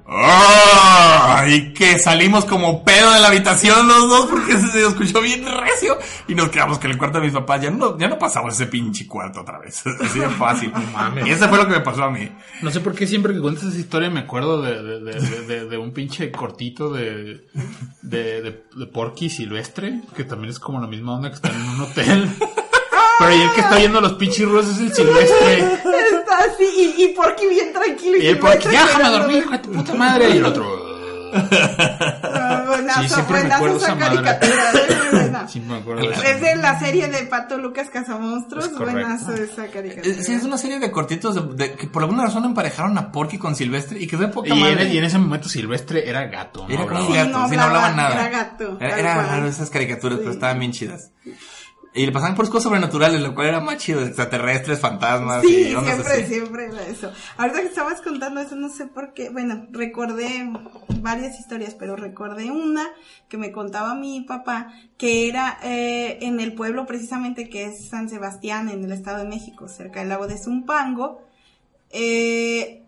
¡Ah! 0.08 1.44
Y 1.48 1.72
que 1.72 1.98
salimos 1.98 2.44
como 2.44 2.84
pedo 2.84 3.12
de 3.12 3.18
la 3.20 3.26
habitación 3.28 3.88
los 3.88 4.08
dos 4.08 4.26
porque 4.26 4.56
se 4.56 4.86
escuchó 4.86 5.20
bien 5.20 5.44
recio. 5.44 5.98
Y 6.28 6.34
nos 6.36 6.48
quedamos 6.50 6.78
con 6.78 6.90
el 6.92 6.98
cuarto 6.98 7.18
de 7.18 7.24
mis 7.24 7.34
papás. 7.34 7.60
Ya 7.62 7.70
no, 7.70 7.98
ya 7.98 8.06
no 8.08 8.16
pasamos 8.18 8.54
ese 8.54 8.66
pinche 8.66 9.06
cuarto 9.08 9.40
otra 9.40 9.58
vez. 9.58 9.82
Así 10.00 10.20
de 10.20 10.28
fácil. 10.28 10.72
mames. 10.92 11.26
Y 11.26 11.30
eso 11.30 11.48
fue 11.48 11.58
lo 11.58 11.64
que 11.66 11.72
me 11.74 11.80
pasó 11.80 12.04
a 12.04 12.10
mí. 12.10 12.28
No 12.62 12.70
sé 12.70 12.78
por 12.80 12.94
qué 12.94 13.06
siempre 13.06 13.34
que 13.34 13.40
cuentas 13.40 13.64
esa 13.64 13.78
historia 13.78 14.08
me 14.10 14.20
acuerdo 14.20 14.62
de, 14.62 14.80
de, 14.82 15.00
de, 15.00 15.20
de- 15.20 15.40
de- 15.46 15.66
de 15.68 15.78
un 15.78 15.92
pinche 15.92 16.30
cortito 16.30 16.92
de, 16.92 17.44
de, 18.02 18.42
de, 18.42 18.64
de 18.76 18.86
Porky 18.86 19.28
Silvestre, 19.28 20.02
que 20.14 20.22
también 20.24 20.50
es 20.50 20.58
como 20.60 20.80
la 20.80 20.86
misma 20.86 21.14
onda 21.16 21.30
que 21.30 21.34
están 21.36 21.54
en 21.54 21.68
un 21.68 21.80
hotel. 21.80 22.30
Pero 23.18 23.30
el 23.30 23.52
que 23.52 23.60
está 23.60 23.76
viendo 23.76 24.00
los 24.00 24.12
pinches 24.14 24.46
rusos 24.46 24.74
es 24.76 24.80
el 24.80 24.94
Silvestre. 24.94 25.58
Está 25.62 26.38
así, 26.38 26.94
y, 26.98 27.04
y 27.04 27.08
Porky 27.14 27.46
bien 27.48 27.72
tranquilo. 27.72 28.16
Y 28.18 28.26
el 28.26 28.38
Porky, 28.38 28.68
déjame 28.68 29.08
dormir, 29.10 29.38
hijo 29.38 29.50
de 29.52 29.58
tu 29.58 29.70
puta 29.72 29.94
madre. 29.94 30.30
Y 30.30 30.36
el 30.38 30.44
otro. 30.44 30.86
Ah, 31.58 32.64
buenazo, 32.66 33.02
Sí, 33.02 33.08
siempre 33.08 33.34
me 33.36 33.40
buenazo 33.42 33.56
acuerdo 33.56 33.76
esa 33.76 33.98
caricatura, 33.98 34.54
eh, 34.72 34.96
muy 35.10 35.20
buena. 35.20 35.48
Sí, 35.48 35.60
me 35.60 35.76
acuerdo. 35.76 36.10
Es 36.10 36.40
de 36.40 36.56
la 36.56 36.78
serie 36.78 37.08
de 37.08 37.22
Pato 37.26 37.58
Lucas 37.58 37.88
Cazamonstruos, 37.90 38.66
Es 38.66 38.72
correcto. 38.72 39.00
buenazo 39.00 39.32
esa 39.34 39.66
caricatura. 39.66 40.14
Eh, 40.14 40.22
Sí, 40.22 40.32
es 40.32 40.44
una 40.44 40.56
serie 40.56 40.78
de 40.78 40.90
cortitos 40.90 41.34
de, 41.34 41.42
de- 41.68 41.74
que 41.74 41.86
por 41.88 42.02
alguna 42.02 42.24
razón 42.24 42.44
emparejaron 42.44 42.96
a 42.96 43.12
Porky 43.12 43.38
con 43.38 43.54
Silvestre 43.56 43.98
y 44.00 44.06
quedó 44.06 44.22
de 44.22 44.28
poca 44.28 44.48
Y 44.54 44.58
madre. 44.60 44.88
y 44.88 44.98
en 44.98 45.04
ese 45.04 45.18
momento 45.18 45.48
Silvestre 45.48 46.08
era 46.08 46.26
gato. 46.26 46.66
¿no? 46.66 46.72
Era 46.74 46.86
como 46.86 46.98
Hablaba. 47.00 47.06
un 47.08 47.14
gato, 47.14 47.38
no 47.38 47.48
sí, 47.48 47.56
no 47.56 47.62
hablaba, 47.62 47.86
hablaban 47.86 47.96
nada. 47.96 48.14
era 48.14 48.28
gato, 48.30 48.76
Era, 48.80 48.90
tal 48.90 48.98
era 49.00 49.14
cual. 49.14 49.26
raro 49.28 49.46
esas 49.48 49.70
caricaturas, 49.70 50.18
pero 50.18 50.30
Sí. 50.30 50.36
estaban 50.36 50.58
bien 50.58 50.72
chidas. 50.72 51.10
Y 51.96 52.04
le 52.04 52.12
pasaban 52.12 52.34
por 52.36 52.46
cosas 52.48 52.64
sobrenaturales, 52.64 53.20
lo 53.22 53.34
cual 53.34 53.48
era 53.48 53.60
más 53.60 53.78
chido, 53.78 54.04
extraterrestres, 54.04 54.78
fantasmas 54.78 55.40
Sí, 55.42 55.48
y 55.48 55.64
siempre, 55.68 56.12
así. 56.12 56.26
siempre 56.26 56.66
era 56.66 56.86
eso. 56.86 57.10
Ahorita 57.38 57.62
que 57.62 57.68
estabas 57.68 58.02
contando 58.02 58.40
eso, 58.40 58.54
no 58.54 58.68
sé 58.68 58.86
por 58.86 59.14
qué, 59.14 59.30
bueno, 59.30 59.66
recordé 59.70 60.48
varias 61.00 61.40
historias, 61.40 61.74
pero 61.74 61.96
recordé 61.96 62.50
una 62.50 62.86
que 63.28 63.38
me 63.38 63.50
contaba 63.50 63.94
mi 63.94 64.20
papá, 64.20 64.72
que 64.98 65.28
era 65.28 65.58
eh, 65.62 66.18
en 66.20 66.38
el 66.40 66.54
pueblo 66.54 66.84
precisamente 66.84 67.48
que 67.48 67.64
es 67.64 67.88
San 67.88 68.10
Sebastián, 68.10 68.68
en 68.68 68.84
el 68.84 68.92
Estado 68.92 69.18
de 69.18 69.28
México, 69.28 69.66
cerca 69.66 70.00
del 70.00 70.10
lago 70.10 70.26
de 70.26 70.36
Zumpango. 70.38 71.22
Eh, 71.90 72.82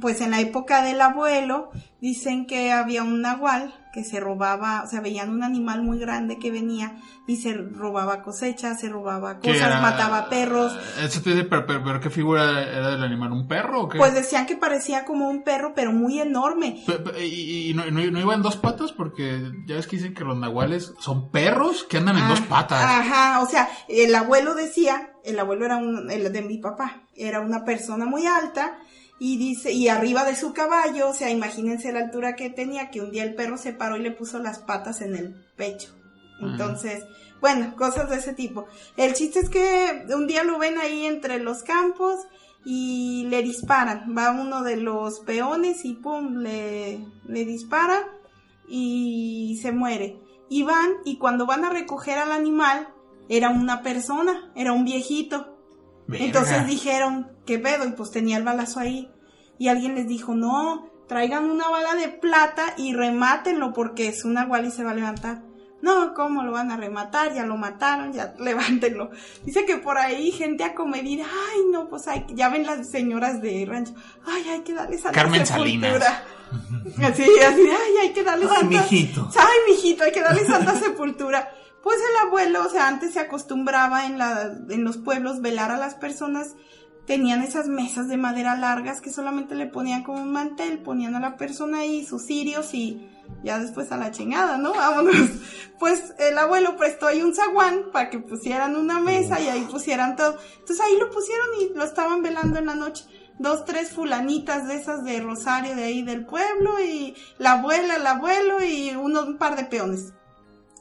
pues 0.00 0.20
en 0.20 0.32
la 0.32 0.40
época 0.40 0.82
del 0.82 1.00
abuelo, 1.00 1.70
dicen 2.00 2.46
que 2.46 2.72
había 2.72 3.02
un 3.02 3.22
nahual 3.22 3.74
que 3.92 4.04
se 4.04 4.20
robaba, 4.20 4.82
o 4.82 4.86
sea, 4.86 5.00
veían 5.00 5.30
un 5.30 5.42
animal 5.42 5.82
muy 5.82 5.98
grande 5.98 6.38
que 6.38 6.50
venía 6.50 6.96
y 7.26 7.36
se 7.36 7.54
robaba 7.54 8.22
cosechas, 8.22 8.80
se 8.80 8.88
robaba 8.88 9.40
¿Qué 9.40 9.50
cosas, 9.52 9.66
era? 9.66 9.80
mataba 9.80 10.28
perros. 10.28 10.76
Eso 11.02 11.20
te 11.22 11.30
dice, 11.30 11.44
pero, 11.44 11.66
pero, 11.66 11.82
pero 11.84 12.00
¿qué 12.00 12.10
figura 12.10 12.62
era 12.62 12.90
del 12.90 13.02
animal? 13.02 13.32
¿Un 13.32 13.48
perro 13.48 13.82
o 13.82 13.88
qué? 13.88 13.98
Pues 13.98 14.14
decían 14.14 14.46
que 14.46 14.56
parecía 14.56 15.04
como 15.04 15.28
un 15.28 15.42
perro, 15.42 15.72
pero 15.74 15.92
muy 15.92 16.20
enorme. 16.20 16.82
Pe- 16.86 17.24
¿Y, 17.26 17.70
y 17.70 17.74
no, 17.74 17.84
no, 17.90 18.00
no 18.10 18.20
iba 18.20 18.34
en 18.34 18.42
dos 18.42 18.56
patas? 18.56 18.92
Porque 18.92 19.40
ya 19.66 19.76
ves 19.76 19.86
que 19.86 19.96
dicen 19.96 20.14
que 20.14 20.24
los 20.24 20.36
nahuales 20.38 20.94
son 21.00 21.30
perros 21.30 21.84
que 21.84 21.98
andan 21.98 22.18
en 22.18 22.28
dos 22.28 22.40
Ah, 22.42 22.46
patas. 22.48 22.82
Ajá, 22.82 23.40
o 23.42 23.46
sea, 23.46 23.68
el 23.88 24.14
abuelo 24.14 24.54
decía, 24.54 25.12
el 25.24 25.38
abuelo 25.38 25.64
era 25.66 25.76
un, 25.76 26.10
el 26.10 26.32
de 26.32 26.42
mi 26.42 26.58
papá, 26.58 27.02
era 27.14 27.40
una 27.40 27.64
persona 27.64 28.06
muy 28.06 28.26
alta 28.26 28.78
y 29.18 29.36
dice, 29.36 29.72
y 29.72 29.88
arriba 29.88 30.24
de 30.24 30.36
su 30.36 30.52
caballo, 30.52 31.08
o 31.10 31.14
sea, 31.14 31.30
imagínense 31.30 31.92
la 31.92 32.00
altura 32.00 32.36
que 32.36 32.50
tenía, 32.50 32.90
que 32.90 33.00
un 33.00 33.10
día 33.10 33.24
el 33.24 33.34
perro 33.34 33.56
se 33.56 33.72
paró 33.72 33.96
y 33.96 34.02
le 34.02 34.12
puso 34.12 34.38
las 34.38 34.60
patas 34.60 35.00
en 35.00 35.16
el 35.16 35.34
pecho. 35.56 35.94
Entonces, 36.40 37.04
bueno, 37.40 37.74
cosas 37.76 38.10
de 38.10 38.16
ese 38.16 38.32
tipo. 38.32 38.66
El 38.96 39.14
chiste 39.14 39.40
es 39.40 39.48
que 39.48 40.06
un 40.14 40.26
día 40.26 40.44
lo 40.44 40.58
ven 40.58 40.78
ahí 40.78 41.04
entre 41.04 41.40
los 41.40 41.62
campos 41.62 42.26
y 42.64 43.26
le 43.28 43.42
disparan. 43.42 44.14
Va 44.16 44.30
uno 44.30 44.62
de 44.62 44.76
los 44.76 45.20
peones 45.20 45.84
y 45.84 45.94
pum, 45.94 46.38
le, 46.38 47.04
le 47.26 47.44
dispara 47.44 48.06
y 48.68 49.58
se 49.62 49.72
muere. 49.72 50.20
Y 50.48 50.62
van, 50.62 50.92
y 51.04 51.18
cuando 51.18 51.44
van 51.44 51.64
a 51.64 51.70
recoger 51.70 52.18
al 52.18 52.32
animal, 52.32 52.88
era 53.28 53.50
una 53.50 53.82
persona, 53.82 54.52
era 54.54 54.72
un 54.72 54.84
viejito. 54.84 55.56
Verga. 56.06 56.24
Entonces 56.24 56.66
dijeron, 56.66 57.30
¿qué 57.48 57.58
pedo? 57.58 57.86
Y 57.86 57.92
pues 57.92 58.10
tenía 58.10 58.36
el 58.36 58.44
balazo 58.44 58.78
ahí. 58.78 59.10
Y 59.58 59.68
alguien 59.68 59.94
les 59.94 60.06
dijo, 60.06 60.34
no, 60.34 60.90
traigan 61.08 61.50
una 61.50 61.70
bala 61.70 61.94
de 61.94 62.08
plata 62.08 62.74
y 62.76 62.92
remátenlo 62.92 63.72
porque 63.72 64.08
es 64.08 64.26
una 64.26 64.46
y 64.62 64.70
se 64.70 64.84
va 64.84 64.90
a 64.90 64.94
levantar. 64.94 65.42
No, 65.80 66.12
¿cómo 66.12 66.42
lo 66.42 66.52
van 66.52 66.70
a 66.70 66.76
rematar? 66.76 67.32
Ya 67.32 67.46
lo 67.46 67.56
mataron, 67.56 68.12
ya 68.12 68.34
levántenlo. 68.38 69.10
Dice 69.44 69.64
que 69.64 69.78
por 69.78 69.96
ahí 69.96 70.30
gente 70.30 70.62
acomedida, 70.62 71.24
ay 71.24 71.60
no, 71.72 71.88
pues 71.88 72.06
hay, 72.06 72.26
ya 72.34 72.50
ven 72.50 72.66
las 72.66 72.90
señoras 72.90 73.40
de 73.40 73.64
rancho, 73.66 73.94
ay, 74.26 74.46
hay 74.50 74.60
que 74.60 74.74
darle 74.74 74.98
santa 74.98 75.12
Carmen 75.18 75.46
sepultura. 75.46 76.24
Así, 77.02 77.22
así, 77.22 77.62
ay, 77.68 77.96
hay 78.00 78.12
que 78.14 78.24
darle 78.24 78.46
Ay, 78.46 78.56
santa. 78.56 78.64
mijito. 78.64 79.28
Ay, 79.36 79.58
mijito, 79.70 80.04
hay 80.04 80.12
que 80.12 80.22
darle 80.22 80.46
santa 80.46 80.74
sepultura. 80.78 81.50
Pues 81.82 81.98
el 81.98 82.26
abuelo, 82.26 82.66
o 82.66 82.70
sea, 82.70 82.88
antes 82.88 83.12
se 83.12 83.20
acostumbraba 83.20 84.06
en, 84.06 84.16
la, 84.18 84.54
en 84.70 84.82
los 84.82 84.96
pueblos 84.96 85.42
velar 85.42 85.70
a 85.70 85.76
las 85.76 85.94
personas. 85.94 86.54
Tenían 87.08 87.42
esas 87.42 87.68
mesas 87.68 88.06
de 88.06 88.18
madera 88.18 88.54
largas 88.54 89.00
que 89.00 89.10
solamente 89.10 89.54
le 89.54 89.66
ponían 89.66 90.02
como 90.02 90.20
un 90.20 90.30
mantel, 90.30 90.80
ponían 90.80 91.14
a 91.14 91.20
la 91.20 91.38
persona 91.38 91.78
ahí 91.78 92.04
sus 92.04 92.26
cirios 92.26 92.74
y 92.74 93.08
ya 93.42 93.58
después 93.58 93.90
a 93.92 93.96
la 93.96 94.10
chingada, 94.10 94.58
¿no? 94.58 94.74
Vámonos. 94.74 95.14
Pues 95.78 96.12
el 96.18 96.36
abuelo 96.36 96.76
prestó 96.76 97.06
ahí 97.06 97.22
un 97.22 97.34
zaguán 97.36 97.92
para 97.92 98.10
que 98.10 98.18
pusieran 98.18 98.74
una 98.74 98.98
mesa 98.98 99.40
y 99.40 99.46
ahí 99.46 99.66
pusieran 99.70 100.16
todo. 100.16 100.36
Entonces 100.58 100.80
ahí 100.84 100.98
lo 100.98 101.08
pusieron 101.08 101.46
y 101.60 101.74
lo 101.74 101.84
estaban 101.84 102.20
velando 102.20 102.58
en 102.58 102.66
la 102.66 102.74
noche. 102.74 103.04
Dos, 103.38 103.64
tres 103.64 103.90
fulanitas 103.90 104.66
de 104.66 104.74
esas 104.74 105.04
de 105.04 105.20
Rosario 105.20 105.76
de 105.76 105.84
ahí 105.84 106.02
del 106.02 106.26
pueblo 106.26 106.80
y 106.80 107.14
la 107.38 107.52
abuela, 107.52 107.94
el 107.94 108.06
abuelo 108.08 108.62
y 108.62 108.90
uno, 108.90 109.22
un 109.22 109.38
par 109.38 109.56
de 109.56 109.66
peones. 109.66 110.12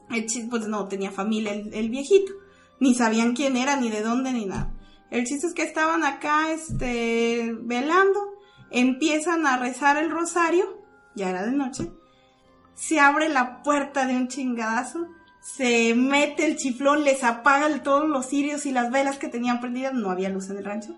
El 0.10 0.26
chiste, 0.26 0.50
pues 0.50 0.68
no 0.68 0.88
tenía 0.88 1.12
familia 1.12 1.54
el 1.54 1.90
viejito. 1.90 2.34
Ni 2.80 2.96
sabían 2.96 3.36
quién 3.36 3.56
era, 3.56 3.78
ni 3.78 3.92
de 3.92 4.02
dónde, 4.02 4.34
ni 4.34 4.46
nada. 4.46 4.74
El 5.12 5.26
chiste 5.26 5.48
es 5.48 5.54
que 5.54 5.64
estaban 5.64 6.04
acá, 6.04 6.52
este, 6.52 7.54
velando. 7.62 8.20
Empiezan 8.72 9.46
a 9.48 9.58
rezar 9.58 9.98
el 9.98 10.12
rosario. 10.12 10.66
Ya 11.16 11.30
era 11.30 11.46
de 11.46 11.52
noche. 11.52 11.90
Se 12.76 13.00
abre 13.00 13.30
la 13.30 13.64
puerta 13.64 14.06
de 14.06 14.16
un 14.16 14.28
chingadazo. 14.28 15.08
Se 15.42 15.96
mete 15.96 16.46
el 16.46 16.58
chiflón, 16.58 17.04
les 17.06 17.24
apaga 17.24 17.68
el- 17.68 17.82
todos 17.82 18.08
los 18.10 18.26
cirios 18.28 18.66
y 18.66 18.72
las 18.72 18.92
velas 18.92 19.18
que 19.18 19.30
tenían 19.30 19.62
prendidas. 19.62 19.94
No 19.94 20.12
había 20.12 20.30
luz 20.30 20.50
en 20.50 20.58
el 20.58 20.66
rancho. 20.66 20.94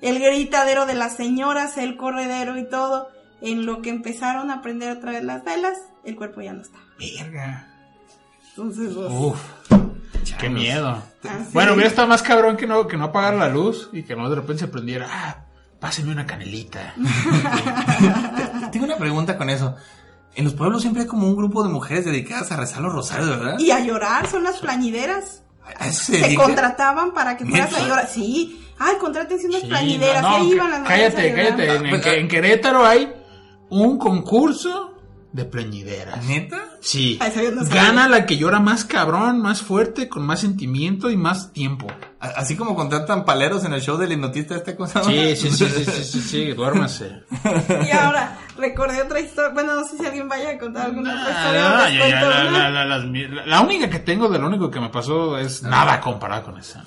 El 0.00 0.18
gritadero 0.18 0.86
de 0.86 0.94
las 0.94 1.14
señoras, 1.16 1.76
el 1.76 1.96
corredero 1.96 2.56
y 2.58 2.68
todo. 2.68 3.08
En 3.40 3.66
lo 3.66 3.82
que 3.82 3.90
empezaron 3.90 4.50
a 4.50 4.62
prender 4.62 4.96
otra 4.96 5.12
vez 5.12 5.22
las 5.22 5.44
velas, 5.44 5.78
el 6.04 6.16
cuerpo 6.16 6.40
ya 6.40 6.54
no 6.54 6.62
estaba. 6.62 6.84
Verga. 6.98 7.68
Entonces, 8.50 8.94
pues, 8.94 9.10
Uf, 9.10 9.40
qué 10.38 10.48
miedo. 10.48 11.02
Así 11.22 11.50
Bueno, 11.52 11.72
hubiera 11.74 11.88
estado 11.88 12.08
más 12.08 12.22
cabrón 12.22 12.56
que 12.56 12.66
no, 12.66 12.86
que 12.86 12.96
no 12.96 13.04
apagar 13.04 13.34
la 13.34 13.48
luz 13.48 13.88
y 13.92 14.02
que 14.02 14.14
no 14.16 14.28
de 14.28 14.36
repente 14.36 14.60
se 14.60 14.68
prendiera. 14.68 15.08
Ah, 15.10 15.44
páseme 15.80 16.12
una 16.12 16.26
canelita. 16.26 16.94
Tengo 18.72 18.86
una 18.86 18.96
pregunta 18.96 19.36
con 19.36 19.50
eso. 19.50 19.76
En 20.34 20.44
los 20.44 20.54
pueblos 20.54 20.82
siempre 20.82 21.02
hay 21.02 21.08
como 21.08 21.28
un 21.28 21.36
grupo 21.36 21.62
de 21.62 21.68
mujeres 21.68 22.04
dedicadas 22.04 22.50
a 22.50 22.56
rezar 22.56 22.82
los 22.82 22.92
rosarios, 22.92 23.28
¿verdad? 23.30 23.58
Y 23.58 23.70
a 23.70 23.80
llorar, 23.80 24.26
son 24.26 24.42
las 24.42 24.58
plañideras. 24.58 25.42
¿A 25.78 25.86
eso 25.88 26.12
se 26.12 26.34
contrataban 26.34 27.14
para 27.14 27.36
que 27.36 27.46
fueras 27.46 27.72
a 27.74 27.80
llorar. 27.86 28.08
Sí. 28.08 28.60
Ay, 28.78 28.96
contrátense 29.00 29.46
unas 29.46 29.60
Sí, 29.62 29.68
plañideras. 29.68 30.20
no, 30.22 30.44
iban 30.44 30.70
las 30.70 30.80
mujeres 30.80 31.14
cállate, 31.14 31.34
cállate. 31.34 31.74
En, 31.76 31.86
en 31.86 32.00
que- 32.00 32.18
en 32.20 32.28
Querétaro 32.28 32.84
hay 32.84 33.14
un 33.70 33.96
concurso 33.96 34.94
de 35.32 35.44
plañideras. 35.44 36.22
¿Neta? 36.24 36.73
Sí. 36.84 37.18
Ah. 37.18 37.30
Gana 37.72 38.08
la 38.10 38.26
que 38.26 38.36
llora 38.36 38.60
más 38.60 38.84
cabrón, 38.84 39.40
más 39.40 39.62
fuerte, 39.62 40.06
con 40.08 40.26
más 40.26 40.40
sentimiento 40.40 41.08
y 41.10 41.16
más 41.16 41.50
tiempo. 41.54 41.86
Así 42.20 42.56
como 42.56 42.74
contratan 42.74 43.24
paleros 43.24 43.64
en 43.64 43.72
el 43.72 43.80
show 43.80 43.96
del 43.96 44.12
hipnotista 44.12 44.54
este 44.54 44.76
cosa. 44.76 45.02
Sí, 45.02 45.34
sí, 45.34 45.50
sí, 45.50 45.66
sí, 45.66 45.84
sí, 45.84 46.04
sí, 46.04 46.20
sí, 46.20 46.52
duérmase. 46.52 47.22
Y 47.86 47.90
ahora, 47.90 48.38
recordé 48.58 49.00
otra 49.02 49.20
historia. 49.20 49.50
Bueno, 49.54 49.74
no 49.76 49.84
sé 49.88 49.96
si 49.96 50.04
alguien 50.04 50.28
vaya 50.28 50.50
a 50.50 50.58
contar 50.58 50.86
alguna 50.86 51.10
otra 51.22 51.30
historia. 51.30 51.66
Ah, 51.66 51.88
la, 51.90 52.48
una. 52.48 52.50
la- 52.50 52.70
la- 52.70 52.84
las 52.84 53.04
mi- 53.06 53.28
la- 53.28 53.46
la 53.46 53.60
única 53.62 53.88
que 53.88 53.98
tengo 54.00 54.28
de 54.28 54.38
lo 54.38 54.46
único 54.46 54.70
que 54.70 54.80
me 54.80 54.90
pasó 54.90 55.38
es 55.38 55.62
nada 55.62 56.00
comparado 56.00 56.44
con 56.44 56.58
esa. 56.58 56.82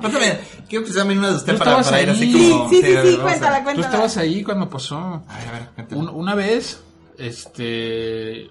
Cuéntame, 0.00 0.38
quiero 0.68 0.84
que 0.84 0.92
sea 0.92 1.04
una 1.04 1.28
de 1.30 1.36
usted 1.36 1.56
para, 1.58 2.02
ir 2.02 2.10
así 2.10 2.32
como... 2.32 2.68
sí, 2.70 2.82
sí, 2.82 2.86
sí, 2.86 2.94
vamos 2.94 3.18
a- 3.18 3.22
cuéntala, 3.22 3.58
Tú 3.58 3.64
cuéntala. 3.64 3.86
estabas 3.86 4.16
ahí 4.18 4.42
cuando 4.42 4.68
pasó. 4.68 5.22
Ay, 5.28 5.44
a 5.48 5.52
ver, 5.52 5.98
una 6.12 6.34
vez, 6.34 6.82
este, 7.18 8.48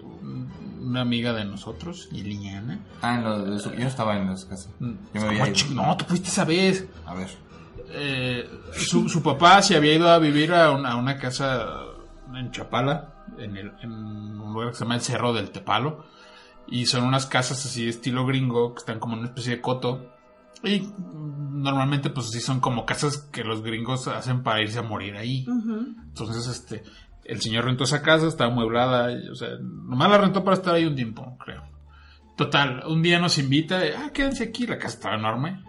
una 0.88 1.02
amiga 1.02 1.34
de 1.34 1.46
nosotros, 1.46 2.10
Liliana. 2.12 2.80
Ah, 3.02 3.16
en 3.16 3.24
lo 3.24 3.44
de 3.52 3.60
su- 3.60 3.72
yo 3.72 3.80
no 3.80 3.88
estaba 3.88 4.18
en 4.18 4.28
los 4.28 4.46
casas. 4.46 4.70
Yo 4.80 4.88
me 4.88 4.98
¿Cómo 5.14 5.28
había 5.28 5.48
ido. 5.50 5.74
No, 5.74 5.98
tú 5.98 6.06
fuiste 6.06 6.30
esa 6.30 6.46
vez. 6.46 6.88
A 7.06 7.14
ver. 7.14 7.30
Eh, 7.90 8.50
su, 8.74 9.08
su 9.08 9.22
papá 9.24 9.62
se 9.62 9.76
había 9.76 9.94
ido 9.96 10.10
a 10.10 10.20
vivir 10.20 10.54
a 10.54 10.72
una, 10.72 10.92
a 10.92 10.96
una 10.98 11.18
casa 11.18 11.66
en 12.36 12.52
Chapala, 12.52 13.14
en, 13.38 13.56
el, 13.58 13.72
en 13.82 13.92
un 13.92 14.54
lugar 14.54 14.70
que 14.70 14.76
se 14.76 14.84
llama 14.84 14.96
el 14.96 15.02
Cerro 15.02 15.34
del 15.34 15.52
Tepalo. 15.52 16.06
Y 16.70 16.86
son 16.86 17.04
unas 17.06 17.26
casas 17.28 17.66
así 17.66 17.88
estilo 17.88 18.26
gringo, 18.26 18.74
que 18.74 18.80
están 18.80 19.00
como 19.00 19.14
en 19.14 19.20
una 19.20 19.30
especie 19.30 19.56
de 19.56 19.62
coto. 19.62 20.14
Y 20.64 20.82
mm, 20.82 21.62
normalmente 21.62 22.10
pues 22.10 22.28
así 22.28 22.42
son 22.42 22.60
como 22.60 22.86
casas 22.86 23.18
que 23.32 23.44
los 23.44 23.62
gringos 23.64 24.08
hacen 24.10 24.44
para 24.44 24.62
irse 24.62 24.80
a 24.80 24.84
morir 24.84 25.16
ahí. 25.16 25.46
Entonces, 25.48 26.48
este, 26.48 26.84
el 27.28 27.41
señor 27.41 27.65
rentó 27.65 27.84
esa 27.84 28.01
casa, 28.01 28.28
estaba 28.28 28.51
amueblada, 28.51 29.09
o 29.32 29.36
sea, 29.36 29.49
nomás 29.61 30.09
la 30.09 30.17
rentó 30.17 30.43
para 30.43 30.55
estar 30.55 30.73
ahí 30.73 30.86
un 30.86 30.95
tiempo, 30.95 31.38
creo. 31.43 31.63
Total, 32.38 32.84
un 32.88 33.01
día 33.01 33.19
nos 33.19 33.38
invita, 33.38 33.82
ah, 33.97 34.11
quédense 34.13 34.45
aquí, 34.45 34.65
la 34.65 34.78
casa 34.78 34.95
estaba 34.95 35.15
enorme. 35.15 35.63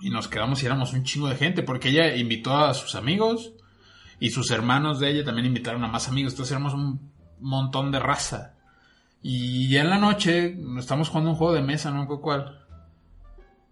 Y 0.00 0.10
nos 0.10 0.28
quedamos 0.28 0.62
y 0.62 0.66
éramos 0.66 0.92
un 0.92 1.04
chingo 1.04 1.28
de 1.28 1.36
gente, 1.36 1.62
porque 1.62 1.88
ella 1.88 2.14
invitó 2.16 2.56
a 2.56 2.74
sus 2.74 2.96
amigos 2.96 3.52
y 4.20 4.30
sus 4.30 4.50
hermanos 4.50 5.00
de 5.00 5.10
ella 5.10 5.24
también 5.24 5.46
invitaron 5.46 5.84
a 5.84 5.88
más 5.88 6.08
amigos, 6.08 6.32
entonces 6.32 6.52
éramos 6.52 6.74
un 6.74 7.12
montón 7.40 7.90
de 7.90 8.00
raza. 8.00 8.54
Y 9.22 9.68
ya 9.68 9.82
en 9.82 9.90
la 9.90 9.98
noche 9.98 10.58
estamos 10.78 11.08
jugando 11.08 11.30
un 11.30 11.36
juego 11.36 11.54
de 11.54 11.62
mesa, 11.62 11.90
no 11.90 12.02
acuerdo 12.02 12.22
cuál. 12.22 12.58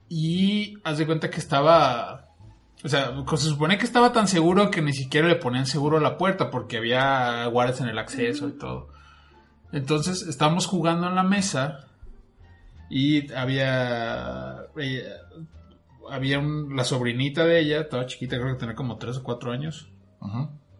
Y 0.08 0.78
haz 0.84 0.96
de 0.98 1.06
cuenta 1.06 1.28
que 1.28 1.40
estaba 1.40 2.29
o 2.84 2.88
sea, 2.88 3.12
se 3.36 3.48
supone 3.48 3.76
que 3.78 3.84
estaba 3.84 4.12
tan 4.12 4.26
seguro 4.28 4.70
que 4.70 4.80
ni 4.82 4.92
siquiera 4.92 5.28
le 5.28 5.36
ponían 5.36 5.66
seguro 5.66 5.98
a 5.98 6.00
la 6.00 6.16
puerta 6.16 6.50
porque 6.50 6.78
había 6.78 7.44
guardias 7.46 7.80
en 7.80 7.88
el 7.88 7.98
acceso 7.98 8.48
y 8.48 8.52
todo. 8.52 8.88
Entonces 9.72 10.22
estábamos 10.22 10.66
jugando 10.66 11.06
en 11.08 11.14
la 11.14 11.22
mesa 11.22 11.86
y 12.88 13.32
había 13.34 14.64
ella- 14.76 15.02
había 16.10 16.38
un- 16.40 16.74
la 16.74 16.84
sobrinita 16.84 17.44
de 17.44 17.60
ella, 17.60 17.80
estaba 17.82 18.06
chiquita, 18.06 18.36
creo 18.38 18.54
que 18.54 18.60
tenía 18.60 18.74
como 18.74 18.96
3 18.96 19.18
o 19.18 19.22
4 19.22 19.52
años. 19.52 19.88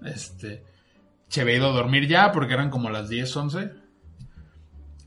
Este 0.05 0.65
se 1.29 1.43
había 1.43 1.57
ido 1.57 1.69
a 1.69 1.73
dormir 1.73 2.09
ya 2.09 2.33
porque 2.33 2.55
eran 2.55 2.71
como 2.71 2.91
las 2.91 3.09
10, 3.09 3.37
11. 3.37 3.71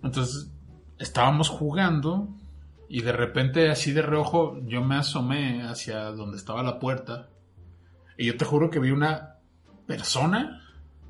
Entonces 0.03 0.51
estábamos 0.99 1.49
jugando 1.49 2.29
y 2.93 3.01
de 3.01 3.11
repente 3.11 3.71
así 3.71 3.91
de 3.91 4.03
reojo 4.03 4.59
yo 4.67 4.83
me 4.83 4.95
asomé 4.95 5.63
hacia 5.63 6.11
donde 6.11 6.37
estaba 6.37 6.61
la 6.61 6.77
puerta 6.77 7.27
y 8.19 8.27
yo 8.27 8.37
te 8.37 8.45
juro 8.45 8.69
que 8.69 8.77
vi 8.77 8.91
una 8.91 9.37
persona, 9.87 10.61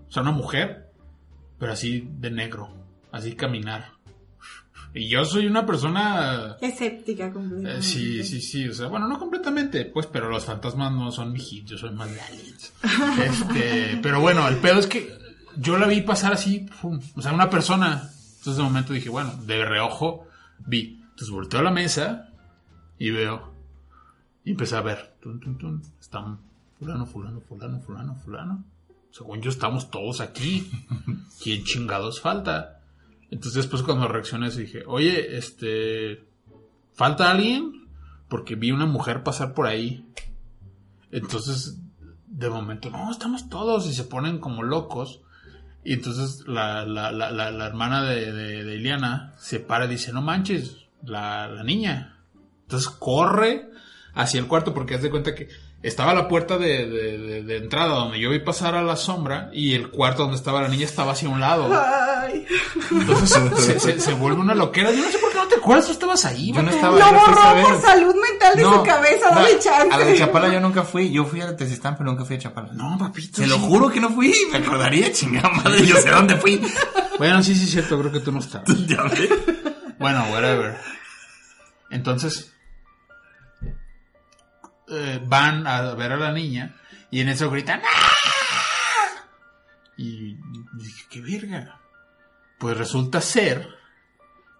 o 0.07 0.09
sea, 0.09 0.21
una 0.21 0.31
mujer, 0.31 0.93
pero 1.59 1.73
así 1.73 2.07
de 2.09 2.31
negro, 2.31 2.69
así 3.11 3.35
caminar. 3.35 3.91
Y 4.93 5.09
yo 5.09 5.25
soy 5.25 5.45
una 5.45 5.65
persona... 5.65 6.55
Escéptica 6.61 7.25
eh, 7.25 7.33
completamente. 7.33 7.81
sí, 7.81 8.23
sí, 8.23 8.39
sí, 8.39 8.69
o 8.69 8.73
sea, 8.73 8.87
bueno, 8.87 9.09
no 9.09 9.19
completamente, 9.19 9.83
pues, 9.83 10.07
pero 10.07 10.29
los 10.29 10.45
fantasmas 10.45 10.93
no 10.93 11.11
son 11.11 11.33
mi 11.33 11.39
hit, 11.41 11.65
yo 11.65 11.77
soy 11.77 11.91
más 11.91 12.09
de 12.09 12.21
aliens. 12.21 12.73
Este, 13.25 13.99
pero 14.01 14.21
bueno, 14.21 14.47
el 14.47 14.55
pedo 14.55 14.79
es 14.79 14.87
que 14.87 15.17
yo 15.57 15.77
la 15.77 15.87
vi 15.87 15.99
pasar 15.99 16.31
así, 16.31 16.65
pum, 16.81 17.01
o 17.13 17.21
sea, 17.21 17.33
una 17.33 17.49
persona. 17.49 18.09
Entonces 18.37 18.55
de 18.55 18.63
momento 18.63 18.93
dije, 18.93 19.09
bueno, 19.09 19.35
de 19.45 19.65
reojo 19.65 20.29
vi. 20.59 21.02
Entonces 21.13 21.29
volteo 21.29 21.59
a 21.59 21.63
la 21.63 21.69
mesa 21.69 22.33
y 22.97 23.11
veo. 23.11 23.53
Y 24.43 24.51
empecé 24.51 24.75
a 24.75 24.81
ver. 24.81 25.15
Tun, 25.21 25.39
tun, 25.39 25.59
tun. 25.59 25.81
Están 25.99 26.39
fulano, 26.79 27.05
fulano, 27.05 27.39
fulano, 27.41 27.79
fulano, 27.81 28.15
fulano. 28.15 28.63
Según 29.11 29.39
yo 29.39 29.51
estamos 29.51 29.91
todos 29.91 30.21
aquí. 30.21 30.71
¿Quién 31.43 31.63
chingados 31.65 32.19
falta? 32.19 32.81
Entonces 33.29 33.53
después 33.53 33.83
cuando 33.83 34.07
reaccioné 34.07 34.49
dije, 34.49 34.83
oye, 34.87 35.37
este... 35.37 36.25
¿Falta 36.93 37.29
alguien? 37.29 37.87
Porque 38.27 38.55
vi 38.55 38.71
una 38.71 38.87
mujer 38.87 39.21
pasar 39.21 39.53
por 39.53 39.67
ahí. 39.67 40.07
Entonces, 41.11 41.79
de 42.25 42.49
momento, 42.49 42.89
no, 42.89 43.11
estamos 43.11 43.49
todos 43.49 43.85
y 43.87 43.93
se 43.93 44.03
ponen 44.03 44.39
como 44.39 44.63
locos. 44.63 45.21
Y 45.83 45.93
entonces 45.93 46.47
la, 46.47 46.85
la, 46.85 47.11
la, 47.11 47.31
la, 47.31 47.65
hermana 47.67 48.03
de, 48.03 48.31
de, 48.31 48.63
de 48.63 49.31
se 49.37 49.59
para 49.59 49.85
y 49.85 49.89
dice, 49.89 50.13
no 50.13 50.21
manches, 50.21 50.82
la, 51.05 51.47
la 51.47 51.63
niña. 51.63 52.17
Entonces 52.63 52.89
corre 52.89 53.69
hacia 54.15 54.39
el 54.39 54.47
cuarto 54.47 54.73
porque 54.73 54.95
haz 54.95 55.01
de 55.01 55.09
cuenta 55.09 55.33
que 55.35 55.49
estaba 55.81 56.13
la 56.13 56.27
puerta 56.29 56.57
de, 56.57 56.87
de, 56.87 57.17
de- 57.17 57.43
de 57.43 57.57
entrada 57.57 57.95
donde 57.95 58.17
yo 58.19 58.29
vi 58.29 58.39
pasar 58.39 58.73
a 58.75 58.81
la 58.83 58.95
sombra 58.95 59.49
y 59.51 59.73
el 59.73 59.89
cuarto 59.89 60.21
donde 60.23 60.37
estaba 60.37 60.61
la 60.61 60.69
niña 60.69 60.85
estaba 60.85 61.11
hacia 61.11 61.27
un 61.27 61.41
lado. 61.41 61.67
Ay. 61.73 62.45
Entonces 62.91 63.37
se, 63.57 63.79
se- 63.79 63.99
se 63.99 64.13
vuelve 64.13 64.39
una 64.39 64.55
loquera. 64.55 64.91
Yo 64.91 65.03
no 65.03 65.09
sé 65.11 65.17
por 65.17 65.31
qué 65.31 65.37
no 65.39 65.47
te 65.47 65.55
acuerdas, 65.55 65.85
tú 65.87 65.91
estabas 65.91 66.23
ahí. 66.25 66.53
Yo 66.53 66.61
no 66.63 66.69
estaba- 66.71 66.97
Lo 66.97 67.05
borró 67.19 67.61
por 67.67 67.81
salud 67.81 68.15
mental 68.15 68.55
de 68.55 68.61
No, 68.63 68.73
su 68.75 68.83
cabeza, 68.83 69.29
no, 69.29 69.35
dale 69.41 69.59
chance. 69.59 69.89
A 69.93 69.97
la 69.97 70.05
de 70.05 70.17
Chapala 70.17 70.53
yo 70.53 70.59
nunca 70.61 70.83
fui. 70.83 71.11
Yo 71.11 71.25
fui 71.25 71.41
a 71.41 71.47
la 71.47 71.55
Tezistán, 71.57 71.97
pero 71.97 72.09
nunca 72.09 72.23
fui 72.23 72.37
a 72.37 72.39
Chapala. 72.39 72.69
No, 72.71 72.97
papito. 72.97 73.41
Se 73.41 73.47
lo 73.47 73.59
juro 73.59 73.89
que 73.89 73.99
no 73.99 74.09
fui. 74.09 74.33
Me 74.53 74.59
acordaría, 74.59 75.11
chingada 75.11 75.49
madre. 75.49 75.85
Yo 75.85 75.97
sé 75.97 76.09
dónde 76.11 76.37
fui. 76.37 76.61
Bueno, 77.17 77.43
sí, 77.43 77.55
sí, 77.55 77.65
es 77.65 77.71
cierto, 77.71 77.99
creo 77.99 78.11
que 78.11 78.21
tú 78.21 78.31
no 78.31 78.39
estabas. 78.39 78.69
Ya 78.87 79.03
ves. 79.03 79.29
Bueno, 80.03 80.25
whatever. 80.33 80.77
Entonces, 81.89 82.53
eh, 84.89 85.21
van 85.23 85.65
a 85.65 85.93
ver 85.93 86.11
a 86.11 86.17
la 86.17 86.33
niña 86.33 86.75
y 87.09 87.21
en 87.21 87.29
eso 87.29 87.49
gritan 87.49 87.81
¡Ah! 87.85 89.23
Y 89.95 90.35
dije, 90.73 91.05
qué 91.09 91.21
verga. 91.21 91.79
Pues 92.59 92.75
resulta 92.75 93.21
ser 93.21 93.65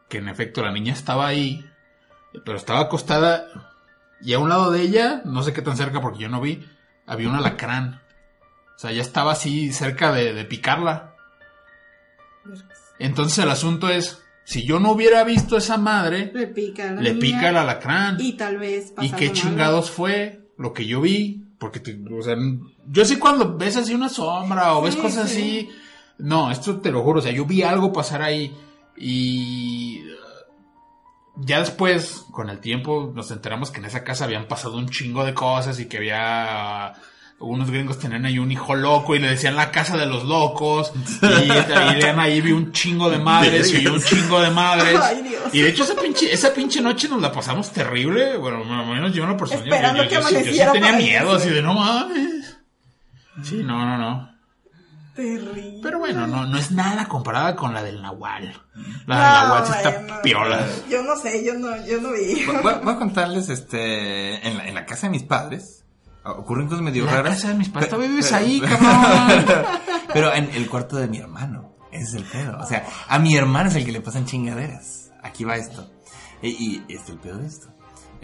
que 0.08 0.20
en 0.20 0.30
efecto 0.30 0.62
la 0.62 0.72
niña 0.72 0.94
estaba 0.94 1.28
ahí, 1.28 1.70
pero 2.46 2.56
estaba 2.56 2.80
acostada 2.80 3.74
y 4.22 4.32
a 4.32 4.40
un 4.40 4.48
lado 4.48 4.72
de 4.72 4.80
ella, 4.80 5.24
no 5.26 5.44
sé 5.44 5.52
qué 5.52 5.62
tan 5.62 5.76
cerca 5.76 6.00
porque 6.00 6.20
yo 6.20 6.30
no 6.30 6.40
vi, 6.40 6.66
había 7.06 7.28
un 7.28 7.36
alacrán. 7.36 8.02
O 8.78 8.80
sea, 8.80 8.94
ya 8.94 9.02
estaba 9.02 9.34
así 9.34 9.74
cerca 9.74 10.14
de, 10.14 10.32
de 10.32 10.46
picarla. 10.46 11.18
Entonces 12.98 13.40
el 13.40 13.50
asunto 13.50 13.90
es, 13.90 14.23
si 14.46 14.64
yo 14.66 14.80
no 14.80 14.92
hubiera 14.92 15.24
visto 15.24 15.56
a 15.56 15.60
esa 15.60 15.78
madre, 15.78 16.32
Le 16.34 16.48
pica 16.48 16.92
la 16.92 17.02
le 17.02 17.14
pica 17.16 17.50
el 17.50 17.58
alacrán. 17.58 18.18
Y 18.20 18.34
tal 18.34 18.58
vez 18.58 18.94
¿Y 19.02 19.10
qué 19.12 19.26
algo 19.26 19.36
chingados 19.36 19.92
fue 19.92 20.48
lo 20.58 20.74
que 20.74 20.86
yo 20.86 21.02
vi? 21.02 21.44
Porque, 21.60 21.80
te- 21.80 21.98
o 22.14 22.22
sea, 22.22 22.36
yo 22.88 23.06
sí 23.06 23.18
cuando 23.18 23.58
ves 23.58 23.78
así 23.78 23.94
una 23.94 24.10
sombra 24.10 24.76
o 24.76 24.82
ves 24.82 24.96
cosas 24.96 25.30
sí. 25.30 25.38
así, 25.38 25.70
no, 26.18 26.52
esto 26.52 26.80
te 26.80 26.92
lo 26.92 27.02
juro, 27.04 27.20
o 27.20 27.22
sea, 27.22 27.32
yo 27.32 27.46
vi 27.46 27.64
algo 27.64 27.94
pasar 27.94 28.22
ahí 28.22 28.54
y 28.98 30.02
ya 31.36 31.60
después, 31.60 32.26
con 32.32 32.50
el 32.50 32.60
tiempo, 32.60 33.12
nos 33.16 33.32
enteramos 33.32 33.72
que 33.72 33.80
en 33.80 33.86
esa 33.86 34.04
casa 34.04 34.26
habían 34.26 34.48
pasado 34.48 34.78
un 34.78 34.88
chingo 34.90 35.26
de 35.26 35.34
cosas 35.34 35.80
y 35.80 35.88
que 35.88 35.98
había... 35.98 36.94
Unos 37.46 37.70
gringos 37.70 38.00
tenían 38.00 38.26
ahí 38.26 38.40
un 38.40 38.52
hijo 38.52 38.74
loco 38.74 39.16
y 39.16 39.20
le 39.20 39.28
decían 39.30 39.56
la 39.56 39.70
casa 39.72 39.98
de 39.98 40.06
los 40.06 40.24
locos. 40.24 40.92
Y, 41.22 41.46
lean 41.48 42.20
ahí 42.20 42.40
vi 42.42 42.52
un 42.54 42.72
chingo 42.72 43.10
de 43.10 43.20
madres 43.20 43.74
y 43.74 43.86
un 43.86 44.02
chingo 44.02 44.40
de 44.42 44.50
madres. 44.50 45.00
Ay, 45.02 45.22
Dios. 45.24 45.42
Y 45.54 45.62
de 45.62 45.70
hecho 45.70 45.84
esa 45.84 45.96
pinche, 45.96 46.32
esa 46.34 46.54
pinche 46.54 46.80
noche 46.82 47.08
nos 47.10 47.22
la 47.22 47.32
pasamos 47.32 47.72
terrible. 47.72 48.38
Bueno, 48.38 48.60
al 48.64 48.88
menos 48.88 49.14
yo 49.14 49.24
en 49.24 49.30
lo 49.30 49.38
personal. 49.38 49.66
yo- 49.66 49.74
Esperando 49.76 50.04
yo, 50.04 50.10
que 50.10 50.16
yo 50.16 50.22
sí- 50.24 50.36
yo 50.58 50.66
sí 50.66 50.72
tenía 50.74 50.94
miedo 50.94 51.34
irse. 51.34 51.46
así 51.48 51.50
de 51.56 51.62
no 51.62 51.74
mames. 51.74 52.58
Sí, 53.44 53.62
no, 53.64 53.86
no, 53.86 53.98
no. 53.98 54.34
Terrible. 55.16 55.80
Pero 55.84 56.00
bueno, 56.00 56.26
no, 56.26 56.46
no 56.48 56.58
es 56.58 56.72
nada 56.72 57.06
comparada 57.06 57.56
con 57.56 57.72
la 57.74 57.84
del 57.84 58.02
Nahual. 58.02 58.60
La 59.06 59.16
del 59.16 59.26
No, 59.26 59.44
Nahual 59.56 59.66
sí 59.68 59.74
está 59.76 59.90
bueno. 59.92 60.16
piola. 60.24 60.68
Yo 60.90 61.04
no 61.04 61.16
sé, 61.16 61.46
yo 61.46 61.54
no, 61.54 61.86
yo 61.86 62.02
no 62.02 62.12
vi. 62.14 62.46
Voy, 62.46 62.56
voy- 62.64 62.74
voy 62.84 62.94
a 62.94 62.98
contarles, 62.98 63.50
este, 63.50 64.48
en 64.48 64.58
la, 64.58 64.68
en 64.68 64.74
la 64.74 64.86
casa 64.88 65.06
de 65.08 65.12
mis 65.12 65.24
padres, 65.24 65.83
ocurren 66.26 66.68
cosas 66.68 66.82
medio 66.84 67.06
La 67.06 67.12
raras. 67.14 67.36
casa 67.36 67.50
de 67.50 67.54
mis 67.56 67.70
padres, 67.70 67.88
Pe- 67.88 67.96
todavía 67.96 68.10
vives 68.12 68.30
pe- 68.30 68.36
ahí, 68.36 68.62
cabrón. 68.62 69.66
Pero 70.14 70.34
en 70.34 70.50
el 70.54 70.70
cuarto 70.70 70.96
de 70.98 71.08
mi 71.08 71.18
hermano, 71.18 71.74
ese 71.92 72.04
es 72.04 72.14
el 72.16 72.24
pedo. 72.24 72.58
O 72.60 72.66
sea, 72.66 72.86
a 73.08 73.20
mi 73.20 73.36
hermano 73.36 73.70
es 73.70 73.76
el 73.76 73.86
que 73.86 73.92
le 73.92 74.02
pasan 74.02 74.26
chingaderas. 74.26 75.12
Aquí 75.22 75.44
va 75.44 75.56
esto. 75.58 75.90
Y, 76.42 76.50
y 76.50 76.76
este 76.90 76.96
es 76.96 77.10
el 77.10 77.18
pedo 77.20 77.38
de 77.38 77.48
esto. 77.48 77.68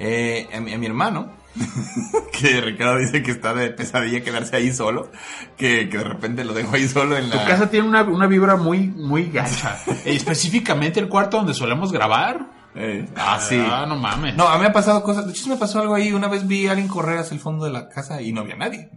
Eh, 0.02 0.48
a, 0.54 0.60
mi, 0.62 0.74
a 0.74 0.78
mi 0.78 0.86
hermano, 0.86 1.34
que 2.32 2.62
Ricardo 2.62 2.98
dice 3.00 3.22
que 3.22 3.32
está 3.32 3.54
de 3.54 3.70
pesadilla 3.72 4.24
quedarse 4.24 4.56
ahí 4.56 4.72
solo, 4.74 5.12
que, 5.58 5.90
que 5.90 5.98
de 5.98 6.04
repente 6.06 6.44
lo 6.46 6.54
dejo 6.54 6.76
ahí 6.76 6.88
solo 6.88 7.18
en 7.18 7.30
Tu 7.30 7.36
la... 7.38 7.46
casa 7.46 7.70
tiene 7.70 7.88
una, 7.88 8.04
una 8.04 8.28
vibra 8.28 8.56
muy, 8.56 8.88
muy 8.88 9.30
gacha. 9.30 9.78
Específicamente 10.06 11.00
el 11.02 11.10
cuarto 11.10 11.38
donde 11.38 11.54
solemos 11.54 11.92
grabar. 11.92 12.59
Eh, 12.76 13.08
ah, 13.16 13.40
sí. 13.42 13.60
Ah, 13.60 13.86
no 13.88 13.96
mames. 13.96 14.36
No, 14.36 14.48
a 14.48 14.56
mí 14.56 14.62
me 14.62 14.68
ha 14.68 14.74
pasado 14.74 15.02
cosas. 15.04 15.26
De 15.26 15.32
hecho, 15.32 15.50
me 15.50 15.58
pasó 15.58 15.80
algo 15.80 15.96
ahí. 15.96 16.12
Una 16.14 16.28
vez 16.28 16.48
vi 16.48 16.68
a 16.68 16.72
alguien 16.72 16.88
correr 16.88 17.18
hacia 17.20 17.34
el 17.36 17.42
fondo 17.42 17.66
de 17.66 17.72
la 17.72 17.90
casa 17.90 18.22
y 18.22 18.32
no 18.32 18.42
había 18.42 18.56
nadie. 18.56 18.90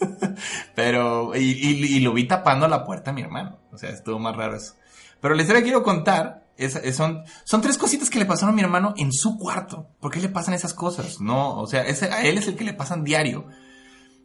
Pero, 0.74 1.34
y, 1.36 1.40
y- 1.40 1.96
y 1.96 2.00
lo 2.00 2.12
vi 2.12 2.26
tapando 2.26 2.68
la 2.68 2.84
puerta 2.84 3.10
a 3.10 3.14
mi 3.14 3.22
hermano. 3.22 3.58
O 3.72 3.78
sea, 3.78 3.90
estuvo 3.90 4.18
más 4.18 4.36
raro 4.36 4.56
eso. 4.56 4.74
Pero 5.20 5.34
la 5.34 5.42
historia 5.42 5.60
que 5.60 5.66
quiero 5.66 5.82
contar 5.82 6.44
es, 6.56 6.76
es- 6.76 6.96
son, 6.96 7.24
son 7.44 7.60
tres 7.60 7.78
cositas 7.78 8.10
que 8.10 8.18
le 8.18 8.26
pasaron 8.26 8.52
a 8.52 8.56
mi 8.56 8.62
hermano 8.62 8.94
en 8.96 9.12
su 9.12 9.36
cuarto. 9.38 9.88
¿Por 10.00 10.12
qué 10.12 10.20
le 10.20 10.28
pasan 10.28 10.54
esas 10.54 10.74
cosas? 10.74 11.20
No, 11.20 11.58
o 11.58 11.66
sea, 11.66 11.82
ese, 11.82 12.12
a 12.12 12.22
él 12.22 12.38
es 12.38 12.46
el 12.48 12.56
que 12.56 12.64
le 12.64 12.74
pasan 12.74 13.04
diario. 13.04 13.46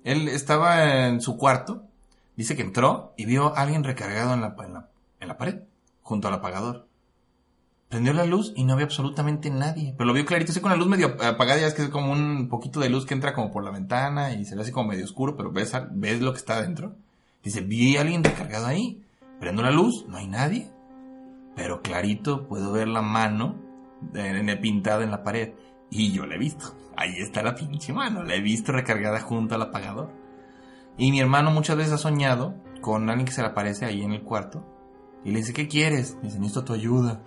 Él 0.03 0.27
estaba 0.27 1.07
en 1.07 1.21
su 1.21 1.37
cuarto. 1.37 1.83
Dice 2.35 2.55
que 2.55 2.63
entró 2.63 3.13
y 3.17 3.25
vio 3.25 3.55
a 3.55 3.61
alguien 3.61 3.83
recargado 3.83 4.33
en 4.33 4.41
la, 4.41 4.55
en 4.63 4.73
la, 4.73 4.89
en 5.19 5.27
la 5.27 5.37
pared, 5.37 5.61
junto 6.01 6.27
al 6.27 6.33
apagador. 6.35 6.87
Prendió 7.93 8.11
la 8.13 8.25
luz 8.25 8.53
y 8.55 8.63
no 8.63 8.73
había 8.73 8.85
absolutamente 8.85 9.51
nadie. 9.51 9.93
Pero 9.95 10.07
lo 10.07 10.13
vio 10.13 10.25
clarito, 10.25 10.51
así 10.51 10.59
con 10.61 10.71
la 10.71 10.77
luz 10.77 10.87
medio 10.87 11.15
apagada, 11.23 11.61
ya 11.61 11.67
es 11.67 11.75
que 11.75 11.83
es 11.83 11.89
como 11.89 12.11
un 12.11 12.49
poquito 12.49 12.79
de 12.79 12.89
luz 12.89 13.05
que 13.05 13.13
entra 13.13 13.35
como 13.35 13.51
por 13.51 13.63
la 13.63 13.69
ventana 13.69 14.33
y 14.33 14.45
se 14.45 14.55
ve 14.55 14.63
así 14.63 14.71
como 14.71 14.89
medio 14.89 15.05
oscuro, 15.05 15.35
pero 15.37 15.51
ves, 15.51 15.73
ves 15.91 16.19
lo 16.19 16.31
que 16.31 16.39
está 16.39 16.55
adentro. 16.55 16.95
Dice, 17.43 17.61
vi 17.61 17.95
a 17.97 18.01
alguien 18.01 18.23
recargado 18.23 18.65
ahí. 18.65 19.03
Prendo 19.39 19.61
la 19.61 19.69
luz, 19.69 20.05
no 20.07 20.17
hay 20.17 20.25
nadie. 20.27 20.71
Pero 21.55 21.83
clarito 21.83 22.47
puedo 22.47 22.71
ver 22.71 22.87
la 22.87 23.03
mano 23.03 23.57
de- 24.11 24.57
pintada 24.57 25.03
en 25.03 25.11
la 25.11 25.21
pared. 25.21 25.53
Y 25.91 26.13
yo 26.13 26.25
la 26.25 26.33
he 26.33 26.39
visto. 26.39 26.75
Ahí 26.97 27.13
está 27.19 27.43
la 27.43 27.53
pinche 27.53 27.93
mano. 27.93 28.23
La 28.23 28.33
he 28.33 28.41
visto 28.41 28.71
recargada 28.71 29.19
junto 29.21 29.53
al 29.53 29.61
apagador. 29.61 30.09
Y 30.97 31.11
mi 31.11 31.19
hermano 31.19 31.51
muchas 31.51 31.77
veces 31.77 31.93
ha 31.93 31.97
soñado 31.99 32.55
con 32.81 33.07
alguien 33.07 33.27
que 33.27 33.33
se 33.33 33.41
le 33.43 33.49
aparece 33.49 33.85
ahí 33.85 34.01
en 34.01 34.13
el 34.13 34.23
cuarto. 34.23 34.65
Y 35.23 35.29
le 35.29 35.37
dice, 35.37 35.53
¿qué 35.53 35.67
quieres? 35.67 36.17
Dice, 36.23 36.39
necesito 36.39 36.63
tu 36.63 36.73
ayuda. 36.73 37.21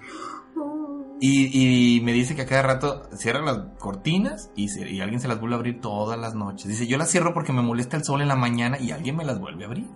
Y, 1.19 2.01
me 2.03 2.13
dice 2.13 2.35
que 2.37 2.43
a 2.43 2.47
cada 2.47 2.63
rato 2.63 3.09
cierra 3.17 3.41
las 3.41 3.59
cortinas 3.79 4.51
y, 4.55 5.01
alguien 5.01 5.21
se 5.21 5.29
las 5.29 5.41
vuelve 5.41 5.55
a 5.55 5.59
abrir 5.59 5.81
todas 5.81 6.19
las 6.19 6.35
noches. 6.35 6.69
Dice, 6.69 6.87
yo 6.87 6.99
las 6.99 7.11
cierro 7.11 7.33
porque 7.33 7.53
me 7.53 7.63
molesta 7.63 7.97
el 7.97 8.05
sol 8.05 8.21
en 8.21 8.29
la 8.29 8.37
mañana 8.37 8.79
y 8.79 8.91
alguien 8.91 9.17
me 9.17 9.25
las 9.25 9.41
vuelve 9.41 9.65
a 9.65 9.67
abrir. 9.67 9.87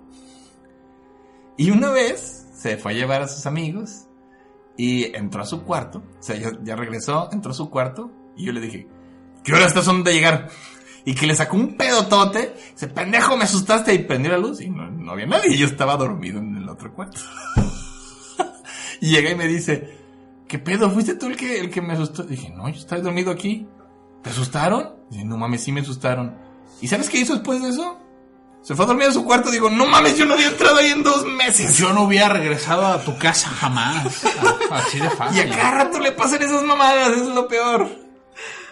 Y 1.58 1.70
una 1.70 1.90
vez 1.90 2.48
se 2.54 2.78
fue 2.78 2.92
a 2.92 2.94
llevar 2.94 3.22
a 3.22 3.28
sus 3.28 3.44
amigos 3.44 4.06
y 4.78 5.14
entró 5.14 5.42
a 5.42 5.46
su 5.46 5.62
cuarto. 5.62 6.02
O 6.18 6.22
sea, 6.22 6.36
ya, 6.36 6.74
regresó, 6.74 7.28
entró 7.32 7.50
a 7.50 7.54
su 7.54 7.68
cuarto 7.68 8.10
y 8.34 8.46
yo 8.46 8.52
le 8.52 8.62
dije, 8.62 8.88
¿qué 9.44 9.52
hora 9.52 9.66
estas 9.66 9.84
son 9.84 10.02
de 10.02 10.14
llegar? 10.14 10.48
Y 11.04 11.14
que 11.14 11.26
le 11.26 11.34
sacó 11.34 11.56
un 11.56 11.76
pedotote. 11.76 12.54
Dice, 12.72 12.88
pendejo, 12.88 13.36
me 13.36 13.44
asustaste 13.44 13.92
y 13.92 13.98
prendió 13.98 14.32
la 14.32 14.38
luz 14.38 14.62
y 14.62 14.70
no, 14.70 14.90
no 14.90 15.12
había 15.12 15.26
nadie. 15.26 15.54
Yo 15.58 15.66
estaba 15.66 15.98
dormido 15.98 16.38
en 16.38 16.56
el 16.56 16.68
otro 16.68 16.94
cuarto. 16.94 17.20
y 19.02 19.10
llega 19.10 19.30
y 19.30 19.34
me 19.34 19.46
dice, 19.46 19.99
¿qué 20.50 20.58
pedo? 20.58 20.90
¿Fuiste 20.90 21.14
tú 21.14 21.26
el 21.28 21.36
que, 21.36 21.60
el 21.60 21.70
que 21.70 21.80
me 21.80 21.92
asustó? 21.92 22.24
Dije, 22.24 22.50
no, 22.50 22.68
yo 22.68 22.74
estaba 22.74 23.00
dormido 23.00 23.30
aquí. 23.30 23.68
¿Te 24.20 24.30
asustaron? 24.30 24.96
Dice, 25.08 25.24
no 25.24 25.36
mames, 25.38 25.62
sí 25.62 25.70
me 25.70 25.80
asustaron. 25.80 26.36
¿Y 26.80 26.88
sabes 26.88 27.08
qué 27.08 27.20
hizo 27.20 27.34
después 27.34 27.62
de 27.62 27.68
eso? 27.68 27.98
Se 28.60 28.74
fue 28.74 28.84
a 28.84 28.88
dormir 28.88 29.06
a 29.06 29.12
su 29.12 29.24
cuarto. 29.24 29.48
Digo, 29.52 29.70
no 29.70 29.86
mames, 29.86 30.18
yo 30.18 30.26
no 30.26 30.34
había 30.34 30.48
entrado 30.48 30.76
ahí 30.76 30.88
en 30.90 31.04
dos 31.04 31.24
meses. 31.24 31.78
Yo 31.78 31.92
no 31.92 32.02
hubiera 32.02 32.28
regresado 32.30 32.84
a 32.84 33.00
tu 33.04 33.16
casa 33.16 33.48
jamás. 33.48 34.24
Así 34.72 34.98
de 34.98 35.06
Y 35.06 35.10
fácil. 35.10 35.52
a 35.52 35.56
cada 35.56 35.70
rato 35.84 36.00
le 36.00 36.10
pasan 36.12 36.42
esas 36.42 36.64
mamadas, 36.64 37.12
eso 37.12 37.28
es 37.28 37.34
lo 37.34 37.46
peor. 37.46 37.88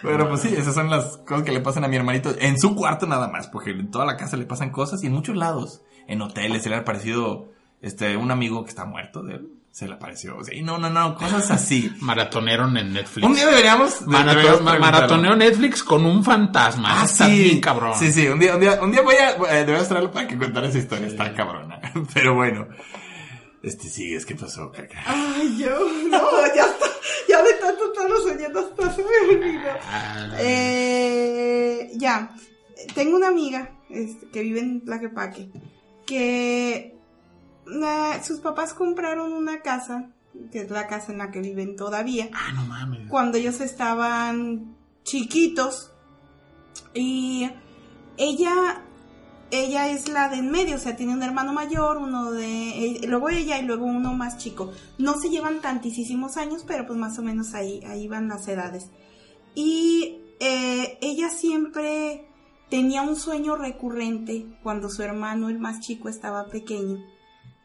Pero 0.01 0.27
pues 0.27 0.41
sí, 0.41 0.53
esas 0.55 0.75
son 0.75 0.89
las 0.89 1.17
cosas 1.19 1.43
que 1.43 1.51
le 1.53 1.61
pasan 1.61 1.85
a 1.85 1.87
mi 1.87 1.95
hermanito. 1.95 2.35
En 2.39 2.59
su 2.59 2.75
cuarto 2.75 3.07
nada 3.07 3.29
más, 3.29 3.47
porque 3.47 3.71
en 3.71 3.89
toda 3.89 4.05
la 4.05 4.17
casa 4.17 4.35
le 4.35 4.45
pasan 4.45 4.69
cosas 4.71 5.01
y 5.03 5.07
en 5.07 5.13
muchos 5.13 5.37
lados. 5.37 5.81
En 6.07 6.21
hoteles, 6.21 6.63
se 6.63 6.69
le 6.69 6.75
ha 6.75 6.79
aparecido 6.79 7.49
este, 7.81 8.17
un 8.17 8.31
amigo 8.31 8.63
que 8.65 8.69
está 8.69 8.83
muerto 8.85 9.23
de 9.23 9.35
él. 9.35 9.58
Se 9.79 9.87
le 9.87 9.93
apareció. 9.93 10.35
O 10.35 10.43
sea, 10.43 10.53
y 10.53 10.61
no, 10.61 10.77
no, 10.77 10.89
no, 10.89 11.15
cosas 11.15 11.49
así. 11.51 11.89
Maratonearon 12.01 12.75
en 12.75 12.91
Netflix. 12.91 13.25
Un 13.25 13.33
día 13.33 13.45
deberíamos... 13.45 14.01
Maratoneo 14.05 15.37
Netflix 15.37 15.83
con 15.83 16.05
un 16.05 16.21
fantasma. 16.21 16.99
Ah, 16.99 17.05
Está 17.05 17.27
sí. 17.27 17.43
bien 17.43 17.61
cabrón. 17.61 17.93
Sí, 17.97 18.11
sí, 18.11 18.27
un 18.27 18.39
día, 18.39 18.55
un 18.55 18.59
día, 18.59 18.77
un 18.81 18.91
día 18.91 19.01
voy 19.01 19.15
a, 19.15 19.29
eh, 19.57 19.63
traerlo 19.63 20.11
para 20.11 20.27
que 20.27 20.37
contara 20.37 20.67
esa 20.67 20.79
historia. 20.79 21.07
Está 21.07 21.33
cabrona. 21.33 21.79
Pero 22.13 22.35
bueno. 22.35 22.67
Este 23.63 23.87
sí, 23.87 24.13
es 24.13 24.25
que 24.25 24.35
pasó, 24.35 24.69
caca. 24.69 25.01
Ay, 25.05 25.57
yo, 25.57 25.79
no, 26.09 26.21
ya 26.53 26.65
está, 26.65 26.85
ya 27.29 27.41
de 27.41 27.53
tanto 27.53 27.85
estarlo 27.93 28.17
soñando 28.21 28.59
hasta 28.59 28.91
se 28.95 29.01
me 29.01 29.33
olvidó. 29.33 29.69
Ah, 29.89 30.27
Eh, 30.39 31.91
ya, 31.95 32.35
tengo 32.95 33.15
una 33.15 33.29
amiga 33.29 33.79
este, 33.89 34.27
que 34.27 34.41
vive 34.41 34.59
en 34.59 34.83
Tlaquepaque, 34.83 35.49
que 36.05 36.98
sus 38.23 38.39
papás 38.39 38.73
compraron 38.73 39.33
una 39.33 39.61
casa, 39.61 40.09
que 40.51 40.61
es 40.61 40.71
la 40.71 40.87
casa 40.87 41.11
en 41.11 41.19
la 41.19 41.31
que 41.31 41.41
viven 41.41 41.75
todavía, 41.75 42.29
ah, 42.33 42.51
no 42.53 42.65
mames. 42.65 43.09
cuando 43.09 43.37
ellos 43.37 43.61
estaban 43.61 44.75
chiquitos 45.03 45.91
y 46.93 47.49
ella 48.17 48.83
ella 49.51 49.89
es 49.89 50.07
la 50.07 50.29
de 50.29 50.37
en 50.37 50.51
medio, 50.51 50.75
o 50.75 50.79
sea, 50.79 50.95
tiene 50.95 51.13
un 51.13 51.23
hermano 51.23 51.53
mayor, 51.53 51.97
uno 51.97 52.31
de 52.31 53.01
luego 53.07 53.29
ella 53.29 53.57
y 53.57 53.65
luego 53.65 53.85
uno 53.85 54.13
más 54.13 54.37
chico. 54.37 54.71
No 54.99 55.19
se 55.19 55.29
llevan 55.29 55.59
tantísimos 55.61 56.37
años, 56.37 56.63
pero 56.67 56.85
pues 56.85 56.99
más 56.99 57.17
o 57.17 57.23
menos 57.23 57.55
ahí 57.55 57.81
ahí 57.87 58.07
van 58.07 58.27
las 58.27 58.47
edades. 58.47 58.91
Y 59.55 60.21
eh, 60.39 60.99
ella 61.01 61.29
siempre 61.29 62.27
tenía 62.69 63.01
un 63.01 63.15
sueño 63.15 63.55
recurrente 63.55 64.45
cuando 64.61 64.89
su 64.89 65.01
hermano 65.01 65.49
el 65.49 65.57
más 65.57 65.79
chico 65.79 66.09
estaba 66.09 66.45
pequeño 66.45 67.03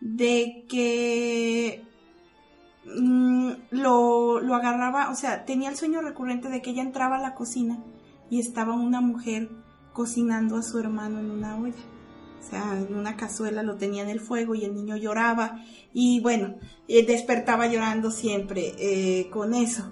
de 0.05 0.67
que 0.69 1.83
mm, 2.85 3.51
lo, 3.71 4.39
lo 4.41 4.55
agarraba, 4.55 5.11
o 5.11 5.15
sea, 5.17 5.47
tenía 5.47 5.71
el 5.71 5.77
sueño 5.77 6.03
recurrente 6.03 6.51
de 6.51 6.61
que 6.61 6.71
ella 6.71 6.83
entraba 6.83 7.17
a 7.17 7.23
la 7.23 7.35
cocina 7.35 7.79
y 8.29 8.39
estaba 8.39 8.75
una 8.75 9.01
mujer 9.01 9.49
cocinando 9.95 10.57
a 10.57 10.63
su 10.63 10.79
hermano 10.79 11.21
en 11.21 11.31
una 11.31 11.57
olla. 11.57 11.73
O 12.39 12.47
sea, 12.47 12.77
en 12.77 12.95
una 12.95 13.17
cazuela 13.17 13.63
lo 13.63 13.77
tenía 13.77 14.03
en 14.03 14.11
el 14.11 14.21
fuego 14.21 14.55
y 14.55 14.67
el 14.67 14.75
niño 14.75 14.97
lloraba. 14.97 15.63
Y 15.95 16.21
bueno, 16.21 16.57
eh, 16.87 17.07
despertaba 17.07 17.67
llorando 17.67 18.11
siempre 18.11 18.75
eh, 18.77 19.31
con 19.31 19.55
eso. 19.55 19.91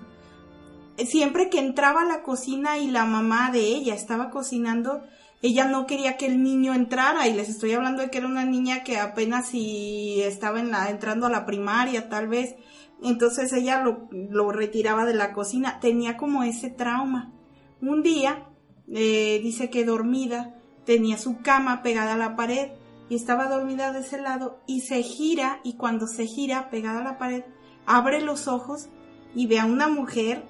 Siempre 0.98 1.48
que 1.48 1.58
entraba 1.58 2.02
a 2.02 2.06
la 2.06 2.22
cocina 2.22 2.76
y 2.76 2.90
la 2.90 3.06
mamá 3.06 3.50
de 3.50 3.60
ella 3.60 3.94
estaba 3.94 4.28
cocinando, 4.28 5.02
ella 5.42 5.66
no 5.66 5.86
quería 5.86 6.16
que 6.16 6.26
el 6.26 6.42
niño 6.42 6.72
entrara. 6.72 7.26
Y 7.26 7.34
les 7.34 7.48
estoy 7.48 7.72
hablando 7.72 8.00
de 8.00 8.10
que 8.10 8.18
era 8.18 8.28
una 8.28 8.44
niña 8.44 8.84
que 8.84 8.98
apenas 8.98 9.48
si 9.48 10.22
estaba 10.22 10.60
en 10.60 10.70
la, 10.70 10.88
entrando 10.88 11.26
a 11.26 11.30
la 11.30 11.44
primaria, 11.44 12.08
tal 12.08 12.28
vez. 12.28 12.54
Entonces 13.02 13.52
ella 13.52 13.82
lo, 13.82 14.52
retiraba 14.52 15.04
de 15.04 15.14
la 15.14 15.32
cocina. 15.32 15.80
Tenía 15.80 16.16
como 16.16 16.44
ese 16.44 16.70
trauma. 16.70 17.32
Un 17.80 18.02
día, 18.02 18.46
eh, 18.88 19.40
dice 19.42 19.68
que 19.68 19.84
dormida, 19.84 20.54
tenía 20.86 21.18
su 21.18 21.42
cama 21.42 21.82
pegada 21.82 22.14
a 22.14 22.18
la 22.18 22.36
pared 22.36 22.70
y 23.08 23.16
estaba 23.16 23.48
dormida 23.48 23.92
de 23.92 24.00
ese 24.00 24.20
lado 24.20 24.60
y 24.68 24.82
se 24.82 25.02
gira 25.02 25.60
y 25.64 25.74
cuando 25.74 26.06
se 26.06 26.26
gira 26.26 26.70
pegada 26.70 27.00
a 27.00 27.04
la 27.04 27.18
pared, 27.18 27.42
abre 27.84 28.20
los 28.20 28.46
ojos 28.46 28.88
y 29.34 29.48
ve 29.48 29.58
a 29.58 29.64
una 29.64 29.88
mujer 29.88 30.44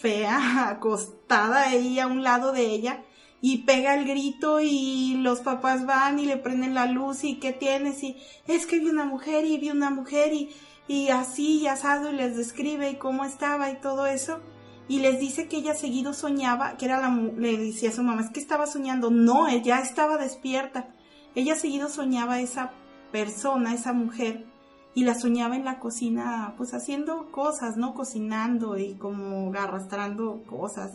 fea 0.00 0.68
acostada 0.68 1.68
ahí 1.68 2.00
a 2.00 2.08
un 2.08 2.24
lado 2.24 2.50
de 2.50 2.66
ella 2.66 3.04
y 3.48 3.58
pega 3.58 3.94
el 3.94 4.08
grito 4.08 4.58
y 4.60 5.18
los 5.18 5.38
papás 5.38 5.86
van 5.86 6.18
y 6.18 6.26
le 6.26 6.36
prenden 6.36 6.74
la 6.74 6.86
luz 6.86 7.22
y 7.22 7.36
qué 7.36 7.52
tienes 7.52 8.02
y 8.02 8.16
es 8.48 8.66
que 8.66 8.80
vi 8.80 8.86
una 8.86 9.04
mujer 9.04 9.44
y 9.44 9.56
vi 9.56 9.70
una 9.70 9.88
mujer 9.88 10.32
y, 10.32 10.50
y 10.88 11.10
así 11.10 11.60
y 11.60 11.68
asado 11.68 12.10
y 12.10 12.16
les 12.16 12.36
describe 12.36 12.90
y 12.90 12.96
cómo 12.96 13.24
estaba 13.24 13.70
y 13.70 13.76
todo 13.76 14.06
eso. 14.06 14.40
Y 14.88 14.98
les 14.98 15.20
dice 15.20 15.46
que 15.46 15.58
ella 15.58 15.74
seguido 15.74 16.12
soñaba, 16.12 16.76
que 16.76 16.86
era 16.86 17.00
la, 17.00 17.08
le 17.08 17.56
decía 17.56 17.90
a 17.90 17.92
su 17.92 18.02
mamá, 18.02 18.22
es 18.22 18.30
que 18.30 18.40
estaba 18.40 18.66
soñando, 18.66 19.10
no, 19.10 19.46
ella 19.46 19.78
estaba 19.78 20.16
despierta, 20.16 20.88
ella 21.36 21.54
seguido 21.54 21.88
soñaba 21.88 22.40
esa 22.40 22.72
persona, 23.12 23.74
esa 23.74 23.92
mujer, 23.92 24.44
y 24.92 25.04
la 25.04 25.14
soñaba 25.14 25.54
en 25.54 25.64
la 25.64 25.78
cocina, 25.78 26.54
pues 26.56 26.74
haciendo 26.74 27.30
cosas, 27.30 27.76
¿no? 27.76 27.94
Cocinando 27.94 28.76
y 28.76 28.94
como 28.94 29.52
arrastrando 29.54 30.42
cosas, 30.48 30.90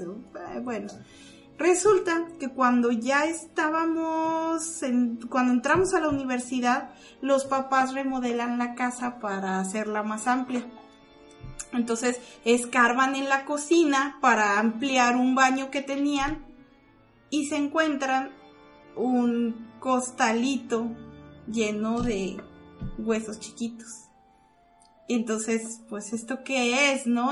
bueno. 0.64 0.90
Resulta 1.62 2.26
que 2.40 2.50
cuando 2.50 2.92
ya 2.92 3.26
estábamos, 3.26 4.82
cuando 5.30 5.54
entramos 5.54 5.94
a 5.94 6.00
la 6.00 6.10
universidad, 6.10 6.90
los 7.22 7.46
papás 7.46 7.94
remodelan 7.94 8.58
la 8.58 8.74
casa 8.74 9.20
para 9.20 9.60
hacerla 9.60 10.02
más 10.02 10.26
amplia. 10.26 10.66
Entonces 11.72 12.20
escarban 12.46 13.14
en 13.14 13.30
la 13.30 13.46
cocina 13.46 14.18
para 14.22 14.58
ampliar 14.58 15.16
un 15.16 15.36
baño 15.36 15.70
que 15.70 15.84
tenían 15.84 16.44
y 17.30 17.46
se 17.46 17.58
encuentran 17.58 18.32
un 18.96 19.70
costalito 19.80 20.90
lleno 21.46 22.02
de 22.02 22.42
huesos 22.98 23.40
chiquitos. 23.40 24.11
Entonces, 25.16 25.82
pues, 25.90 26.14
¿esto 26.14 26.44
qué 26.44 26.94
es, 26.94 27.06
no? 27.06 27.32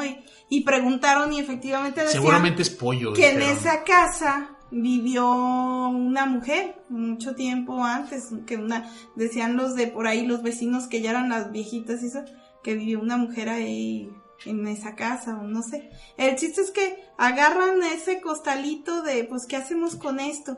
Y, 0.49 0.61
preguntaron 0.61 1.31
y 1.33 1.39
efectivamente 1.39 2.01
decían 2.01 2.21
Seguramente 2.21 2.61
es 2.61 2.69
pollo. 2.69 3.13
que 3.13 3.31
en 3.31 3.41
esa 3.41 3.83
casa 3.83 4.57
vivió 4.71 5.27
una 5.27 6.25
mujer 6.25 6.81
mucho 6.89 7.35
tiempo 7.35 7.83
antes, 7.83 8.29
que 8.45 8.57
una, 8.57 8.91
decían 9.15 9.55
los 9.55 9.75
de 9.75 9.87
por 9.87 10.07
ahí, 10.07 10.25
los 10.25 10.43
vecinos 10.43 10.87
que 10.87 11.01
ya 11.01 11.11
eran 11.11 11.29
las 11.29 11.51
viejitas 11.51 12.03
y 12.03 12.07
eso, 12.07 12.23
que 12.63 12.75
vivió 12.75 12.99
una 12.99 13.17
mujer 13.17 13.49
ahí 13.49 14.09
en 14.45 14.67
esa 14.67 14.95
casa 14.95 15.37
o 15.37 15.43
no 15.43 15.63
sé. 15.63 15.89
El 16.17 16.35
chiste 16.35 16.61
es 16.61 16.71
que 16.71 17.03
agarran 17.17 17.81
ese 17.83 18.21
costalito 18.21 19.01
de, 19.01 19.23
pues, 19.23 19.45
¿qué 19.45 19.55
hacemos 19.55 19.95
con 19.95 20.19
esto? 20.19 20.57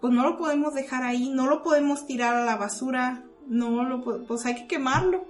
Pues 0.00 0.12
no 0.12 0.24
lo 0.24 0.36
podemos 0.36 0.74
dejar 0.74 1.02
ahí, 1.02 1.30
no 1.30 1.46
lo 1.46 1.62
podemos 1.62 2.06
tirar 2.06 2.34
a 2.34 2.44
la 2.44 2.56
basura, 2.56 3.24
no 3.46 3.84
lo, 3.84 4.24
pues 4.24 4.46
hay 4.46 4.54
que 4.54 4.66
quemarlo. 4.66 5.26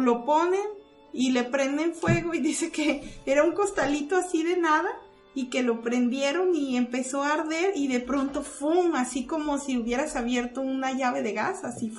Lo 0.00 0.24
ponen 0.24 0.66
y 1.12 1.30
le 1.30 1.44
prenden 1.44 1.94
fuego 1.94 2.34
y 2.34 2.38
dice 2.40 2.70
que 2.70 3.20
era 3.26 3.44
un 3.44 3.52
costalito 3.52 4.16
así 4.16 4.42
de 4.42 4.56
nada 4.56 4.90
y 5.34 5.50
que 5.50 5.62
lo 5.62 5.82
prendieron 5.82 6.54
y 6.54 6.76
empezó 6.76 7.22
a 7.22 7.34
arder 7.34 7.72
y 7.76 7.88
de 7.88 8.00
pronto 8.00 8.42
¡fum! 8.42 8.94
así 8.94 9.26
como 9.26 9.58
si 9.58 9.78
hubieras 9.78 10.16
abierto 10.16 10.60
una 10.60 10.92
llave 10.92 11.22
de 11.22 11.32
gas, 11.32 11.64
así 11.64 11.92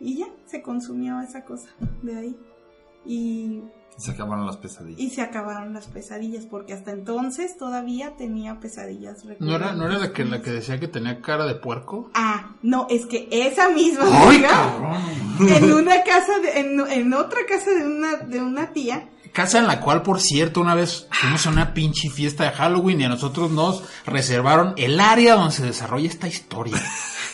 y 0.00 0.16
ya 0.16 0.26
se 0.46 0.62
consumió 0.62 1.20
esa 1.20 1.44
cosa 1.44 1.68
de 2.02 2.16
ahí. 2.16 2.36
Y 3.04 3.62
se 4.00 4.12
acabaron 4.12 4.46
las 4.46 4.56
pesadillas. 4.56 4.98
Y 4.98 5.10
se 5.10 5.20
acabaron 5.20 5.74
las 5.74 5.86
pesadillas, 5.86 6.46
porque 6.46 6.72
hasta 6.72 6.90
entonces 6.90 7.58
todavía 7.58 8.16
tenía 8.16 8.58
pesadillas. 8.58 9.24
¿No 9.38 9.54
era, 9.54 9.72
¿No 9.72 9.86
era 9.86 9.98
la 9.98 10.12
que, 10.12 10.24
la 10.24 10.40
que 10.40 10.50
decía 10.50 10.80
que 10.80 10.88
tenía 10.88 11.20
cara 11.20 11.46
de 11.46 11.54
puerco? 11.54 12.10
Ah, 12.14 12.52
no, 12.62 12.86
es 12.88 13.06
que 13.06 13.28
esa 13.30 13.68
misma 13.68 14.04
¡Ay, 14.10 14.42
en 15.48 15.72
una 15.72 16.02
casa, 16.02 16.38
de, 16.38 16.60
en, 16.60 16.80
en, 16.90 17.12
otra 17.14 17.40
casa 17.46 17.70
de 17.70 17.86
una, 17.86 18.16
de 18.16 18.40
una 18.40 18.72
tía. 18.72 19.08
Casa 19.32 19.58
en 19.58 19.66
la 19.66 19.80
cual, 19.80 20.02
por 20.02 20.18
cierto, 20.18 20.60
una 20.60 20.74
vez 20.74 21.06
fuimos 21.10 21.46
a 21.46 21.50
una 21.50 21.74
pinche 21.74 22.08
fiesta 22.08 22.44
de 22.44 22.50
Halloween 22.50 23.02
y 23.02 23.04
a 23.04 23.08
nosotros 23.08 23.50
nos 23.50 23.84
reservaron 24.06 24.74
el 24.76 24.98
área 24.98 25.34
donde 25.34 25.54
se 25.54 25.64
desarrolla 25.64 26.08
esta 26.08 26.26
historia. 26.26 26.80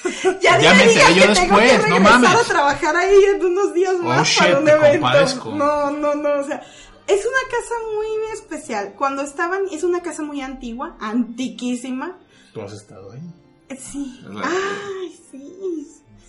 ya, 0.42 0.58
ya 0.60 0.74
me 0.74 0.84
enteré 0.84 1.14
yo 1.14 1.28
después, 1.28 1.88
no 1.88 2.00
mames. 2.00 2.30
a 2.30 2.44
trabajar 2.44 2.96
ahí 2.96 3.24
en 3.34 3.44
unos 3.44 3.74
días 3.74 3.94
oh, 3.98 4.02
más 4.02 4.36
oh, 4.36 4.38
para 4.40 4.58
un 4.58 4.68
evento. 4.68 5.54
No, 5.54 5.90
no, 5.90 6.14
no, 6.14 6.40
o 6.40 6.44
sea, 6.44 6.62
es 7.06 7.24
una 7.24 7.50
casa 7.50 7.74
muy 7.94 8.06
especial. 8.32 8.94
Cuando 8.96 9.22
estaban, 9.22 9.62
es 9.70 9.84
una 9.84 10.02
casa 10.02 10.22
muy 10.22 10.40
antigua, 10.40 10.96
antiquísima. 11.00 12.18
¿Tú 12.52 12.62
has 12.62 12.72
estado 12.72 13.12
ahí? 13.12 13.76
Sí. 13.78 14.20
Ay, 14.42 15.20
sí. 15.30 15.86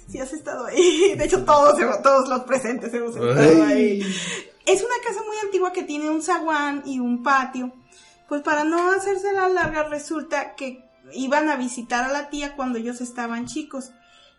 Sí 0.10 0.20
has 0.20 0.32
estado 0.34 0.66
ahí. 0.66 1.16
De 1.18 1.26
hecho, 1.26 1.44
todos, 1.44 1.78
todos 2.02 2.30
los 2.30 2.42
presentes 2.42 2.94
hemos 2.94 3.16
estado 3.16 3.64
ahí. 3.66 4.02
Es 4.66 4.82
una 4.82 4.96
casa 5.04 5.22
muy 5.26 5.38
antigua 5.44 5.72
que 5.72 5.84
tiene 5.84 6.10
un 6.10 6.22
zaguán 6.22 6.84
y 6.86 7.00
un 7.00 7.24
patio. 7.24 7.72
Pues 8.28 8.42
para 8.42 8.64
no 8.64 8.92
hacerse 8.92 9.32
la 9.34 9.48
larga, 9.48 9.84
resulta 9.84 10.56
que 10.56 10.87
iban 11.14 11.50
a 11.50 11.56
visitar 11.56 12.04
a 12.04 12.12
la 12.12 12.30
tía 12.30 12.56
cuando 12.56 12.78
ellos 12.78 13.02
estaban 13.02 13.46
chicos. 13.46 13.92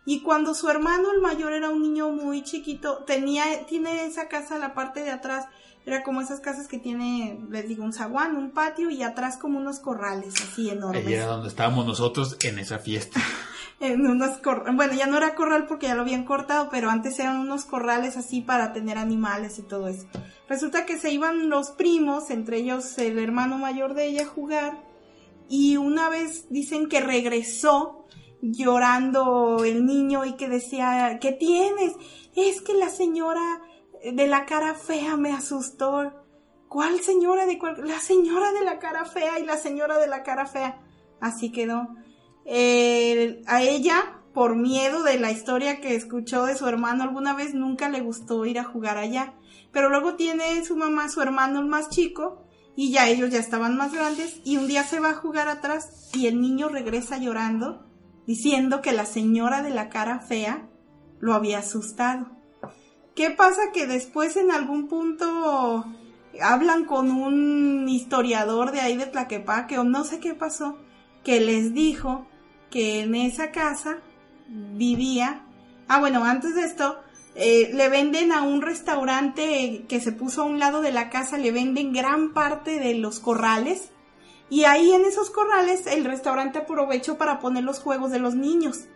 Y 0.05 0.21
cuando 0.21 0.53
su 0.53 0.69
hermano, 0.69 1.11
el 1.11 1.21
mayor, 1.21 1.53
era 1.53 1.69
un 1.69 1.81
niño 1.81 2.09
muy 2.09 2.43
chiquito, 2.43 3.03
tenía, 3.05 3.65
tiene 3.67 4.05
esa 4.05 4.27
casa 4.27 4.57
la 4.57 4.73
parte 4.73 5.03
de 5.03 5.11
atrás, 5.11 5.45
era 5.85 6.03
como 6.03 6.21
esas 6.21 6.39
casas 6.39 6.67
que 6.67 6.79
tiene, 6.79 7.39
les 7.49 7.67
digo, 7.67 7.83
un 7.83 7.93
zaguán, 7.93 8.35
un 8.35 8.51
patio 8.51 8.89
y 8.89 9.03
atrás 9.03 9.37
como 9.37 9.59
unos 9.59 9.79
corrales 9.79 10.33
así 10.41 10.69
enormes. 10.69 11.05
Ahí 11.05 11.13
era 11.13 11.25
donde 11.25 11.49
estábamos 11.49 11.85
nosotros 11.85 12.37
en 12.41 12.59
esa 12.59 12.79
fiesta. 12.79 13.21
en 13.79 14.05
unos 14.05 14.41
bueno, 14.73 14.93
ya 14.93 15.07
no 15.07 15.17
era 15.17 15.35
corral 15.35 15.65
porque 15.67 15.87
ya 15.87 15.95
lo 15.95 16.01
habían 16.01 16.25
cortado, 16.25 16.69
pero 16.69 16.89
antes 16.89 17.17
eran 17.19 17.37
unos 17.37 17.65
corrales 17.65 18.17
así 18.17 18.41
para 18.41 18.73
tener 18.73 18.97
animales 18.97 19.59
y 19.59 19.63
todo 19.63 19.87
eso. 19.87 20.05
Resulta 20.47 20.85
que 20.85 20.97
se 20.97 21.11
iban 21.11 21.49
los 21.49 21.71
primos, 21.71 22.29
entre 22.29 22.57
ellos 22.57 22.97
el 22.97 23.19
hermano 23.19 23.57
mayor 23.57 23.93
de 23.93 24.07
ella, 24.07 24.23
a 24.23 24.27
jugar 24.27 24.88
y 25.49 25.77
una 25.77 26.09
vez 26.09 26.45
dicen 26.49 26.87
que 26.87 27.01
regresó 27.01 28.05
llorando 28.41 29.63
el 29.65 29.85
niño 29.85 30.25
y 30.25 30.33
que 30.33 30.47
decía, 30.47 31.17
¿qué 31.19 31.31
tienes? 31.31 31.93
Es 32.35 32.61
que 32.61 32.73
la 32.73 32.89
señora 32.89 33.61
de 34.03 34.27
la 34.27 34.45
cara 34.45 34.75
fea 34.75 35.17
me 35.17 35.33
asustó. 35.33 36.13
¿Cuál 36.67 36.99
señora 37.01 37.45
de 37.45 37.57
cuál? 37.57 37.87
La 37.87 37.99
señora 37.99 38.51
de 38.51 38.63
la 38.63 38.79
cara 38.79 39.05
fea 39.05 39.39
y 39.39 39.45
la 39.45 39.57
señora 39.57 39.97
de 39.97 40.07
la 40.07 40.23
cara 40.23 40.45
fea. 40.45 40.79
Así 41.19 41.51
quedó. 41.51 41.89
a 42.45 43.61
ella, 43.61 44.21
por 44.33 44.55
miedo 44.55 45.03
de 45.03 45.19
la 45.19 45.31
historia 45.31 45.81
que 45.81 45.95
escuchó 45.95 46.45
de 46.45 46.55
su 46.55 46.67
hermano 46.67 47.03
alguna 47.03 47.33
vez, 47.33 47.55
nunca 47.55 47.89
le 47.89 48.01
gustó 48.01 48.45
ir 48.45 48.59
a 48.59 48.63
jugar 48.63 48.97
allá. 48.97 49.33
Pero 49.71 49.89
luego 49.89 50.15
tiene 50.15 50.63
su 50.63 50.77
mamá, 50.77 51.09
su 51.09 51.21
hermano 51.21 51.59
el 51.59 51.65
más 51.65 51.89
chico, 51.89 52.45
y 52.79 52.91
ya 52.91 53.09
ellos 53.09 53.29
ya 53.29 53.39
estaban 53.39 53.75
más 53.75 53.91
grandes 53.91 54.39
y 54.45 54.55
un 54.55 54.69
día 54.69 54.85
se 54.85 55.01
va 55.01 55.09
a 55.09 55.15
jugar 55.15 55.49
atrás 55.49 56.09
y 56.13 56.27
el 56.27 56.39
niño 56.39 56.69
regresa 56.69 57.17
llorando 57.17 57.85
diciendo 58.25 58.81
que 58.81 58.93
la 58.93 59.05
señora 59.05 59.61
de 59.61 59.71
la 59.71 59.89
cara 59.89 60.21
fea 60.21 60.65
lo 61.19 61.33
había 61.33 61.59
asustado. 61.59 62.27
¿Qué 63.15 63.31
pasa? 63.31 63.73
Que 63.73 63.85
después 63.85 64.37
en 64.37 64.49
algún 64.49 64.87
punto 64.87 65.87
hablan 66.41 66.85
con 66.85 67.11
un 67.11 67.89
historiador 67.89 68.71
de 68.71 68.79
ahí 68.79 68.95
de 68.95 69.07
Tlaquepaque 69.07 69.77
o 69.77 69.83
no 69.83 70.05
sé 70.05 70.21
qué 70.21 70.33
pasó, 70.33 70.77
que 71.25 71.41
les 71.41 71.73
dijo 71.73 72.27
que 72.69 73.01
en 73.01 73.13
esa 73.13 73.51
casa 73.51 73.97
vivía, 74.47 75.45
ah 75.89 75.99
bueno, 75.99 76.23
antes 76.23 76.55
de 76.55 76.63
esto, 76.63 76.97
eh, 77.35 77.71
le 77.73 77.89
venden 77.89 78.31
a 78.31 78.41
un 78.41 78.61
restaurante 78.61 79.85
que 79.87 79.99
se 79.99 80.11
puso 80.11 80.41
a 80.41 80.45
un 80.45 80.59
lado 80.59 80.81
de 80.81 80.91
la 80.91 81.09
casa, 81.09 81.37
le 81.37 81.51
venden 81.51 81.93
gran 81.93 82.33
parte 82.33 82.79
de 82.79 82.95
los 82.95 83.19
corrales. 83.19 83.91
Y 84.49 84.63
ahí 84.63 84.91
en 84.91 85.05
esos 85.05 85.29
corrales 85.29 85.85
el 85.87 86.05
restaurante 86.05 86.59
aprovechó 86.59 87.17
para 87.17 87.39
poner 87.39 87.63
los 87.63 87.79
juegos 87.79 88.11
de 88.11 88.19
los 88.19 88.35
niños. 88.35 88.87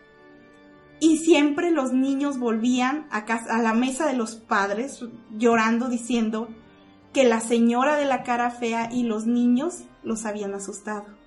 Y 1.00 1.18
siempre 1.18 1.70
los 1.72 1.94
niños 1.94 2.40
volvían 2.40 3.08
a, 3.12 3.26
casa, 3.26 3.56
a 3.56 3.62
la 3.62 3.74
mesa 3.74 4.08
de 4.08 4.14
los 4.14 4.36
padres 4.36 5.04
llorando 5.32 5.90
diciendo 5.90 6.48
que 7.14 7.24
la 7.24 7.40
señora 7.40 7.96
de 7.98 8.06
la 8.06 8.24
cara 8.24 8.50
fea 8.50 8.90
y 8.92 9.04
los 9.04 9.26
niños 9.28 9.84
los 10.02 10.26
habían 10.26 10.56
asustado. 10.56 11.23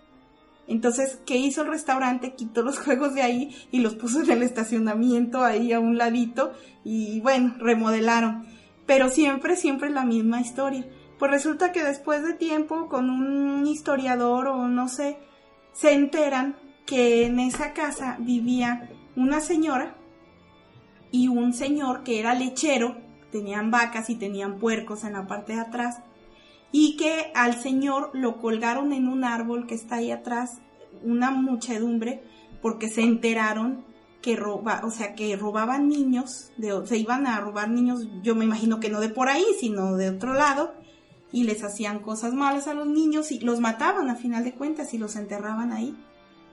Entonces, 0.68 1.20
¿qué 1.26 1.36
hizo 1.36 1.62
el 1.62 1.68
restaurante? 1.68 2.34
Quitó 2.34 2.62
los 2.62 2.78
juegos 2.84 3.14
de 3.14 3.22
ahí 3.22 3.56
y 3.70 3.80
los 3.80 3.94
puso 3.94 4.22
en 4.22 4.30
el 4.30 4.42
estacionamiento 4.42 5.44
ahí 5.44 5.72
a 5.72 5.80
un 5.80 5.98
ladito 5.98 6.52
y 6.84 7.20
bueno, 7.20 7.54
remodelaron. 7.58 8.46
Pero 8.86 9.08
siempre, 9.08 9.56
siempre 9.56 9.90
la 9.90 10.04
misma 10.04 10.40
historia. 10.40 10.86
Pues 11.18 11.30
resulta 11.30 11.72
que 11.72 11.82
después 11.82 12.22
de 12.22 12.34
tiempo, 12.34 12.88
con 12.88 13.10
un 13.10 13.66
historiador 13.66 14.48
o 14.48 14.68
no 14.68 14.88
sé, 14.88 15.18
se 15.72 15.92
enteran 15.92 16.56
que 16.84 17.26
en 17.26 17.40
esa 17.40 17.72
casa 17.72 18.16
vivía 18.20 18.90
una 19.16 19.40
señora 19.40 19.96
y 21.10 21.28
un 21.28 21.52
señor 21.52 22.04
que 22.04 22.20
era 22.20 22.34
lechero, 22.34 22.96
tenían 23.32 23.70
vacas 23.70 24.10
y 24.10 24.14
tenían 24.14 24.58
puercos 24.58 25.04
en 25.04 25.14
la 25.14 25.26
parte 25.26 25.54
de 25.54 25.60
atrás, 25.60 26.00
y 26.72 26.96
que 26.96 27.32
al 27.34 27.60
señor 27.60 28.10
lo 28.12 28.38
colgaron 28.38 28.92
en 28.92 29.08
un 29.08 29.24
árbol 29.24 29.66
que 29.66 29.74
está 29.74 29.96
ahí 29.96 30.10
atrás, 30.10 30.58
una 31.02 31.30
muchedumbre, 31.30 32.22
porque 32.60 32.88
se 32.88 33.02
enteraron 33.02 33.84
que 34.20 34.34
roba, 34.34 34.82
o 34.84 34.90
sea, 34.90 35.14
que 35.14 35.36
robaban 35.36 35.88
niños, 35.88 36.50
de, 36.56 36.84
se 36.86 36.98
iban 36.98 37.26
a 37.26 37.38
robar 37.40 37.70
niños, 37.70 38.08
yo 38.22 38.34
me 38.34 38.44
imagino 38.44 38.80
que 38.80 38.88
no 38.88 39.00
de 39.00 39.08
por 39.08 39.28
ahí, 39.28 39.44
sino 39.60 39.96
de 39.96 40.10
otro 40.10 40.34
lado, 40.34 40.74
y 41.32 41.44
les 41.44 41.62
hacían 41.62 42.00
cosas 42.00 42.34
malas 42.34 42.66
a 42.66 42.74
los 42.74 42.88
niños 42.88 43.30
y 43.30 43.38
los 43.40 43.60
mataban 43.60 44.10
a 44.10 44.16
final 44.16 44.44
de 44.44 44.54
cuentas 44.54 44.94
y 44.94 44.98
los 44.98 45.16
enterraban 45.16 45.72
ahí. 45.72 45.94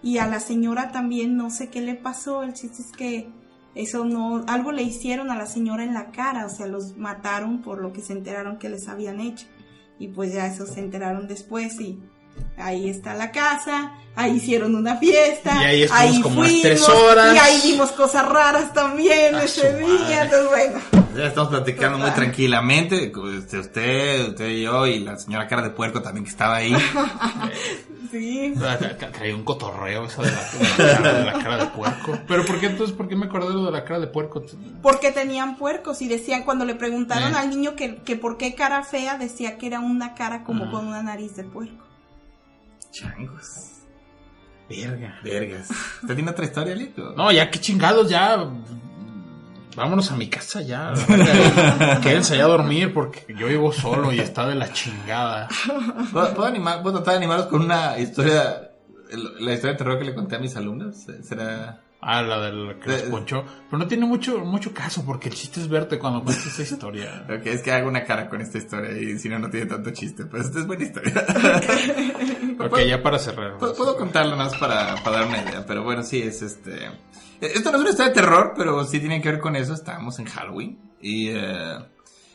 Y 0.02 0.18
a 0.18 0.28
la 0.28 0.40
señora 0.40 0.92
también 0.92 1.38
no 1.38 1.50
sé 1.50 1.70
qué 1.70 1.82
le 1.82 1.96
pasó, 1.96 2.44
el 2.44 2.54
chiste 2.54 2.82
es 2.82 2.92
que 2.92 3.30
eso 3.76 4.06
no, 4.06 4.44
algo 4.48 4.72
le 4.72 4.84
hicieron 4.84 5.32
a 5.32 5.36
la 5.36 5.46
señora 5.46 5.84
en 5.84 5.94
la 5.94 6.12
cara, 6.12 6.46
o 6.46 6.50
sea, 6.50 6.68
los 6.68 6.98
mataron 6.98 7.62
por 7.62 7.82
lo 7.82 7.92
que 7.92 8.02
se 8.02 8.14
enteraron 8.14 8.60
que 8.60 8.70
les 8.70 8.88
habían 8.88 9.20
hecho. 9.20 9.48
Y 10.00 10.10
pues 10.10 10.34
ya 10.34 10.48
eso 10.48 10.66
se 10.66 10.80
enteraron 10.80 11.28
después 11.28 11.80
y 11.80 12.02
ahí 12.58 12.90
está 12.90 13.14
la 13.16 13.32
casa, 13.32 13.94
ahí 14.16 14.34
hicieron 14.38 14.76
una 14.76 14.98
fiesta, 14.98 15.62
Y 15.62 15.66
ahí 15.66 15.84
estuvimos 15.84 16.22
como 16.22 16.36
fuimos, 16.44 16.62
tres 16.62 16.88
horas. 16.90 17.36
y 17.36 17.38
ahí 17.40 17.62
vimos 17.72 17.92
cosas 17.92 18.28
raras 18.30 18.74
también 18.74 19.36
A 19.36 19.44
ese 19.44 19.78
día, 19.78 19.88
madre. 19.88 20.22
entonces 20.22 20.50
bueno. 20.50 20.80
Ya 21.16 21.28
estamos 21.28 21.50
platicando 21.52 21.98
muy 22.00 22.08
Total. 22.10 22.24
tranquilamente. 22.24 23.12
este, 23.38 23.60
Usted, 23.60 24.30
usted 24.30 24.50
y 24.50 24.62
yo, 24.64 24.88
y 24.88 25.00
la 25.00 25.16
señora 25.18 25.48
cara 25.48 25.62
de 25.62 25.70
puerco 25.70 26.02
también 26.02 26.24
que 26.26 26.32
estaba 26.32 26.56
ahí. 26.58 26.76
Sí. 28.12 28.54
Tra- 28.56 29.12
Traía 29.12 29.36
un 29.36 29.44
cotorreo 29.44 30.06
esa 30.06 30.22
de 30.22 30.32
la, 30.32 30.52
de 30.52 30.64
la 30.64 30.94
cara, 31.02 31.14
de 31.20 31.26
la 31.26 31.34
cara 31.40 31.58
de 31.58 31.66
puerco. 31.72 32.20
Pero 32.28 32.46
¿por 32.46 32.60
qué 32.60 32.68
entonces, 32.68 32.96
por 32.96 33.08
qué 33.08 33.16
me 33.16 33.26
acordé 33.26 33.48
de 33.50 33.54
lo 33.56 33.66
de 33.66 33.72
la 33.72 33.84
cara 33.86 34.00
de 34.00 34.06
puerco? 34.06 34.44
Porque 34.84 35.12
tenían 35.12 35.58
puercos 35.58 36.00
y 36.04 36.08
decían, 36.08 36.44
cuando 36.44 36.64
le 36.64 36.76
preguntaron 36.76 37.34
Eh. 37.34 37.38
al 37.38 37.50
niño 37.50 37.76
que, 37.76 37.96
que 38.04 38.16
por 38.16 38.38
qué 38.38 38.54
cara 38.54 38.84
fea, 38.84 39.18
decía 39.18 39.58
que 39.58 39.66
era 39.66 39.80
una 39.80 40.14
cara 40.14 40.44
como 40.44 40.66
Ah. 40.66 40.72
con 40.72 40.86
una 40.88 41.02
nariz 41.02 41.36
de 41.36 41.44
puerco. 41.44 41.83
Changos. 42.94 43.82
Verga. 44.70 45.20
Vergas. 45.24 45.70
¿Usted 46.02 46.16
tiene 46.16 46.32
otra 46.32 46.46
historia, 46.46 46.76
Lito? 46.76 47.14
No, 47.18 47.32
ya 47.32 47.50
qué 47.50 47.60
chingados, 47.60 48.10
ya. 48.10 48.50
Vámonos 49.76 50.12
a 50.12 50.16
mi 50.16 50.30
casa 50.30 50.62
ya. 50.62 50.94
Quédense 52.04 52.36
allá 52.36 52.46
a 52.46 52.48
dormir 52.48 52.94
porque 52.94 53.26
yo 53.36 53.48
vivo 53.48 53.74
solo 53.74 54.14
y 54.14 54.20
está 54.20 54.48
de 54.48 54.56
la 54.56 54.72
chingada. 54.72 55.50
¿Puedo, 56.12 56.34
puedo 56.36 56.48
animar, 56.48 56.84
puedo 56.84 56.98
tratar 56.98 57.14
de 57.14 57.18
animaros 57.18 57.48
con 57.48 57.64
una 57.64 57.98
historia, 57.98 58.72
la 59.12 59.54
historia 59.54 59.72
de 59.72 59.78
terror 59.78 59.98
que 59.98 60.06
le 60.06 60.14
conté 60.14 60.36
a 60.36 60.40
mis 60.40 60.56
alumnos? 60.56 61.08
¿Será...? 61.24 61.82
Ah, 62.06 62.22
la 62.22 62.40
del 62.42 62.80
que 62.80 62.92
De- 62.92 63.04
ponchó. 63.10 63.46
Pero 63.70 63.78
no 63.78 63.88
tiene 63.88 64.06
mucho, 64.06 64.40
mucho 64.40 64.74
caso 64.74 65.04
porque 65.06 65.30
el 65.30 65.36
chiste 65.36 65.62
es 65.62 65.70
verte 65.70 65.98
cuando 65.98 66.22
cuentas 66.24 66.46
esta 66.48 66.62
historia. 66.64 67.26
Ok, 67.30 67.46
es 67.46 67.62
que 67.62 67.72
hago 67.72 67.88
una 67.88 68.04
cara 68.04 68.28
con 68.30 68.42
esta 68.42 68.58
historia 68.58 68.92
y 68.98 69.18
si 69.20 69.30
no, 69.30 69.40
no 69.40 69.50
tiene 69.50 69.66
tanto 69.68 69.92
chiste. 69.92 70.26
Pero 70.26 70.44
esta 70.44 70.60
es 70.60 70.68
buena 70.68 70.84
historia. 70.84 71.14
Ok, 72.60 72.80
ya 72.88 73.02
para 73.02 73.20
cerrar. 73.20 73.58
Puedo, 73.58 73.74
puedo 73.76 73.98
contarlo 73.98 74.36
más 74.36 74.56
para, 74.58 74.96
para 75.04 75.20
dar 75.20 75.28
una 75.28 75.42
idea, 75.42 75.66
pero 75.66 75.84
bueno, 75.84 76.04
sí, 76.04 76.22
es 76.22 76.42
este... 76.42 76.92
Esto 77.42 77.72
no 77.72 77.78
es 77.78 77.82
una 77.82 77.90
historia 77.90 78.10
de 78.14 78.16
terror, 78.22 78.54
pero 78.56 78.86
sí 78.86 79.00
tiene 79.00 79.22
que 79.22 79.32
ver 79.32 79.40
con 79.40 79.56
eso. 79.56 79.74
Estábamos 79.74 80.20
en 80.20 80.26
Halloween 80.26 80.80
y... 81.02 81.30
eh, 81.30 81.78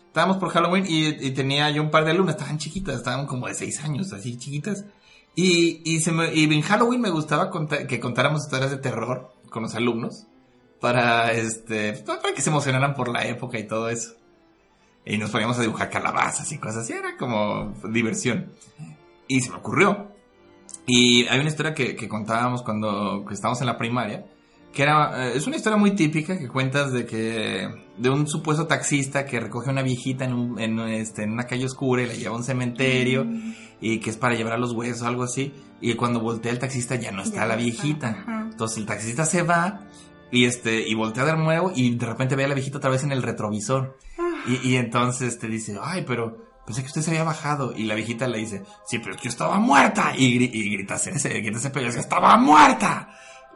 estábamos 0.07 0.37
por 0.39 0.51
Halloween 0.51 0.85
y, 0.87 1.07
y 1.27 1.31
tenía 1.31 1.71
yo 1.71 1.83
un 1.83 1.91
par 1.91 2.05
de 2.05 2.11
alumnas, 2.11 2.35
estaban 2.37 2.59
chiquitas, 2.59 2.97
estaban 2.97 3.27
como 3.27 3.47
de 3.47 3.55
seis 3.55 3.83
años, 3.85 4.13
así 4.13 4.37
chiquitas. 4.39 4.85
Y, 5.35 5.83
y, 5.85 6.01
se 6.01 6.11
me- 6.13 6.35
y 6.35 6.45
en 6.53 6.63
Halloween 6.63 7.01
me 7.01 7.11
gustaba 7.11 7.49
contar- 7.51 7.87
que 7.87 8.01
contáramos 8.01 8.43
historias 8.45 8.71
de 8.73 8.79
terror 8.79 9.31
con 9.51 9.63
los 9.65 9.75
alumnos 9.75 10.27
para, 10.81 11.33
este, 11.33 11.93
para 12.05 12.35
que 12.35 12.43
se 12.43 12.51
emocionaran 12.51 12.95
por 12.95 13.09
la 13.09 13.27
época 13.27 13.59
y 13.59 13.67
todo 13.67 13.89
eso. 13.89 14.15
Y 15.05 15.17
nos 15.19 15.31
poníamos 15.31 15.59
a 15.59 15.63
dibujar 15.63 15.91
calabazas 15.91 16.51
y 16.53 16.59
cosas 16.59 16.79
así, 16.85 16.93
era 16.93 17.17
como 17.17 17.73
diversión. 17.91 18.53
Y 19.27 19.41
se 19.41 19.51
me 19.51 19.57
ocurrió. 19.57 20.09
Y 20.87 21.27
hay 21.29 21.39
una 21.41 21.49
historia 21.49 21.75
que, 21.75 21.97
que 21.97 22.09
contábamos 22.09 22.63
cuando 22.63 23.25
que 23.27 23.35
estábamos 23.35 23.61
en 23.61 23.67
la 23.67 23.77
primaria, 23.79 24.25
que 24.73 24.83
era, 24.83 25.29
eh, 25.29 25.33
es 25.37 25.47
una 25.47 25.57
historia 25.57 25.79
muy 25.79 25.93
típica 25.93 26.39
que 26.39 26.47
cuentas 26.49 26.93
de 26.93 27.07
que, 27.07 27.69
de 27.97 28.11
un 28.11 28.27
supuesto 28.29 28.67
taxista 28.67 29.25
que 29.25 29.41
recoge 29.41 29.69
a 29.71 29.73
una 29.73 29.83
viejita 29.83 30.25
en, 30.27 30.35
un- 30.35 30.61
en, 30.61 30.79
este, 30.81 31.23
en 31.25 31.33
una 31.33 31.45
calle 31.45 31.65
oscura 31.65 32.03
y 32.03 32.07
la 32.07 32.15
lleva 32.15 32.35
a 32.35 32.39
un 32.39 32.45
cementerio 32.45 33.27
y 33.81 33.99
que 34.01 34.11
es 34.11 34.17
para 34.19 34.35
llevar 34.35 34.55
a 34.55 34.59
los 34.59 34.73
huesos 34.73 35.03
o 35.03 35.07
algo 35.09 35.23
así. 35.25 35.53
Y 35.81 35.95
cuando 35.95 36.21
voltea 36.21 36.53
el 36.53 36.59
taxista 36.59 36.97
ya 36.97 37.13
no 37.13 37.23
está 37.23 37.37
Ya 37.37 37.47
la 37.47 37.55
está, 37.55 37.63
viejita. 37.65 38.09
ajá. 38.11 38.38
Entonces 38.59 38.79
el 38.79 38.87
taxista 38.87 39.25
se 39.25 39.43
va 39.45 39.83
y 40.33 40.47
este, 40.47 40.81
y 40.81 40.93
voltea 40.95 41.25
de 41.25 41.37
nuevo 41.37 41.71
y 41.73 41.95
de 41.95 42.05
repente 42.05 42.35
ve 42.35 42.45
a 42.45 42.49
la 42.49 42.55
viejita 42.55 42.79
otra 42.79 42.91
vez 42.91 43.05
en 43.05 43.13
el 43.13 43.23
retrovisor. 43.23 43.97
Y, 44.49 44.71
y 44.71 44.77
entonces 44.77 45.39
te 45.39 45.47
dice, 45.47 45.79
ay, 45.81 46.03
pero 46.05 46.45
pensé 46.67 46.81
que 46.83 46.89
usted 46.89 47.03
se 47.03 47.11
había 47.13 47.23
bajado. 47.23 47.73
Y 47.77 47.85
la 47.85 47.95
viejita 47.95 48.27
le 48.27 48.39
dice, 48.39 48.65
sí, 48.85 48.99
pero 48.99 49.13
es 49.13 49.19
que 49.19 49.27
yo 49.27 49.31
estaba 49.31 49.61
muerta. 49.61 50.13
Y, 50.17 50.43
y 50.43 50.71
grita 50.77 50.97
ese, 50.97 51.29
grita 51.41 51.59
ese 51.59 51.69
es 51.69 51.95
que 51.95 52.01
estaba 52.01 52.37
muerta. 52.37 53.11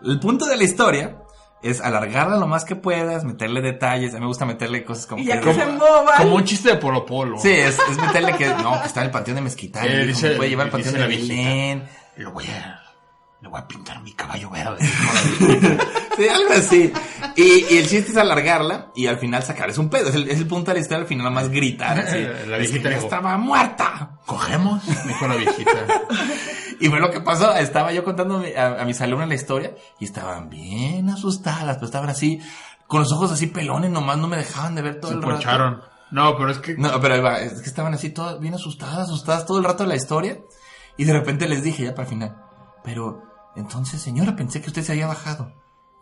El 0.05 0.21
punto 0.21 0.47
de 0.47 0.57
la 0.57 0.63
historia 0.63 1.19
es 1.65 1.81
alargarla 1.81 2.37
lo 2.37 2.47
más 2.47 2.65
que 2.65 2.77
puedas, 2.77 3.25
meterle 3.25 3.61
detalles. 3.61 4.13
A 4.13 4.19
mí 4.19 4.21
me 4.21 4.27
gusta 4.29 4.47
meterle 4.47 4.85
cosas 4.85 5.07
como 5.09 5.21
Y 5.21 5.27
ya 5.27 5.41
que... 5.41 5.47
que 5.49 5.55
se. 5.55 5.65
Como 6.19 6.37
un 6.37 6.45
chiste 6.45 6.69
de 6.71 6.77
Polo 6.77 7.05
Polo. 7.05 7.39
Sí, 7.41 7.51
es, 7.51 7.77
es 7.91 7.99
meterle 7.99 8.37
que, 8.37 8.47
no, 8.55 8.81
que 8.81 8.87
está 8.87 9.01
en 9.01 9.07
el 9.07 9.11
panteón 9.11 9.35
de 9.35 9.43
Mezquital. 9.43 9.89
Eh, 9.89 10.05
y 10.05 10.07
dice- 10.07 10.29
me 10.31 10.37
puede 10.37 10.51
llevar 10.51 10.67
dice 10.67 10.77
panteón 10.77 10.95
de 10.95 11.01
la 11.01 11.07
viejita. 11.09 11.35
Belén. 11.35 11.89
Lo 12.19 12.31
voy 12.31 12.45
a. 12.47 12.79
Le 13.43 13.49
voy 13.49 13.61
a 13.61 13.67
pintar 13.69 14.01
mi 14.03 14.13
caballo 14.13 14.49
verde. 14.51 14.79
Sí, 16.15 16.29
algo 16.29 16.53
así. 16.53 16.93
Y, 17.37 17.43
y 17.75 17.79
el 17.79 17.89
chiste 17.89 18.11
es 18.11 18.17
alargarla 18.19 18.93
y 18.95 19.07
al 19.07 19.17
final 19.17 19.43
sacarles 19.43 19.79
un 19.79 19.89
pedo. 19.89 20.11
Es 20.11 20.15
el, 20.15 20.29
es 20.29 20.37
el 20.39 20.47
punto 20.47 20.71
de 20.71 20.75
la 20.75 20.81
historia, 20.81 21.01
al 21.01 21.07
final 21.09 21.25
nada 21.25 21.35
más 21.35 21.49
gritar 21.49 21.99
así. 22.01 22.19
La 22.47 22.59
Es 22.59 22.67
que 22.71 22.73
viejita 22.73 22.83
ya 22.91 22.97
dijo, 22.97 23.05
estaba 23.07 23.39
muerta. 23.39 24.19
¿Cogemos? 24.27 24.83
Dijo 25.07 25.27
la 25.27 25.37
viejita. 25.37 25.71
Y 26.81 26.89
fue 26.89 27.01
lo 27.01 27.11
que 27.11 27.21
pasó. 27.21 27.55
Estaba 27.55 27.93
yo 27.93 28.05
contando 28.05 28.37
a, 28.37 28.41
mi- 28.41 28.53
a- 28.53 28.83
a 28.83 28.85
mis 28.85 29.01
alumnos 29.01 29.27
la 29.29 29.35
historia 29.37 29.75
y 30.01 30.05
estaban 30.05 30.51
bien 30.51 31.09
asustadas, 31.09 31.77
pero 31.77 31.87
estaban 31.87 32.11
así, 32.11 32.41
con 32.89 33.01
los 33.01 33.13
ojos 33.13 33.31
así 33.33 33.47
pelones, 33.47 33.91
nomás 33.91 34.19
no 34.19 34.27
me 34.29 34.37
dejaban 34.37 34.75
de 34.75 34.83
ver 34.83 35.01
todo 35.01 35.13
Se 35.13 35.17
el 35.17 35.23
rato. 35.23 35.35
poncharon. 35.37 35.81
No, 36.11 36.37
pero 36.37 36.51
es 36.51 36.59
que. 36.59 36.75
No, 36.77 37.01
pero 37.01 37.15
ahí 37.15 37.21
va, 37.21 37.39
es 37.41 37.63
que 37.63 37.69
estaban 37.69 37.95
así 37.95 38.11
todas 38.11 38.39
bien 38.41 38.53
asustadas, 38.55 39.09
asustadas 39.09 39.47
todo 39.47 39.59
el 39.59 39.65
rato 39.65 39.85
de 39.85 39.89
la 39.91 39.97
historia. 39.97 40.41
Y 40.99 41.05
de 41.05 41.13
repente 41.15 41.49
les 41.49 41.63
dije 41.63 41.85
ya 41.85 41.95
para 41.95 42.03
el 42.03 42.09
final, 42.11 42.37
pero 42.85 43.23
entonces 43.57 44.01
señora, 44.01 44.35
pensé 44.37 44.61
que 44.61 44.69
usted 44.69 44.83
se 44.83 44.93
había 44.93 45.07
bajado. 45.07 45.53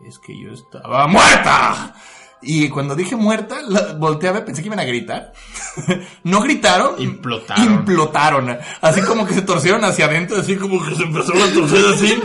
Es 0.05 0.19
que 0.19 0.39
yo 0.39 0.53
estaba 0.53 1.07
muerta. 1.07 1.95
Y 2.43 2.71
cuando 2.71 2.95
dije 2.95 3.17
muerta, 3.17 3.61
la- 3.69 3.93
volteé 3.93 4.31
a 4.31 4.33
ver, 4.33 4.45
pensé 4.47 4.63
que 4.63 4.69
iban 4.69 4.81
a 4.81 4.85
gritar. 4.85 5.33
no 6.25 6.41
gritaron. 6.41 6.95
Implotaron. 6.99 7.65
Implotaron. 7.65 8.59
Así 8.81 9.03
como 9.03 9.27
que 9.27 9.35
se 9.35 9.43
torcieron 9.43 9.85
hacia 9.85 10.07
adentro, 10.07 10.39
así 10.39 10.57
como 10.57 10.83
que 10.83 10.95
se 10.95 11.03
empezaron 11.03 11.43
a 11.43 11.53
torcer 11.53 11.85
así. 11.95 12.19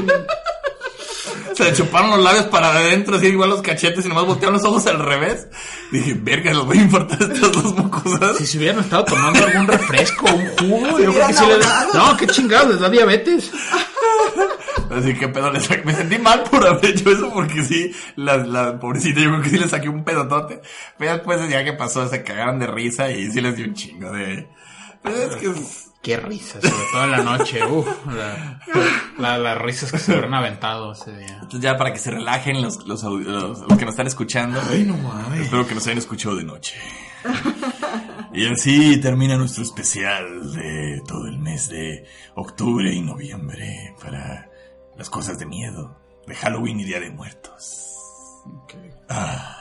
Se 1.56 1.64
le 1.64 1.74
chuparon 1.74 2.10
los 2.12 2.20
labios 2.22 2.46
para 2.46 2.72
adentro, 2.74 3.16
así 3.16 3.28
igual 3.28 3.50
los 3.50 3.62
cachetes 3.62 4.06
y 4.06 4.10
nomás 4.10 4.26
voltearon 4.26 4.56
los 4.58 4.66
ojos 4.66 4.86
al 4.88 5.00
revés. 5.00 5.48
Dije, 5.92 6.14
verga, 6.20 6.54
los 6.54 6.66
voy 6.66 6.80
a 6.80 6.82
importar 6.82 7.22
estas 7.22 7.52
dos 7.52 7.76
mocosas. 7.78 8.38
Si 8.38 8.46
se 8.46 8.58
hubieran 8.58 8.80
estado 8.82 9.06
tomando 9.06 9.46
algún 9.46 9.68
refresco, 9.68 10.26
un 10.26 10.48
jugo, 10.58 11.00
yo 11.00 11.14
creo 11.14 11.28
que 11.28 11.34
sí 11.34 11.44
les... 11.48 11.94
No, 11.94 12.18
qué 12.18 12.28
chingados, 12.28 12.72
les 12.72 12.80
da 12.82 12.90
diabetes. 12.90 13.52
Así 14.90 15.14
que 15.16 15.28
pedo, 15.30 15.52
le 15.52 15.60
saqué- 15.60 15.84
me 15.84 15.94
sentí 15.96 16.18
mal 16.20 16.44
por 16.44 16.66
haber 16.66 16.86
hecho 16.86 17.10
eso 17.10 17.32
porque 17.34 17.64
sí, 17.64 17.92
la, 18.16 18.38
la 18.38 18.80
pobrecita, 18.80 19.20
yo 19.22 19.30
creo 19.30 19.42
que 19.42 19.50
sí 19.50 19.58
le 19.58 19.68
saqué 19.70 19.90
un 19.90 20.04
pedotote. 20.04 20.62
Pero 20.98 21.14
después 21.14 21.50
ya 21.50 21.64
que 21.64 21.74
pasó, 21.74 22.08
se 22.08 22.24
cagaron 22.24 22.60
de 22.60 22.68
risa 22.68 23.10
y 23.12 23.32
sí 23.32 23.42
les 23.42 23.56
dio 23.56 23.66
un 23.66 23.74
chingo 23.74 24.12
de... 24.12 24.48
Pero 25.02 25.16
es 25.16 25.36
que... 25.38 25.48
es- 25.48 25.85
Qué 26.06 26.18
risas, 26.18 26.62
sobre 26.62 26.84
todo 26.92 27.04
en 27.06 27.12
la 27.12 27.24
noche, 27.24 27.66
uff. 27.66 27.88
La, 28.06 28.60
la- 29.18 29.38
las 29.40 29.58
risas 29.58 29.92
que 29.92 29.98
se 29.98 30.12
hubieran 30.12 30.36
aventado 30.36 30.92
ese 30.92 31.18
día. 31.18 31.34
Entonces 31.42 31.62
ya 31.62 31.78
para 31.78 31.92
que 31.92 31.98
se 31.98 32.12
relajen 32.12 32.62
los, 32.62 32.86
los, 32.86 33.02
los- 33.04 33.60
los 33.62 33.78
que 33.80 33.86
nos 33.86 33.94
están 33.94 34.06
escuchando. 34.06 34.62
no 34.86 34.98
mames. 34.98 35.42
Espero 35.42 35.66
que 35.66 35.74
nos 35.74 35.86
hayan 35.88 35.98
escuchado 35.98 36.36
de 36.36 36.44
noche. 36.44 36.76
Y 38.34 38.46
así 38.48 38.98
termina 39.02 39.36
nuestro 39.36 39.64
especial 39.64 40.54
de 40.54 41.02
todo 41.08 41.26
el 41.28 41.40
mes 41.40 41.70
de 41.70 42.06
octubre 42.36 42.94
y 42.94 43.02
noviembre 43.02 43.96
para 44.00 44.50
las 44.98 45.10
cosas 45.10 45.40
de 45.40 45.46
miedo, 45.48 45.98
de 46.28 46.36
Halloween 46.36 46.82
y 46.82 46.84
Día 46.84 47.00
de 47.00 47.10
Muertos. 47.10 47.94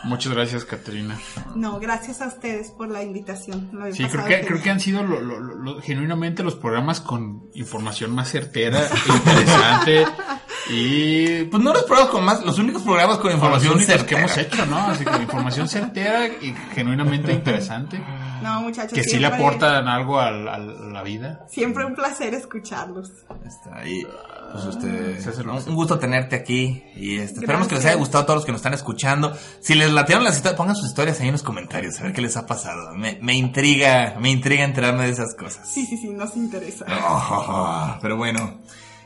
Muchas 0.05 0.33
gracias, 0.33 0.65
Caterina. 0.65 1.19
No, 1.55 1.79
gracias 1.79 2.21
a 2.23 2.29
ustedes 2.29 2.71
por 2.71 2.91
la 2.91 3.03
invitación. 3.03 3.69
Lo 3.73 3.93
Sí, 3.93 4.05
creo 4.07 4.25
que, 4.25 4.41
creo 4.47 4.62
que 4.62 4.71
han 4.71 4.81
sido 4.81 5.03
lo- 5.03 5.21
lo- 5.21 5.39
lo- 5.41 5.55
lo- 5.57 5.81
genuinamente 5.83 6.43
los 6.43 6.55
programas 6.55 7.01
con 7.01 7.45
información 7.55 8.15
más 8.15 8.31
certera, 8.31 8.81
e 8.87 9.12
interesante 9.12 10.07
y 10.71 11.45
Pues 11.45 11.62
no 11.62 11.73
los 11.73 11.83
programas 11.85 12.11
con 12.12 12.25
más, 12.25 12.45
los 12.45 12.59
únicos 12.59 12.83
programas 12.83 13.19
con 13.19 13.33
información 13.33 13.75
únicos 13.75 14.03
que 14.05 14.15
hemos 14.16 14.37
hecho, 14.39 14.65
¿no? 14.66 14.79
Así 14.79 15.05
que 15.05 15.16
información 15.16 15.69
certera 15.69 16.27
y 16.27 16.55
genuinamente 16.75 17.33
interesante, 17.33 18.03
No, 18.45 18.61
muchachos. 18.62 18.93
que 18.93 19.03
sí 19.03 19.19
le 19.19 19.27
aportan 19.27 19.89
algo 19.89 20.21
al- 20.21 20.47
al- 20.49 20.77
a 20.89 20.91
la 20.93 21.03
vida. 21.03 21.45
Siempre 21.49 21.85
un 21.85 21.95
placer 21.95 22.33
escucharlos. 22.35 23.11
Está 23.45 23.79
ahí. 23.79 24.07
Pues 24.53 24.66
este, 24.66 25.21
César 25.21 25.49
un, 25.49 25.75
gusto 25.75 25.99
tenerte 25.99 26.37
aquí 26.37 26.85
y 26.95 27.16
este, 27.19 27.41
esperamos 27.41 27.66
que 27.66 27.75
les 27.75 27.85
haya 27.87 27.97
gustado 27.97 28.23
a 28.23 28.27
todos 28.27 28.37
los 28.39 28.45
que 28.47 28.53
nos 28.53 28.61
están 28.61 28.75
escuchando. 28.75 29.37
Si 29.61 29.75
les 29.75 29.91
latearon 29.93 30.25
las 30.25 30.37
historias, 30.37 30.57
pongan 30.57 30.77
sus 30.77 30.87
historias 30.91 31.19
ahí 31.21 31.27
en 31.27 31.33
los 31.33 31.43
comentarios, 31.43 31.99
a 31.99 32.05
ver 32.05 32.12
qué 32.12 32.21
les 32.21 32.37
ha 32.37 32.47
pasado. 32.47 32.95
Me, 32.95 33.19
me 33.21 33.35
intriga, 33.35 34.16
me 34.21 34.31
intriga 34.31 34.62
enterarme 34.65 35.05
de 35.07 35.11
esas 35.11 35.35
cosas. 35.35 35.69
Sí, 35.69 35.85
sí, 35.87 35.97
sí, 35.97 36.09
nos 36.11 36.37
interesa. 36.37 36.85
Oh, 36.89 37.97
pero 38.03 38.16
bueno, 38.16 38.61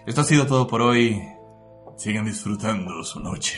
esto 0.05 0.21
ha 0.21 0.25
sido 0.25 0.47
todo 0.47 0.67
por 0.67 0.83
hoy. 0.83 1.23
Sigan 1.97 2.27
disfrutando 2.27 3.03
su 3.03 3.19
noche. 3.21 3.57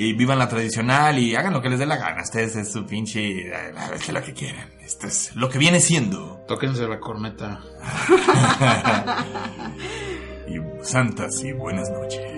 Y 0.00 0.12
vivan 0.12 0.38
la 0.38 0.48
tradicional 0.48 1.18
y 1.18 1.34
hagan 1.34 1.52
lo 1.52 1.60
que 1.60 1.68
les 1.68 1.80
dé 1.80 1.84
la 1.84 1.96
gana. 1.96 2.22
Ustedes 2.22 2.54
es 2.54 2.70
su 2.70 2.86
pinche... 2.86 3.50
Es 3.92 4.08
lo 4.08 4.22
que 4.22 4.32
quieran. 4.32 4.70
Esto 4.80 5.08
es 5.08 5.34
lo 5.34 5.48
que 5.48 5.58
viene 5.58 5.80
siendo. 5.80 6.44
Tóquense 6.46 6.86
la 6.86 7.00
corneta. 7.00 7.60
y 10.46 10.84
santas 10.84 11.42
y 11.42 11.50
buenas 11.50 11.90
noches. 11.90 12.37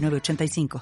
906985. 0.00 0.78